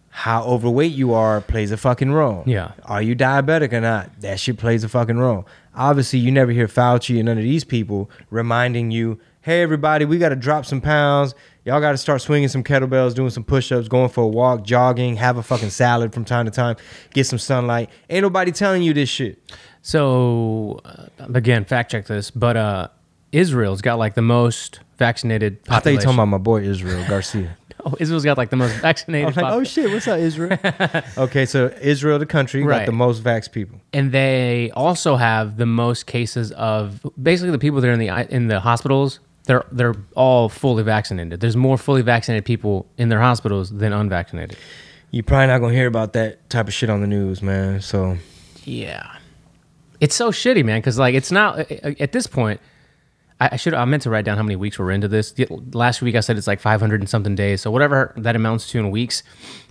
how 0.09 0.43
overweight 0.43 0.91
you 0.91 1.13
are 1.13 1.39
plays 1.41 1.71
a 1.71 1.77
fucking 1.77 2.11
role. 2.11 2.43
Yeah. 2.45 2.71
are 2.85 3.01
you 3.01 3.15
diabetic 3.15 3.73
or 3.73 3.81
not? 3.81 4.21
That 4.21 4.39
shit 4.39 4.57
plays 4.57 4.83
a 4.83 4.89
fucking 4.89 5.17
role. 5.17 5.47
Obviously 5.75 6.19
you 6.19 6.31
never 6.31 6.51
hear 6.51 6.67
fauci 6.67 7.17
and 7.17 7.25
none 7.25 7.37
of 7.37 7.43
these 7.43 7.63
people 7.63 8.09
reminding 8.29 8.91
you 8.91 9.19
hey 9.41 9.61
everybody 9.61 10.05
we 10.05 10.17
got 10.17 10.29
to 10.29 10.35
drop 10.35 10.65
some 10.65 10.81
pounds. 10.81 11.35
Y'all 11.65 11.81
got 11.81 11.91
to 11.91 11.97
start 11.97 12.21
swinging 12.21 12.47
some 12.47 12.63
kettlebells 12.63 13.13
doing 13.13 13.29
some 13.29 13.43
push-ups 13.43 13.87
going 13.87 14.09
for 14.09 14.23
a 14.23 14.27
walk 14.27 14.63
jogging 14.63 15.15
have 15.17 15.37
a 15.37 15.43
fucking 15.43 15.69
salad 15.69 16.13
from 16.13 16.25
time 16.25 16.45
to 16.45 16.51
time 16.51 16.75
get 17.13 17.25
some 17.25 17.39
sunlight. 17.39 17.89
Ain't 18.09 18.23
nobody 18.23 18.51
telling 18.51 18.81
you 18.81 18.93
this 18.93 19.09
shit. 19.09 19.39
So, 19.81 20.81
uh, 20.83 21.07
again, 21.33 21.65
fact 21.65 21.91
check 21.91 22.05
this, 22.07 22.31
but 22.31 22.57
uh, 22.57 22.87
Israel's 23.31 23.81
got 23.81 23.99
like 23.99 24.15
the 24.15 24.21
most 24.21 24.79
vaccinated 24.97 25.63
population. 25.63 25.75
i 25.75 25.79
thought 25.79 25.89
you 25.91 25.97
talking 25.97 26.13
about 26.19 26.25
my 26.27 26.37
boy 26.37 26.61
israel 26.61 27.05
garcia 27.07 27.55
Oh, 27.85 27.95
Israel's 27.97 28.25
got 28.25 28.37
like 28.37 28.49
the 28.49 28.57
most 28.57 28.73
vaccinated 28.81 29.37
like, 29.37 29.53
oh 29.53 29.63
shit, 29.63 29.89
what's 29.89 30.05
up, 30.05 30.19
Israel? 30.19 30.57
okay, 31.17 31.45
so 31.45 31.73
Israel, 31.81 32.19
the 32.19 32.25
country, 32.25 32.61
got 32.61 32.85
the 32.85 32.91
most 32.91 33.23
vax 33.23 33.49
people. 33.49 33.79
and 33.93 34.11
they 34.11 34.69
also 34.73 35.15
have 35.15 35.55
the 35.55 35.65
most 35.65 36.05
cases 36.05 36.51
of 36.51 36.99
basically 37.21 37.51
the 37.51 37.57
people 37.57 37.79
that 37.79 37.87
are 37.87 37.93
in 37.93 37.99
the 37.99 38.35
in 38.35 38.47
the 38.47 38.59
hospitals. 38.59 39.21
They're 39.45 39.63
they're 39.71 39.95
all 40.15 40.49
fully 40.49 40.83
vaccinated. 40.83 41.39
There's 41.39 41.55
more 41.55 41.77
fully 41.77 42.01
vaccinated 42.01 42.43
people 42.43 42.85
in 42.97 43.07
their 43.07 43.21
hospitals 43.21 43.69
than 43.71 43.93
unvaccinated. 43.93 44.57
You're 45.11 45.23
probably 45.23 45.47
not 45.47 45.59
gonna 45.59 45.73
hear 45.73 45.87
about 45.87 46.11
that 46.13 46.49
type 46.49 46.67
of 46.67 46.73
shit 46.73 46.89
on 46.89 46.99
the 46.99 47.07
news, 47.07 47.41
man. 47.41 47.79
So 47.79 48.17
Yeah, 48.65 49.15
It's 50.01 50.15
so 50.15 50.31
shitty, 50.31 50.65
man. 50.65 50.81
Because 50.81 50.99
like 50.99 51.15
it's 51.15 51.31
not 51.31 51.59
at 51.71 52.11
this 52.11 52.27
point. 52.27 52.59
I 53.39 53.55
should. 53.55 53.73
I 53.73 53.85
meant 53.85 54.03
to 54.03 54.09
write 54.09 54.25
down 54.25 54.37
how 54.37 54.43
many 54.43 54.55
weeks 54.55 54.77
we're 54.77 54.91
into 54.91 55.07
this. 55.07 55.31
The- 55.31 55.47
Last 55.73 56.01
week 56.01 56.15
I 56.15 56.19
said 56.19 56.37
it's 56.37 56.47
like 56.47 56.59
500 56.59 56.99
and 56.99 57.09
something 57.09 57.35
days. 57.35 57.61
So 57.61 57.71
whatever 57.71 58.13
that 58.17 58.35
amounts 58.35 58.69
to 58.71 58.79
in 58.79 58.91
weeks, 58.91 59.23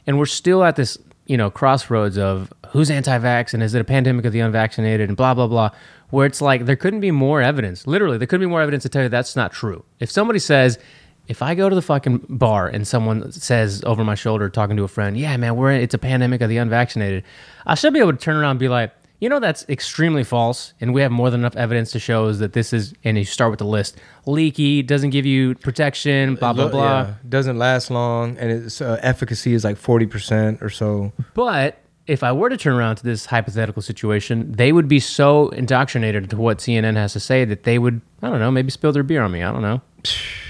and 0.07 0.19
we're 0.19 0.27
still 0.27 0.65
at 0.65 0.77
this, 0.77 0.97
you 1.27 1.37
know, 1.37 1.51
crossroads 1.51 2.17
of 2.17 2.53
who's 2.71 2.91
anti-vax 2.91 3.53
and 3.53 3.63
is 3.63 3.75
it 3.75 3.81
a 3.81 3.85
pandemic 3.85 4.25
of 4.25 4.33
the 4.33 4.41
unvaccinated 4.41 5.09
and 5.09 5.17
blah 5.17 5.35
blah 5.35 5.47
blah. 5.47 5.71
Where 6.11 6.25
it's 6.25 6.41
like 6.41 6.65
there 6.65 6.77
couldn't 6.77 7.01
be 7.01 7.11
more 7.11 7.43
evidence. 7.43 7.87
Literally, 7.87 8.17
there 8.17 8.27
couldn't 8.27 8.47
be 8.47 8.51
more 8.51 8.63
evidence 8.63 8.83
to 8.85 8.89
tell 8.89 9.03
you 9.03 9.11
that's 9.11 9.37
not 9.37 9.53
true. 9.53 9.85
If 10.01 10.11
somebody 10.11 10.39
says. 10.39 10.79
If 11.27 11.43
I 11.43 11.55
go 11.55 11.69
to 11.69 11.75
the 11.75 11.83
fucking 11.83 12.25
bar 12.31 12.69
and 12.69 12.89
someone 12.89 13.31
says 13.33 13.83
over 13.85 14.03
my 14.03 14.15
shoulder, 14.15 14.49
talking 14.49 14.79
to 14.79 14.85
a 14.85 14.89
friend, 14.89 15.15
"Yeah, 15.15 15.37
man, 15.37 15.57
we're 15.57 15.73
it's 15.73 15.93
a 15.93 15.99
pandemic 15.99 16.41
of 16.41 16.49
the 16.49 16.57
unvaccinated," 16.57 17.23
I 17.67 17.75
should 17.75 17.93
be 17.93 17.99
able 18.01 18.13
to 18.13 18.19
turn 18.19 18.37
around 18.37 18.53
and 18.53 18.59
be 18.59 18.69
like, 18.71 18.93
you 19.21 19.29
know, 19.29 19.41
that's 19.41 19.69
extremely 19.69 20.23
false, 20.23 20.75
and 20.81 20.95
we 20.95 21.01
have 21.01 21.11
more 21.11 21.31
than 21.31 21.41
enough 21.41 21.57
evidence 21.57 21.91
to 21.93 21.99
show 21.99 22.27
is 22.27 22.39
that 22.39 22.53
this 22.53 22.73
is. 22.73 22.95
And 23.05 23.19
you 23.19 23.25
start 23.25 23.51
with 23.51 23.59
the 23.59 23.67
list: 23.67 23.97
leaky, 24.27 24.83
doesn't 24.83 25.11
give 25.11 25.27
you 25.27 25.55
protection, 25.57 26.37
blah 26.37 26.53
blah 26.53 26.69
blah. 26.69 27.01
yeah, 27.01 27.15
doesn't 27.29 27.59
last 27.59 27.91
long, 27.91 28.39
and 28.39 28.51
its 28.51 28.81
uh, 28.81 28.99
efficacy 29.03 29.55
is 29.55 29.65
like 29.65 29.77
forty 29.77 30.07
percent 30.07 30.63
or 30.63 30.71
so. 30.71 31.13
But 31.35 31.81
if 32.07 32.23
I 32.23 32.33
were 32.33 32.49
to 32.49 32.57
turn 32.57 32.75
around 32.75 32.97
to 32.97 33.05
this 33.05 33.27
hypothetical 33.27 33.83
situation, 33.83 34.53
they 34.53 34.73
would 34.73 34.89
be 34.89 35.01
so 35.01 35.49
indoctrinated 35.49 36.31
to 36.31 36.37
what 36.37 36.59
CNN 36.59 36.95
has 36.95 37.13
to 37.15 37.21
say 37.21 37.45
that 37.45 37.65
they 37.65 37.79
would, 37.79 38.01
I 38.23 38.31
don't 38.31 38.39
know, 38.39 38.51
maybe 38.51 38.71
spill 38.71 38.93
their 38.93 39.03
beer 39.03 39.23
on 39.23 39.33
me. 39.33 39.43
I 39.43 39.53
don't 39.53 39.63
know. 39.63 39.83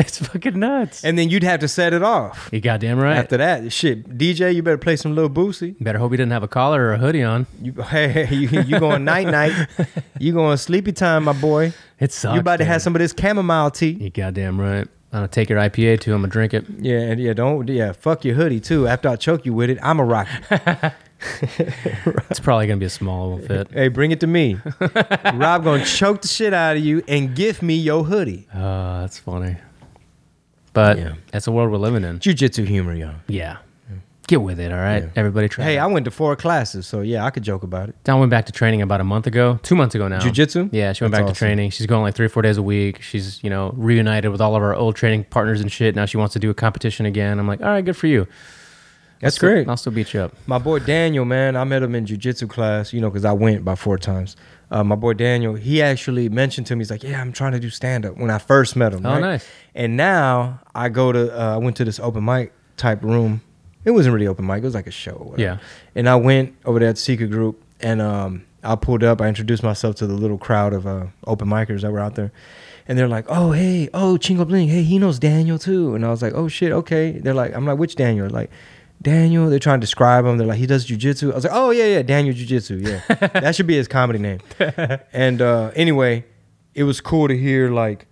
it's 0.00 0.18
fucking 0.18 0.58
nuts. 0.58 1.04
And 1.04 1.18
then 1.18 1.28
you'd 1.28 1.42
have 1.42 1.60
to 1.60 1.68
set 1.68 1.92
it 1.92 2.02
off. 2.02 2.48
You 2.52 2.60
goddamn 2.60 2.98
right. 2.98 3.16
After 3.16 3.36
that, 3.36 3.72
shit, 3.72 4.18
DJ, 4.18 4.54
you 4.54 4.62
better 4.62 4.78
play 4.78 4.96
some 4.96 5.14
little 5.14 5.30
Boosie. 5.30 5.76
Better 5.82 5.98
hope 5.98 6.10
he 6.12 6.16
didn't 6.16 6.32
have 6.32 6.42
a 6.42 6.48
collar 6.48 6.82
or 6.82 6.92
a 6.94 6.98
hoodie 6.98 7.22
on. 7.22 7.46
You, 7.60 7.72
hey, 7.82 8.28
you, 8.34 8.48
you 8.62 8.80
going 8.80 9.04
night 9.04 9.28
night? 9.28 9.68
You 10.18 10.34
going 10.34 10.58
sleepy 10.58 10.92
time, 10.92 11.24
my 11.24 11.32
boy? 11.32 11.72
It 11.98 12.12
sucks. 12.12 12.34
you 12.34 12.40
about 12.40 12.58
to 12.58 12.66
have 12.66 12.82
some 12.82 12.94
of 12.94 12.98
this 12.98 13.14
chamomile 13.18 13.70
tea? 13.70 13.92
You 13.92 14.10
goddamn 14.10 14.60
right. 14.60 14.86
I'm 15.12 15.20
gonna 15.20 15.28
take 15.28 15.48
your 15.48 15.58
IPA 15.58 16.00
too. 16.00 16.12
I'm 16.12 16.20
gonna 16.20 16.30
drink 16.30 16.52
it. 16.52 16.66
Yeah, 16.78 16.98
and 16.98 17.18
yeah, 17.18 17.32
don't 17.32 17.66
yeah, 17.68 17.92
fuck 17.92 18.22
your 18.24 18.34
hoodie 18.34 18.60
too. 18.60 18.86
After 18.86 19.08
I 19.08 19.16
choke 19.16 19.46
you 19.46 19.54
with 19.54 19.70
it, 19.70 19.78
I'm 19.82 19.98
a 19.98 20.04
rock. 20.04 20.28
It's 22.30 22.40
probably 22.40 22.66
gonna 22.66 22.80
be 22.80 22.86
a 22.86 22.90
small 22.90 23.32
little 23.32 23.46
fit. 23.46 23.70
Hey, 23.72 23.88
bring 23.88 24.10
it 24.10 24.20
to 24.20 24.26
me. 24.26 24.58
Rob 25.34 25.64
gonna 25.64 25.84
choke 25.84 26.22
the 26.22 26.28
shit 26.28 26.54
out 26.54 26.76
of 26.76 26.82
you 26.82 27.02
and 27.08 27.34
give 27.34 27.60
me 27.62 27.74
your 27.74 28.04
hoodie. 28.04 28.46
Oh, 28.54 29.00
that's 29.00 29.18
funny. 29.18 29.56
But 30.72 30.98
Yeah. 30.98 31.12
that's 31.32 31.44
the 31.46 31.52
world 31.52 31.70
we're 31.70 31.78
living 31.78 32.04
in. 32.04 32.18
Jiu-jitsu 32.20 32.64
humor, 32.64 32.94
y'all. 32.94 33.14
Yeah. 33.26 33.56
Get 34.28 34.42
with 34.42 34.60
it, 34.60 34.70
all 34.70 34.78
right? 34.78 35.02
Yeah. 35.02 35.08
Everybody 35.16 35.48
try. 35.48 35.64
Hey, 35.64 35.76
it. 35.76 35.80
I 35.80 35.86
went 35.86 36.04
to 36.04 36.12
four 36.12 36.36
classes, 36.36 36.86
so 36.86 37.00
yeah, 37.00 37.24
I 37.24 37.30
could 37.30 37.42
joke 37.42 37.64
about 37.64 37.88
it. 37.88 37.96
Don 38.04 38.20
went 38.20 38.30
back 38.30 38.46
to 38.46 38.52
training 38.52 38.80
about 38.80 39.00
a 39.00 39.04
month 39.04 39.26
ago, 39.26 39.58
two 39.64 39.74
months 39.74 39.96
ago 39.96 40.06
now. 40.06 40.20
Jiu-jitsu? 40.20 40.68
Yeah, 40.70 40.92
she 40.92 41.02
went 41.02 41.10
That's 41.12 41.24
back 41.24 41.32
to 41.34 41.36
training. 41.36 41.70
She's 41.70 41.86
going 41.86 42.02
like 42.02 42.14
three, 42.14 42.26
or 42.26 42.28
four 42.28 42.42
days 42.42 42.56
a 42.56 42.62
week. 42.62 43.02
She's, 43.02 43.42
you 43.42 43.50
know, 43.50 43.74
reunited 43.76 44.30
with 44.30 44.40
all 44.40 44.54
of 44.54 44.62
our 44.62 44.72
old 44.76 44.94
training 44.94 45.24
partners 45.30 45.60
and 45.60 45.72
shit. 45.72 45.96
Now 45.96 46.04
she 46.06 46.16
wants 46.16 46.32
to 46.34 46.38
do 46.38 46.48
a 46.48 46.54
competition 46.54 47.06
again. 47.06 47.40
I'm 47.40 47.48
like, 47.48 47.60
all 47.60 47.66
right, 47.70 47.84
good 47.84 47.96
for 47.96 48.06
you. 48.06 48.28
That's 49.20 49.34
I'll 49.34 49.38
still- 49.38 49.50
great. 49.50 49.68
I'll 49.68 49.76
still 49.76 49.92
beat 49.92 50.14
you 50.14 50.20
up. 50.20 50.34
My 50.46 50.58
boy 50.58 50.78
Daniel, 50.78 51.24
man, 51.24 51.56
I 51.56 51.64
met 51.64 51.82
him 51.82 51.96
in 51.96 52.06
jujitsu 52.06 52.48
class, 52.48 52.92
you 52.92 53.00
know, 53.00 53.10
because 53.10 53.24
I 53.24 53.32
went 53.32 53.58
about 53.58 53.80
four 53.80 53.98
times. 53.98 54.36
Uh, 54.70 54.84
my 54.84 54.94
boy 54.94 55.12
Daniel, 55.14 55.54
he 55.54 55.82
actually 55.82 56.28
mentioned 56.28 56.66
to 56.68 56.76
me, 56.76 56.80
he's 56.80 56.90
like, 56.90 57.02
"Yeah, 57.02 57.20
I'm 57.20 57.32
trying 57.32 57.52
to 57.52 57.60
do 57.60 57.70
stand 57.70 58.06
up." 58.06 58.16
When 58.16 58.30
I 58.30 58.38
first 58.38 58.76
met 58.76 58.92
him, 58.92 59.04
Oh, 59.04 59.10
right? 59.12 59.20
nice. 59.20 59.48
And 59.74 59.96
now 59.96 60.60
I 60.74 60.88
go 60.88 61.10
to, 61.12 61.40
uh, 61.40 61.54
I 61.54 61.56
went 61.56 61.76
to 61.78 61.84
this 61.84 61.98
open 61.98 62.24
mic 62.24 62.52
type 62.76 63.02
room. 63.02 63.40
It 63.84 63.90
wasn't 63.92 64.14
really 64.14 64.26
open 64.28 64.46
mic; 64.46 64.58
it 64.58 64.64
was 64.64 64.74
like 64.74 64.86
a 64.86 64.90
show. 64.92 65.12
Or 65.12 65.30
whatever. 65.32 65.42
Yeah. 65.42 65.58
And 65.96 66.08
I 66.08 66.14
went 66.16 66.54
over 66.64 66.78
there 66.78 66.88
at 66.90 66.98
Secret 66.98 67.30
Group, 67.30 67.60
and 67.80 68.00
um, 68.00 68.44
I 68.62 68.76
pulled 68.76 69.02
up. 69.02 69.20
I 69.20 69.26
introduced 69.28 69.62
myself 69.62 69.96
to 69.96 70.06
the 70.06 70.14
little 70.14 70.38
crowd 70.38 70.72
of 70.72 70.86
uh, 70.86 71.06
open 71.26 71.48
micers 71.48 71.80
that 71.80 71.90
were 71.90 71.98
out 71.98 72.14
there, 72.14 72.30
and 72.86 72.96
they're 72.96 73.08
like, 73.08 73.24
"Oh, 73.28 73.50
hey, 73.52 73.88
oh, 73.92 74.18
Chingo 74.20 74.46
Bling, 74.46 74.68
hey, 74.68 74.82
he 74.84 74.98
knows 75.00 75.18
Daniel 75.18 75.58
too." 75.58 75.94
And 75.96 76.04
I 76.06 76.10
was 76.10 76.22
like, 76.22 76.34
"Oh 76.34 76.46
shit, 76.46 76.70
okay." 76.72 77.12
They're 77.12 77.34
like, 77.34 77.56
"I'm 77.56 77.66
like, 77.66 77.78
which 77.78 77.96
Daniel?" 77.96 78.28
Like, 78.30 78.50
Daniel. 79.02 79.48
They're 79.48 79.58
trying 79.58 79.80
to 79.80 79.84
describe 79.86 80.24
him. 80.24 80.38
They're 80.38 80.46
like, 80.46 80.58
he 80.58 80.66
does 80.66 80.86
jujitsu. 80.86 81.32
I 81.32 81.34
was 81.34 81.44
like, 81.44 81.52
"Oh 81.54 81.70
yeah, 81.70 81.86
yeah, 81.86 82.02
Daniel 82.02 82.34
Jujitsu. 82.34 82.86
Yeah, 82.86 83.28
that 83.40 83.54
should 83.56 83.66
be 83.66 83.76
his 83.76 83.88
comedy 83.88 84.18
name." 84.18 84.40
and 85.12 85.40
uh, 85.40 85.70
anyway, 85.74 86.24
it 86.74 86.84
was 86.84 87.00
cool 87.00 87.28
to 87.28 87.36
hear 87.36 87.70
like 87.70 88.06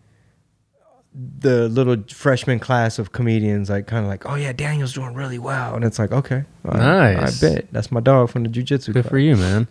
the 1.15 1.69
little 1.69 1.97
freshman 2.09 2.59
class 2.59 2.99
of 2.99 3.13
comedians 3.13 3.69
like 3.69 3.87
kind 3.87 4.05
of 4.05 4.11
like, 4.11 4.25
"Oh 4.27 4.35
yeah, 4.35 4.53
Daniel's 4.53 4.93
doing 4.95 5.15
really 5.15 5.39
well," 5.39 5.75
and 5.75 5.85
it's 5.85 5.99
like, 5.99 6.13
okay, 6.13 6.45
right, 6.63 7.17
Nice. 7.17 7.43
I 7.43 7.49
bet 7.49 7.69
that's 7.73 7.91
my 7.93 8.01
dog 8.01 8.31
from 8.31 8.45
the 8.45 8.49
jujitsu. 8.49 8.93
Good 8.93 9.03
club. 9.03 9.11
for 9.11 9.19
you, 9.19 9.37
man. 9.37 9.69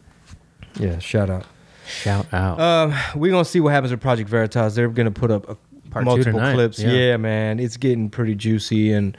Yeah, 0.80 1.00
shout 1.00 1.30
out. 1.30 1.46
Shout 1.88 2.32
out. 2.34 2.60
Um, 2.60 2.94
we're 3.16 3.32
gonna 3.32 3.46
see 3.46 3.60
what 3.60 3.72
happens 3.74 3.92
with 3.92 4.02
Project 4.02 4.30
Veritas. 4.30 4.76
They're 4.76 4.90
gonna 4.90 5.10
put 5.10 5.32
up 5.32 5.50
a, 5.50 6.02
multiple 6.02 6.40
clips. 6.40 6.80
yeah. 6.80 6.92
Yeah. 6.92 7.18
man, 7.18 7.60
it's 7.60 7.78
getting 7.78 8.10
pretty 8.10 8.36
juicy 8.36 8.92
and 8.92 9.18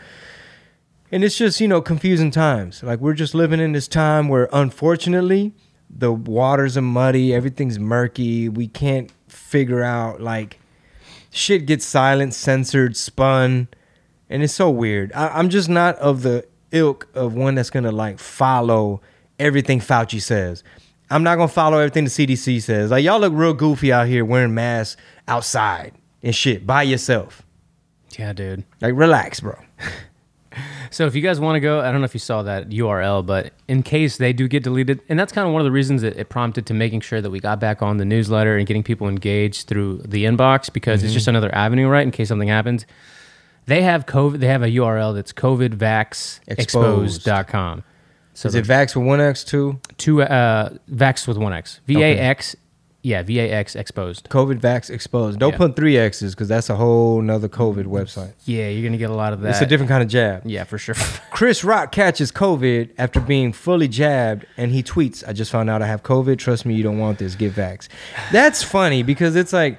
and 1.10 1.24
it's 1.24 1.36
just 1.36 1.60
you 1.60 1.68
know 1.68 1.80
confusing 1.80 2.30
times. 2.30 2.82
Like 2.82 3.00
we're 3.00 3.14
just 3.14 3.34
living 3.34 3.60
in 3.60 3.72
this 3.72 3.88
time 3.88 4.28
where 4.28 4.48
unfortunately 4.52 5.52
the 5.90 6.12
waters 6.12 6.76
are 6.76 6.82
muddy, 6.82 7.34
everything's 7.34 7.78
murky. 7.78 8.48
We 8.48 8.68
can't 8.68 9.10
figure 9.28 9.82
out 9.82 10.20
like 10.20 10.58
shit 11.30 11.66
gets 11.66 11.84
silent, 11.84 12.34
censored, 12.34 12.96
spun, 12.96 13.68
and 14.28 14.42
it's 14.42 14.54
so 14.54 14.70
weird. 14.70 15.12
I, 15.12 15.28
I'm 15.28 15.48
just 15.48 15.68
not 15.68 15.96
of 15.96 16.22
the 16.22 16.46
ilk 16.72 17.08
of 17.14 17.34
one 17.34 17.54
that's 17.54 17.70
gonna 17.70 17.92
like 17.92 18.18
follow 18.18 19.00
everything 19.38 19.80
Fauci 19.80 20.20
says. 20.20 20.62
I'm 21.10 21.22
not 21.22 21.36
gonna 21.36 21.48
follow 21.48 21.78
everything 21.78 22.04
the 22.04 22.10
CDC 22.10 22.62
says. 22.62 22.90
Like 22.90 23.04
y'all 23.04 23.20
look 23.20 23.32
real 23.34 23.54
goofy 23.54 23.92
out 23.92 24.08
here 24.08 24.24
wearing 24.24 24.54
masks 24.54 25.00
outside 25.26 25.94
and 26.22 26.34
shit 26.34 26.66
by 26.66 26.82
yourself. 26.82 27.42
yeah, 28.18 28.32
dude. 28.32 28.64
Like 28.80 28.94
relax, 28.94 29.40
bro. 29.40 29.58
So 30.90 31.06
if 31.06 31.14
you 31.14 31.20
guys 31.20 31.38
want 31.38 31.56
to 31.56 31.60
go, 31.60 31.80
I 31.80 31.92
don't 31.92 32.00
know 32.00 32.06
if 32.06 32.14
you 32.14 32.20
saw 32.20 32.42
that 32.44 32.70
URL, 32.70 33.26
but 33.26 33.52
in 33.68 33.82
case 33.82 34.16
they 34.16 34.32
do 34.32 34.48
get 34.48 34.62
deleted, 34.62 35.02
and 35.10 35.18
that's 35.18 35.32
kind 35.32 35.46
of 35.46 35.52
one 35.52 35.60
of 35.60 35.66
the 35.66 35.70
reasons 35.70 36.00
that 36.00 36.16
it 36.16 36.30
prompted 36.30 36.64
to 36.64 36.72
making 36.72 37.02
sure 37.02 37.20
that 37.20 37.28
we 37.28 37.40
got 37.40 37.60
back 37.60 37.82
on 37.82 37.98
the 37.98 38.06
newsletter 38.06 38.56
and 38.56 38.66
getting 38.66 38.82
people 38.82 39.06
engaged 39.06 39.66
through 39.66 39.98
the 39.98 40.24
inbox 40.24 40.72
because 40.72 41.02
it's 41.02 41.12
just 41.12 41.28
another 41.28 41.54
avenue, 41.54 41.88
right? 41.88 42.04
In 42.04 42.10
case 42.10 42.28
something 42.28 42.48
happens. 42.48 42.86
They 43.66 43.82
have 43.82 44.06
COVID. 44.06 44.40
They 44.40 44.46
have 44.46 44.62
a 44.62 44.68
URL 44.68 45.14
that's 45.14 45.34
covidvaxexposed.com. 45.34 47.84
So 48.32 48.48
Is 48.48 48.54
it 48.54 48.64
Vax 48.64 48.96
with 48.96 49.04
one 49.04 49.20
X 49.20 49.44
two? 49.44 49.78
two 49.98 50.22
uh, 50.22 50.70
Vax 50.90 51.28
with 51.28 51.36
one 51.36 51.52
X. 51.52 51.80
V 51.86 52.02
A 52.02 52.16
X, 52.16 52.56
yeah, 53.08 53.22
V 53.22 53.40
A 53.40 53.50
X 53.50 53.74
exposed. 53.74 54.28
COVID 54.28 54.60
Vax 54.60 54.90
exposed. 54.90 55.38
Don't 55.38 55.52
Yeah. 55.52 55.56
put 55.56 55.76
three 55.76 55.96
X's 55.96 56.34
because 56.34 56.48
that's 56.48 56.68
a 56.68 56.76
whole 56.76 57.22
nother 57.22 57.48
COVID 57.48 57.84
mm, 57.84 57.86
website. 57.86 58.32
Yeah, 58.44 58.68
you're 58.68 58.86
gonna 58.86 58.98
get 58.98 59.08
a 59.08 59.14
lot 59.14 59.32
of 59.32 59.40
that. 59.40 59.50
It's 59.50 59.62
a 59.62 59.66
different 59.66 59.88
kind 59.88 60.02
of 60.02 60.10
jab. 60.10 60.42
Yeah, 60.44 60.64
for 60.64 60.76
sure. 60.76 60.94
Chris 61.30 61.64
Rock 61.64 61.90
catches 61.90 62.30
COVID 62.30 62.90
after 62.98 63.18
being 63.18 63.54
fully 63.54 63.88
jabbed, 63.88 64.44
and 64.58 64.72
he 64.72 64.82
tweets, 64.82 65.26
"I 65.26 65.32
just 65.32 65.50
found 65.50 65.70
out 65.70 65.80
I 65.80 65.86
have 65.86 66.02
COVID. 66.02 66.36
Trust 66.38 66.66
me, 66.66 66.74
you 66.74 66.82
don't 66.82 66.98
want 66.98 67.18
this. 67.18 67.34
Get 67.34 67.54
vax." 67.54 67.88
That's 68.30 68.62
funny 68.62 69.02
because 69.02 69.36
it's 69.36 69.54
like, 69.54 69.78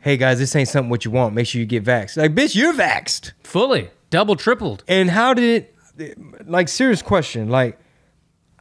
"Hey 0.00 0.16
guys, 0.16 0.40
this 0.40 0.56
ain't 0.56 0.68
something 0.68 0.90
what 0.90 1.04
you 1.04 1.12
want. 1.12 1.34
Make 1.34 1.46
sure 1.46 1.60
you 1.60 1.66
get 1.66 1.84
vaxxed." 1.84 2.16
Like, 2.16 2.34
bitch, 2.34 2.56
you're 2.56 2.74
vaxxed. 2.74 3.30
Fully, 3.44 3.90
double, 4.10 4.34
tripled. 4.34 4.82
And 4.88 5.10
how 5.10 5.34
did 5.34 5.68
it? 5.98 6.48
Like, 6.48 6.68
serious 6.68 7.00
question. 7.00 7.48
Like, 7.48 7.78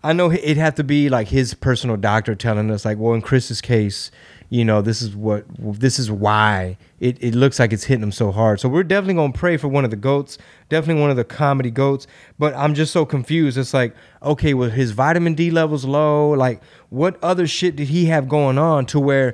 I 0.04 0.12
know 0.14 0.30
it 0.32 0.58
had 0.58 0.76
to 0.76 0.84
be 0.84 1.10
like 1.10 1.30
his 1.30 1.54
personal 1.54 1.95
doctor 1.95 2.36
telling 2.36 2.70
us, 2.72 2.84
like, 2.84 2.97
well, 2.97 3.14
in 3.14 3.22
Chris's 3.22 3.62
case, 3.62 4.12
you 4.49 4.66
know, 4.66 4.82
this 4.82 5.01
is 5.01 5.16
what, 5.16 5.45
this 5.58 5.97
is 5.97 6.12
why 6.12 6.78
it, 6.99 7.18
it 7.24 7.34
looks 7.36 7.58
like 7.58 7.72
it's 7.72 7.86
hitting 7.86 8.04
him 8.04 8.12
so 8.12 8.32
hard. 8.32 8.60
So 8.60 8.68
we're 8.68 8.84
definitely 8.84 9.16
gonna 9.16 9.34
pray 9.34 9.56
for 9.56 9.70
one 9.70 9.86
of 9.86 9.91
the 9.91 9.97
goats, 9.97 10.38
definitely 10.70 11.01
one 11.01 11.10
of 11.10 11.16
the 11.16 11.24
comedy 11.24 11.72
goats. 11.72 12.06
But 12.38 12.54
I'm 12.54 12.74
just 12.74 12.91
so 12.91 13.06
confused. 13.06 13.58
It's 13.58 13.74
like, 13.74 13.95
okay, 14.22 14.54
well, 14.54 14.70
his 14.70 14.91
vitamin 14.91 15.36
D 15.36 15.49
levels 15.49 15.86
low. 15.86 16.32
Like, 16.32 16.62
what 16.89 17.18
other 17.24 17.47
shit 17.47 17.78
did 17.78 17.88
he 17.88 18.06
have 18.06 18.28
going 18.28 18.58
on 18.58 18.86
to 18.88 18.99
where, 18.99 19.34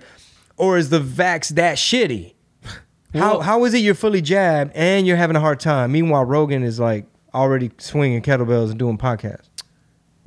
or 0.56 0.78
is 0.78 0.90
the 0.90 1.02
vax 1.02 1.50
that 1.56 1.78
shitty? 1.78 2.36
How 3.16 3.40
how 3.40 3.66
is 3.66 3.74
it 3.74 3.80
you're 3.80 3.96
fully 3.96 4.22
jabbed 4.22 4.72
and 4.76 5.08
you're 5.08 5.18
having 5.18 5.36
a 5.36 5.40
hard 5.40 5.60
time? 5.60 5.92
Meanwhile, 5.92 6.26
Rogan 6.26 6.62
is 6.62 6.80
like 6.80 7.08
already 7.34 7.72
swinging 7.80 8.22
kettlebells 8.22 8.70
and 8.70 8.78
doing 8.78 9.00
podcasts. 9.00 9.49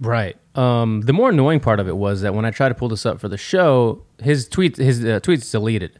Right. 0.03 0.37
Um, 0.55 1.03
the 1.03 1.13
more 1.13 1.31
annoying 1.31 1.61
part 1.61 1.81
of 1.81 1.89
it 1.89 1.97
was 1.97 2.21
that 2.23 2.35
when 2.35 2.45
I 2.45 2.51
tried 2.51 2.71
to 2.71 2.75
pull 2.75 2.89
this 2.89 3.07
up 3.07 3.21
for 3.21 3.29
the 3.29 3.39
show, 3.39 4.03
his 4.21 4.49
tweet 4.49 4.77
his 4.77 5.05
uh, 5.05 5.21
tweets 5.21 5.51
deleted. 5.51 5.99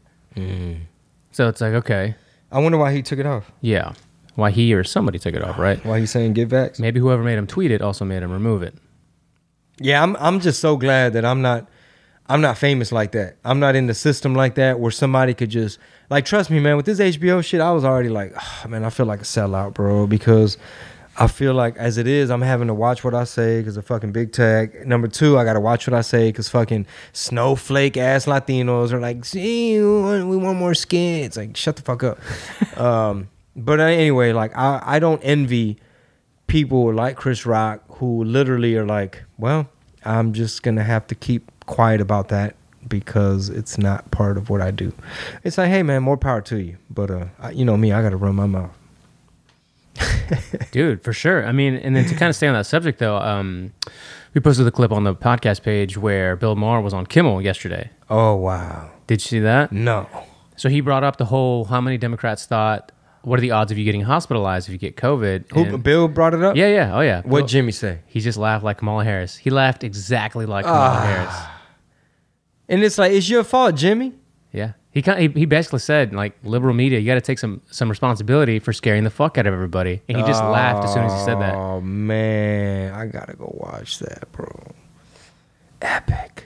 So 1.31 1.47
it's 1.47 1.61
like, 1.61 1.73
okay, 1.73 2.15
I 2.51 2.59
wonder 2.59 2.77
why 2.77 2.91
he 2.93 3.01
took 3.01 3.19
it 3.19 3.25
off. 3.25 3.51
yeah, 3.61 3.93
why 4.35 4.51
he 4.51 4.73
or 4.73 4.83
somebody 4.83 5.19
took 5.19 5.35
it 5.35 5.43
off, 5.43 5.57
right? 5.57 5.83
Why 5.85 5.99
he's 5.99 6.11
saying 6.11 6.33
get 6.33 6.49
vax? 6.49 6.79
Maybe 6.79 6.99
whoever 6.99 7.23
made 7.23 7.37
him 7.37 7.47
tweet 7.47 7.71
it 7.71 7.81
also 7.81 8.03
made 8.05 8.21
him 8.23 8.31
remove 8.31 8.61
it. 8.63 8.75
Yeah, 9.79 10.03
I'm 10.03 10.15
I'm 10.17 10.39
just 10.39 10.59
so 10.59 10.75
glad 10.77 11.13
that 11.13 11.23
I'm 11.25 11.41
not 11.41 11.69
I'm 12.27 12.41
not 12.41 12.57
famous 12.57 12.91
like 12.91 13.11
that. 13.13 13.37
I'm 13.43 13.59
not 13.59 13.75
in 13.75 13.87
the 13.87 13.93
system 13.93 14.33
like 14.35 14.55
that 14.55 14.79
where 14.79 14.91
somebody 14.91 15.33
could 15.33 15.49
just 15.49 15.79
like 16.09 16.25
trust 16.25 16.49
me, 16.49 16.59
man. 16.59 16.77
With 16.77 16.85
this 16.85 16.99
HBO 16.99 17.43
shit, 17.43 17.61
I 17.61 17.71
was 17.71 17.83
already 17.83 18.09
like, 18.09 18.33
oh, 18.35 18.67
man, 18.67 18.83
I 18.83 18.89
feel 18.89 19.05
like 19.05 19.21
a 19.21 19.25
sellout, 19.25 19.73
bro, 19.73 20.07
because 20.07 20.57
I 21.15 21.27
feel 21.27 21.53
like 21.53 21.77
as 21.77 21.97
it 21.97 22.07
is, 22.07 22.31
I'm 22.31 22.41
having 22.41 22.67
to 22.67 22.73
watch 22.73 23.03
what 23.03 23.13
I 23.13 23.23
say 23.23 23.59
because 23.59 23.77
of 23.77 23.85
fucking 23.85 24.11
big 24.11 24.31
tech. 24.31 24.85
Number 24.87 25.07
two, 25.07 25.37
I 25.37 25.43
gotta 25.43 25.59
watch 25.59 25.87
what 25.87 25.93
I 25.93 26.01
say 26.01 26.29
because 26.29 26.49
fucking 26.49 26.87
snowflake 27.11 27.97
ass 27.97 28.25
Latinos 28.25 28.91
are 28.91 28.99
like, 28.99 29.23
see, 29.23 29.79
we 29.79 30.01
want, 30.01 30.27
we 30.27 30.37
want 30.37 30.57
more 30.57 30.73
skin. 30.73 31.23
It's 31.23 31.37
like, 31.37 31.55
shut 31.55 31.75
the 31.75 31.83
fuck 31.83 32.03
up. 32.03 32.19
um, 32.79 33.29
but 33.55 33.79
anyway, 33.79 34.33
like 34.33 34.57
I, 34.57 34.81
I 34.83 34.99
don't 34.99 35.21
envy 35.21 35.77
people 36.47 36.91
like 36.91 37.15
Chris 37.15 37.45
Rock 37.45 37.83
who 37.97 38.23
literally 38.23 38.75
are 38.75 38.85
like, 38.85 39.23
well, 39.37 39.69
I'm 40.05 40.33
just 40.33 40.63
gonna 40.63 40.83
have 40.83 41.05
to 41.07 41.15
keep 41.15 41.51
quiet 41.67 42.01
about 42.01 42.29
that 42.29 42.55
because 42.87 43.49
it's 43.49 43.77
not 43.77 44.09
part 44.11 44.37
of 44.37 44.49
what 44.49 44.61
I 44.61 44.71
do. 44.71 44.93
It's 45.43 45.59
like, 45.59 45.69
hey 45.69 45.83
man, 45.83 46.01
more 46.01 46.17
power 46.17 46.41
to 46.41 46.57
you. 46.59 46.77
But 46.89 47.11
uh, 47.11 47.25
I, 47.39 47.51
you 47.51 47.65
know 47.65 47.77
me, 47.77 47.91
I 47.91 48.01
gotta 48.01 48.17
run 48.17 48.35
my 48.35 48.47
mouth. 48.47 48.71
dude 50.71 51.03
for 51.03 51.13
sure 51.13 51.45
i 51.45 51.51
mean 51.51 51.75
and 51.75 51.95
then 51.95 52.05
to 52.05 52.15
kind 52.15 52.29
of 52.29 52.35
stay 52.35 52.47
on 52.47 52.53
that 52.53 52.65
subject 52.65 52.99
though 52.99 53.17
um 53.17 53.71
we 54.33 54.41
posted 54.41 54.65
the 54.65 54.71
clip 54.71 54.91
on 54.91 55.03
the 55.03 55.13
podcast 55.15 55.61
page 55.61 55.97
where 55.97 56.35
bill 56.35 56.55
maher 56.55 56.81
was 56.81 56.93
on 56.93 57.05
kimmel 57.05 57.41
yesterday 57.41 57.89
Oh 58.09 58.35
wow, 58.35 58.91
did 59.07 59.21
you 59.23 59.27
see 59.27 59.39
that 59.39 59.71
no. 59.71 60.07
so 60.55 60.69
he 60.69 60.81
brought 60.81 61.03
up 61.03 61.17
the 61.17 61.25
whole 61.25 61.65
how 61.65 61.79
many 61.81 61.97
democrats 61.97 62.45
thought 62.45 62.91
what 63.21 63.39
are 63.39 63.41
the 63.41 63.51
odds 63.51 63.71
of 63.71 63.77
you 63.77 63.85
getting 63.85 64.01
hospitalized 64.01 64.67
if 64.67 64.73
you 64.73 64.77
get 64.79 64.95
covid 64.97 65.49
Who, 65.51 65.63
And- 65.63 65.83
Bill 65.83 66.07
brought 66.07 66.33
it 66.33 66.41
up. 66.43 66.55
yeah 66.55 66.67
yeah 66.67 66.95
oh 66.97 67.01
yeah 67.01 67.21
What 67.23 67.39
Bill- 67.39 67.47
Jimmy 67.47 67.71
say? 67.71 67.99
he 68.07 68.19
just 68.19 68.37
laughed 68.37 68.63
like 68.63 68.79
kamala 68.79 69.03
harris 69.03 69.37
he 69.37 69.49
laughed 69.49 69.83
exactly 69.83 70.45
like 70.45 70.65
kamala 70.65 70.89
Ah. 70.97 71.05
harris 71.05 71.35
And 72.69 72.81
it's 72.83 72.97
like, 72.97 73.11
it's 73.11 73.29
your 73.29 73.43
fault, 73.43 73.75
Jimmy. 73.75 74.13
yeah 74.51 74.73
he 74.93 75.01
kind 75.01 75.19
he, 75.19 75.27
he 75.39 75.45
basically 75.45 75.79
said 75.79 76.13
like 76.13 76.33
liberal 76.43 76.73
media 76.73 76.99
you 76.99 77.05
got 77.07 77.15
to 77.15 77.21
take 77.21 77.39
some 77.39 77.61
some 77.71 77.89
responsibility 77.89 78.59
for 78.59 78.71
scaring 78.73 79.03
the 79.03 79.09
fuck 79.09 79.37
out 79.37 79.47
of 79.47 79.53
everybody 79.53 80.01
and 80.07 80.17
he 80.17 80.23
just 80.23 80.43
laughed 80.43 80.85
as 80.85 80.93
soon 80.93 81.03
as 81.03 81.13
he 81.13 81.19
said 81.25 81.39
that 81.39 81.55
Oh 81.55 81.81
man, 81.81 82.93
I 82.93 83.07
gotta 83.07 83.33
go 83.35 83.49
watch 83.59 83.99
that, 83.99 84.31
bro. 84.31 84.49
Epic. 85.81 86.45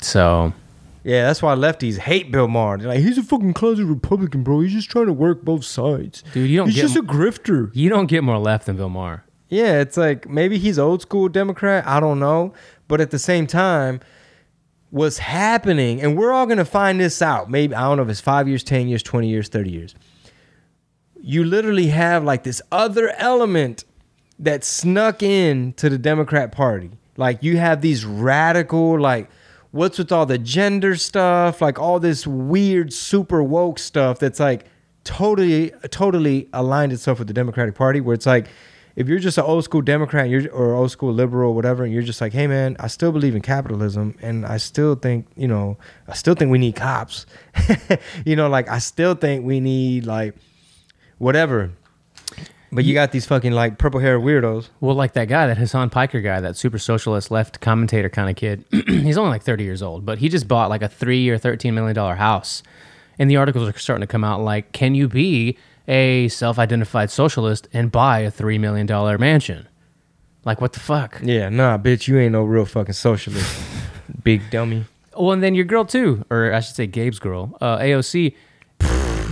so 0.00 0.52
Yeah, 1.04 1.26
that's 1.26 1.42
why 1.42 1.54
lefties 1.54 1.98
hate 1.98 2.30
Bill 2.30 2.48
Maher. 2.48 2.78
They're 2.78 2.88
like, 2.88 3.00
he's 3.00 3.18
a 3.18 3.22
fucking 3.22 3.54
closet 3.54 3.84
Republican, 3.86 4.42
bro. 4.42 4.60
He's 4.60 4.72
just 4.72 4.90
trying 4.90 5.06
to 5.06 5.12
work 5.12 5.42
both 5.42 5.64
sides. 5.64 6.22
Dude, 6.32 6.48
you 6.48 6.56
don't 6.56 6.68
He's 6.68 6.76
just 6.76 6.96
m- 6.96 7.04
a 7.04 7.08
grifter. 7.12 7.70
you 7.74 7.88
don't 7.88 8.06
get 8.06 8.22
more 8.24 8.38
left 8.38 8.66
than 8.66 8.76
bill 8.76 8.88
maher 8.88 9.24
Yeah, 9.48 9.80
it's 9.80 9.96
like 9.96 10.28
maybe 10.28 10.58
he's 10.58 10.78
old 10.78 11.02
school 11.02 11.28
Democrat. 11.28 11.86
I 11.86 12.00
don't 12.00 12.18
know. 12.18 12.54
But 12.88 13.00
at 13.00 13.10
the 13.10 13.18
same 13.18 13.46
time, 13.46 14.00
what's 14.90 15.18
happening, 15.18 16.00
and 16.00 16.16
we're 16.16 16.32
all 16.32 16.46
going 16.46 16.58
to 16.58 16.64
find 16.64 17.00
this 17.00 17.22
out. 17.22 17.50
Maybe, 17.50 17.74
I 17.74 17.82
don't 17.82 17.96
know 17.96 18.02
if 18.02 18.08
it's 18.08 18.20
five 18.20 18.48
years, 18.48 18.62
10 18.62 18.88
years, 18.88 19.02
20 19.02 19.28
years, 19.28 19.48
30 19.48 19.70
years. 19.70 19.94
You 21.20 21.44
literally 21.44 21.88
have 21.88 22.24
like 22.24 22.44
this 22.44 22.60
other 22.72 23.10
element 23.16 23.84
that 24.38 24.64
snuck 24.64 25.22
in 25.22 25.74
to 25.74 25.88
the 25.88 25.98
Democrat 25.98 26.50
Party. 26.50 26.90
Like 27.16 27.42
you 27.42 27.58
have 27.58 27.82
these 27.82 28.04
radical, 28.04 28.98
like, 28.98 29.30
what's 29.70 29.98
with 29.98 30.10
all 30.10 30.26
the 30.26 30.38
gender 30.38 30.96
stuff, 30.96 31.60
like 31.60 31.78
all 31.78 32.00
this 32.00 32.26
weird, 32.26 32.92
super 32.92 33.42
woke 33.42 33.78
stuff 33.78 34.18
that's 34.18 34.40
like 34.40 34.64
totally, 35.04 35.70
totally 35.90 36.48
aligned 36.52 36.92
itself 36.92 37.18
with 37.18 37.28
the 37.28 37.34
Democratic 37.34 37.74
Party, 37.74 38.00
where 38.00 38.14
it's 38.14 38.26
like, 38.26 38.48
if 39.00 39.08
you're 39.08 39.18
just 39.18 39.38
an 39.38 39.44
old 39.44 39.64
school 39.64 39.80
Democrat 39.80 40.28
you're, 40.28 40.52
or 40.52 40.74
old 40.74 40.90
school 40.90 41.10
liberal 41.10 41.52
or 41.52 41.54
whatever, 41.54 41.84
and 41.84 41.92
you're 41.92 42.02
just 42.02 42.20
like, 42.20 42.34
hey 42.34 42.46
man, 42.46 42.76
I 42.78 42.88
still 42.88 43.12
believe 43.12 43.34
in 43.34 43.40
capitalism, 43.40 44.14
and 44.20 44.44
I 44.44 44.58
still 44.58 44.94
think, 44.94 45.26
you 45.36 45.48
know, 45.48 45.78
I 46.06 46.12
still 46.12 46.34
think 46.34 46.50
we 46.50 46.58
need 46.58 46.76
cops. 46.76 47.24
you 48.26 48.36
know, 48.36 48.50
like 48.50 48.68
I 48.68 48.78
still 48.78 49.14
think 49.14 49.46
we 49.46 49.58
need 49.58 50.04
like 50.04 50.34
whatever. 51.16 51.70
But 52.70 52.84
you 52.84 52.92
got 52.92 53.10
these 53.10 53.24
fucking 53.24 53.52
like 53.52 53.78
purple 53.78 54.00
hair 54.00 54.20
weirdos. 54.20 54.68
Well, 54.80 54.94
like 54.94 55.14
that 55.14 55.28
guy, 55.28 55.46
that 55.46 55.56
Hasan 55.56 55.88
Piker 55.88 56.20
guy, 56.20 56.42
that 56.42 56.58
super 56.58 56.78
socialist 56.78 57.30
left 57.30 57.60
commentator 57.60 58.10
kind 58.10 58.28
of 58.28 58.36
kid. 58.36 58.66
he's 58.86 59.16
only 59.16 59.30
like 59.30 59.42
30 59.42 59.64
years 59.64 59.82
old, 59.82 60.04
but 60.04 60.18
he 60.18 60.28
just 60.28 60.46
bought 60.46 60.68
like 60.68 60.82
a 60.82 60.88
three 60.88 61.30
or 61.30 61.38
13 61.38 61.74
million 61.74 61.94
dollar 61.94 62.16
house. 62.16 62.62
And 63.18 63.30
the 63.30 63.36
articles 63.38 63.66
are 63.66 63.78
starting 63.78 64.02
to 64.02 64.06
come 64.06 64.24
out 64.24 64.42
like, 64.42 64.72
can 64.72 64.94
you 64.94 65.08
be 65.08 65.56
a 65.90 66.28
self 66.28 66.58
identified 66.58 67.10
socialist 67.10 67.68
and 67.72 67.92
buy 67.92 68.20
a 68.20 68.30
$3 68.30 68.58
million 68.58 68.86
mansion? 69.20 69.68
Like, 70.44 70.60
what 70.60 70.72
the 70.72 70.80
fuck? 70.80 71.20
Yeah, 71.22 71.50
nah, 71.50 71.76
bitch, 71.76 72.08
you 72.08 72.18
ain't 72.18 72.32
no 72.32 72.44
real 72.44 72.64
fucking 72.64 72.94
socialist, 72.94 73.62
big 74.24 74.48
dummy. 74.50 74.86
Well, 75.14 75.32
and 75.32 75.42
then 75.42 75.54
your 75.54 75.66
girl, 75.66 75.84
too, 75.84 76.24
or 76.30 76.54
I 76.54 76.60
should 76.60 76.76
say 76.76 76.86
Gabe's 76.86 77.18
girl, 77.18 77.58
uh, 77.60 77.78
AOC. 77.78 78.34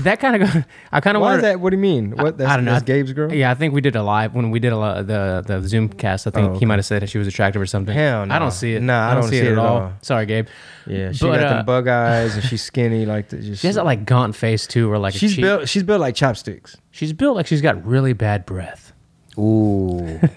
That 0.05 0.21
kind 0.21 0.43
of, 0.43 0.65
I 0.93 1.01
kind 1.01 1.17
of 1.17 1.23
Why 1.23 1.37
is 1.37 1.43
that? 1.43 1.61
What 1.61 1.71
do 1.71 1.77
you 1.77 1.81
mean? 1.83 2.13
What? 2.13 2.39
That's, 2.39 2.51
I 2.51 2.57
don't 2.57 2.65
know. 2.65 2.73
That's 2.73 2.85
Gabe's 2.85 3.13
girl. 3.13 3.33
Yeah, 3.33 3.51
I 3.51 3.55
think 3.55 3.75
we 3.75 3.81
did 3.81 3.97
a 3.97 4.03
live 4.03 4.35
when 4.35 4.51
we 4.51 4.59
did 4.59 4.73
a 4.73 5.03
the 5.03 5.43
the 5.47 5.69
Zoom 5.69 5.89
cast. 5.89 6.27
I 6.27 6.31
think 6.31 6.51
Oh, 6.51 6.59
he 6.59 6.65
might 6.67 6.79
have 6.79 6.87
said 6.87 7.03
that 7.03 7.09
she 7.11 7.19
was 7.19 7.27
attractive 7.27 7.61
or 7.63 7.67
something. 7.67 7.95
Hell 7.95 8.31
I 8.31 8.39
don't 8.39 8.51
see 8.51 8.75
it. 8.75 8.83
No, 8.83 8.99
I 8.99 9.15
don't 9.15 9.25
see 9.25 9.39
it 9.39 9.53
at 9.53 9.59
all. 9.59 9.93
Sorry, 10.03 10.27
Gabe. 10.27 10.47
Yeah, 10.87 11.13
she 11.13 11.27
But, 11.27 11.41
got 11.41 11.45
uh, 11.47 11.55
them 11.57 11.67
bug 11.67 11.89
eyes 11.89 12.35
and 12.37 12.45
she's 12.45 12.63
skinny 12.63 13.05
like 13.07 13.29
the, 13.29 13.39
just. 13.39 13.61
She 13.61 13.67
has 13.67 13.77
that 13.77 13.85
like 13.85 14.05
gaunt 14.07 14.35
face 14.35 14.67
too, 14.67 14.91
or 14.91 14.99
like 14.99 15.15
she's 15.15 15.37
built. 15.37 15.69
She's 15.69 15.83
built 15.83 16.01
like 16.01 16.15
chopsticks. 16.15 16.77
She's 16.91 17.13
built 17.13 17.37
like 17.37 17.47
she's 17.47 17.61
got 17.63 17.85
really 17.85 18.13
bad 18.15 18.47
breath. 18.47 18.93
Ooh. 19.39 20.21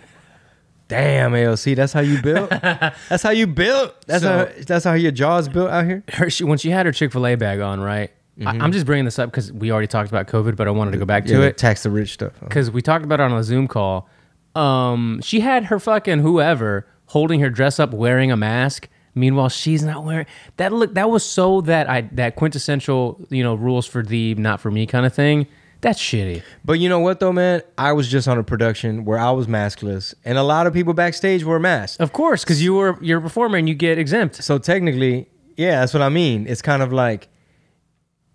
Damn, 0.88 1.32
AOC, 1.32 1.78
that's 1.78 1.93
how 1.93 2.01
you 2.01 2.22
built. 2.22 2.49
that's 2.49 3.24
how 3.24 3.30
you 3.30 3.47
built. 3.47 3.95
That's 4.07 4.24
So- 4.24 4.38
how. 4.45 4.64
That's 4.68 4.84
how 4.84 4.93
your 4.93 5.12
jaws 5.14 5.47
built 5.47 5.70
out 5.70 5.86
here. 5.86 6.03
Her 6.09 6.30
she, 6.30 6.43
when 6.43 6.57
she 6.57 6.70
had 6.70 6.86
her 6.86 6.91
Chick 6.91 7.14
Fil 7.14 7.26
A 7.28 7.36
bag 7.36 7.62
on, 7.62 7.80
right? 7.80 8.12
I, 8.45 8.51
I'm 8.57 8.71
just 8.71 8.85
bringing 8.85 9.05
this 9.05 9.19
up 9.19 9.29
because 9.29 9.51
we 9.51 9.71
already 9.71 9.87
talked 9.87 10.09
about 10.09 10.27
COVID, 10.27 10.55
but 10.55 10.67
I 10.67 10.71
wanted 10.71 10.91
to 10.91 10.97
go 10.97 11.05
back 11.05 11.25
to 11.25 11.33
Yeah, 11.33 11.45
it 11.47 11.57
Tax 11.57 11.83
the 11.83 11.89
rich 11.89 12.13
stuff. 12.13 12.33
because 12.39 12.71
we 12.71 12.81
talked 12.81 13.05
about 13.05 13.19
it 13.19 13.23
on 13.23 13.33
a 13.33 13.43
Zoom 13.43 13.67
call. 13.67 14.07
Um, 14.55 15.21
she 15.23 15.39
had 15.39 15.65
her 15.65 15.79
fucking 15.79 16.19
whoever 16.19 16.85
holding 17.07 17.39
her 17.41 17.49
dress 17.49 17.79
up, 17.79 17.93
wearing 17.93 18.31
a 18.31 18.37
mask. 18.37 18.87
Meanwhile, 19.13 19.49
she's 19.49 19.83
not 19.83 20.03
wearing 20.05 20.25
that. 20.57 20.71
Look, 20.71 20.93
that 20.93 21.09
was 21.09 21.23
so 21.25 21.61
that 21.61 21.89
I 21.89 22.01
that 22.13 22.35
quintessential, 22.37 23.25
you 23.29 23.43
know, 23.43 23.55
rules 23.55 23.85
for 23.85 24.03
thee, 24.03 24.33
not 24.35 24.61
for 24.61 24.71
me 24.71 24.85
kind 24.85 25.05
of 25.05 25.13
thing. 25.13 25.47
That's 25.81 25.99
shitty. 25.99 26.43
But 26.63 26.73
you 26.73 26.87
know 26.89 26.99
what 26.99 27.19
though, 27.19 27.33
man? 27.33 27.61
I 27.77 27.91
was 27.93 28.07
just 28.07 28.27
on 28.27 28.37
a 28.37 28.43
production 28.43 29.03
where 29.03 29.17
I 29.17 29.31
was 29.31 29.47
maskless, 29.47 30.13
and 30.23 30.37
a 30.37 30.43
lot 30.43 30.67
of 30.67 30.73
people 30.73 30.93
backstage 30.93 31.43
were 31.43 31.59
masked. 31.59 31.99
Of 31.99 32.13
course, 32.13 32.43
because 32.43 32.63
you 32.63 32.75
were 32.75 32.97
you're 33.01 33.19
a 33.19 33.21
performer 33.21 33.57
and 33.57 33.67
you 33.67 33.75
get 33.75 33.97
exempt. 33.97 34.35
So 34.43 34.57
technically, 34.57 35.27
yeah, 35.57 35.79
that's 35.81 35.93
what 35.93 36.03
I 36.03 36.09
mean. 36.09 36.45
It's 36.47 36.61
kind 36.61 36.81
of 36.81 36.93
like, 36.93 37.27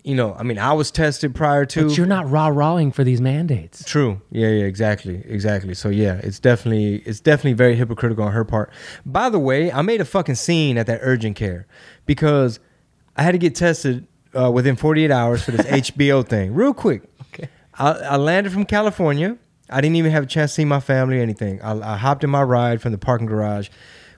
you 0.06 0.14
know, 0.14 0.34
I 0.34 0.44
mean, 0.44 0.56
I 0.56 0.72
was 0.72 0.92
tested 0.92 1.34
prior 1.34 1.66
to. 1.66 1.88
But 1.88 1.96
you're 1.96 2.06
not 2.06 2.30
rah 2.30 2.46
rahing 2.46 2.92
for 2.92 3.02
these 3.02 3.20
mandates. 3.20 3.84
True. 3.84 4.22
Yeah, 4.30 4.46
yeah, 4.50 4.64
exactly. 4.64 5.24
Exactly. 5.26 5.74
So 5.74 5.88
yeah, 5.88 6.20
it's 6.22 6.38
definitely 6.38 6.98
it's 7.04 7.18
definitely 7.18 7.54
very 7.54 7.74
hypocritical 7.74 8.22
on 8.22 8.30
her 8.30 8.44
part. 8.44 8.70
By 9.04 9.28
the 9.30 9.40
way, 9.40 9.72
I 9.72 9.82
made 9.82 10.00
a 10.00 10.04
fucking 10.04 10.36
scene 10.36 10.78
at 10.78 10.86
that 10.86 11.00
urgent 11.02 11.34
care 11.34 11.66
because 12.06 12.60
I 13.16 13.24
had 13.24 13.32
to 13.32 13.38
get 13.38 13.56
tested 13.56 14.06
uh, 14.32 14.48
within 14.52 14.76
48 14.76 15.10
hours 15.10 15.42
for 15.42 15.50
this 15.50 15.66
HBO 15.90 16.24
thing. 16.24 16.54
Real 16.54 16.72
quick. 16.72 17.02
Okay. 17.34 17.48
I, 17.74 17.90
I 17.90 18.16
landed 18.16 18.52
from 18.52 18.64
California. 18.64 19.36
I 19.68 19.80
didn't 19.80 19.96
even 19.96 20.12
have 20.12 20.22
a 20.22 20.28
chance 20.28 20.52
to 20.52 20.54
see 20.54 20.64
my 20.64 20.78
family 20.78 21.18
or 21.18 21.22
anything. 21.22 21.60
I, 21.62 21.94
I 21.94 21.96
hopped 21.96 22.22
in 22.22 22.30
my 22.30 22.44
ride 22.44 22.80
from 22.80 22.92
the 22.92 22.98
parking 22.98 23.26
garage, 23.26 23.70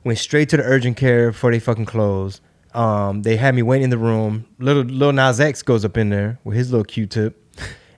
went 0.05 0.19
straight 0.19 0.51
to 0.51 0.59
the 0.59 0.65
urgent 0.65 0.99
care 0.99 1.31
before 1.31 1.51
they 1.51 1.59
fucking 1.59 1.87
closed. 1.87 2.43
Um, 2.75 3.23
they 3.23 3.37
had 3.37 3.55
me 3.55 3.63
wait 3.63 3.83
in 3.83 3.91
the 3.91 3.99
room. 3.99 4.47
Little 4.59 4.83
little 4.83 5.13
Nas 5.13 5.41
X 5.41 5.63
goes 5.63 5.85
up 5.85 5.97
in 5.97 6.11
there 6.11 6.39
with 6.45 6.57
his 6.57 6.71
little 6.71 6.85
Q-tip, 6.85 7.43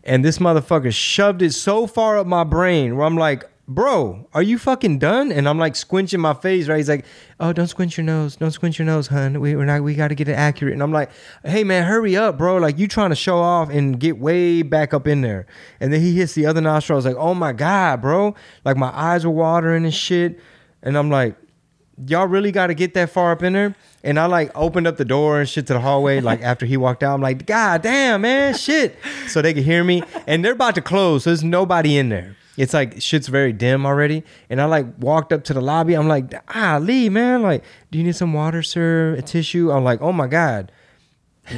and 0.04 0.24
this 0.24 0.38
motherfucker 0.38 0.92
shoved 0.92 1.42
it 1.42 1.52
so 1.52 1.86
far 1.86 2.18
up 2.18 2.26
my 2.26 2.44
brain 2.44 2.96
where 2.96 3.04
I'm 3.04 3.16
like, 3.16 3.44
"Bro, 3.66 4.28
are 4.32 4.42
you 4.42 4.58
fucking 4.58 5.00
done?" 5.00 5.32
And 5.32 5.48
I'm 5.48 5.58
like 5.58 5.74
squinching 5.74 6.20
my 6.20 6.34
face. 6.34 6.68
Right? 6.68 6.76
He's 6.76 6.88
like, 6.88 7.04
"Oh, 7.40 7.52
don't 7.52 7.66
squinch 7.66 7.96
your 7.96 8.04
nose. 8.04 8.36
Don't 8.36 8.52
squinch 8.52 8.78
your 8.78 8.86
nose, 8.86 9.08
hun. 9.08 9.40
We, 9.40 9.56
we're 9.56 9.64
not. 9.64 9.82
We 9.82 9.94
got 9.94 10.08
to 10.08 10.14
get 10.14 10.28
it 10.28 10.34
accurate." 10.34 10.72
And 10.72 10.82
I'm 10.82 10.92
like, 10.92 11.10
"Hey, 11.44 11.64
man, 11.64 11.84
hurry 11.84 12.16
up, 12.16 12.38
bro! 12.38 12.58
Like 12.58 12.78
you 12.78 12.86
trying 12.86 13.10
to 13.10 13.16
show 13.16 13.38
off 13.38 13.70
and 13.70 13.98
get 13.98 14.18
way 14.18 14.62
back 14.62 14.94
up 14.94 15.08
in 15.08 15.20
there." 15.20 15.46
And 15.80 15.92
then 15.92 16.00
he 16.00 16.14
hits 16.14 16.34
the 16.34 16.46
other 16.46 16.60
nostril. 16.60 16.96
I 16.96 16.98
was 16.98 17.06
like, 17.06 17.16
"Oh 17.16 17.34
my 17.34 17.52
god, 17.52 18.00
bro!" 18.00 18.36
Like 18.64 18.76
my 18.76 18.96
eyes 18.96 19.26
were 19.26 19.32
watering 19.32 19.84
and 19.84 19.94
shit. 19.94 20.38
And 20.82 20.96
I'm 20.96 21.10
like, 21.10 21.36
y'all 22.06 22.26
really 22.26 22.52
got 22.52 22.68
to 22.68 22.74
get 22.74 22.94
that 22.94 23.10
far 23.10 23.32
up 23.32 23.42
in 23.42 23.52
there? 23.52 23.74
And 24.02 24.18
I 24.18 24.26
like 24.26 24.50
opened 24.54 24.86
up 24.86 24.96
the 24.96 25.04
door 25.04 25.40
and 25.40 25.48
shit 25.48 25.66
to 25.66 25.74
the 25.74 25.80
hallway. 25.80 26.20
Like 26.30 26.42
after 26.42 26.64
he 26.64 26.76
walked 26.76 27.02
out, 27.02 27.14
I'm 27.14 27.20
like, 27.20 27.46
God 27.46 27.82
damn, 27.82 28.20
man, 28.20 28.54
shit. 28.54 28.96
So 29.26 29.42
they 29.42 29.52
could 29.52 29.64
hear 29.64 29.82
me. 29.82 30.02
And 30.28 30.44
they're 30.44 30.52
about 30.52 30.76
to 30.76 30.80
close. 30.80 31.24
So 31.24 31.30
there's 31.30 31.42
nobody 31.42 31.98
in 31.98 32.08
there. 32.08 32.36
It's 32.56 32.74
like 32.74 33.00
shit's 33.00 33.26
very 33.28 33.52
dim 33.52 33.86
already. 33.86 34.22
And 34.48 34.60
I 34.60 34.66
like 34.66 34.86
walked 34.98 35.32
up 35.32 35.44
to 35.44 35.54
the 35.54 35.60
lobby. 35.60 35.94
I'm 35.94 36.08
like, 36.08 36.32
ah, 36.54 36.78
Lee, 36.80 37.08
man, 37.08 37.42
like, 37.42 37.64
do 37.90 37.98
you 37.98 38.04
need 38.04 38.16
some 38.16 38.32
water, 38.32 38.62
sir? 38.62 39.14
A 39.18 39.22
tissue? 39.22 39.72
I'm 39.72 39.82
like, 39.82 40.00
oh 40.02 40.12
my 40.12 40.26
God. 40.26 40.70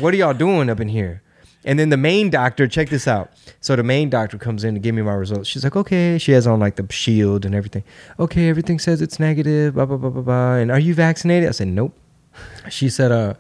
What 0.01 0.15
are 0.15 0.17
y'all 0.17 0.33
doing 0.33 0.71
up 0.71 0.81
in 0.81 0.89
here? 0.89 1.22
And 1.65 1.79
then 1.79 1.91
the 1.91 1.97
main 1.97 2.31
doctor, 2.31 2.67
check 2.67 2.89
this 2.89 3.07
out. 3.07 3.31
So 3.61 3.77
the 3.77 3.85
main 3.85 4.11
doctor 4.11 4.37
comes 4.37 4.65
in 4.65 4.75
to 4.75 4.81
give 4.81 4.95
me 4.95 5.03
my 5.03 5.13
results. 5.15 5.49
She's 5.49 5.63
like, 5.63 5.77
okay. 5.77 6.19
She 6.19 6.33
has 6.33 6.47
on 6.47 6.59
like 6.59 6.77
the 6.77 6.91
shield 6.93 7.45
and 7.45 7.55
everything. 7.55 7.85
Okay, 8.19 8.49
everything 8.49 8.79
says 8.79 9.01
it's 9.01 9.21
negative, 9.21 9.75
blah, 9.75 9.87
blah, 9.87 9.97
blah, 9.97 10.11
blah, 10.11 10.23
blah. 10.23 10.55
And 10.55 10.71
are 10.71 10.81
you 10.81 10.95
vaccinated? 10.95 11.49
I 11.49 11.53
said, 11.53 11.69
nope. 11.69 11.95
She 12.69 12.89
said, 12.89 13.13
uh, 13.13 13.35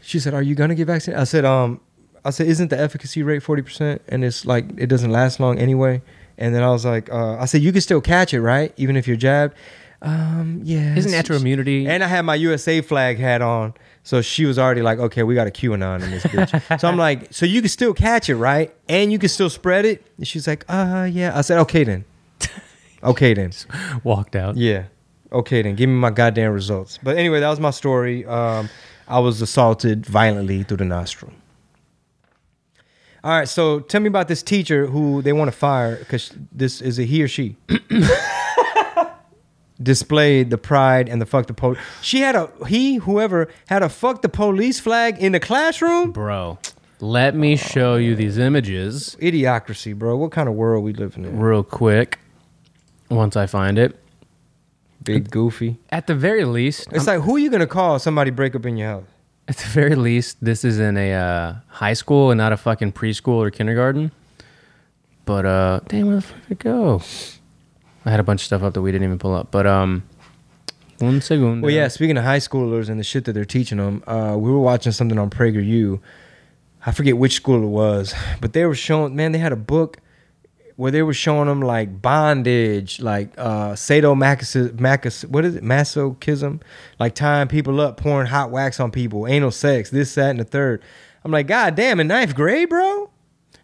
she 0.00 0.20
said, 0.20 0.34
are 0.34 0.42
you 0.42 0.54
gonna 0.54 0.74
get 0.74 0.86
vaccinated? 0.86 1.20
I 1.20 1.24
said, 1.24 1.44
um, 1.44 1.80
I 2.24 2.30
said, 2.30 2.46
isn't 2.46 2.68
the 2.68 2.78
efficacy 2.78 3.22
rate 3.22 3.42
40%? 3.42 4.00
And 4.08 4.24
it's 4.24 4.44
like, 4.44 4.66
it 4.76 4.86
doesn't 4.86 5.10
last 5.10 5.40
long 5.40 5.58
anyway. 5.58 6.02
And 6.38 6.54
then 6.54 6.62
I 6.62 6.70
was 6.70 6.84
like, 6.84 7.10
uh, 7.12 7.36
I 7.38 7.44
said, 7.46 7.62
you 7.62 7.72
can 7.72 7.80
still 7.80 8.00
catch 8.00 8.32
it, 8.32 8.40
right? 8.40 8.72
Even 8.76 8.96
if 8.96 9.06
you're 9.06 9.16
jabbed. 9.16 9.54
Um, 10.02 10.60
yeah. 10.64 10.94
Isn't 10.96 11.12
natural 11.12 11.38
immunity? 11.38 11.86
And 11.86 12.02
I 12.02 12.06
had 12.06 12.22
my 12.22 12.34
USA 12.34 12.80
flag 12.80 13.18
hat 13.18 13.42
on. 13.42 13.74
So 14.02 14.22
she 14.22 14.46
was 14.46 14.58
already 14.58 14.82
like, 14.82 14.98
okay, 14.98 15.22
we 15.22 15.34
got 15.34 15.46
a 15.46 15.50
QAnon 15.50 16.02
in 16.02 16.10
this 16.10 16.22
bitch. 16.24 16.80
so 16.80 16.88
I'm 16.88 16.96
like, 16.96 17.32
so 17.32 17.44
you 17.44 17.60
can 17.60 17.68
still 17.68 17.92
catch 17.92 18.30
it, 18.30 18.36
right? 18.36 18.74
And 18.88 19.12
you 19.12 19.18
can 19.18 19.28
still 19.28 19.50
spread 19.50 19.84
it? 19.84 20.06
And 20.16 20.26
she's 20.26 20.46
like, 20.46 20.64
uh, 20.68 21.08
yeah. 21.10 21.36
I 21.36 21.42
said, 21.42 21.58
okay 21.60 21.84
then. 21.84 22.04
Okay 23.02 23.32
then. 23.32 23.50
Walked 24.04 24.36
out. 24.36 24.58
Yeah. 24.58 24.84
Okay 25.32 25.62
then. 25.62 25.74
Give 25.74 25.88
me 25.88 25.94
my 25.94 26.10
goddamn 26.10 26.52
results. 26.52 26.98
But 27.02 27.16
anyway, 27.16 27.40
that 27.40 27.48
was 27.48 27.58
my 27.58 27.70
story. 27.70 28.26
Um, 28.26 28.68
I 29.08 29.20
was 29.20 29.40
assaulted 29.40 30.04
violently 30.04 30.64
through 30.64 30.76
the 30.76 30.84
nostril. 30.84 31.32
All 33.24 33.30
right, 33.30 33.48
so 33.48 33.80
tell 33.80 34.02
me 34.02 34.08
about 34.08 34.28
this 34.28 34.42
teacher 34.42 34.86
who 34.86 35.22
they 35.22 35.32
want 35.32 35.50
to 35.50 35.56
fire 35.56 35.96
because 35.96 36.32
this 36.52 36.82
is 36.82 36.98
a 36.98 37.04
he 37.04 37.22
or 37.22 37.28
she. 37.28 37.56
Displayed 39.82 40.50
the 40.50 40.58
pride 40.58 41.08
and 41.08 41.22
the 41.22 41.26
fuck 41.26 41.46
the 41.46 41.54
police. 41.54 41.78
She 42.02 42.20
had 42.20 42.36
a 42.36 42.50
he 42.66 42.96
whoever 42.96 43.48
had 43.68 43.82
a 43.82 43.88
fuck 43.88 44.20
the 44.22 44.28
police 44.28 44.78
flag 44.78 45.18
in 45.18 45.32
the 45.32 45.40
classroom. 45.40 46.12
Bro, 46.12 46.58
let 47.00 47.34
me 47.34 47.56
show 47.56 47.96
you 47.96 48.14
these 48.14 48.36
images 48.36 49.16
Idiocracy, 49.20 49.96
bro. 49.96 50.16
What 50.16 50.32
kind 50.32 50.48
of 50.50 50.54
world 50.54 50.84
we 50.84 50.92
living 50.92 51.24
in? 51.24 51.38
real 51.38 51.62
quick. 51.62 52.18
Once 53.08 53.36
I 53.36 53.46
find 53.46 53.78
it. 53.78 53.98
Big 55.02 55.30
goofy. 55.30 55.78
At 55.88 56.06
the 56.06 56.14
very 56.14 56.44
least, 56.44 56.88
It's 56.92 57.06
like 57.06 57.22
who 57.22 57.36
are 57.36 57.38
you 57.38 57.50
gonna 57.50 57.66
call? 57.66 57.96
if 57.96 58.02
Somebody 58.02 58.30
break 58.30 58.54
up 58.54 58.66
in 58.66 58.76
your 58.76 58.88
house? 58.88 59.04
At 59.48 59.56
the 59.56 59.66
very 59.68 59.96
least, 59.96 60.36
this 60.44 60.62
is 60.62 60.78
in 60.78 60.98
a 60.98 61.12
uh, 61.14 61.54
high 61.68 61.94
school 61.94 62.30
and 62.30 62.36
not 62.38 62.52
a 62.52 62.56
fucking 62.58 62.92
preschool 62.92 63.36
or 63.36 63.50
kindergarten. 63.50 64.12
But 65.24 65.46
uh, 65.46 65.80
damn, 65.88 66.06
where 66.08 66.16
the 66.16 66.22
fuck 66.22 66.42
did 66.42 66.50
it 66.52 66.58
go? 66.58 67.00
I 68.04 68.10
had 68.10 68.20
a 68.20 68.22
bunch 68.22 68.42
of 68.42 68.46
stuff 68.46 68.62
up 68.62 68.74
that 68.74 68.82
we 68.82 68.92
didn't 68.92 69.04
even 69.04 69.18
pull 69.18 69.34
up. 69.34 69.50
But 69.50 69.66
um, 69.66 70.04
one 70.98 71.20
second. 71.20 71.62
Well, 71.62 71.70
yeah. 71.70 71.88
Speaking 71.88 72.16
of 72.16 72.24
high 72.24 72.38
schoolers 72.38 72.88
and 72.88 72.98
the 72.98 73.04
shit 73.04 73.24
that 73.24 73.32
they're 73.32 73.44
teaching 73.44 73.78
them, 73.78 74.02
uh, 74.06 74.36
we 74.38 74.50
were 74.50 74.60
watching 74.60 74.92
something 74.92 75.18
on 75.18 75.30
PragerU. 75.30 76.00
I 76.84 76.92
forget 76.92 77.18
which 77.18 77.34
school 77.34 77.62
it 77.62 77.66
was, 77.66 78.14
but 78.40 78.52
they 78.52 78.64
were 78.64 78.74
showing. 78.74 79.14
Man, 79.14 79.32
they 79.32 79.38
had 79.38 79.52
a 79.52 79.56
book 79.56 79.98
where 80.76 80.90
they 80.90 81.02
were 81.02 81.12
showing 81.12 81.46
them 81.46 81.60
like 81.60 82.00
bondage, 82.00 83.00
like 83.00 83.34
uh, 83.36 83.72
sadomasochism. 83.72 85.28
What 85.28 85.44
is 85.44 85.56
it? 85.56 85.62
Masochism, 85.62 86.62
like 86.98 87.14
tying 87.14 87.48
people 87.48 87.82
up, 87.82 87.98
pouring 87.98 88.28
hot 88.28 88.50
wax 88.50 88.80
on 88.80 88.90
people, 88.90 89.26
anal 89.26 89.50
sex, 89.50 89.90
this, 89.90 90.14
that, 90.14 90.30
and 90.30 90.40
the 90.40 90.44
third. 90.44 90.82
I'm 91.22 91.32
like, 91.32 91.46
God 91.46 91.74
damn, 91.74 92.00
in 92.00 92.06
ninth 92.06 92.34
grade, 92.34 92.70
bro. 92.70 93.09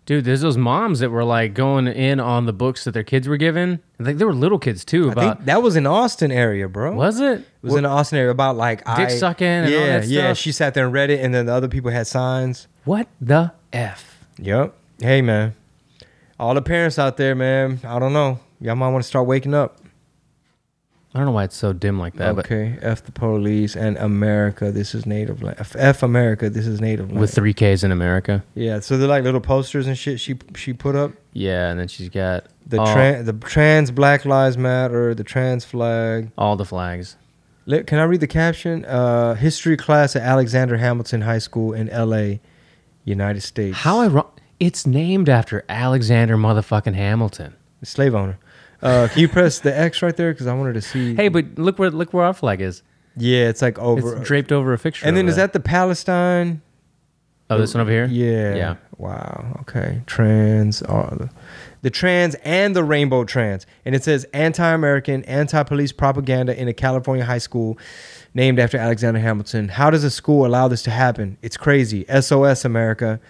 Dude, 0.07 0.25
there's 0.25 0.41
those 0.41 0.57
moms 0.57 1.01
that 1.01 1.11
were 1.11 1.25
like 1.25 1.53
going 1.53 1.89
in 1.89 2.21
on 2.21 2.47
the 2.47 2.53
books 2.53 2.85
that 2.85 2.93
their 2.93 3.03
kids 3.03 3.27
were 3.27 3.37
given. 3.37 3.81
Like 3.99 4.19
there 4.19 4.27
were 4.29 4.33
little 4.33 4.59
kids 4.59 4.85
too. 4.85 5.09
I 5.09 5.13
About 5.13 5.37
think 5.39 5.47
that 5.47 5.63
was 5.63 5.75
in 5.75 5.85
Austin 5.87 6.31
area, 6.31 6.69
bro. 6.69 6.95
was 6.95 7.19
it? 7.21 7.41
It 7.41 7.47
was 7.61 7.75
in 7.75 7.83
the 7.83 7.89
Austin 7.89 8.19
area 8.19 8.31
about 8.31 8.57
like 8.57 8.89
I, 8.89 9.09
sucking 9.09 9.47
yeah, 9.67 10.03
yeah. 10.05 10.33
She 10.33 10.53
sat 10.53 10.75
there 10.75 10.85
and 10.85 10.93
read 10.93 11.11
it, 11.11 11.25
and 11.25 11.35
then 11.35 11.47
the 11.47 11.53
other 11.53 11.67
people 11.69 11.91
had 11.91 12.07
signs. 12.07 12.69
What 12.85 13.09
the 13.21 13.53
f? 13.73 14.25
Yep. 14.39 14.75
Hey, 15.01 15.23
man. 15.23 15.55
All 16.39 16.55
the 16.55 16.63
parents 16.63 16.99
out 16.99 17.17
there, 17.17 17.35
man. 17.35 17.81
I 17.83 17.99
don't 17.99 18.13
know. 18.13 18.39
Y'all 18.61 18.77
might 18.77 18.91
want 18.91 19.03
to 19.03 19.09
start 19.09 19.27
waking 19.27 19.55
up. 19.55 19.81
I 21.17 21.21
don't 21.21 21.27
know 21.29 21.33
why 21.33 21.45
it's 21.45 21.57
so 21.57 21.73
dim 21.73 21.99
like 21.99 22.17
that. 22.17 22.39
Okay. 22.41 22.77
F 22.83 23.03
the 23.03 23.11
police 23.11 23.75
and 23.75 23.97
America. 23.97 24.71
This 24.71 24.95
is 24.95 25.07
native 25.07 25.43
land. 25.43 25.57
F, 25.59 25.75
F 25.79 26.03
America. 26.03 26.51
This 26.51 26.67
is 26.67 26.79
native 26.79 27.09
land. 27.09 27.19
with 27.21 27.33
three 27.35 27.55
Ks 27.55 27.83
in 27.83 27.91
America. 27.91 28.45
yeah. 28.55 28.81
So 28.81 28.99
they're 28.99 29.09
like 29.09 29.25
little 29.25 29.41
posters 29.41 29.87
and 29.87 29.97
shit. 29.97 30.21
She 30.21 30.37
she 30.55 30.75
put 30.75 30.95
up 30.95 31.13
Yeah, 31.33 31.71
and 31.71 31.81
then 31.81 31.89
she's 31.89 32.11
got 32.11 32.45
the 32.67 32.79
all, 32.79 32.93
trans 32.93 33.25
the 33.25 33.33
trans 33.33 33.91
Black 33.91 34.27
Lives 34.27 34.59
Matter. 34.59 35.15
The 35.15 35.25
trans 35.25 35.65
flag. 35.65 36.33
all 36.37 36.55
the 36.57 36.67
flags. 36.67 37.17
Let- 37.65 37.87
Can 37.87 37.99
I 37.99 38.03
read 38.05 38.21
the 38.21 38.27
caption? 38.27 38.85
Uh, 38.85 39.35
history 39.37 39.79
class 39.79 40.15
at 40.17 40.23
Alexander 40.23 40.77
Hamilton 40.77 41.23
High 41.23 41.39
School 41.39 41.73
in 41.73 41.89
L.A., 41.89 42.41
United 43.05 43.41
States. 43.41 43.79
How 43.79 44.01
I 44.01 44.23
It's 44.61 44.87
named 44.87 45.29
after 45.31 45.65
Alexander 45.69 46.37
motherfucking 46.37 46.95
Hamilton. 46.95 47.55
The 47.81 47.87
slave 47.87 48.15
owner? 48.15 48.39
Uh, 48.83 49.09
can 49.11 49.21
you 49.21 49.29
press 49.29 49.61
the 49.61 49.77
X 49.77 50.03
right 50.03 50.17
there? 50.17 50.33
Because 50.33 50.47
I 50.47 50.55
wanted 50.55 50.75
to 50.75 50.83
see. 50.83 51.15
Hey, 51.15 51.29
but 51.29 51.59
look 51.59 51.79
where 51.79 51.91
look 51.91 52.13
where 52.13 52.25
our 52.25 52.35
flag 52.35 52.61
is. 52.61 52.83
yeah, 53.17 53.49
it's 53.49 53.63
like 53.63 53.79
over. 53.79 54.17
It's 54.17 54.27
draped 54.29 54.53
over 54.53 54.73
a 54.73 54.79
fixture. 54.79 55.07
and 55.07 55.17
then 55.17 55.25
over 55.25 55.31
is 55.31 55.37
there. 55.37 55.47
that 55.47 55.53
the 55.53 55.61
Palestine? 55.61 56.63
oh 57.49 57.59
this 57.59 57.75
one 57.75 57.81
over 57.81 57.91
here? 57.91 58.07
Yeah. 58.07 58.55
Yeah. 58.55 58.77
Wow. 58.99 59.59
Okay. 59.63 60.03
Trans. 60.07 60.83
Uh, 60.83 61.17
the, 61.19 61.31
the 61.83 61.91
trans 61.91 62.35
and 62.37 62.75
the 62.75 62.83
rainbow 62.83 63.25
trans, 63.25 63.67
and 63.85 63.95
it 63.95 64.03
says 64.03 64.25
anti-American, 64.33 65.23
anti-police 65.25 65.93
propaganda 65.93 66.59
in 66.61 66.67
a 66.67 66.73
California 66.73 67.25
high 67.25 67.39
school 67.39 67.79
named 68.35 68.59
after 68.59 68.77
Alexander 68.77 69.21
Hamilton. 69.21 69.69
How 69.69 69.91
does 69.91 70.03
a 70.03 70.11
school 70.11 70.45
allow 70.45 70.67
this 70.67 70.83
to 70.83 70.91
happen? 70.91 71.39
It's 71.43 71.57
crazy. 71.57 72.05
SOS 72.21 72.65
America. 72.65 73.21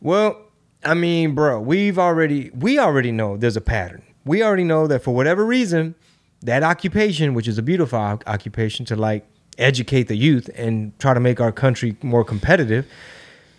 Well, 0.00 0.40
I 0.82 0.94
mean, 0.94 1.34
bro, 1.34 1.60
we've 1.60 1.98
already 1.98 2.50
we 2.54 2.78
already 2.78 3.12
know 3.12 3.36
there's 3.36 3.56
a 3.56 3.60
pattern. 3.60 4.02
We 4.24 4.42
already 4.42 4.64
know 4.64 4.86
that 4.86 5.02
for 5.02 5.14
whatever 5.14 5.44
reason, 5.44 5.94
that 6.42 6.62
occupation, 6.62 7.34
which 7.34 7.48
is 7.48 7.58
a 7.58 7.62
beautiful 7.62 7.98
occupation 7.98 8.84
to 8.86 8.96
like 8.96 9.26
educate 9.58 10.04
the 10.08 10.16
youth 10.16 10.50
and 10.56 10.98
try 10.98 11.14
to 11.14 11.20
make 11.20 11.40
our 11.40 11.52
country 11.52 11.96
more 12.02 12.24
competitive. 12.24 12.86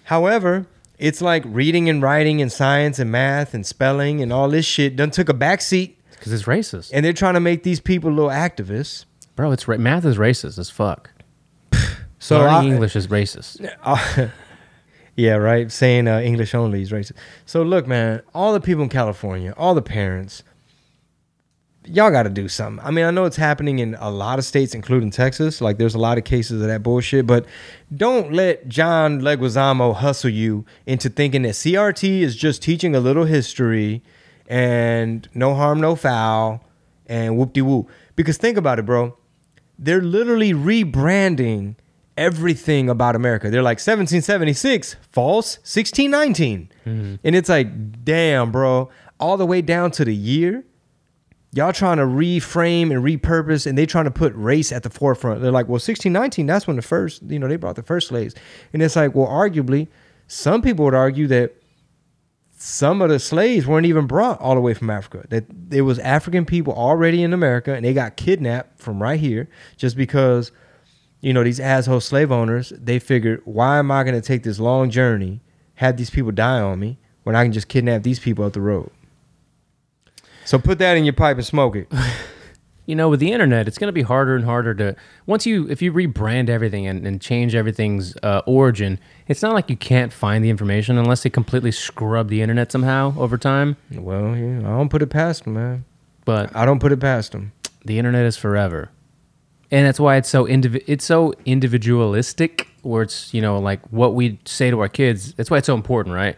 However, 0.06 0.66
it's 1.00 1.22
like 1.22 1.44
reading 1.48 1.90
and 1.90 2.02
writing 2.02 2.42
and 2.42 2.52
science 2.52 3.00
and 3.00 3.12
math 3.12 3.54
and 3.54 3.66
spelling 3.66 4.22
and 4.22 4.32
all 4.34 4.50
this 4.50 4.66
shit 4.66 4.96
done 4.96 5.12
took 5.12 5.30
a 5.30 5.34
backseat 5.34 5.96
Because 6.12 6.32
it's 6.34 6.44
racist, 6.44 6.92
and 6.94 7.04
they're 7.06 7.14
trying 7.14 7.34
to 7.36 7.40
make 7.40 7.64
these 7.64 7.80
people 7.80 8.12
little 8.12 8.30
activists. 8.30 9.06
bro. 9.36 9.52
It's 9.52 9.68
ra- 9.68 9.78
math 9.78 10.06
is 10.06 10.18
racist 10.18 10.58
as 10.60 10.70
fuck. 10.70 11.10
So 12.20 12.40
Learning 12.40 12.72
I- 12.72 12.74
English 12.74 12.96
is 12.96 13.08
racist. 13.08 13.62
Yeah, 15.18 15.36
right. 15.36 15.72
Saying 15.72 16.10
uh, 16.10 16.20
English 16.20 16.54
only 16.54 16.82
is 16.82 16.92
racist. 16.92 17.14
So 17.46 17.64
look, 17.64 17.88
man, 17.88 18.22
all 18.34 18.52
the 18.52 18.60
people 18.60 18.84
in 18.84 18.90
California, 18.90 19.54
all 19.56 19.74
the 19.74 19.82
parents, 19.82 20.44
y'all 21.88 22.12
got 22.12 22.24
to 22.24 22.30
do 22.30 22.48
something. 22.48 22.86
I 22.86 22.92
mean, 22.92 23.06
I 23.06 23.12
know 23.12 23.26
it's 23.26 23.38
happening 23.38 23.80
in 23.80 23.96
a 24.00 24.10
lot 24.10 24.40
of 24.40 24.46
states, 24.46 24.74
including 24.74 25.12
Texas. 25.12 25.62
Like, 25.62 25.78
there's 25.78 25.96
a 25.96 26.00
lot 26.00 26.18
of 26.18 26.24
cases 26.24 26.62
of 26.62 26.68
that 26.68 26.84
bullshit. 26.84 27.26
But 27.26 27.46
don't 27.96 28.34
let 28.34 28.68
John 28.68 29.22
Leguizamo 29.22 29.96
hustle 29.96 30.30
you 30.30 30.66
into 30.86 31.10
thinking 31.10 31.44
that 31.44 31.54
CRT 31.54 32.22
is 32.22 32.36
just 32.36 32.62
teaching 32.62 32.96
a 32.96 33.00
little 33.00 33.26
history 33.26 34.04
and 34.48 35.28
no 35.34 35.56
harm, 35.56 35.80
no 35.82 35.96
foul, 35.96 36.64
and 37.08 37.38
whoop 37.38 37.54
de 37.54 37.62
whoop. 37.62 37.90
Because 38.16 38.38
think 38.38 38.58
about 38.58 38.80
it, 38.80 38.86
bro 38.86 39.18
they're 39.78 40.02
literally 40.02 40.54
rebranding 40.54 41.76
everything 42.18 42.90
about 42.90 43.16
America. 43.16 43.50
They're 43.50 43.64
like 43.64 43.78
1776, 43.78 44.96
false, 45.12 45.58
1619. 45.58 46.70
Mm-hmm. 46.86 47.16
And 47.24 47.36
it's 47.36 47.50
like, 47.50 48.04
damn, 48.04 48.52
bro, 48.52 48.90
all 49.20 49.38
the 49.38 49.46
way 49.46 49.62
down 49.62 49.92
to 49.92 50.06
the 50.06 50.16
year. 50.16 50.64
Y'all 51.56 51.72
trying 51.72 51.96
to 51.96 52.04
reframe 52.04 52.92
and 52.92 53.02
repurpose, 53.02 53.66
and 53.66 53.78
they 53.78 53.86
trying 53.86 54.04
to 54.04 54.12
put 54.12 54.34
race 54.36 54.74
at 54.74 54.84
the 54.84 54.90
forefront. 54.90 55.42
They're 55.42 55.54
like, 55.54 55.68
well, 55.68 55.76
1619, 55.76 56.46
that's 56.46 56.68
when 56.68 56.76
the 56.76 56.82
first, 56.82 57.24
you 57.24 57.40
know, 57.40 57.48
they 57.48 57.56
brought 57.56 57.78
the 57.78 57.82
first 57.82 58.10
slaves. 58.10 58.36
And 58.74 58.84
it's 58.84 58.98
like, 58.98 59.16
well, 59.16 59.28
arguably, 59.28 59.88
some 60.28 60.62
people 60.62 60.84
would 60.84 60.94
argue 60.94 61.28
that 61.28 61.56
some 62.58 63.02
of 63.02 63.10
the 63.10 63.20
slaves 63.20 63.66
weren't 63.66 63.86
even 63.86 64.06
brought 64.06 64.42
all 64.42 64.54
the 64.54 64.60
way 64.60 64.74
from 64.74 64.90
Africa. 64.90 65.26
That 65.30 65.46
there 65.50 65.86
was 65.86 65.98
African 66.00 66.44
people 66.44 66.74
already 66.74 67.24
in 67.24 67.32
America, 67.32 67.74
and 67.74 67.86
they 67.86 67.94
got 67.94 68.18
kidnapped 68.18 68.78
from 68.82 69.02
right 69.02 69.18
here 69.20 69.48
just 69.78 69.96
because, 69.96 70.52
you 71.22 71.32
know, 71.32 71.46
these 71.46 71.62
asshole 71.62 72.02
slave 72.02 72.34
owners. 72.34 72.74
They 72.76 73.00
figured, 73.00 73.42
why 73.46 73.80
am 73.80 73.92
I 73.92 74.04
going 74.04 74.16
to 74.16 74.28
take 74.28 74.44
this 74.44 74.60
long 74.60 74.90
journey, 74.90 75.40
have 75.76 75.96
these 75.96 76.10
people 76.10 76.34
die 76.34 76.60
on 76.60 76.82
me, 76.82 77.00
when 77.24 77.34
I 77.34 77.44
can 77.44 77.54
just 77.54 77.70
kidnap 77.70 78.04
these 78.04 78.20
people 78.20 78.44
up 78.44 78.52
the 78.52 78.60
road? 78.60 78.92
So 80.46 80.60
put 80.60 80.78
that 80.80 80.96
in 80.96 81.04
your 81.04 81.14
pipe 81.14 81.38
and 81.38 81.46
smoke 81.46 81.76
it. 81.76 81.92
you 82.86 82.96
know, 82.96 83.10
with 83.10 83.20
the 83.20 83.32
internet, 83.32 83.68
it's 83.68 83.78
going 83.78 83.88
to 83.88 83.94
be 83.94 84.04
harder 84.04 84.36
and 84.36 84.46
harder 84.46 84.74
to 84.76 84.96
once 85.26 85.46
you 85.46 85.68
if 85.70 85.82
you 85.82 85.92
rebrand 85.92 86.50
everything 86.50 86.86
and, 86.88 87.06
and 87.06 87.20
change 87.20 87.56
everything's 87.56 88.16
uh, 88.22 88.42
origin. 88.46 89.00
It's 89.28 89.42
not 89.42 89.54
like 89.54 89.70
you 89.70 89.76
can't 89.78 90.14
find 90.14 90.44
the 90.44 90.50
information 90.50 90.98
unless 90.98 91.24
they 91.24 91.30
completely 91.30 91.72
scrub 91.72 92.30
the 92.30 92.42
internet 92.42 92.72
somehow 92.72 93.14
over 93.18 93.38
time. 93.38 93.78
well, 93.92 94.36
yeah, 94.36 94.60
I 94.60 94.78
don't 94.78 94.90
put 94.90 95.02
it 95.02 95.08
past 95.08 95.46
them, 95.46 95.56
man. 95.56 95.86
But 96.26 96.56
I 96.56 96.66
don't 96.66 96.80
put 96.80 96.92
it 96.92 97.00
past 97.00 97.32
them. 97.32 97.52
the 97.84 97.98
internet 98.00 98.26
is 98.26 98.38
forever, 98.38 98.90
and 99.72 99.86
that's 99.86 100.00
why 100.00 100.16
it's 100.18 100.30
so 100.30 100.46
indiv- 100.46 100.84
it's 100.88 101.06
so 101.06 101.34
individualistic. 101.46 102.68
Where 102.82 103.02
it's 103.02 103.34
you 103.34 103.42
know 103.42 103.58
like 103.60 103.82
what 103.92 104.14
we 104.14 104.40
say 104.46 104.70
to 104.70 104.80
our 104.80 104.90
kids. 104.90 105.34
That's 105.34 105.50
why 105.50 105.58
it's 105.58 105.68
so 105.68 105.76
important, 105.76 106.16
right? 106.16 106.36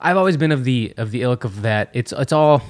I've 0.00 0.16
always 0.16 0.36
been 0.36 0.52
of 0.52 0.64
the 0.64 0.92
of 0.96 1.10
the 1.10 1.22
ilk 1.22 1.44
of 1.44 1.62
that. 1.62 1.90
It's 1.94 2.12
it's 2.12 2.32
all. 2.32 2.62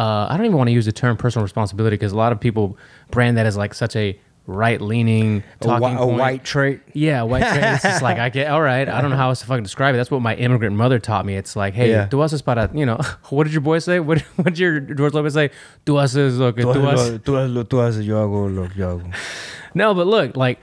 Uh, 0.00 0.26
I 0.30 0.36
don't 0.36 0.46
even 0.46 0.56
want 0.56 0.68
to 0.68 0.72
use 0.72 0.86
the 0.86 0.92
term 0.92 1.16
personal 1.18 1.42
responsibility 1.44 1.94
because 1.96 2.12
a 2.12 2.16
lot 2.16 2.32
of 2.32 2.40
people 2.40 2.78
brand 3.10 3.36
that 3.36 3.44
as 3.46 3.56
like 3.56 3.74
such 3.74 3.96
a 3.96 4.18
right 4.46 4.80
leaning 4.80 5.42
A, 5.60 5.64
talking 5.64 5.94
a 5.94 5.98
point. 5.98 6.18
white 6.18 6.44
trait. 6.44 6.80
Yeah, 6.94 7.22
white 7.22 7.42
train. 7.46 7.62
It's 7.74 7.82
just 7.82 8.02
like 8.02 8.18
I 8.18 8.30
get. 8.30 8.48
All 8.50 8.62
right, 8.62 8.88
I 8.88 9.00
don't 9.02 9.10
know 9.10 9.16
how 9.16 9.28
else 9.28 9.40
to 9.40 9.46
fucking 9.46 9.62
describe 9.62 9.94
it. 9.94 9.98
That's 9.98 10.10
what 10.10 10.22
my 10.22 10.34
immigrant 10.36 10.74
mother 10.74 10.98
taught 10.98 11.26
me. 11.26 11.36
It's 11.36 11.54
like, 11.54 11.74
hey, 11.74 11.90
Yeah. 11.90 12.06
tú 12.08 12.18
haces 12.24 12.42
para, 12.42 12.70
you 12.74 12.86
know, 12.86 12.98
what 13.30 13.44
did 13.44 13.52
your 13.52 13.60
boy 13.60 13.78
say? 13.78 14.00
What 14.00 14.20
what 14.36 14.46
did 14.46 14.58
your 14.58 14.80
George 14.80 15.12
Lopez 15.14 15.34
say? 15.34 15.50
Tú 15.84 15.94
haces 16.02 16.38
lo 16.38 16.52
que 16.52 16.64
Tú 16.64 16.72
tú 16.72 16.80
haces. 16.86 16.98
haces 16.98 17.12
lo- 17.12 17.18
tú 17.18 17.32
haces 17.36 17.54
lo- 17.54 17.64
tú 17.64 17.76
haces, 17.80 18.04
yo 18.06 18.16
hago 18.16 18.48
lo 18.48 18.68
que 18.68 18.82
hago. 18.82 19.02
No, 19.74 19.92
but 19.94 20.06
look, 20.06 20.36
like 20.36 20.58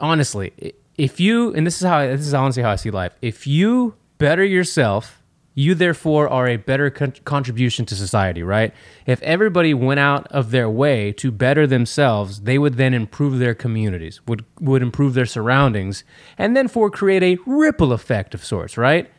honestly, 0.00 0.52
if 0.96 1.20
you 1.20 1.52
and 1.54 1.66
this 1.66 1.76
is 1.76 1.86
how 1.86 2.06
this 2.06 2.20
is 2.26 2.32
honestly 2.34 2.62
how 2.62 2.70
I 2.70 2.76
see 2.76 2.90
life. 2.90 3.12
If 3.20 3.46
you 3.46 3.94
better 4.18 4.44
yourself, 4.44 5.22
you 5.58 5.74
therefore 5.74 6.28
are 6.28 6.46
a 6.46 6.58
better 6.58 6.90
con- 6.90 7.14
contribution 7.24 7.86
to 7.86 7.94
society, 7.96 8.42
right? 8.42 8.74
If 9.06 9.22
everybody 9.22 9.72
went 9.72 9.98
out 9.98 10.26
of 10.28 10.50
their 10.50 10.68
way 10.68 11.12
to 11.12 11.32
better 11.32 11.66
themselves, 11.66 12.42
they 12.42 12.58
would 12.58 12.74
then 12.74 12.92
improve 12.92 13.38
their 13.38 13.54
communities, 13.54 14.20
would 14.28 14.44
would 14.60 14.82
improve 14.82 15.14
their 15.14 15.24
surroundings, 15.26 16.04
and 16.36 16.54
then 16.54 16.68
for 16.68 16.90
create 16.90 17.22
a 17.22 17.38
ripple 17.46 17.92
effect 17.94 18.34
of 18.34 18.44
sorts, 18.44 18.76
right? 18.76 19.10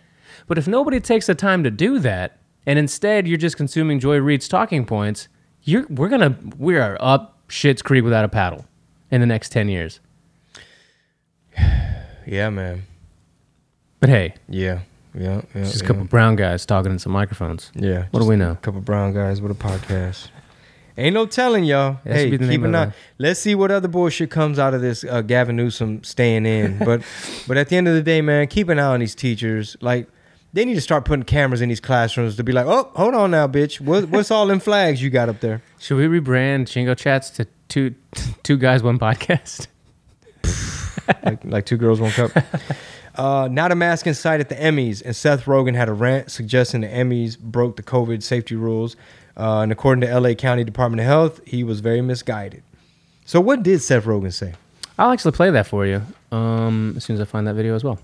But 0.46 0.60
if 0.60 0.68
nobody 0.68 1.00
takes 1.00 1.26
the 1.26 1.34
time 1.34 1.64
to 1.64 1.72
do 1.72 1.98
that, 2.00 2.38
and 2.68 2.78
instead 2.78 3.28
you're 3.28 3.38
just 3.40 3.58
consuming 3.58 4.00
Joy 4.00 4.18
Reid's 4.20 4.48
talking 4.48 4.86
points, 4.86 5.30
you're 5.64 5.88
we're 5.90 6.08
gonna 6.08 6.38
we 6.56 6.78
are 6.78 6.98
up 7.02 7.40
shit's 7.48 7.82
creek 7.82 8.04
without 8.04 8.24
a 8.26 8.30
paddle 8.30 8.66
in 9.10 9.22
the 9.22 9.28
next 9.28 9.50
ten 9.50 9.68
years. 9.70 10.00
Yeah, 12.30 12.50
man. 12.50 12.84
But 14.02 14.10
hey, 14.10 14.34
Yeah, 14.50 14.82
yeah, 15.18 15.42
yeah. 15.54 15.64
just 15.64 15.82
a 15.82 15.84
yeah. 15.84 15.88
couple 15.88 16.04
brown 16.06 16.36
guys 16.36 16.66
talking 16.66 16.92
into 16.92 17.02
some 17.02 17.12
microphones. 17.12 17.72
Yeah. 17.76 18.06
What 18.12 18.22
do 18.22 18.28
we 18.28 18.36
know? 18.36 18.52
A 18.52 18.56
couple 18.56 18.82
brown 18.82 19.14
guys 19.14 19.42
with 19.42 19.52
a 19.52 19.56
podcast. 19.56 20.30
Ain't 21.00 21.14
no 21.14 21.28
telling 21.28 21.64
y'all. 21.64 22.00
That 22.06 22.16
hey, 22.16 22.38
keep 22.38 22.64
an 22.64 22.76
eye. 22.76 22.92
Let's 23.20 23.40
see 23.40 23.54
what 23.54 23.70
other 23.70 23.88
bullshit 23.88 24.32
comes 24.32 24.58
out 24.58 24.74
of 24.74 24.82
this 24.82 25.04
uh, 25.04 25.22
Gavin 25.22 25.56
Newsom 25.56 26.04
staying 26.04 26.48
in. 26.48 26.78
but 26.86 27.04
but 27.48 27.58
at 27.58 27.70
the 27.70 27.78
end 27.78 27.88
of 27.88 27.94
the 27.94 28.02
day, 28.02 28.22
man, 28.22 28.48
keep 28.48 28.68
an 28.70 28.80
eye 28.80 28.94
on 28.94 29.00
these 29.00 29.14
teachers. 29.14 29.78
Like 29.80 30.08
they 30.54 30.66
need 30.66 30.74
to 30.74 30.82
start 30.82 31.06
putting 31.06 31.24
cameras 31.24 31.62
in 31.62 31.70
these 31.70 31.80
classrooms 31.80 32.36
to 32.38 32.44
be 32.44 32.52
like, 32.52 32.66
oh, 32.66 32.90
hold 32.96 33.14
on 33.14 33.30
now, 33.30 33.48
bitch. 33.48 33.80
What, 33.80 34.10
what's 34.10 34.32
all 34.32 34.48
them 34.48 34.60
flags 34.60 35.02
you 35.02 35.12
got 35.12 35.30
up 35.30 35.40
there? 35.40 35.62
Should 35.78 35.98
we 35.98 36.20
rebrand 36.20 36.64
Chingo 36.64 36.98
Chats 36.98 37.30
to 37.32 37.46
two 37.68 37.94
two 38.44 38.58
guys 38.58 38.82
one 38.82 38.98
podcast? 38.98 39.68
like, 41.24 41.44
like 41.46 41.66
two 41.68 41.78
girls, 41.78 42.02
one 42.02 42.12
cup. 42.12 42.32
Uh, 43.18 43.48
not 43.52 43.72
a 43.72 43.76
mask 43.76 44.06
in 44.06 44.14
sight 44.14 44.40
at 44.40 44.48
the 44.48 44.56
Emmys, 44.56 45.02
and 45.04 45.16
Seth 45.16 45.46
Rogen 45.46 45.76
had 45.76 45.90
a 45.90 45.94
rant 45.94 46.30
suggesting 46.30 46.82
the 46.82 46.88
Emmys 46.88 47.38
broke 47.38 47.76
the 47.76 47.84
COVID 47.84 48.22
safety 48.22 48.56
rules. 48.56 48.96
Uh, 49.36 49.62
and 49.62 49.72
according 49.72 50.02
to 50.02 50.20
LA 50.20 50.34
County 50.34 50.64
Department 50.64 51.00
of 51.00 51.08
Health, 51.08 51.42
he 51.46 51.64
was 51.64 51.80
very 51.80 52.02
misguided. 52.02 52.64
So, 53.26 53.42
what 53.42 53.64
did 53.64 53.82
Seth 53.82 54.06
Rogen 54.06 54.32
say? 54.32 54.54
I'll 55.00 55.12
actually 55.12 55.32
play 55.34 55.52
that 55.52 55.68
for 55.68 55.86
you 55.86 56.02
um, 56.32 56.94
as 56.96 57.04
soon 57.04 57.16
as 57.16 57.22
I 57.22 57.26
find 57.26 57.48
that 57.48 57.56
video 57.56 57.76
as 57.76 57.84
well. 57.84 58.00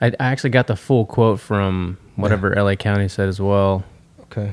I, 0.00 0.06
I 0.08 0.26
actually 0.26 0.50
got 0.50 0.66
the 0.66 0.76
full 0.76 1.06
quote 1.06 1.40
from 1.40 1.98
whatever 2.16 2.54
LA 2.54 2.74
County 2.74 3.08
said 3.08 3.28
as 3.28 3.40
well. 3.40 3.84
Okay. 4.22 4.52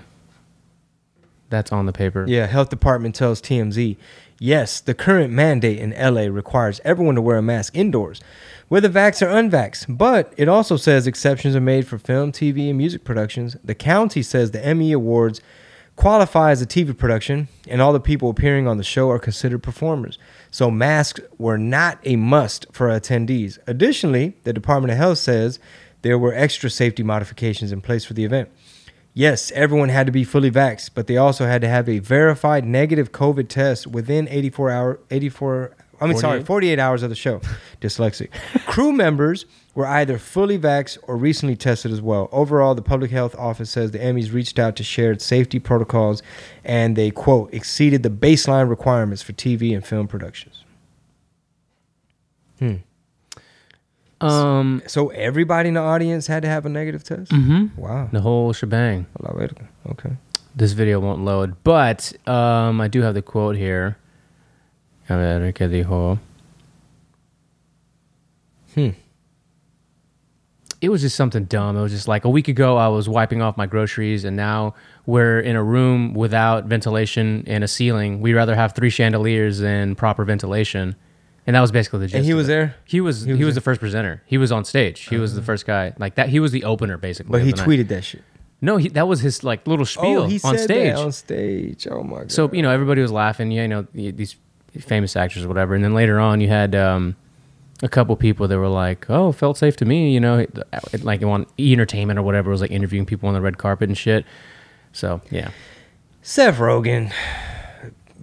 That's 1.50 1.72
on 1.72 1.86
the 1.86 1.94
paper. 1.94 2.26
Yeah, 2.28 2.48
Health 2.48 2.70
Department 2.70 3.16
tells 3.16 3.42
TMZ, 3.42 3.98
yes, 4.40 4.80
the 4.80 4.94
current 4.94 5.32
mandate 5.32 5.80
in 5.80 5.92
LA 5.92 6.24
requires 6.24 6.82
everyone 6.84 7.16
to 7.16 7.22
wear 7.22 7.38
a 7.38 7.42
mask 7.42 7.76
indoors, 7.76 8.20
whether 8.68 8.90
vax 8.90 9.22
or 9.22 9.28
unvax. 9.28 9.86
But 9.88 10.34
it 10.38 10.48
also 10.48 10.78
says 10.78 11.08
exceptions 11.08 11.56
are 11.56 11.62
made 11.62 11.88
for 11.88 11.98
film, 11.98 12.32
TV, 12.32 12.70
and 12.70 12.78
music 12.78 13.04
productions. 13.04 13.58
The 13.64 13.76
county 13.76 14.22
says 14.22 14.52
the 14.52 14.66
Emmy 14.66 14.92
Awards 14.92 15.42
qualify 15.96 16.52
as 16.52 16.62
a 16.62 16.66
TV 16.66 16.98
production, 16.98 17.48
and 17.68 17.82
all 17.82 17.94
the 17.94 18.00
people 18.00 18.30
appearing 18.30 18.68
on 18.68 18.78
the 18.78 18.84
show 18.84 19.10
are 19.10 19.20
considered 19.20 19.64
performers. 19.64 20.18
So 20.52 20.70
masks 20.70 21.22
were 21.38 21.58
not 21.58 22.00
a 22.04 22.16
must 22.16 22.66
for 22.72 22.90
attendees. 22.90 23.58
Additionally, 23.68 24.36
the 24.44 24.54
Department 24.54 24.92
of 24.92 24.98
Health 24.98 25.20
says 25.20 25.60
there 26.02 26.20
were 26.20 26.34
extra 26.34 26.70
safety 26.70 27.04
modifications 27.04 27.72
in 27.72 27.82
place 27.82 28.06
for 28.06 28.14
the 28.14 28.26
event. 28.26 28.50
Yes, 29.14 29.50
everyone 29.52 29.88
had 29.88 30.06
to 30.08 30.12
be 30.12 30.26
fully 30.26 30.52
vaxxed, 30.52 30.90
but 30.94 31.08
they 31.08 31.16
also 31.16 31.46
had 31.46 31.62
to 31.62 31.70
have 31.70 31.88
a 31.88 32.00
verified 32.00 32.66
negative 32.66 33.14
COVID 33.14 33.48
test 33.48 33.88
within 33.88 34.28
84 34.28 34.70
hour 34.70 35.00
84 35.10 35.74
I 36.02 36.08
mean 36.08 36.18
sorry, 36.18 36.40
48? 36.44 36.46
48 36.48 36.80
hours 36.80 37.04
of 37.04 37.10
the 37.10 37.16
show. 37.16 37.42
Dyslexic. 37.82 38.30
Crew 38.66 38.92
members 38.92 39.46
were 39.74 39.86
either 39.86 40.18
fully 40.18 40.58
vaxxed 40.58 40.98
or 41.04 41.18
recently 41.18 41.56
tested 41.56 41.92
as 41.92 42.02
well. 42.02 42.30
Overall, 42.32 42.76
the 42.76 42.82
public 42.82 43.12
health 43.12 43.36
office 43.38 43.70
says 43.70 43.92
the 43.92 44.00
Emmys 44.00 44.34
reached 44.34 44.58
out 44.58 44.76
to 44.78 44.84
shared 44.84 45.22
safety 45.22 45.60
protocols 45.60 46.24
and 46.64 46.96
they 46.96 47.12
quote 47.12 47.54
exceeded 47.54 48.04
the 48.04 48.10
baseline 48.10 48.70
requirements 48.70 49.22
for 49.22 49.34
TV 49.34 49.74
and 49.74 49.86
film 49.86 50.08
productions. 50.08 50.64
Hmm. 52.60 52.76
Um, 54.22 54.82
So 54.88 55.10
everybody 55.10 55.68
in 55.70 55.76
the 55.76 55.82
audience 55.82 56.28
had 56.28 56.44
to 56.44 56.50
have 56.50 56.66
a 56.66 56.70
negative 56.70 57.04
test? 57.04 57.32
Mm-hmm. 57.32 57.80
Wow. 57.80 58.10
the 58.12 58.22
whole 58.22 58.54
shebang. 58.54 59.08
Okay. 59.92 60.12
This 60.56 60.72
video 60.72 61.02
won't 61.02 61.26
load, 61.26 61.56
but 61.66 62.14
um, 62.28 62.80
I 62.80 62.88
do 62.88 63.02
have 63.02 63.14
the 63.14 63.22
quote 63.22 63.58
here. 63.58 63.98
A 65.10 65.16
ver 65.16 65.52
qué 65.52 65.70
dijo. 65.70 66.20
Hmm. 68.74 68.90
It 70.82 70.90
was 70.90 71.02
just 71.02 71.16
something 71.16 71.46
dumb. 71.46 71.78
It 71.78 71.82
was 71.82 71.92
just 71.92 72.08
like 72.08 72.26
a 72.26 72.30
week 72.30 72.48
ago, 72.48 72.78
I 72.78 72.88
was 72.90 73.08
wiping 73.08 73.42
off 73.42 73.58
my 73.58 73.66
groceries, 73.66 74.26
and 74.26 74.36
now 74.36 74.76
we're 75.06 75.40
in 75.40 75.56
a 75.56 75.64
room 75.64 76.14
without 76.14 76.66
ventilation 76.66 77.44
and 77.48 77.64
a 77.64 77.68
ceiling. 77.68 78.22
We'd 78.22 78.34
rather 78.34 78.56
have 78.56 78.74
three 78.74 78.90
chandeliers 78.90 79.60
than 79.60 79.96
proper 79.96 80.26
ventilation. 80.26 80.96
And 81.48 81.56
that 81.56 81.62
was 81.62 81.72
basically 81.72 82.00
the 82.00 82.08
gist. 82.08 82.16
And 82.16 82.26
he 82.26 82.34
was 82.34 82.48
there? 82.48 82.76
He 82.86 83.02
was. 83.02 83.24
He 83.24 83.32
was 83.34 83.46
was, 83.46 83.56
the 83.56 83.62
first 83.62 83.80
presenter. 83.80 84.24
He 84.26 84.38
was 84.38 84.52
on 84.52 84.66
stage. 84.66 85.02
He 85.02 85.18
was 85.18 85.36
the 85.36 85.44
first 85.44 85.66
guy. 85.66 85.94
Like 85.98 86.16
that. 86.16 86.30
He 86.30 86.40
was 86.40 86.52
the 86.52 86.64
opener, 86.64 86.98
basically. 86.98 87.32
But 87.32 87.44
he 87.44 87.52
the 87.52 87.58
night. 87.58 87.68
tweeted 87.68 87.88
that 87.90 88.04
shit. 88.04 88.24
No, 88.62 88.78
he, 88.78 88.90
that 88.90 89.08
was 89.08 89.22
his 89.22 89.44
like 89.44 89.68
little 89.68 89.86
spiel 89.86 90.24
oh, 90.24 90.28
he 90.28 90.40
on 90.44 90.58
said 90.58 90.64
stage. 90.64 90.96
that 90.96 91.04
on 91.04 91.12
stage. 91.12 91.88
Oh 91.90 92.04
my 92.04 92.22
god. 92.22 92.32
So 92.32 92.52
you 92.52 92.64
know 92.64 92.72
everybody 92.72 93.02
was 93.02 93.12
laughing. 93.12 93.52
Yeah, 93.52 93.62
you 93.64 93.68
know 93.68 93.88
these 93.94 94.36
famous 94.80 95.16
actors 95.16 95.44
or 95.46 95.48
whatever. 95.48 95.76
And 95.76 95.84
then 95.84 95.94
later 95.94 96.20
on, 96.20 96.42
you 96.42 96.48
had 96.48 96.76
um, 96.76 97.16
a 97.84 97.90
couple 97.90 98.16
people 98.16 98.48
that 98.48 98.58
were 98.58 98.68
like, 98.68 99.10
"Oh, 99.10 99.32
felt 99.32 99.58
safe 99.58 99.76
to 99.78 99.86
me." 99.86 100.14
You 100.14 100.20
know, 100.20 100.40
it- 100.40 101.04
like 101.04 101.22
on 101.24 101.46
E 101.60 101.74
Entertainment 101.74 102.18
or 102.20 102.24
whatever 102.24 102.50
was 102.52 102.62
like 102.62 102.72
interviewing 102.72 103.06
people 103.06 103.28
on 103.30 103.36
the 103.36 103.42
red 103.42 103.58
carpet 103.58 103.90
and 103.90 103.98
shit. 103.98 104.26
So 104.94 105.22
yeah, 105.32 105.50
Seth 106.22 106.58
Rogen, 106.58 107.12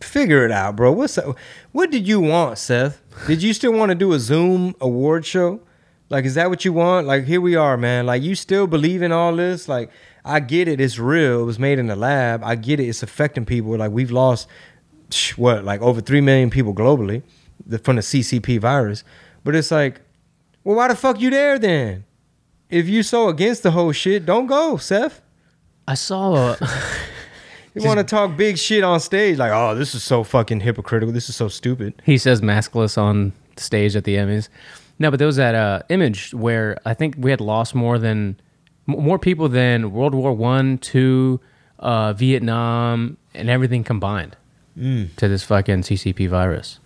figure 0.01 0.45
it 0.45 0.51
out, 0.51 0.77
bro. 0.77 0.93
What's 0.93 1.19
up? 1.19 1.37
What 1.73 1.91
did 1.91 2.07
you 2.07 2.21
want, 2.21 2.59
Seth? 2.59 3.01
Did 3.27 3.43
you 3.43 3.53
still 3.53 3.73
want 3.73 3.91
to 3.91 3.95
do 3.95 4.13
a 4.13 4.19
Zoom 4.19 4.75
award 4.81 5.25
show? 5.27 5.61
Like, 6.09 6.25
is 6.27 6.35
that 6.35 6.51
what 6.51 6.65
you 6.65 6.73
want? 6.75 7.07
Like, 7.07 7.25
here 7.25 7.41
we 7.41 7.57
are, 7.57 7.77
man. 7.79 8.05
Like, 8.05 8.23
you 8.23 8.35
still 8.35 8.67
believe 8.67 9.01
in 9.01 9.13
all 9.13 9.35
this? 9.35 9.67
Like, 9.67 9.91
I 10.25 10.41
get 10.41 10.69
it. 10.69 10.79
It's 10.81 10.99
real. 10.99 11.41
It 11.41 11.45
was 11.45 11.59
made 11.59 11.79
in 11.79 11.87
the 11.87 11.97
lab. 11.97 12.43
I 12.45 12.55
get 12.55 12.81
it. 12.81 12.85
It's 12.87 13.03
affecting 13.03 13.47
people. 13.47 13.77
Like, 13.79 13.93
we've 13.93 14.11
lost 14.11 14.47
what, 15.37 15.65
like 15.65 15.81
over 15.81 16.01
three 16.01 16.21
million 16.21 16.51
people 16.51 16.75
globally 16.75 17.23
the- 17.67 17.79
from 17.79 17.97
the 17.97 18.03
CCP 18.03 18.59
virus. 18.61 19.05
But 19.45 19.55
it's 19.57 19.71
like, 19.71 20.01
well, 20.65 20.77
why 20.77 20.89
the 20.89 20.97
fuck 20.97 21.21
you 21.21 21.31
there 21.31 21.59
then? 21.59 22.05
If 22.71 22.89
you 22.89 23.03
so 23.03 23.29
against 23.29 23.63
the 23.63 23.73
whole 23.73 23.93
shit, 23.93 24.25
don't 24.25 24.47
go, 24.47 24.77
Seth. 24.77 25.21
I 25.87 25.95
saw. 25.95 26.53
A, 26.53 26.57
You 27.75 27.83
want 27.85 27.99
to 27.99 28.05
talk 28.05 28.37
big 28.37 28.59
shit 28.59 28.85
on 28.85 29.01
stage, 29.01 29.39
like, 29.39 29.51
oh, 29.51 29.75
this 29.75 29.95
is 29.95 30.03
so 30.05 30.25
fucking 30.25 30.61
hypocritical. 30.61 31.11
This 31.13 31.31
is 31.31 31.37
so 31.37 31.49
stupid. 31.49 31.95
he 32.05 32.19
says 32.19 32.43
maskless 32.43 32.99
on 32.99 33.33
stage 33.57 33.97
at 33.97 34.05
the 34.05 34.17
Emmys. 34.17 34.49
No, 34.99 35.11
but 35.11 35.17
there 35.19 35.27
was 35.27 35.37
that 35.37 35.55
uh, 35.55 35.81
image 35.89 36.35
where 36.35 36.79
I 36.85 36.93
think 36.93 37.15
we 37.19 37.31
had 37.31 37.41
lost 37.41 37.75
more 37.75 37.99
than 37.99 38.39
more 38.87 39.19
people 39.19 39.49
than 39.49 39.91
World 39.93 40.15
War 40.15 40.35
One, 40.35 40.77
Two, 40.79 41.41
uh, 41.79 42.13
Vietnam, 42.13 43.17
and 43.35 43.49
everything 43.49 43.85
combined 43.85 44.37
to 44.77 45.29
this 45.29 45.45
fucking 45.45 45.83
CCP 45.83 46.29
virus. 46.29 46.79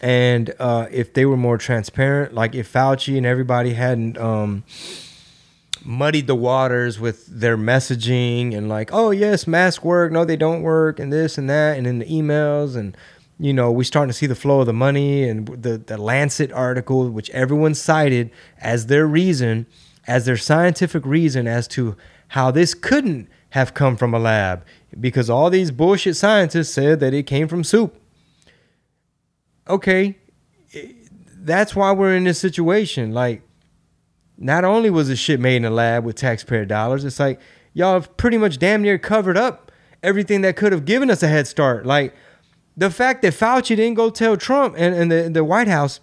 And 0.00 0.54
uh, 0.58 0.86
if 0.90 1.12
they 1.12 1.26
were 1.26 1.36
more 1.36 1.58
transparent, 1.58 2.32
like 2.34 2.54
if 2.54 2.72
Fauci 2.72 3.16
and 3.16 3.26
everybody 3.26 3.74
hadn't 3.74 4.16
um, 4.16 4.64
muddied 5.84 6.26
the 6.26 6.34
waters 6.34 6.98
with 6.98 7.26
their 7.26 7.58
messaging 7.58 8.56
and 8.56 8.68
like, 8.68 8.90
oh 8.92 9.10
yes, 9.10 9.46
masks 9.46 9.84
work, 9.84 10.10
no 10.10 10.24
they 10.24 10.36
don't 10.36 10.62
work, 10.62 10.98
and 10.98 11.12
this 11.12 11.36
and 11.36 11.50
that, 11.50 11.76
and 11.76 11.86
in 11.86 11.98
the 11.98 12.06
emails 12.06 12.76
and 12.76 12.96
you 13.38 13.52
know 13.52 13.70
we 13.70 13.84
starting 13.84 14.10
to 14.10 14.16
see 14.16 14.26
the 14.26 14.34
flow 14.34 14.60
of 14.60 14.66
the 14.66 14.72
money 14.72 15.28
and 15.28 15.48
the 15.48 15.76
the 15.76 15.98
Lancet 15.98 16.50
article, 16.52 17.10
which 17.10 17.28
everyone 17.30 17.74
cited 17.74 18.30
as 18.58 18.86
their 18.86 19.06
reason, 19.06 19.66
as 20.06 20.24
their 20.24 20.38
scientific 20.38 21.04
reason 21.04 21.46
as 21.46 21.68
to 21.68 21.94
how 22.28 22.50
this 22.50 22.72
couldn't 22.72 23.28
have 23.50 23.74
come 23.74 23.96
from 23.96 24.14
a 24.14 24.18
lab 24.18 24.64
because 24.98 25.28
all 25.30 25.50
these 25.50 25.70
bullshit 25.70 26.16
scientists 26.16 26.72
said 26.72 27.00
that 27.00 27.14
it 27.14 27.24
came 27.24 27.46
from 27.48 27.62
soup 27.62 27.96
okay, 29.70 30.16
that's 31.36 31.74
why 31.74 31.92
we're 31.92 32.14
in 32.14 32.24
this 32.24 32.38
situation. 32.38 33.12
Like, 33.12 33.42
not 34.36 34.64
only 34.64 34.90
was 34.90 35.08
the 35.08 35.16
shit 35.16 35.40
made 35.40 35.56
in 35.56 35.64
a 35.64 35.70
lab 35.70 36.04
with 36.04 36.16
taxpayer 36.16 36.64
dollars, 36.64 37.04
it's 37.04 37.20
like 37.20 37.40
y'all 37.72 37.94
have 37.94 38.16
pretty 38.16 38.36
much 38.36 38.58
damn 38.58 38.82
near 38.82 38.98
covered 38.98 39.36
up 39.36 39.70
everything 40.02 40.40
that 40.42 40.56
could 40.56 40.72
have 40.72 40.84
given 40.84 41.10
us 41.10 41.22
a 41.22 41.28
head 41.28 41.46
start. 41.46 41.86
Like, 41.86 42.14
the 42.76 42.90
fact 42.90 43.22
that 43.22 43.34
Fauci 43.34 43.76
didn't 43.76 43.94
go 43.94 44.10
tell 44.10 44.36
Trump 44.36 44.74
and, 44.76 44.94
and 44.94 45.12
the, 45.12 45.28
the 45.28 45.44
White 45.44 45.68
House, 45.68 46.00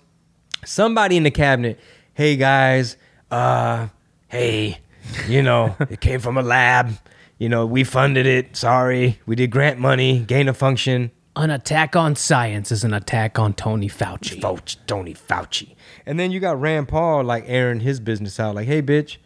somebody 0.65 1.17
in 1.17 1.23
the 1.23 1.31
cabinet, 1.31 1.79
hey 2.13 2.35
guys, 2.35 2.97
uh, 3.31 3.87
hey, 4.27 4.79
you 5.27 5.41
know, 5.41 5.75
it 5.89 5.99
came 5.99 6.19
from 6.19 6.37
a 6.37 6.43
lab. 6.43 6.91
You 7.37 7.49
know, 7.49 7.65
we 7.65 7.83
funded 7.83 8.25
it. 8.25 8.55
Sorry. 8.55 9.19
We 9.25 9.35
did 9.35 9.51
grant 9.51 9.79
money, 9.79 10.19
gain 10.19 10.47
of 10.47 10.57
function. 10.57 11.11
An 11.35 11.51
attack 11.51 11.95
on 11.95 12.15
science 12.15 12.71
is 12.71 12.83
an 12.83 12.93
attack 12.95 13.37
on 13.37 13.53
Tony 13.53 13.87
Fauci. 13.87 14.41
Fauci, 14.41 14.77
Tony 14.87 15.13
Fauci. 15.13 15.75
And 16.07 16.19
then 16.19 16.31
you 16.31 16.39
got 16.39 16.59
Rand 16.59 16.87
Paul 16.87 17.23
like 17.23 17.43
airing 17.45 17.81
his 17.81 17.99
business 17.99 18.39
out, 18.39 18.55
like, 18.55 18.67
hey, 18.67 18.81
bitch, 18.81 19.17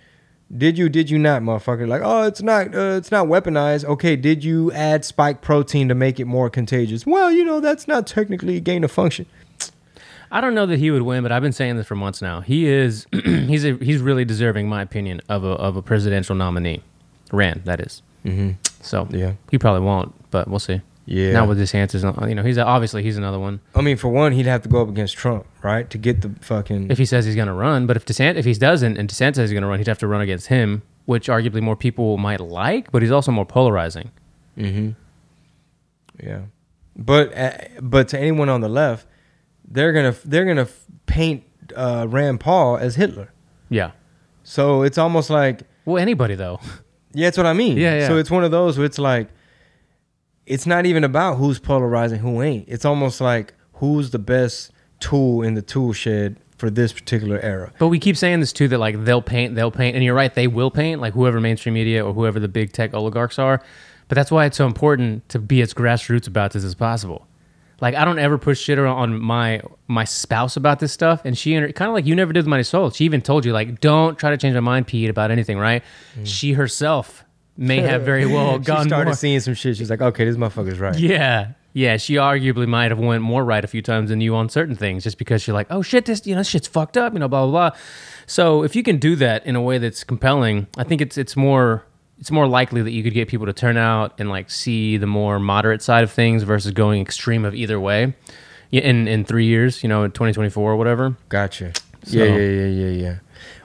did 0.55 0.77
you, 0.77 0.89
did 0.89 1.09
you 1.09 1.17
not, 1.17 1.41
motherfucker? 1.41 1.87
Like, 1.87 2.01
oh, 2.03 2.23
it's 2.23 2.41
not, 2.41 2.75
uh, 2.75 2.97
it's 2.97 3.11
not 3.11 3.27
weaponized. 3.27 3.85
Okay, 3.85 4.17
did 4.17 4.43
you 4.43 4.73
add 4.73 5.05
spike 5.05 5.41
protein 5.41 5.87
to 5.87 5.95
make 5.95 6.19
it 6.19 6.25
more 6.25 6.49
contagious? 6.49 7.05
Well, 7.05 7.31
you 7.31 7.45
know, 7.45 7.61
that's 7.61 7.87
not 7.87 8.07
technically 8.07 8.59
gain 8.59 8.83
of 8.83 8.91
function. 8.91 9.25
I 10.33 10.41
don't 10.41 10.53
know 10.53 10.65
that 10.65 10.79
he 10.79 10.91
would 10.91 11.03
win, 11.03 11.23
but 11.23 11.31
I've 11.31 11.41
been 11.41 11.53
saying 11.53 11.77
this 11.77 11.87
for 11.87 11.95
months 11.95 12.21
now. 12.21 12.41
He 12.41 12.65
is 12.65 13.05
he's 13.23 13.63
a, 13.63 13.75
he's 13.75 14.01
really 14.01 14.25
deserving, 14.25 14.65
in 14.65 14.69
my 14.69 14.81
opinion, 14.81 15.21
of 15.29 15.45
a 15.45 15.51
of 15.51 15.77
a 15.77 15.81
presidential 15.81 16.35
nominee. 16.35 16.83
Rand, 17.31 17.61
that 17.65 17.79
is. 17.79 18.01
Mm-hmm. 18.25 18.51
So 18.81 19.07
Yeah. 19.11 19.33
he 19.49 19.57
probably 19.57 19.81
won't, 19.81 20.13
but 20.31 20.47
we'll 20.47 20.59
see. 20.59 20.81
Yeah. 21.05 21.33
Not 21.33 21.47
with 21.47 21.57
his 21.57 21.71
DeSantis, 21.71 22.29
you 22.29 22.35
know, 22.35 22.43
he's 22.43 22.57
obviously 22.59 23.01
he's 23.03 23.17
another 23.17 23.39
one. 23.39 23.59
I 23.75 23.81
mean, 23.81 23.97
for 23.97 24.07
one, 24.09 24.31
he'd 24.33 24.45
have 24.45 24.61
to 24.63 24.69
go 24.69 24.81
up 24.81 24.87
against 24.89 25.17
Trump, 25.17 25.45
right, 25.63 25.89
to 25.89 25.97
get 25.97 26.21
the 26.21 26.29
fucking. 26.41 26.91
If 26.91 26.97
he 26.99 27.05
says 27.05 27.25
he's 27.25 27.35
going 27.35 27.47
to 27.47 27.53
run, 27.53 27.87
but 27.87 27.97
if 27.97 28.05
DeSantis 28.05 28.35
if 28.37 28.45
he 28.45 28.53
doesn't 28.53 28.97
and 28.97 29.09
DeSantis 29.09 29.39
is 29.39 29.51
going 29.51 29.63
to 29.63 29.67
run, 29.67 29.79
he'd 29.79 29.87
have 29.87 29.97
to 29.99 30.07
run 30.07 30.21
against 30.21 30.47
him, 30.47 30.83
which 31.05 31.27
arguably 31.27 31.61
more 31.61 31.75
people 31.75 32.17
might 32.17 32.39
like, 32.39 32.91
but 32.91 33.01
he's 33.01 33.11
also 33.11 33.31
more 33.31 33.45
polarizing. 33.45 34.11
mm-hmm. 34.57 34.91
Yeah, 36.23 36.41
but 36.95 37.35
uh, 37.35 37.51
but 37.81 38.07
to 38.09 38.19
anyone 38.19 38.47
on 38.49 38.61
the 38.61 38.69
left, 38.69 39.07
they're 39.67 39.91
gonna 39.93 40.15
they're 40.23 40.45
gonna 40.45 40.67
paint 41.07 41.43
uh, 41.75 42.05
Rand 42.07 42.39
Paul 42.39 42.77
as 42.77 42.95
Hitler. 42.95 43.31
Yeah. 43.69 43.91
So 44.43 44.83
it's 44.83 44.97
almost 44.99 45.29
like 45.29 45.61
Well, 45.85 45.97
anybody 46.01 46.35
though. 46.35 46.59
yeah, 47.13 47.27
that's 47.27 47.37
what 47.37 47.45
I 47.45 47.53
mean. 47.53 47.77
Yeah, 47.77 47.99
yeah. 47.99 48.07
So 48.07 48.17
it's 48.17 48.31
one 48.31 48.43
of 48.43 48.51
those 48.51 48.77
where 48.77 48.85
it's 48.85 48.99
like, 48.99 49.29
it's 50.45 50.65
not 50.65 50.85
even 50.85 51.03
about 51.03 51.35
who's 51.35 51.59
polarizing, 51.59 52.19
who 52.19 52.41
ain't. 52.41 52.67
It's 52.67 52.85
almost 52.85 53.21
like 53.21 53.53
who's 53.73 54.11
the 54.11 54.19
best 54.19 54.71
tool 54.99 55.41
in 55.41 55.53
the 55.53 55.61
tool 55.61 55.93
shed 55.93 56.37
for 56.57 56.69
this 56.69 56.93
particular 56.93 57.39
era. 57.39 57.73
But 57.79 57.87
we 57.87 57.99
keep 57.99 58.15
saying 58.15 58.39
this 58.39 58.53
too 58.53 58.67
that 58.67 58.77
like 58.77 59.03
they'll 59.03 59.21
paint, 59.21 59.55
they'll 59.55 59.71
paint, 59.71 59.95
and 59.95 60.05
you're 60.05 60.15
right, 60.15 60.33
they 60.33 60.47
will 60.47 60.71
paint 60.71 61.01
like 61.01 61.13
whoever 61.13 61.41
mainstream 61.41 61.73
media 61.73 62.05
or 62.05 62.13
whoever 62.13 62.39
the 62.39 62.47
big 62.47 62.71
tech 62.71 62.93
oligarchs 62.93 63.39
are. 63.39 63.61
But 64.07 64.15
that's 64.15 64.29
why 64.29 64.45
it's 64.45 64.57
so 64.57 64.67
important 64.67 65.27
to 65.29 65.39
be 65.39 65.61
as 65.61 65.73
grassroots 65.73 66.27
about 66.27 66.51
this 66.51 66.63
as 66.63 66.75
possible. 66.75 67.27
Like 67.81 67.95
I 67.95 68.05
don't 68.05 68.19
ever 68.19 68.37
push 68.37 68.61
shit 68.61 68.77
on 68.77 69.19
my 69.19 69.61
my 69.87 70.05
spouse 70.05 70.55
about 70.55 70.79
this 70.79 70.93
stuff, 70.93 71.25
and 71.25 71.37
she 71.37 71.53
kind 71.55 71.89
of 71.89 71.93
like 71.93 72.05
you 72.05 72.15
never 72.15 72.31
did 72.31 72.41
with 72.41 72.47
my 72.47 72.61
soul. 72.61 72.91
She 72.91 73.05
even 73.05 73.21
told 73.21 73.43
you 73.43 73.53
like 73.53 73.81
don't 73.81 74.17
try 74.17 74.29
to 74.29 74.37
change 74.37 74.53
my 74.53 74.59
mind, 74.61 74.87
Pete, 74.87 75.09
about 75.09 75.31
anything, 75.31 75.57
right? 75.57 75.83
Mm. 76.17 76.27
She 76.27 76.53
herself 76.53 77.25
may 77.57 77.81
have 77.81 78.03
very 78.05 78.27
well 78.27 78.59
gone. 78.59 78.83
she 78.83 78.89
started 78.89 79.05
more. 79.05 79.15
seeing 79.15 79.39
some 79.39 79.55
shit. 79.55 79.77
She's 79.77 79.89
like, 79.89 80.01
okay, 80.01 80.25
this 80.25 80.37
motherfucker's 80.37 80.79
right. 80.79 80.97
Yeah. 80.97 81.53
Yeah, 81.73 81.95
she 81.95 82.15
arguably 82.15 82.67
might 82.67 82.91
have 82.91 82.99
went 82.99 83.23
more 83.23 83.45
right 83.45 83.63
a 83.63 83.67
few 83.67 83.81
times 83.81 84.09
than 84.09 84.19
you 84.19 84.35
on 84.35 84.49
certain 84.49 84.75
things 84.75 85.05
just 85.05 85.17
because 85.17 85.47
you're 85.47 85.53
like, 85.53 85.67
oh 85.69 85.81
shit, 85.81 86.05
this 86.05 86.27
you 86.27 86.35
know, 86.35 86.41
this 86.41 86.49
shit's 86.49 86.67
fucked 86.67 86.97
up, 86.97 87.13
you 87.13 87.19
know, 87.19 87.29
blah 87.29 87.47
blah 87.47 87.69
blah. 87.69 87.77
So 88.27 88.63
if 88.63 88.75
you 88.75 88.83
can 88.83 88.97
do 88.97 89.15
that 89.15 89.45
in 89.45 89.55
a 89.55 89.61
way 89.61 89.77
that's 89.77 90.03
compelling, 90.03 90.67
I 90.77 90.83
think 90.83 91.01
it's 91.01 91.17
it's 91.17 91.37
more 91.37 91.85
it's 92.21 92.31
more 92.31 92.47
likely 92.47 92.81
that 92.81 92.91
you 92.91 93.03
could 93.03 93.13
get 93.13 93.27
people 93.27 93.47
to 93.47 93.53
turn 93.53 93.75
out 93.75 94.13
and 94.19 94.29
like 94.29 94.49
see 94.49 94.95
the 94.97 95.07
more 95.07 95.39
moderate 95.39 95.81
side 95.81 96.03
of 96.03 96.11
things 96.11 96.43
versus 96.43 96.71
going 96.71 97.01
extreme 97.01 97.43
of 97.43 97.53
either 97.53 97.79
way. 97.79 98.13
In 98.71 99.05
in 99.09 99.25
three 99.25 99.45
years, 99.47 99.83
you 99.83 99.89
know, 99.89 100.03
in 100.03 100.11
2024 100.11 100.71
or 100.71 100.77
whatever. 100.77 101.17
Gotcha. 101.27 101.73
So- 102.05 102.17
Yeah, 102.17 102.25
yeah, 102.25 102.37
yeah, 102.37 102.65
yeah, 102.67 102.89
yeah. 103.03 103.15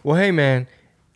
Well, 0.02 0.16
hey, 0.16 0.32
man, 0.32 0.66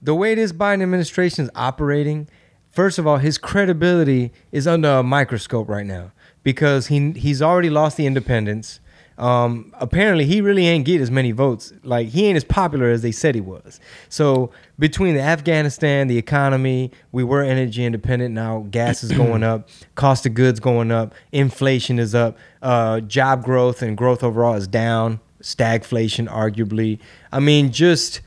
the 0.00 0.14
way 0.14 0.36
this 0.36 0.52
Biden 0.52 0.82
administration 0.82 1.44
is 1.46 1.50
operating, 1.56 2.28
first 2.68 2.98
of 3.00 3.06
all, 3.08 3.16
his 3.16 3.36
credibility 3.36 4.32
is 4.52 4.66
under 4.68 4.88
a 4.98 5.02
microscope 5.02 5.68
right 5.68 5.86
now 5.86 6.12
because 6.44 6.86
he 6.86 7.10
he's 7.12 7.42
already 7.42 7.70
lost 7.70 7.96
the 7.96 8.06
independence. 8.06 8.78
Um, 9.20 9.70
apparently, 9.78 10.24
he 10.24 10.40
really 10.40 10.66
ain't 10.66 10.86
get 10.86 11.02
as 11.02 11.10
many 11.10 11.30
votes. 11.32 11.74
Like 11.84 12.08
he 12.08 12.26
ain't 12.26 12.36
as 12.36 12.44
popular 12.44 12.88
as 12.88 13.02
they 13.02 13.12
said 13.12 13.34
he 13.34 13.42
was. 13.42 13.78
So 14.08 14.50
between 14.78 15.14
the 15.14 15.20
Afghanistan, 15.20 16.06
the 16.06 16.16
economy, 16.16 16.90
we 17.12 17.22
were 17.22 17.42
energy 17.42 17.84
independent. 17.84 18.34
Now 18.34 18.66
gas 18.70 19.04
is 19.04 19.12
going 19.12 19.42
up, 19.42 19.68
cost 19.94 20.24
of 20.24 20.32
goods 20.32 20.58
going 20.58 20.90
up, 20.90 21.14
inflation 21.32 21.98
is 21.98 22.14
up, 22.14 22.38
uh, 22.62 23.00
job 23.00 23.44
growth 23.44 23.82
and 23.82 23.94
growth 23.94 24.24
overall 24.24 24.54
is 24.54 24.66
down, 24.66 25.20
stagflation 25.42 26.26
arguably. 26.26 26.98
I 27.30 27.40
mean, 27.40 27.72
just 27.72 28.22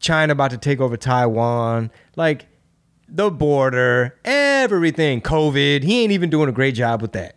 China 0.00 0.32
about 0.32 0.50
to 0.50 0.58
take 0.58 0.80
over 0.80 0.98
Taiwan, 0.98 1.90
like 2.14 2.44
the 3.08 3.30
border, 3.30 4.18
everything, 4.22 5.22
COVID. 5.22 5.82
He 5.82 6.02
ain't 6.02 6.12
even 6.12 6.28
doing 6.28 6.50
a 6.50 6.52
great 6.52 6.74
job 6.74 7.00
with 7.00 7.12
that. 7.12 7.36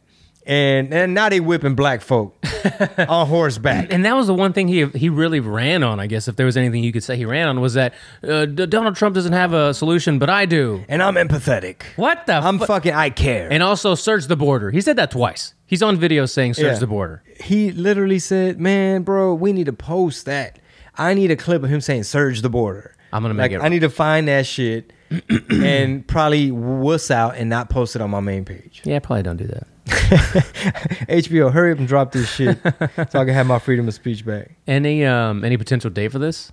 And 0.50 0.92
and 0.92 1.14
now 1.14 1.30
they 1.30 1.40
whipping 1.40 1.76
black 1.76 2.02
folk 2.02 2.44
on 2.98 3.28
horseback. 3.28 3.94
And 3.94 4.04
that 4.04 4.16
was 4.16 4.26
the 4.26 4.34
one 4.34 4.52
thing 4.52 4.68
he 4.68 4.86
he 4.88 5.08
really 5.08 5.40
ran 5.40 5.84
on, 5.84 6.00
I 6.00 6.08
guess, 6.08 6.28
if 6.28 6.38
there 6.38 6.46
was 6.48 6.58
anything 6.58 6.84
you 6.84 6.92
could 6.92 7.04
say 7.04 7.16
he 7.18 7.26
ran 7.26 7.48
on, 7.48 7.62
was 7.62 7.76
that 7.76 7.94
uh, 8.24 8.46
D- 8.48 8.66
Donald 8.66 8.96
Trump 8.96 9.14
doesn't 9.14 9.34
have 9.34 9.54
a 9.54 9.76
solution, 9.76 10.18
but 10.18 10.28
I 10.28 10.48
do. 10.48 10.84
And 10.90 11.04
I'm 11.04 11.14
empathetic. 11.16 11.84
What 11.98 12.26
the 12.26 12.34
I'm 12.34 12.58
fu- 12.58 12.66
fucking 12.66 12.94
I 12.94 13.12
care. 13.12 13.48
And 13.52 13.62
also 13.62 13.94
search 13.94 14.26
the 14.26 14.36
border. 14.36 14.72
He 14.72 14.82
said 14.82 14.96
that 14.96 15.12
twice. 15.12 15.54
He's 15.68 15.84
on 15.84 15.98
video 15.98 16.26
saying 16.26 16.56
search 16.56 16.64
Yeah. 16.74 16.80
the 16.80 16.88
border. 16.88 17.22
he 17.40 17.72
literally 17.72 18.18
said, 18.18 18.60
"Man, 18.60 19.04
bro, 19.04 19.36
we 19.36 19.54
need 19.54 19.68
to 19.68 19.74
post 19.74 20.26
that. 20.26 20.58
I 20.98 21.14
need 21.14 21.30
a 21.30 21.36
clip 21.36 21.62
of 21.64 21.70
him 21.70 21.80
saying 21.80 22.04
surge 22.06 22.42
the 22.42 22.50
border. 22.50 22.96
I'm 23.14 23.22
gonna 23.22 23.36
like, 23.36 23.52
make 23.52 23.60
it- 23.60 23.64
I 23.64 23.70
need 23.70 23.82
to 23.82 23.90
find 23.92 24.28
that 24.28 24.48
shit 24.48 24.94
and 25.52 26.08
probably 26.08 26.50
wuss 26.52 27.12
out 27.12 27.36
and 27.38 27.50
not 27.52 27.70
post 27.70 27.96
it 27.96 28.02
on 28.02 28.10
my 28.10 28.20
main 28.20 28.46
page. 28.46 28.82
Yeah, 28.84 28.98
probably 28.98 29.22
don't 29.24 29.38
do 29.38 29.46
that. 29.48 29.68
HBO, 31.10 31.52
hurry 31.52 31.72
up 31.72 31.80
and 31.80 31.88
drop 31.88 32.12
this 32.12 32.30
shit 32.30 32.58
so 32.64 33.20
I 33.20 33.26
can 33.26 33.30
have 33.30 33.48
my 33.48 33.60
freedom 33.60 33.88
of 33.88 33.94
speech 33.94 34.26
back. 34.26 34.52
Any 34.68 35.06
um 35.06 35.44
any 35.44 35.58
potential 35.58 35.90
date 35.90 36.12
for 36.12 36.20
this? 36.20 36.52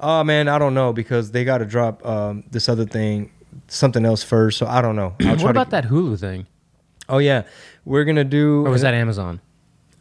Oh 0.00 0.24
man, 0.24 0.48
I 0.48 0.58
don't 0.58 0.74
know 0.74 0.92
because 0.92 1.30
they 1.30 1.44
got 1.44 1.58
to 1.58 1.64
drop 1.64 2.04
um, 2.04 2.42
this 2.50 2.68
other 2.68 2.84
thing, 2.84 3.30
something 3.68 4.04
else 4.04 4.24
first. 4.24 4.58
So 4.58 4.66
I 4.66 4.82
don't 4.82 4.96
know. 4.96 5.14
What 5.20 5.50
about 5.50 5.64
to, 5.66 5.70
that 5.70 5.84
Hulu 5.84 6.18
thing? 6.18 6.46
Oh 7.08 7.18
yeah, 7.18 7.42
we're 7.84 8.04
gonna 8.04 8.24
do. 8.24 8.66
Or 8.66 8.70
was 8.70 8.82
that 8.82 8.94
Amazon? 8.94 9.40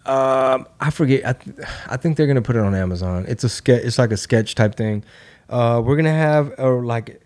Um, 0.06 0.68
I 0.80 0.90
forget. 0.90 1.26
I, 1.28 1.34
th- 1.34 1.68
I 1.88 1.98
think 1.98 2.18
they're 2.18 2.28
gonna 2.28 2.42
put 2.42 2.56
it 2.56 2.62
on 2.64 2.74
Amazon. 2.74 3.26
It's 3.28 3.44
a 3.44 3.50
sketch. 3.50 3.84
It's 3.84 4.00
like 4.00 4.12
a 4.12 4.18
sketch 4.18 4.56
type 4.56 4.76
thing. 4.76 5.04
Uh, 5.50 5.82
we're 5.86 5.96
gonna 5.96 6.10
have 6.14 6.54
a 6.58 6.70
like, 6.70 7.22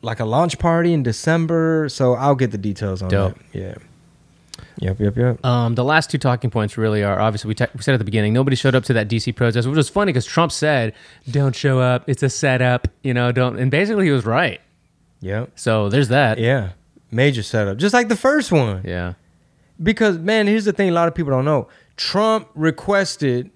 like 0.00 0.20
a 0.20 0.24
launch 0.24 0.58
party 0.58 0.94
in 0.94 1.02
December. 1.02 1.88
So 1.90 2.14
I'll 2.14 2.34
get 2.34 2.50
the 2.50 2.58
details 2.58 3.02
on 3.02 3.10
Dope. 3.10 3.34
that. 3.52 3.58
Yeah. 3.58 3.74
Yep. 4.78 5.00
Yep. 5.00 5.16
Yep. 5.16 5.44
Um, 5.44 5.74
the 5.74 5.84
last 5.84 6.10
two 6.10 6.18
talking 6.18 6.50
points 6.50 6.76
really 6.76 7.02
are 7.02 7.20
obviously 7.20 7.48
we, 7.48 7.66
we 7.74 7.82
said 7.82 7.94
at 7.94 7.98
the 7.98 8.04
beginning 8.04 8.32
nobody 8.32 8.56
showed 8.56 8.74
up 8.74 8.84
to 8.84 8.92
that 8.92 9.08
DC 9.08 9.34
protest, 9.34 9.66
which 9.66 9.76
was 9.76 9.88
funny 9.88 10.12
because 10.12 10.26
Trump 10.26 10.52
said, 10.52 10.92
"Don't 11.30 11.54
show 11.54 11.80
up. 11.80 12.08
It's 12.08 12.22
a 12.22 12.28
setup." 12.28 12.88
You 13.02 13.14
know, 13.14 13.32
don't. 13.32 13.58
And 13.58 13.70
basically, 13.70 14.06
he 14.06 14.10
was 14.10 14.26
right. 14.26 14.60
Yep. 15.20 15.52
So 15.56 15.88
there's 15.88 16.08
that. 16.08 16.38
Yeah. 16.38 16.70
Major 17.10 17.42
setup, 17.42 17.78
just 17.78 17.94
like 17.94 18.08
the 18.08 18.16
first 18.16 18.50
one. 18.52 18.82
Yeah. 18.84 19.14
Because 19.82 20.18
man, 20.18 20.46
here's 20.46 20.64
the 20.64 20.72
thing: 20.72 20.88
a 20.88 20.92
lot 20.92 21.08
of 21.08 21.14
people 21.14 21.32
don't 21.32 21.44
know. 21.44 21.68
Trump 21.96 22.48
requested 22.54 23.50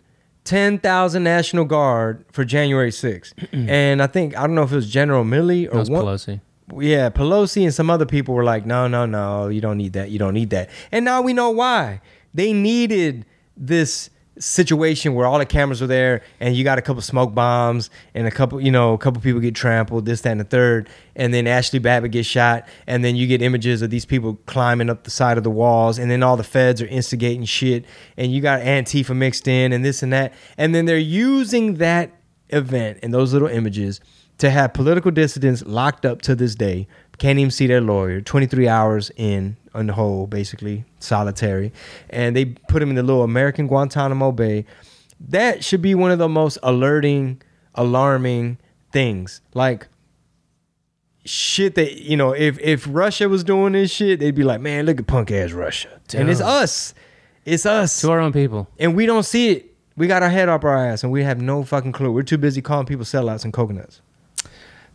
ten 0.44 0.78
thousand 0.78 1.24
National 1.24 1.64
Guard 1.64 2.24
for 2.32 2.44
January 2.44 2.90
6th, 2.90 3.32
and 3.52 4.02
I 4.02 4.06
think 4.06 4.36
I 4.36 4.46
don't 4.46 4.54
know 4.54 4.62
if 4.62 4.72
it 4.72 4.76
was 4.76 4.90
General 4.90 5.24
Milley 5.24 5.72
or 5.72 5.78
was 5.78 5.90
one, 5.90 6.04
Pelosi. 6.04 6.40
Yeah, 6.78 7.10
Pelosi 7.10 7.64
and 7.64 7.74
some 7.74 7.90
other 7.90 8.06
people 8.06 8.34
were 8.34 8.44
like, 8.44 8.66
no, 8.66 8.86
no, 8.86 9.06
no, 9.06 9.48
you 9.48 9.60
don't 9.60 9.76
need 9.76 9.94
that. 9.94 10.10
You 10.10 10.18
don't 10.18 10.34
need 10.34 10.50
that. 10.50 10.70
And 10.92 11.04
now 11.04 11.22
we 11.22 11.32
know 11.32 11.50
why. 11.50 12.00
They 12.32 12.52
needed 12.52 13.26
this 13.56 14.10
situation 14.38 15.14
where 15.14 15.26
all 15.26 15.38
the 15.38 15.44
cameras 15.46 15.80
were 15.80 15.86
there 15.86 16.22
and 16.40 16.56
you 16.56 16.64
got 16.64 16.78
a 16.78 16.82
couple 16.82 17.02
smoke 17.02 17.34
bombs 17.34 17.90
and 18.14 18.26
a 18.26 18.30
couple, 18.30 18.60
you 18.60 18.70
know, 18.70 18.94
a 18.94 18.98
couple 18.98 19.20
people 19.20 19.40
get 19.40 19.54
trampled, 19.54 20.06
this, 20.06 20.22
that, 20.22 20.30
and 20.30 20.40
the 20.40 20.44
third. 20.44 20.88
And 21.14 21.34
then 21.34 21.44
Ashli 21.44 21.80
Babbitt 21.80 22.12
gets 22.12 22.28
shot. 22.28 22.66
And 22.86 23.04
then 23.04 23.16
you 23.16 23.26
get 23.26 23.42
images 23.42 23.82
of 23.82 23.90
these 23.90 24.06
people 24.06 24.36
climbing 24.46 24.88
up 24.88 25.04
the 25.04 25.10
side 25.10 25.36
of 25.36 25.44
the 25.44 25.50
walls. 25.50 25.98
And 25.98 26.10
then 26.10 26.22
all 26.22 26.36
the 26.36 26.44
feds 26.44 26.80
are 26.80 26.86
instigating 26.86 27.44
shit. 27.44 27.84
And 28.16 28.32
you 28.32 28.40
got 28.40 28.60
Antifa 28.60 29.14
mixed 29.14 29.46
in 29.46 29.72
and 29.72 29.84
this 29.84 30.02
and 30.02 30.12
that. 30.12 30.32
And 30.56 30.74
then 30.74 30.86
they're 30.86 30.98
using 30.98 31.74
that 31.74 32.10
event 32.48 32.98
and 33.02 33.12
those 33.12 33.32
little 33.32 33.48
images 33.48 34.00
to 34.40 34.50
have 34.50 34.72
political 34.72 35.10
dissidents 35.10 35.62
locked 35.64 36.04
up 36.04 36.20
to 36.22 36.34
this 36.34 36.54
day 36.54 36.86
can't 37.18 37.38
even 37.38 37.50
see 37.50 37.66
their 37.66 37.82
lawyer 37.82 38.20
23 38.22 38.66
hours 38.66 39.10
in 39.16 39.56
on 39.74 39.86
the 39.86 39.92
hole 39.92 40.26
basically 40.26 40.84
solitary 40.98 41.70
and 42.08 42.34
they 42.34 42.46
put 42.46 42.82
him 42.82 42.88
in 42.90 42.96
the 42.96 43.02
little 43.02 43.22
american 43.22 43.66
guantanamo 43.66 44.32
bay 44.32 44.64
that 45.20 45.62
should 45.62 45.82
be 45.82 45.94
one 45.94 46.10
of 46.10 46.18
the 46.18 46.28
most 46.28 46.56
alerting 46.62 47.40
alarming 47.74 48.56
things 48.90 49.42
like 49.52 49.86
shit 51.24 51.74
that 51.74 52.00
you 52.00 52.16
know 52.16 52.32
if 52.32 52.58
if 52.60 52.86
russia 52.88 53.28
was 53.28 53.44
doing 53.44 53.74
this 53.74 53.90
shit 53.90 54.18
they'd 54.20 54.34
be 54.34 54.42
like 54.42 54.60
man 54.60 54.86
look 54.86 54.98
at 54.98 55.06
punk 55.06 55.30
ass 55.30 55.52
russia 55.52 56.00
and 56.14 56.30
it's 56.30 56.40
us 56.40 56.94
It's 57.44 57.64
us. 57.66 58.00
To 58.02 58.10
our 58.10 58.20
own 58.20 58.32
people. 58.32 58.68
And 58.78 58.94
we 58.94 59.06
don't 59.06 59.22
see 59.24 59.50
it. 59.50 59.74
We 59.96 60.06
got 60.06 60.22
our 60.22 60.28
head 60.30 60.48
up 60.48 60.62
our 60.64 60.76
ass 60.76 61.02
and 61.02 61.10
we 61.12 61.22
have 61.24 61.40
no 61.40 61.64
fucking 61.64 61.92
clue. 61.92 62.12
We're 62.12 62.22
too 62.22 62.38
busy 62.38 62.60
calling 62.62 62.86
people 62.86 63.04
sellouts 63.04 63.44
and 63.44 63.52
coconuts. 63.52 64.02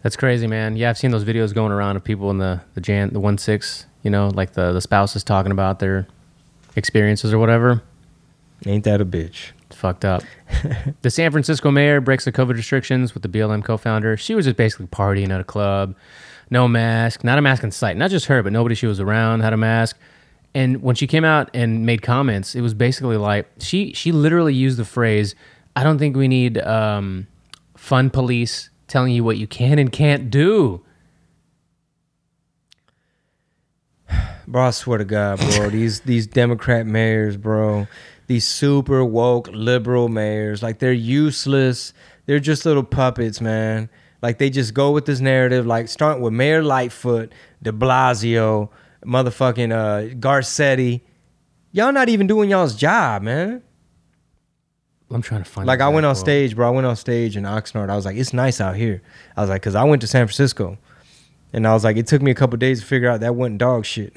That's 0.06 0.15
crazy, 0.15 0.45
man. 0.45 0.76
Yeah, 0.76 0.91
I've 0.91 0.99
seen 0.99 1.10
those 1.10 1.23
videos 1.23 1.52
going 1.52 1.72
around 1.72 1.95
of 1.95 2.03
people 2.03 2.30
in 2.30 2.38
the 2.38 2.61
the 2.76 2.80
Jan 2.80 3.11
the 3.11 3.19
one 3.19 3.40
six. 3.40 3.88
You 4.03 4.11
know, 4.11 4.27
like 4.27 4.53
the 4.53 4.72
the 4.72 4.80
spouses 4.80 5.23
talking 5.23 5.52
about 5.52 5.80
their 5.80 6.06
experiences 6.76 7.34
or 7.34 7.40
whatever. 7.40 7.82
Ain't 8.68 8.84
that 8.84 9.02
a 9.02 9.06
bitch? 9.06 9.53
It's 9.65 9.76
fucked 9.76 10.06
up. 10.06 10.22
the 11.02 11.10
San 11.10 11.32
Francisco 11.32 11.72
mayor 11.72 12.02
breaks 12.02 12.23
the 12.23 12.32
COVID 12.32 12.53
restrictions 12.53 13.15
with 13.15 13.23
the 13.23 13.30
BLM 13.30 13.64
co-founder. 13.64 14.15
She 14.15 14.36
was 14.36 14.45
just 14.45 14.57
basically 14.57 14.86
partying 14.86 15.32
at 15.32 15.41
a 15.41 15.44
club, 15.44 15.95
no 16.52 16.68
mask, 16.68 17.23
not 17.23 17.40
a 17.40 17.41
mask 17.41 17.64
in 17.64 17.72
sight. 17.72 17.98
Not 17.98 18.11
just 18.11 18.27
her, 18.27 18.44
but 18.44 18.53
nobody 18.53 18.76
she 18.76 18.86
was 18.86 18.99
around 18.99 19.40
had 19.40 19.53
a 19.53 19.57
mask. 19.57 19.98
And 20.53 20.84
when 20.84 20.95
she 20.95 21.07
came 21.07 21.26
out 21.26 21.49
and 21.52 21.84
made 21.84 22.03
comments, 22.03 22.53
it 22.53 22.61
was 22.61 22.76
basically 22.76 23.18
like 23.18 23.49
she 23.57 23.91
she 23.94 24.11
literally 24.11 24.53
used 24.53 24.77
the 24.77 24.86
phrase, 24.86 25.34
"I 25.76 25.84
don't 25.84 25.98
think 25.98 26.15
we 26.15 26.27
need 26.27 26.60
um, 26.60 27.26
fun 27.76 28.11
police 28.11 28.69
telling 28.88 29.14
you 29.14 29.24
what 29.24 29.38
you 29.38 29.48
can 29.48 29.80
and 29.80 29.91
can't 29.91 30.30
do." 30.30 30.82
Bro, 34.48 34.68
I 34.68 34.72
swear 34.72 34.99
to 34.99 35.06
God, 35.06 35.40
bro. 35.40 35.70
these 35.72 36.02
these 36.02 36.28
Democrat 36.28 36.86
mayors, 36.86 37.38
bro. 37.38 37.88
These 38.28 38.48
super 38.48 39.03
woke 39.03 39.49
liberal 39.52 40.10
mayors, 40.10 40.64
like 40.64 40.80
they're 40.80 40.94
useless. 40.94 41.94
They're 42.26 42.40
just 42.40 42.66
little 42.66 42.84
puppets, 42.84 43.40
man. 43.40 43.90
Like 44.22 44.40
they 44.40 44.49
just 44.49 44.74
go 44.74 44.91
with 44.91 45.06
this 45.06 45.20
narrative, 45.20 45.66
like 45.66 45.88
starting 45.88 46.24
with 46.24 46.34
Mayor 46.34 46.64
Lightfoot, 46.64 47.32
De 47.62 47.72
Blasio, 47.72 48.70
motherfucking 49.06 49.72
uh, 49.72 50.16
Garcetti. 50.16 51.02
Y'all 51.72 51.91
not 51.91 52.10
even 52.10 52.26
doing 52.26 52.49
y'all's 52.49 52.76
job, 52.76 53.22
man. 53.22 53.62
I'm 55.11 55.22
trying 55.22 55.44
to 55.44 55.49
find 55.49 55.68
Like 55.68 55.82
I 55.82 55.90
went 55.90 56.06
on 56.06 56.15
stage, 56.15 56.56
bro. 56.56 56.68
I 56.68 56.72
went 56.72 56.88
on 56.88 56.95
stage 56.95 57.38
in 57.38 57.44
Oxnard. 57.44 57.90
I 57.90 57.95
was 57.95 58.06
like, 58.06 58.18
it's 58.18 58.34
nice 58.34 58.60
out 58.60 58.76
here. 58.76 59.02
I 59.38 59.41
was 59.41 59.49
like, 59.49 59.61
cause 59.61 59.76
I 59.76 59.84
went 59.84 60.02
to 60.02 60.07
San 60.07 60.26
Francisco, 60.26 60.77
and 61.53 61.68
I 61.68 61.73
was 61.73 61.84
like, 61.84 61.95
it 61.98 62.07
took 62.07 62.22
me 62.22 62.32
a 62.32 62.36
couple 62.36 62.57
days 62.57 62.80
to 62.82 62.86
figure 62.86 63.10
out 63.10 63.19
that 63.19 63.36
wasn't 63.36 63.60
dog 63.60 63.86
shit. 63.86 64.14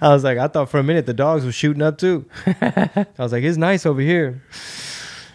I 0.00 0.08
was 0.12 0.22
like, 0.24 0.38
I 0.38 0.48
thought 0.48 0.68
for 0.68 0.78
a 0.78 0.82
minute 0.82 1.06
the 1.06 1.14
dogs 1.14 1.44
were 1.44 1.52
shooting 1.52 1.82
up 1.82 1.98
too. 1.98 2.26
I 2.46 3.06
was 3.18 3.32
like, 3.32 3.42
it's 3.44 3.56
nice 3.56 3.86
over 3.86 4.00
here. 4.00 4.42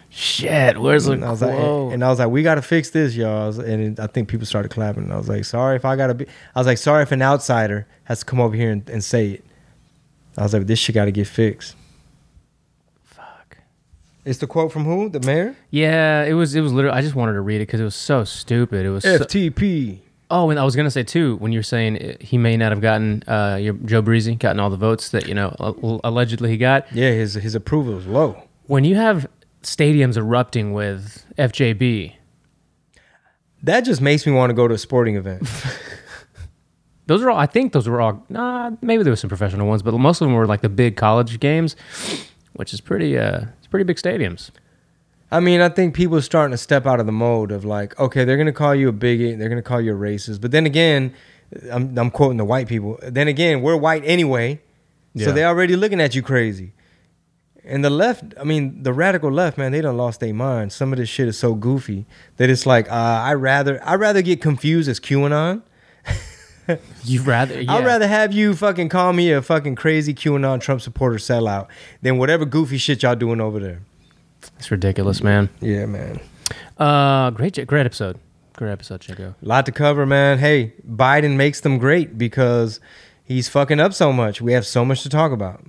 Shit, 0.10 0.80
where's 0.80 1.06
the 1.06 1.14
And 1.14 1.26
I 1.26 1.30
was 1.32 1.42
like, 1.42 1.54
and 1.94 2.04
I 2.04 2.10
was 2.10 2.20
like, 2.20 2.30
we 2.30 2.42
got 2.44 2.56
to 2.56 2.62
fix 2.62 2.90
this, 2.90 3.16
y'all. 3.16 3.44
I 3.44 3.48
was- 3.48 3.58
And 3.60 4.00
I 4.00 4.08
think 4.08 4.30
people 4.30 4.46
started 4.48 4.70
clapping. 4.70 5.04
And 5.04 5.14
I 5.14 5.18
was 5.18 5.30
like, 5.30 5.46
sorry 5.46 5.76
if 5.76 5.86
I 5.86 5.96
gotta 5.96 6.14
be. 6.16 6.26
I 6.56 6.60
was 6.60 6.66
like, 6.68 6.78
sorry 6.80 7.04
if 7.04 7.12
an 7.12 7.22
outsider 7.22 7.88
has 8.06 8.20
to 8.20 8.26
come 8.26 8.40
over 8.40 8.56
here 8.56 8.72
and, 8.72 8.88
and 8.90 9.04
say 9.04 9.32
it. 9.32 9.46
I 10.38 10.44
was 10.44 10.54
like, 10.54 10.66
this 10.68 10.80
shit 10.80 10.94
got 10.96 11.06
to 11.06 11.12
get 11.12 11.28
fixed. 11.28 11.76
It's 14.28 14.40
the 14.40 14.48
quote 14.48 14.72
from 14.74 14.84
who? 14.84 15.10
The 15.10 15.22
mayor? 15.22 15.56
Yeah, 15.72 16.24
it 16.24 16.34
was. 16.34 16.54
It 16.54 16.62
was 16.62 16.74
literally. 16.74 16.98
I 16.98 17.02
just 17.02 17.16
wanted 17.16 17.34
to 17.34 17.42
read 17.42 17.58
it 17.58 17.68
because 17.68 17.80
it 17.80 17.86
was 17.86 17.96
so 17.96 18.24
stupid. 18.26 18.86
It 18.86 18.90
was. 18.90 19.04
So, 19.04 19.20
FTP. 19.20 20.00
oh, 20.30 20.50
and 20.50 20.60
I 20.60 20.66
was 20.66 20.76
gonna 20.76 20.92
say 20.92 21.04
too 21.04 21.38
when 21.38 21.52
you're 21.54 21.64
saying 21.64 21.98
uh, 21.98 22.18
he 22.20 22.38
may 22.38 22.58
not 22.58 22.72
have 22.74 22.82
gotten 22.82 23.24
uh, 23.28 23.58
your 23.62 23.74
Joe 23.76 24.02
Breezy 24.02 24.36
gotten 24.36 24.60
all 24.60 24.70
the 24.70 24.76
votes 24.78 25.10
that 25.12 25.28
you 25.28 25.34
know 25.34 25.56
al- 25.60 26.02
allegedly 26.04 26.50
he 26.50 26.58
got. 26.58 26.86
Yeah, 26.94 27.12
his 27.12 27.36
his 27.36 27.56
approval 27.56 27.98
is 27.98 28.06
low. 28.06 28.42
When 28.66 28.84
you 28.84 28.96
have 28.96 29.28
stadiums 29.64 30.18
erupting 30.18 30.74
with 30.74 31.26
FJB, 31.38 32.14
That 33.64 33.82
just 33.82 34.02
makes 34.02 34.26
me 34.26 34.34
want 34.34 34.50
to 34.50 34.54
go 34.54 34.68
to 34.68 34.74
a 34.74 34.78
sporting 34.78 35.16
event. 35.16 35.48
those 37.08 37.22
are 37.24 37.30
all. 37.30 37.38
I 37.40 37.46
think 37.46 37.72
those 37.72 37.88
were 37.88 38.02
all. 38.02 38.26
Nah, 38.30 38.72
maybe 38.82 39.04
there 39.04 39.12
were 39.12 39.16
some 39.18 39.30
professional 39.30 39.68
ones, 39.68 39.82
but 39.84 39.94
most 39.98 40.20
of 40.22 40.28
them 40.28 40.36
were 40.36 40.46
like 40.46 40.62
the 40.62 40.70
big 40.70 40.98
college 40.98 41.40
games, 41.40 41.76
which 42.58 42.74
is 42.74 42.82
pretty. 42.82 43.18
Uh, 43.18 43.46
it's 43.58 43.68
pretty 43.68 43.86
big 43.86 43.98
stadiums. 43.98 44.52
I 45.32 45.40
mean, 45.42 45.60
I 45.62 45.70
think 45.70 45.94
people 45.94 46.16
are 46.18 46.22
starting 46.22 46.52
to 46.52 46.58
step 46.58 46.86
out 46.86 47.00
of 47.00 47.06
the 47.06 47.12
mode 47.12 47.52
of 47.52 47.66
like, 47.66 47.98
okay, 48.00 48.24
they're 48.24 48.38
gonna 48.38 48.54
call 48.54 48.74
you 48.76 48.88
a 48.90 48.94
bigot, 48.94 49.40
they're 49.40 49.50
gonna 49.50 49.62
call 49.62 49.82
you 49.82 49.94
a 49.94 49.98
racist, 49.98 50.40
but 50.42 50.52
then 50.52 50.66
again, 50.66 51.14
I'm 51.72 51.98
I'm 51.98 52.12
quoting 52.12 52.38
the 52.38 52.46
white 52.46 52.68
people. 52.68 52.98
Then 53.04 53.28
again, 53.28 53.62
we're 53.62 53.76
white 53.76 54.04
anyway, 54.06 54.62
Yeah. 55.14 55.26
so 55.26 55.32
they're 55.34 55.48
already 55.48 55.76
looking 55.76 56.00
at 56.02 56.16
you 56.16 56.22
crazy. 56.22 56.72
And 57.66 57.84
the 57.84 57.90
left, 57.90 58.24
I 58.40 58.46
mean, 58.46 58.84
the 58.84 58.94
radical 58.94 59.30
left, 59.30 59.58
man, 59.58 59.74
they 59.74 59.82
done 59.82 59.98
lost 59.98 60.22
their 60.22 60.34
mind. 60.34 60.72
Some 60.72 60.94
of 60.94 61.00
this 61.00 61.10
shit 61.10 61.28
is 61.28 61.38
so 61.38 61.54
goofy 61.54 62.06
that 62.38 62.50
it's 62.50 62.66
like, 62.66 62.90
uh, 62.90 62.94
I 62.96 63.34
rather 63.34 63.84
I 63.84 63.96
rather 63.96 64.22
get 64.22 64.42
confused 64.42 64.88
as 64.88 65.02
QAnon. 65.02 65.62
You 67.04 67.22
rather? 67.22 67.62
Yeah. 67.62 67.74
I'd 67.74 67.86
rather 67.86 68.08
have 68.08 68.34
you 68.34 68.54
fucking 68.56 68.90
call 68.90 69.14
me 69.14 69.32
a 69.32 69.42
fucking 69.42 69.76
crazy 69.76 70.14
QAnon 70.14 70.60
Trump 70.60 70.82
supporter 70.82 71.18
sellout 71.18 71.68
than 72.02 72.18
whatever 72.18 72.46
goofy 72.46 72.78
shit 72.78 73.04
y'all 73.04 73.16
doing 73.16 73.40
over 73.40 73.60
there. 73.60 73.82
It's 74.58 74.70
ridiculous, 74.70 75.24
man. 75.24 75.50
Yeah, 75.62 75.86
man. 75.86 76.20
Uh, 76.78 77.30
great, 77.32 77.66
great 77.68 77.86
episode. 77.86 78.18
Great 78.56 78.72
episode, 78.72 79.02
Chico. 79.02 79.36
lot 79.42 79.66
to 79.68 79.72
cover, 79.72 80.06
man. 80.06 80.40
Hey, 80.40 80.74
Biden 80.90 81.36
makes 81.36 81.62
them 81.62 81.78
great 81.78 82.18
because 82.18 82.80
he's 83.24 83.48
fucking 83.48 83.80
up 83.80 83.94
so 83.94 84.12
much. 84.12 84.42
We 84.42 84.54
have 84.54 84.66
so 84.66 84.84
much 84.84 85.04
to 85.04 85.10
talk 85.10 85.32
about. 85.32 85.64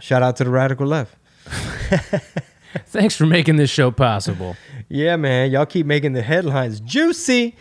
Shout 0.00 0.22
out 0.22 0.36
to 0.36 0.44
the 0.44 0.50
radical 0.50 0.86
left. 0.86 1.16
Thanks 2.86 3.16
for 3.16 3.26
making 3.26 3.56
this 3.56 3.70
show 3.70 3.90
possible. 3.90 4.56
Yeah, 4.88 5.16
man. 5.16 5.50
Y'all 5.50 5.66
keep 5.66 5.86
making 5.86 6.12
the 6.12 6.22
headlines 6.22 6.80
juicy. 6.80 7.54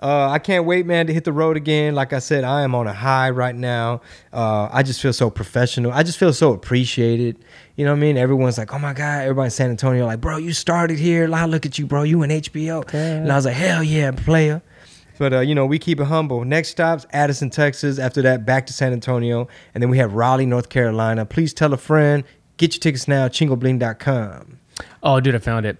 Uh, 0.00 0.28
I 0.28 0.38
can't 0.38 0.64
wait, 0.64 0.86
man, 0.86 1.06
to 1.08 1.12
hit 1.12 1.24
the 1.24 1.32
road 1.32 1.56
again. 1.56 1.94
Like 1.94 2.12
I 2.12 2.20
said, 2.20 2.44
I 2.44 2.62
am 2.62 2.74
on 2.74 2.86
a 2.86 2.92
high 2.92 3.30
right 3.30 3.54
now. 3.54 4.00
Uh, 4.32 4.68
I 4.72 4.82
just 4.82 5.00
feel 5.00 5.12
so 5.12 5.28
professional. 5.28 5.92
I 5.92 6.02
just 6.02 6.18
feel 6.18 6.32
so 6.32 6.52
appreciated. 6.52 7.44
You 7.76 7.84
know 7.84 7.92
what 7.92 7.98
I 7.98 8.00
mean? 8.00 8.16
Everyone's 8.16 8.58
like, 8.58 8.72
oh 8.72 8.78
my 8.78 8.92
God, 8.92 9.22
everybody 9.22 9.46
in 9.46 9.50
San 9.50 9.70
Antonio, 9.70 10.06
like, 10.06 10.20
bro, 10.20 10.36
you 10.36 10.52
started 10.52 10.98
here. 10.98 11.26
Now 11.26 11.46
look 11.46 11.66
at 11.66 11.78
you, 11.78 11.86
bro. 11.86 12.02
You 12.04 12.22
in 12.22 12.30
HBO. 12.30 12.92
And 12.94 13.30
I 13.30 13.36
was 13.36 13.44
like, 13.44 13.54
hell 13.54 13.82
yeah, 13.82 14.12
player. 14.12 14.62
But 15.18 15.34
uh, 15.34 15.40
you 15.40 15.54
know, 15.54 15.66
we 15.66 15.78
keep 15.78 16.00
it 16.00 16.04
humble. 16.04 16.46
Next 16.46 16.70
stop's 16.70 17.04
Addison, 17.12 17.50
Texas. 17.50 17.98
After 17.98 18.22
that, 18.22 18.46
back 18.46 18.66
to 18.66 18.72
San 18.72 18.94
Antonio, 18.94 19.48
and 19.74 19.82
then 19.82 19.90
we 19.90 19.98
have 19.98 20.14
Raleigh, 20.14 20.46
North 20.46 20.70
Carolina. 20.70 21.26
Please 21.26 21.52
tell 21.52 21.74
a 21.74 21.76
friend. 21.76 22.24
Get 22.56 22.74
your 22.74 22.80
tickets 22.80 23.06
now. 23.06 23.28
Chingobling.com. 23.28 24.59
Oh, 25.02 25.20
dude, 25.20 25.34
I 25.34 25.38
found 25.38 25.66
it. 25.66 25.78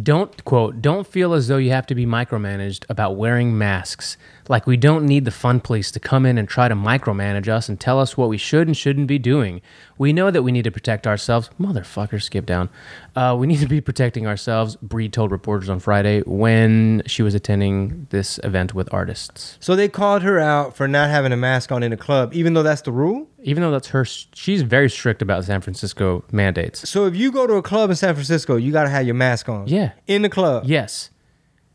Don't 0.00 0.42
quote, 0.46 0.80
don't 0.80 1.06
feel 1.06 1.34
as 1.34 1.48
though 1.48 1.58
you 1.58 1.70
have 1.70 1.86
to 1.88 1.94
be 1.94 2.06
micromanaged 2.06 2.84
about 2.88 3.16
wearing 3.16 3.58
masks. 3.58 4.16
Like 4.52 4.66
we 4.66 4.76
don't 4.76 5.06
need 5.06 5.24
the 5.24 5.30
fun 5.30 5.60
police 5.60 5.90
to 5.92 5.98
come 5.98 6.26
in 6.26 6.36
and 6.36 6.46
try 6.46 6.68
to 6.68 6.74
micromanage 6.74 7.48
us 7.48 7.70
and 7.70 7.80
tell 7.80 7.98
us 7.98 8.18
what 8.18 8.28
we 8.28 8.36
should 8.36 8.66
and 8.66 8.76
shouldn't 8.76 9.06
be 9.06 9.18
doing. 9.18 9.62
We 9.96 10.12
know 10.12 10.30
that 10.30 10.42
we 10.42 10.52
need 10.52 10.64
to 10.64 10.70
protect 10.70 11.06
ourselves. 11.06 11.48
Motherfucker, 11.58 12.22
skip 12.22 12.44
down. 12.44 12.68
Uh, 13.16 13.34
we 13.38 13.46
need 13.46 13.60
to 13.60 13.66
be 13.66 13.80
protecting 13.80 14.26
ourselves, 14.26 14.76
Breed 14.76 15.14
told 15.14 15.30
reporters 15.30 15.70
on 15.70 15.80
Friday 15.80 16.20
when 16.26 17.02
she 17.06 17.22
was 17.22 17.34
attending 17.34 18.08
this 18.10 18.38
event 18.44 18.74
with 18.74 18.92
artists. 18.92 19.56
So 19.58 19.74
they 19.74 19.88
called 19.88 20.20
her 20.20 20.38
out 20.38 20.76
for 20.76 20.86
not 20.86 21.08
having 21.08 21.32
a 21.32 21.36
mask 21.38 21.72
on 21.72 21.82
in 21.82 21.90
a 21.90 21.96
club, 21.96 22.34
even 22.34 22.52
though 22.52 22.62
that's 22.62 22.82
the 22.82 22.92
rule. 22.92 23.28
Even 23.42 23.62
though 23.62 23.70
that's 23.70 23.88
her, 23.88 24.04
she's 24.04 24.60
very 24.60 24.90
strict 24.90 25.22
about 25.22 25.46
San 25.46 25.62
Francisco 25.62 26.24
mandates. 26.30 26.86
So 26.86 27.06
if 27.06 27.16
you 27.16 27.32
go 27.32 27.46
to 27.46 27.54
a 27.54 27.62
club 27.62 27.88
in 27.88 27.96
San 27.96 28.12
Francisco, 28.12 28.56
you 28.56 28.70
got 28.70 28.84
to 28.84 28.90
have 28.90 29.06
your 29.06 29.14
mask 29.14 29.48
on. 29.48 29.66
Yeah. 29.66 29.92
In 30.06 30.20
the 30.20 30.28
club. 30.28 30.64
Yes, 30.66 31.08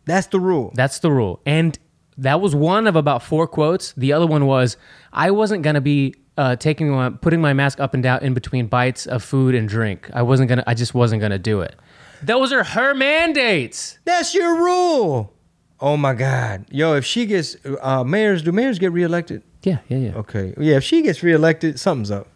That's 0.05 0.27
the 0.27 0.39
rule. 0.39 0.71
That's 0.75 0.99
the 0.99 1.11
rule. 1.11 1.41
And 1.43 1.79
that 2.17 2.41
was 2.41 2.55
one 2.55 2.87
of 2.87 2.95
about 2.95 3.21
four 3.23 3.47
quotes. 3.47 3.93
The 3.93 4.13
other 4.13 4.25
one 4.27 4.45
was, 4.45 4.77
I 5.13 5.31
wasn't 5.31 5.63
going 5.63 5.75
to 5.75 5.81
be 5.81 6.15
uh, 6.37 6.55
taking 6.55 6.89
my, 6.89 7.09
putting 7.09 7.41
my 7.41 7.53
mask 7.53 7.79
up 7.79 7.93
and 7.93 8.01
down 8.03 8.21
in 8.23 8.33
between 8.33 8.67
bites 8.67 9.05
of 9.05 9.23
food 9.23 9.55
and 9.55 9.67
drink. 9.67 10.09
I 10.13 10.21
wasn't 10.23 10.49
going 10.49 10.59
to, 10.59 10.69
I 10.69 10.73
just 10.73 10.93
wasn't 10.93 11.19
going 11.19 11.31
to 11.31 11.39
do 11.39 11.61
it. 11.61 11.75
Those 12.23 12.51
are 12.51 12.63
her 12.63 12.93
mandates. 12.95 13.99
That's 14.05 14.33
your 14.33 14.55
rule. 14.55 15.33
Oh 15.79 15.97
my 15.97 16.13
God. 16.15 16.65
Yo, 16.71 16.95
if 16.95 17.05
she 17.05 17.25
gets, 17.27 17.55
uh, 17.81 18.03
mayors, 18.03 18.41
do 18.41 18.51
mayors 18.51 18.79
get 18.79 18.91
reelected? 18.91 19.43
Yeah, 19.63 19.79
yeah, 19.87 19.97
yeah. 19.97 20.15
Okay. 20.15 20.53
Yeah, 20.57 20.77
if 20.77 20.83
she 20.83 21.01
gets 21.03 21.21
reelected, 21.21 21.79
something's 21.79 22.09
up. 22.09 22.27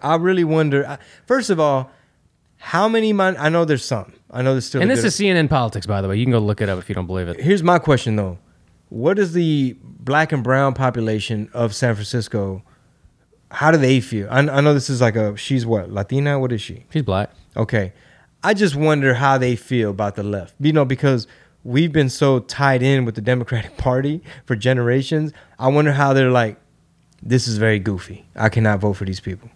I 0.00 0.14
really 0.16 0.44
wonder. 0.44 0.86
I- 0.86 0.98
First 1.26 1.50
of 1.50 1.58
all, 1.60 1.90
how 2.58 2.88
many 2.88 3.12
mon- 3.12 3.36
I 3.38 3.48
know 3.50 3.64
there's 3.64 3.84
some. 3.84 4.12
I 4.30 4.42
know 4.42 4.52
there's 4.52 4.66
still. 4.66 4.80
And 4.80 4.90
this 4.90 5.00
good- 5.00 5.06
is 5.08 5.18
CNN 5.18 5.48
politics, 5.50 5.86
by 5.86 6.00
the 6.00 6.08
way. 6.08 6.16
You 6.16 6.24
can 6.24 6.32
go 6.32 6.38
look 6.38 6.60
it 6.60 6.68
up 6.68 6.78
if 6.78 6.88
you 6.88 6.94
don't 6.94 7.06
believe 7.06 7.28
it. 7.28 7.40
Here's 7.40 7.62
my 7.62 7.78
question 7.78 8.16
though. 8.16 8.38
What 8.88 9.18
is 9.18 9.32
the 9.32 9.76
black 9.82 10.32
and 10.32 10.42
brown 10.42 10.74
population 10.74 11.50
of 11.52 11.74
San 11.74 11.94
Francisco? 11.94 12.62
How 13.50 13.70
do 13.70 13.78
they 13.78 14.00
feel? 14.00 14.28
I, 14.30 14.40
I 14.40 14.60
know 14.60 14.74
this 14.74 14.90
is 14.90 15.00
like 15.00 15.16
a 15.16 15.36
she's 15.36 15.66
what 15.66 15.90
Latina. 15.90 16.38
What 16.38 16.52
is 16.52 16.60
she? 16.60 16.84
She's 16.90 17.02
black. 17.02 17.30
Okay, 17.56 17.92
I 18.42 18.54
just 18.54 18.76
wonder 18.76 19.14
how 19.14 19.38
they 19.38 19.56
feel 19.56 19.90
about 19.90 20.16
the 20.16 20.22
left. 20.22 20.54
You 20.60 20.72
know, 20.72 20.84
because 20.84 21.26
we've 21.64 21.92
been 21.92 22.08
so 22.08 22.40
tied 22.40 22.82
in 22.82 23.04
with 23.04 23.14
the 23.14 23.20
Democratic 23.20 23.76
Party 23.78 24.22
for 24.46 24.56
generations. 24.56 25.32
I 25.58 25.68
wonder 25.68 25.92
how 25.92 26.12
they're 26.12 26.30
like. 26.30 26.58
This 27.20 27.48
is 27.48 27.58
very 27.58 27.80
goofy. 27.80 28.28
I 28.36 28.48
cannot 28.48 28.78
vote 28.78 28.92
for 28.92 29.04
these 29.04 29.18
people. 29.18 29.50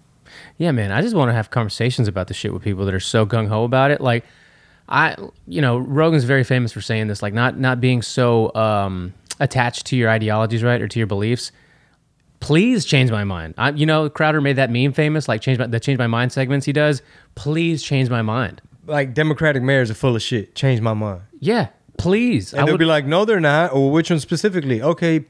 Yeah, 0.58 0.72
man. 0.72 0.90
I 0.90 1.00
just 1.00 1.14
want 1.14 1.28
to 1.28 1.32
have 1.32 1.50
conversations 1.50 2.08
about 2.08 2.26
the 2.26 2.34
shit 2.34 2.52
with 2.52 2.62
people 2.62 2.84
that 2.86 2.94
are 2.94 3.00
so 3.00 3.24
gung 3.24 3.46
ho 3.48 3.62
about 3.64 3.92
it. 3.92 4.00
Like, 4.00 4.24
I, 4.88 5.16
you 5.46 5.60
know, 5.60 5.78
Rogan's 5.78 6.24
very 6.24 6.44
famous 6.44 6.72
for 6.72 6.80
saying 6.80 7.06
this, 7.06 7.22
like 7.22 7.32
not 7.32 7.58
not 7.58 7.80
being 7.80 8.02
so 8.02 8.52
um, 8.54 9.14
attached 9.42 9.86
to 9.86 9.96
your 9.96 10.08
ideologies, 10.08 10.62
right, 10.62 10.80
or 10.80 10.88
to 10.88 10.98
your 10.98 11.08
beliefs. 11.08 11.50
Please 12.40 12.84
change 12.84 13.10
my 13.10 13.24
mind. 13.24 13.54
I, 13.58 13.70
you 13.70 13.84
know, 13.86 14.08
Crowder 14.08 14.40
made 14.40 14.56
that 14.56 14.70
meme 14.70 14.92
famous, 14.92 15.28
like 15.28 15.42
change 15.42 15.58
my, 15.58 15.66
the 15.66 15.78
change 15.80 15.98
my 15.98 16.06
mind 16.06 16.32
segments 16.32 16.64
he 16.64 16.72
does. 16.72 17.02
Please 17.34 17.82
change 17.82 18.08
my 18.08 18.22
mind. 18.22 18.62
Like 18.86 19.14
Democratic 19.14 19.62
mayors 19.62 19.90
are 19.90 19.94
full 19.94 20.16
of 20.16 20.22
shit. 20.22 20.54
Change 20.54 20.80
my 20.80 20.94
mind. 20.94 21.22
Yeah, 21.40 21.68
please. 21.98 22.54
And 22.54 22.66
they'll 22.66 22.78
be 22.78 22.84
like, 22.84 23.04
no, 23.04 23.24
they're 23.24 23.40
not. 23.40 23.72
Or 23.72 23.90
which 23.90 24.10
one 24.10 24.18
specifically? 24.20 24.80
Okay, 24.82 25.24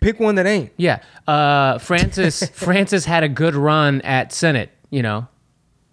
pick 0.00 0.18
one 0.18 0.34
that 0.34 0.46
ain't. 0.46 0.72
Yeah, 0.76 1.02
uh, 1.26 1.78
Francis 1.78 2.48
Francis 2.52 3.04
had 3.04 3.22
a 3.22 3.28
good 3.28 3.54
run 3.54 4.00
at 4.02 4.32
Senate, 4.32 4.70
you 4.90 5.02
know, 5.02 5.28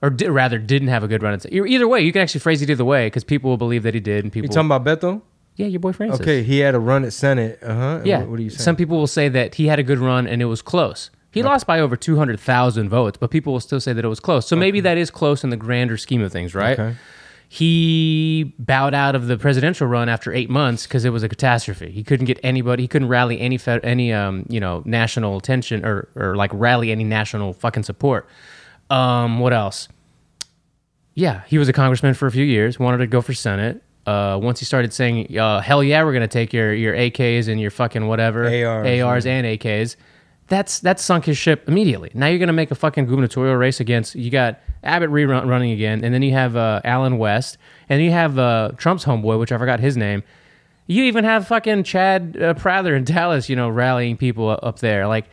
or 0.02 0.10
di- 0.10 0.28
rather 0.28 0.58
didn't 0.60 0.90
have 0.90 1.04
a 1.04 1.08
good 1.08 1.24
run 1.24 1.34
at 1.34 1.42
Senate. 1.44 1.66
Either 1.68 1.88
way, 1.88 2.02
you 2.02 2.12
can 2.12 2.22
actually 2.22 2.42
phrase 2.42 2.62
it 2.62 2.70
either 2.70 2.86
way 2.86 3.08
because 3.08 3.24
people 3.24 3.50
will 3.50 3.58
believe 3.58 3.84
that 3.84 3.94
he 3.94 4.00
did, 4.02 4.24
and 4.26 4.32
people. 4.34 4.50
You 4.50 4.54
talking 4.54 4.72
about 4.72 4.84
Beto? 4.84 5.22
Yeah, 5.56 5.68
your 5.68 5.80
boy 5.80 5.94
Francis. 5.94 6.20
Okay, 6.22 6.44
he 6.44 6.60
had 6.60 6.76
a 6.76 6.80
run 6.80 7.04
at 7.04 7.14
Senate. 7.14 7.60
Uh 7.62 7.76
huh. 7.76 8.02
Yeah. 8.04 8.20
What, 8.20 8.30
what 8.30 8.40
are 8.40 8.44
you 8.44 8.50
saying? 8.50 8.60
Some 8.60 8.76
people 8.76 8.98
will 8.98 9.08
say 9.08 9.30
that 9.30 9.56
he 9.56 9.68
had 9.68 9.80
a 9.80 9.84
good 9.84 10.00
run 10.00 10.28
and 10.28 10.42
it 10.42 10.46
was 10.46 10.62
close. 10.62 11.10
He 11.32 11.42
lost 11.42 11.66
by 11.66 11.80
over 11.80 11.96
two 11.96 12.16
hundred 12.18 12.40
thousand 12.40 12.90
votes, 12.90 13.18
but 13.18 13.32
people 13.32 13.54
will 13.54 13.60
still 13.60 13.80
say 13.80 13.92
that 13.94 14.06
it 14.06 14.08
was 14.08 14.20
close. 14.20 14.48
So 14.48 14.56
maybe 14.56 14.82
that 14.82 14.98
is 14.98 15.10
close 15.10 15.44
in 15.44 15.50
the 15.50 15.58
grander 15.58 15.98
scheme 15.98 16.22
of 16.22 16.32
things, 16.32 16.54
right? 16.54 16.80
Okay. 16.80 16.96
He 17.50 18.56
bowed 18.58 18.94
out 18.96 19.16
of 19.16 19.28
the 19.28 19.38
presidential 19.38 19.86
run 19.86 20.10
after 20.10 20.34
eight 20.34 20.50
months 20.50 20.88
because 20.88 21.06
it 21.06 21.12
was 21.12 21.22
a 21.22 21.30
catastrophe. 21.30 21.92
He 21.92 22.04
couldn't 22.04 22.26
get 22.26 22.40
anybody. 22.44 22.84
He 22.84 22.88
couldn't 22.88 23.10
rally 23.10 23.40
any 23.40 23.58
fed, 23.58 23.82
any 23.84 24.14
um 24.14 24.46
you 24.50 24.60
know 24.60 24.82
national 24.86 25.38
attention 25.38 25.86
or 25.86 26.08
or 26.16 26.36
like 26.36 26.52
rally 26.54 26.92
any 26.92 27.04
national 27.04 27.54
fucking 27.54 27.84
support. 27.84 28.28
Um, 28.90 29.40
what 29.40 29.54
else? 29.54 29.88
Yeah, 31.16 31.44
he 31.48 31.58
was 31.58 31.70
a 31.70 31.74
congressman 31.74 32.16
for 32.16 32.28
a 32.28 32.32
few 32.32 32.44
years. 32.44 32.80
Wanted 32.80 32.98
to 32.98 33.08
go 33.08 33.22
for 33.22 33.34
senate. 33.34 33.84
Uh, 34.06 34.38
once 34.42 34.60
he 34.60 34.66
started 34.66 34.92
saying, 34.92 35.38
uh, 35.38 35.62
"Hell 35.62 35.84
yeah, 35.84 36.04
we're 36.04 36.14
gonna 36.14 36.28
take 36.28 36.52
your 36.54 36.74
your 36.74 36.94
AKs 36.94 37.48
and 37.48 37.60
your 37.60 37.72
fucking 37.72 38.08
whatever 38.08 38.46
ARs, 38.46 39.02
ARs 39.02 39.26
and 39.26 39.46
AKs," 39.48 39.96
that's 40.48 40.80
that's 40.80 41.02
sunk 41.02 41.26
his 41.26 41.38
ship 41.38 41.64
immediately. 41.68 42.12
Now 42.14 42.28
you're 42.28 42.40
gonna 42.40 42.54
make 42.54 42.72
a 42.72 42.76
fucking 42.76 43.06
gubernatorial 43.06 43.56
race 43.56 43.80
against. 43.80 44.16
You 44.16 44.30
got 44.30 44.60
Abbott 44.84 45.10
rerun 45.10 45.48
running 45.48 45.72
again, 45.72 46.04
and 46.04 46.14
then 46.14 46.22
you 46.22 46.34
have 46.34 46.56
uh, 46.58 46.82
Allen 46.84 47.18
West, 47.18 47.58
and 47.88 48.04
you 48.04 48.12
have 48.12 48.38
uh, 48.38 48.72
Trump's 48.78 49.06
homeboy, 49.06 49.40
which 49.40 49.52
I 49.52 49.58
forgot 49.58 49.80
his 49.80 49.96
name. 49.96 50.24
You 50.86 51.04
even 51.04 51.24
have 51.24 51.48
fucking 51.48 51.84
Chad 51.84 52.38
uh, 52.42 52.54
Prather 52.56 52.96
in 52.96 53.04
Dallas, 53.06 53.48
you 53.48 53.56
know, 53.56 53.70
rallying 53.70 54.18
people 54.18 54.60
up 54.62 54.80
there. 54.80 55.08
Like 55.08 55.26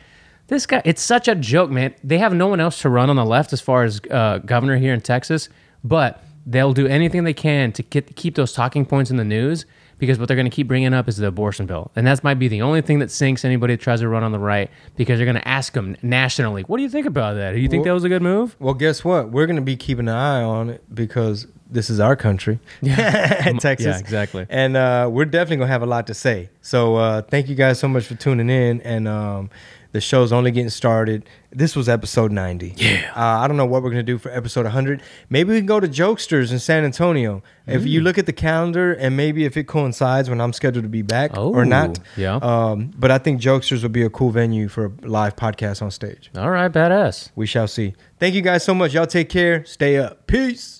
this 0.47 0.65
guy, 0.65 0.81
it's 0.85 1.01
such 1.01 1.27
a 1.27 1.35
joke, 1.35 1.69
man. 1.69 1.93
They 2.03 2.17
have 2.19 2.33
no 2.33 2.47
one 2.47 2.59
else 2.59 2.81
to 2.81 2.89
run 2.89 3.09
on 3.09 3.17
the 3.17 3.25
left 3.25 3.51
as 3.51 3.59
far 3.59 3.83
as 3.83 3.99
uh, 4.09 4.39
governor 4.39 4.77
here 4.77 4.93
in 4.93 5.01
Texas, 5.01 5.49
but 5.83 6.23
they'll 6.45 6.73
do 6.73 6.87
anything 6.87 7.23
they 7.23 7.33
can 7.33 7.71
to 7.73 7.83
get, 7.83 8.15
keep 8.15 8.35
those 8.35 8.53
talking 8.53 8.85
points 8.85 9.11
in 9.11 9.17
the 9.17 9.23
news 9.23 9.65
because 9.99 10.17
what 10.17 10.27
they're 10.27 10.35
going 10.37 10.49
to 10.49 10.55
keep 10.55 10.67
bringing 10.67 10.93
up 10.95 11.07
is 11.07 11.17
the 11.17 11.27
abortion 11.27 11.67
bill. 11.67 11.91
And 11.95 12.07
that 12.07 12.23
might 12.23 12.39
be 12.39 12.47
the 12.47 12.63
only 12.63 12.81
thing 12.81 12.97
that 12.99 13.11
sinks 13.11 13.45
anybody 13.45 13.75
that 13.75 13.81
tries 13.83 13.99
to 13.99 14.09
run 14.09 14.23
on 14.23 14.31
the 14.31 14.39
right 14.39 14.71
because 14.95 15.19
they're 15.19 15.25
going 15.27 15.35
to 15.35 15.47
ask 15.47 15.73
them 15.73 15.95
nationally, 16.01 16.63
what 16.63 16.77
do 16.77 16.83
you 16.83 16.89
think 16.89 17.05
about 17.05 17.35
that? 17.35 17.51
Do 17.51 17.59
you 17.59 17.69
think 17.69 17.81
Well- 17.85 17.91
that 17.91 17.95
was 17.95 18.03
a 18.03 18.09
good 18.09 18.23
move? 18.23 18.55
Well, 18.59 18.73
guess 18.73 19.05
what? 19.05 19.29
We're 19.29 19.45
going 19.45 19.57
to 19.57 19.61
be 19.61 19.75
keeping 19.75 20.07
an 20.07 20.15
eye 20.15 20.41
on 20.41 20.69
it 20.71 20.83
because 20.93 21.45
this 21.69 21.89
is 21.89 21.99
our 21.99 22.15
country, 22.15 22.59
Texas. 22.83 23.85
Yeah, 23.85 23.97
exactly. 23.99 24.45
And 24.49 24.75
uh, 24.75 25.07
we're 25.11 25.25
definitely 25.25 25.57
going 25.57 25.67
to 25.67 25.71
have 25.71 25.83
a 25.83 25.85
lot 25.85 26.07
to 26.07 26.13
say. 26.13 26.49
So 26.61 26.95
uh, 26.95 27.21
thank 27.21 27.47
you 27.47 27.55
guys 27.55 27.79
so 27.79 27.87
much 27.87 28.05
for 28.05 28.15
tuning 28.15 28.49
in. 28.49 28.81
And 28.81 29.07
um, 29.07 29.49
the 29.91 30.01
show's 30.01 30.31
only 30.31 30.51
getting 30.51 30.69
started. 30.69 31.27
This 31.51 31.75
was 31.75 31.89
episode 31.89 32.31
90. 32.31 32.75
Yeah. 32.77 33.11
Uh, 33.15 33.19
I 33.43 33.47
don't 33.47 33.57
know 33.57 33.65
what 33.65 33.83
we're 33.83 33.89
going 33.89 34.05
to 34.05 34.11
do 34.11 34.17
for 34.17 34.31
episode 34.31 34.63
100. 34.63 35.01
Maybe 35.29 35.49
we 35.51 35.57
can 35.57 35.65
go 35.65 35.81
to 35.81 35.87
Jokesters 35.87 36.51
in 36.51 36.59
San 36.59 36.85
Antonio. 36.85 37.43
If 37.67 37.81
Mm. 37.83 37.87
you 37.89 38.01
look 38.01 38.17
at 38.17 38.25
the 38.25 38.31
calendar 38.33 38.93
and 38.93 39.17
maybe 39.17 39.43
if 39.43 39.57
it 39.57 39.65
coincides 39.67 40.29
when 40.29 40.39
I'm 40.39 40.53
scheduled 40.53 40.83
to 40.83 40.89
be 40.89 41.01
back 41.01 41.35
or 41.37 41.61
Oh, 41.61 41.63
not. 41.65 41.99
yeah. 42.15 42.35
Um, 42.41 42.91
but 42.97 43.11
I 43.11 43.17
think 43.17 43.41
Jokesters 43.41 43.83
would 43.83 43.91
be 43.91 44.03
a 44.03 44.09
cool 44.09 44.31
venue 44.31 44.69
for 44.69 44.85
a 44.85 45.07
live 45.07 45.35
podcast 45.35 45.81
on 45.81 45.91
stage. 45.91 46.31
All 46.37 46.49
right, 46.51 46.71
badass. 46.71 47.31
We 47.35 47.45
shall 47.45 47.67
see. 47.67 47.93
Thank 48.17 48.33
you 48.35 48.41
guys 48.41 48.63
so 48.63 48.73
much. 48.73 48.93
Y'all 48.93 49.05
take 49.07 49.27
care. 49.27 49.65
Stay 49.65 49.97
up. 49.97 50.25
Peace. 50.25 50.79